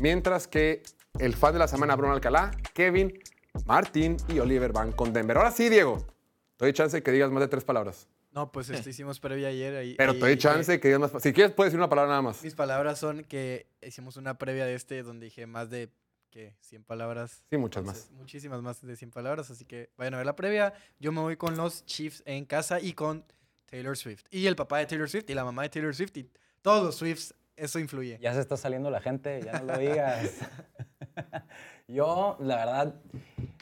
mientras 0.00 0.46
que 0.48 0.82
el 1.20 1.34
fan 1.34 1.52
de 1.52 1.58
la 1.58 1.68
semana, 1.68 1.96
Bruno 1.96 2.14
Alcalá, 2.14 2.50
Kevin, 2.74 3.18
Martín 3.66 4.16
y 4.28 4.38
Oliver 4.38 4.72
van 4.72 4.92
con 4.92 5.12
Denver. 5.12 5.36
Ahora 5.36 5.50
sí, 5.50 5.68
Diego, 5.68 6.04
te 6.56 6.64
doy 6.64 6.72
chance 6.72 6.96
de 6.96 7.02
que 7.02 7.10
digas 7.10 7.30
más 7.30 7.40
de 7.40 7.48
tres 7.48 7.64
palabras. 7.64 8.08
No, 8.32 8.52
pues 8.52 8.70
este 8.70 8.90
hicimos 8.90 9.20
previa 9.20 9.48
ayer. 9.48 9.76
Ahí, 9.76 9.94
Pero 9.96 10.12
ahí 10.12 10.18
te 10.18 10.26
doy 10.26 10.38
chance 10.38 10.72
de 10.72 10.80
que 10.80 10.88
digas 10.88 11.12
más. 11.12 11.22
Si 11.22 11.32
quieres, 11.32 11.52
puedes 11.52 11.72
decir 11.72 11.80
una 11.80 11.88
palabra 11.88 12.10
nada 12.10 12.22
más. 12.22 12.42
Mis 12.42 12.54
palabras 12.54 12.98
son 12.98 13.24
que 13.24 13.66
hicimos 13.82 14.16
una 14.16 14.38
previa 14.38 14.64
de 14.64 14.74
este 14.74 15.02
donde 15.02 15.26
dije 15.26 15.46
más 15.46 15.70
de 15.70 15.90
¿qué? 16.30 16.54
100 16.60 16.84
palabras. 16.84 17.42
Sí, 17.50 17.56
muchas 17.56 17.84
más. 17.84 18.10
Muchísimas 18.12 18.62
más 18.62 18.84
de 18.84 18.96
100 18.96 19.10
palabras, 19.10 19.50
así 19.50 19.64
que 19.64 19.90
vayan 19.96 20.14
a 20.14 20.16
ver 20.18 20.26
la 20.26 20.36
previa. 20.36 20.74
Yo 20.98 21.10
me 21.12 21.20
voy 21.20 21.36
con 21.36 21.56
los 21.56 21.84
Chiefs 21.86 22.22
en 22.26 22.44
casa 22.44 22.80
y 22.80 22.92
con 22.92 23.24
Taylor 23.66 23.96
Swift. 23.96 24.24
Y 24.30 24.46
el 24.46 24.56
papá 24.56 24.78
de 24.78 24.86
Taylor 24.86 25.08
Swift 25.08 25.28
y 25.28 25.34
la 25.34 25.44
mamá 25.44 25.62
de 25.62 25.70
Taylor 25.70 25.94
Swift 25.94 26.16
y 26.16 26.30
todos 26.62 26.84
los 26.84 26.96
Swifts, 26.96 27.34
eso 27.56 27.78
influye. 27.78 28.18
Ya 28.20 28.34
se 28.34 28.40
está 28.40 28.56
saliendo 28.56 28.90
la 28.90 29.00
gente, 29.00 29.40
ya 29.44 29.58
no 29.60 29.72
lo 29.72 29.78
digas. 29.78 30.30
Yo, 31.88 32.36
la 32.40 32.56
verdad, 32.56 32.94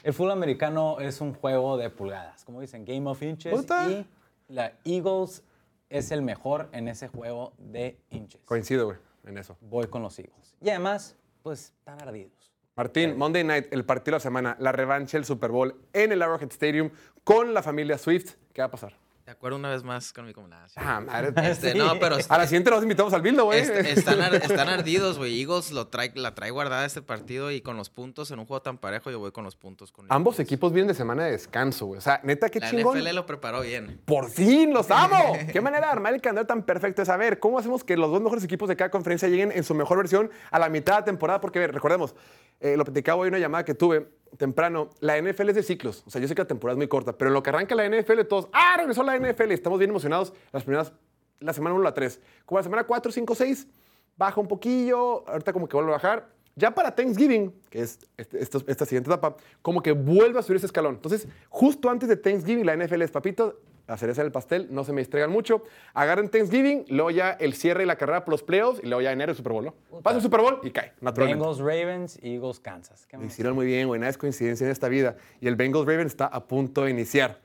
el 0.03 0.13
fútbol 0.13 0.31
americano 0.31 0.99
es 0.99 1.21
un 1.21 1.33
juego 1.33 1.77
de 1.77 1.89
pulgadas, 1.89 2.43
como 2.43 2.61
dicen, 2.61 2.85
Game 2.85 3.09
of 3.09 3.21
Inches. 3.21 3.53
Puta. 3.53 3.89
Y 3.89 4.05
la 4.49 4.73
Eagles 4.83 5.43
es 5.89 6.11
el 6.11 6.21
mejor 6.21 6.69
en 6.71 6.87
ese 6.87 7.07
juego 7.07 7.53
de 7.57 7.99
inches. 8.09 8.41
Coincido, 8.45 8.85
güey, 8.85 8.97
en 9.25 9.37
eso. 9.37 9.57
Voy 9.61 9.87
con 9.87 10.01
los 10.01 10.17
Eagles. 10.19 10.55
Y 10.61 10.69
además, 10.69 11.15
pues, 11.43 11.73
están 11.77 12.01
ardidos. 12.01 12.53
Martín, 12.75 13.17
Monday 13.17 13.43
Night, 13.43 13.67
el 13.71 13.85
partido 13.85 14.13
de 14.13 14.17
la 14.17 14.19
semana, 14.19 14.55
la 14.59 14.71
revancha 14.71 15.17
del 15.17 15.25
Super 15.25 15.49
Bowl 15.49 15.75
en 15.93 16.11
el 16.11 16.21
Arrowhead 16.21 16.51
Stadium 16.51 16.91
con 17.23 17.53
la 17.53 17.63
familia 17.63 17.97
Swift. 17.97 18.35
¿Qué 18.53 18.61
va 18.61 18.67
a 18.67 18.71
pasar? 18.71 18.93
De 19.27 19.33
acuerdo 19.33 19.57
una 19.57 19.69
vez 19.71 19.83
más 19.83 20.13
con 20.13 20.25
mi 20.25 20.31
comunidad. 20.31 20.69
Ah, 20.77 21.01
madre. 21.01 21.33
Este, 21.51 21.75
no, 21.75 21.99
pero 21.99 22.15
A 22.29 22.37
la 22.37 22.45
siguiente 22.47 22.69
nos 22.71 22.81
invitamos 22.81 23.11
al 23.11 23.21
Bildo, 23.21 23.43
güey. 23.43 23.59
Este- 23.59 23.91
están, 23.91 24.21
ar- 24.21 24.33
están 24.35 24.69
ardidos, 24.69 25.17
güey. 25.17 25.41
Eagles 25.41 25.71
lo 25.73 25.87
trae, 25.89 26.13
la 26.15 26.33
trae 26.33 26.49
guardada 26.49 26.85
este 26.85 27.01
partido 27.01 27.51
y 27.51 27.59
con 27.59 27.75
los 27.75 27.89
puntos 27.89 28.31
en 28.31 28.39
un 28.39 28.45
juego 28.45 28.61
tan 28.61 28.77
parejo, 28.77 29.11
yo 29.11 29.19
voy 29.19 29.33
con 29.33 29.43
los 29.43 29.57
puntos. 29.57 29.91
Con 29.91 30.05
Ambos 30.07 30.35
Eagles. 30.35 30.47
equipos 30.47 30.71
vienen 30.71 30.87
de 30.87 30.93
semana 30.93 31.25
de 31.25 31.31
descanso, 31.31 31.87
güey. 31.87 31.97
O 31.97 32.01
sea, 32.01 32.21
neta, 32.23 32.47
qué 32.47 32.61
La 32.61 32.69
chingón. 32.69 32.97
NFL 32.99 33.13
lo 33.15 33.25
preparó 33.25 33.59
bien. 33.63 33.99
¡Por 34.05 34.29
fin! 34.29 34.73
¡Los 34.73 34.89
amo! 34.91 35.33
¿Qué 35.51 35.59
manera 35.59 35.87
de 35.87 35.91
armar 35.91 36.13
el 36.13 36.21
calendario 36.21 36.47
tan 36.47 36.63
perfecto 36.63 37.01
es 37.01 37.07
saber 37.09 37.37
cómo 37.39 37.59
hacemos 37.59 37.83
que 37.83 37.97
los 37.97 38.09
dos 38.09 38.21
mejores 38.21 38.45
equipos 38.45 38.69
de 38.69 38.77
cada 38.77 38.91
conferencia 38.91 39.27
lleguen 39.27 39.51
en 39.51 39.65
su 39.65 39.75
mejor 39.75 39.97
versión 39.97 40.31
a 40.51 40.57
la 40.57 40.69
mitad 40.69 40.93
de 40.93 40.99
la 41.01 41.05
temporada? 41.05 41.41
Porque, 41.41 41.59
a 41.59 41.63
ver, 41.63 41.73
recordemos, 41.73 42.15
eh, 42.61 42.77
lo 42.77 42.85
platicaba 42.85 43.19
hoy 43.23 43.27
en 43.27 43.33
una 43.33 43.39
llamada 43.39 43.65
que 43.65 43.73
tuve 43.73 44.07
temprano. 44.37 44.89
La 44.99 45.17
NFL 45.21 45.49
es 45.49 45.55
de 45.55 45.63
ciclos. 45.63 46.03
O 46.07 46.09
sea, 46.09 46.21
yo 46.21 46.27
sé 46.27 46.35
que 46.35 46.41
la 46.41 46.47
temporada 46.47 46.73
es 46.73 46.77
muy 46.77 46.87
corta, 46.87 47.17
pero 47.17 47.29
en 47.29 47.33
lo 47.33 47.43
que 47.43 47.49
arranca 47.49 47.75
la 47.75 47.85
NFL, 47.87 48.21
todos, 48.29 48.47
¡ah, 48.53 48.75
regresó 48.77 49.03
la 49.03 49.17
NFL! 49.17 49.51
Estamos 49.51 49.79
bien 49.79 49.89
emocionados 49.91 50.33
las 50.51 50.63
primeras, 50.63 50.93
la 51.39 51.53
semana 51.53 51.75
1 51.75 51.83
la 51.83 51.93
3. 51.93 52.19
Como 52.45 52.59
la 52.59 52.63
semana 52.63 52.83
4, 52.85 53.11
5, 53.11 53.35
6, 53.35 53.67
baja 54.15 54.39
un 54.41 54.47
poquillo, 54.47 55.27
ahorita 55.27 55.53
como 55.53 55.67
que 55.67 55.75
vuelve 55.75 55.91
a 55.91 55.95
bajar. 55.95 56.29
Ya 56.55 56.73
para 56.73 56.95
Thanksgiving, 56.95 57.53
que 57.69 57.81
es 57.81 57.99
este- 58.17 58.39
esta 58.67 58.85
siguiente 58.85 59.11
etapa, 59.11 59.35
como 59.61 59.83
que 59.83 59.91
vuelve 59.91 60.39
a 60.39 60.41
subir 60.41 60.57
ese 60.57 60.65
escalón. 60.65 60.95
Entonces, 60.95 61.27
justo 61.49 61.89
antes 61.89 62.09
de 62.09 62.17
Thanksgiving, 62.17 62.65
la 62.65 62.73
NFL 62.73 63.03
es, 63.03 63.11
papito, 63.11 63.59
la 63.87 63.97
cereza 63.97 64.21
del 64.21 64.31
pastel, 64.31 64.67
no 64.69 64.83
se 64.83 64.91
me 64.93 65.01
distraigan 65.01 65.31
mucho. 65.31 65.63
Agarren 65.93 66.29
Thanksgiving, 66.29 66.85
luego 66.89 67.09
ya 67.11 67.31
el 67.31 67.53
cierre 67.53 67.83
y 67.83 67.85
la 67.85 67.95
carrera 67.95 68.25
por 68.25 68.33
los 68.33 68.43
playoffs, 68.43 68.81
y 68.83 68.87
luego 68.87 69.01
ya 69.01 69.11
enero 69.11 69.31
el 69.31 69.37
Super 69.37 69.53
Bowl, 69.53 69.65
¿no? 69.65 70.01
Pasa 70.01 70.17
el 70.17 70.21
Super 70.21 70.41
Bowl 70.41 70.59
y 70.63 70.71
cae, 70.71 70.93
naturalmente. 71.01 71.41
Bengals, 71.43 71.59
Ravens, 71.59 72.19
Eagles, 72.21 72.59
Kansas. 72.59 73.05
¿Qué 73.07 73.17
hicieron 73.25 73.55
muy 73.55 73.65
bien, 73.65 73.87
güey. 73.87 73.99
Nada 73.99 74.09
es 74.09 74.17
coincidencia 74.17 74.65
en 74.65 74.71
esta 74.71 74.89
vida. 74.89 75.15
Y 75.39 75.47
el 75.47 75.55
Bengals 75.55 75.85
Ravens 75.85 76.07
está 76.11 76.25
a 76.27 76.45
punto 76.45 76.83
de 76.83 76.91
iniciar. 76.91 77.39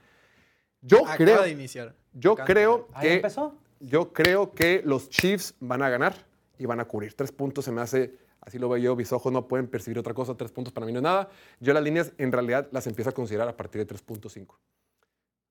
Yo 0.80 0.98
Acaba 0.98 1.16
creo, 1.16 1.42
de 1.42 1.50
iniciar. 1.50 1.94
yo 2.12 2.34
creo 2.34 2.88
¿Ah, 2.92 3.02
ya 3.02 3.08
que 3.08 3.14
empezó? 3.14 3.54
yo 3.78 4.12
creo 4.12 4.52
que 4.52 4.82
los 4.84 5.08
Chiefs 5.08 5.54
van 5.60 5.80
a 5.82 5.88
ganar 5.88 6.14
y 6.58 6.66
van 6.66 6.80
a 6.80 6.84
cubrir. 6.86 7.14
Tres 7.14 7.30
puntos 7.30 7.64
se 7.64 7.70
me 7.70 7.80
hace, 7.80 8.16
así 8.40 8.58
lo 8.58 8.68
veo 8.68 8.78
yo, 8.78 8.96
mis 8.96 9.12
ojos 9.12 9.32
no 9.32 9.46
pueden 9.46 9.68
percibir 9.68 9.98
otra 10.00 10.12
cosa. 10.12 10.34
Tres 10.36 10.50
puntos 10.50 10.72
para 10.72 10.84
mí 10.86 10.92
no 10.92 10.98
es 10.98 11.04
nada. 11.04 11.28
Yo 11.60 11.72
las 11.72 11.84
líneas 11.84 12.12
en 12.18 12.32
realidad 12.32 12.68
las 12.72 12.86
empiezo 12.88 13.10
a 13.10 13.12
considerar 13.12 13.48
a 13.48 13.56
partir 13.56 13.86
de 13.86 13.94
3.5. 13.94 14.56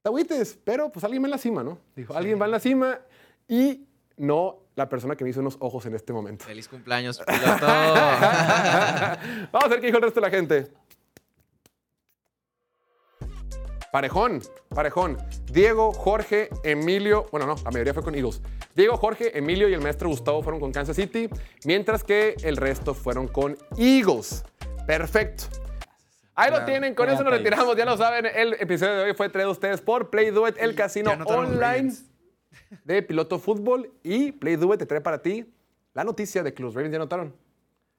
Tagüites, 0.02 0.58
pero 0.64 0.92
pues 0.92 1.04
alguien 1.04 1.22
va 1.24 1.28
en 1.28 1.32
la 1.32 1.38
cima, 1.38 1.64
¿no? 1.64 1.78
Dijo, 1.96 2.16
alguien 2.16 2.42
va 2.42 2.46
en 2.46 2.52
la 2.52 2.60
cima 2.60 3.00
y 3.48 3.86
no 4.18 4.60
la 4.76 4.90
persona 4.90 5.16
que 5.16 5.24
me 5.24 5.30
hizo 5.30 5.42
unos 5.42 5.58
ojos 5.60 5.86
en 5.86 5.94
este 5.94 6.12
momento. 6.14 6.46
Feliz 6.46 6.68
cumpleaños, 6.68 7.20
piloto. 7.20 7.66
Vamos 9.52 9.66
a 9.66 9.68
ver 9.68 9.80
qué 9.80 9.88
dijo 9.88 9.98
el 9.98 10.04
resto 10.04 10.20
de 10.20 10.28
la 10.28 10.32
gente. 10.32 10.72
Parejón, 13.92 14.42
parejón. 14.70 15.18
Diego, 15.52 15.92
Jorge, 15.92 16.50
Emilio. 16.64 17.26
Bueno, 17.30 17.46
no, 17.46 17.56
la 17.56 17.72
mayoría 17.72 17.94
fue 17.94 18.04
con 18.04 18.16
Eagles. 18.16 18.42
Diego, 18.74 18.96
Jorge, 18.96 19.38
Emilio 19.38 19.68
y 19.68 19.74
el 19.74 19.82
maestro 19.82 20.08
Gustavo 20.08 20.42
fueron 20.42 20.62
con 20.62 20.72
Kansas 20.72 20.96
City, 20.96 21.28
mientras 21.66 22.04
que 22.04 22.36
el 22.44 22.56
resto 22.56 22.94
fueron 22.94 23.28
con 23.28 23.58
Eagles. 23.78 24.46
Perfecto. 24.88 25.44
Ahí 26.36 26.52
lo 26.52 26.64
tienen, 26.66 26.96
con 26.96 27.10
eso 27.10 27.24
nos 27.24 27.32
país. 27.32 27.44
retiramos, 27.44 27.76
ya 27.76 27.86
lo 27.86 27.98
saben, 27.98 28.26
el 28.26 28.54
episodio 28.54 28.94
de 28.96 29.04
hoy 29.04 29.14
fue 29.14 29.30
traído 29.30 29.50
a 29.50 29.52
ustedes 29.54 29.82
por 29.82 30.10
Play 30.10 30.32
Duet, 30.32 30.56
el 30.60 30.76
casino 30.76 31.12
online 31.26 31.58
Ravens. 31.58 32.06
de 32.86 33.02
piloto 33.04 33.38
fútbol 33.38 33.92
y 34.04 34.32
Play 34.32 34.56
Duet 34.56 34.80
te 34.80 34.86
trae 34.86 35.02
para 35.02 35.22
ti 35.22 35.54
la 35.94 36.04
noticia 36.04 36.42
de 36.42 36.54
que 36.54 36.64
los 36.64 36.74
Ravens 36.74 36.92
ya 36.92 36.98
anotaron. 36.98 37.36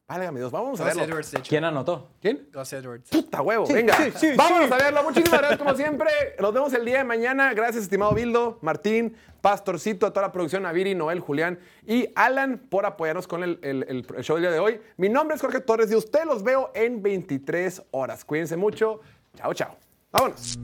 Válgame 0.08 0.40
Dios, 0.40 0.52
vamos 0.52 0.78
a 0.80 0.84
verlo. 0.84 1.04
Edwards. 1.04 1.32
¿Quién 1.48 1.64
anotó? 1.64 2.10
¿Quién? 2.20 2.48
Gus 2.52 2.72
Edwards. 2.74 3.08
Puta 3.08 3.40
huevo, 3.40 3.66
venga. 3.66 3.96
Vámonos 4.36 4.70
a 4.70 4.76
verlo. 4.76 5.02
Muchísimas 5.04 5.38
gracias, 5.40 5.58
como 5.58 5.74
siempre. 5.74 6.10
Nos 6.38 6.52
vemos 6.52 6.72
el 6.74 6.84
día 6.84 6.98
de 6.98 7.04
mañana. 7.04 7.54
Gracias, 7.54 7.84
estimado 7.84 8.12
Bildo, 8.12 8.58
Martín, 8.60 9.16
Pastorcito, 9.40 10.04
a 10.06 10.10
toda 10.12 10.26
la 10.26 10.32
producción, 10.32 10.64
Naviri, 10.64 10.94
Noel, 10.94 11.20
Julián 11.20 11.58
y 11.86 12.08
Alan 12.14 12.58
por 12.68 12.84
apoyarnos 12.84 13.26
con 13.26 13.42
el, 13.42 13.58
el- 13.62 13.84
el- 13.88 14.06
el 14.16 14.22
show 14.24 14.36
del 14.36 14.42
día 14.42 14.50
de 14.52 14.58
hoy. 14.58 14.80
Mi 14.98 15.08
nombre 15.08 15.34
es 15.36 15.40
Jorge 15.40 15.60
Torres 15.60 15.90
y 15.90 15.94
usted 15.94 16.24
los 16.26 16.42
veo 16.42 16.70
en 16.74 17.00
23 17.02 17.82
horas. 17.92 18.24
Cuídense 18.24 18.56
mucho. 18.56 19.00
Chao, 19.36 19.54
chao. 19.54 19.76
Vámonos. 20.10 20.58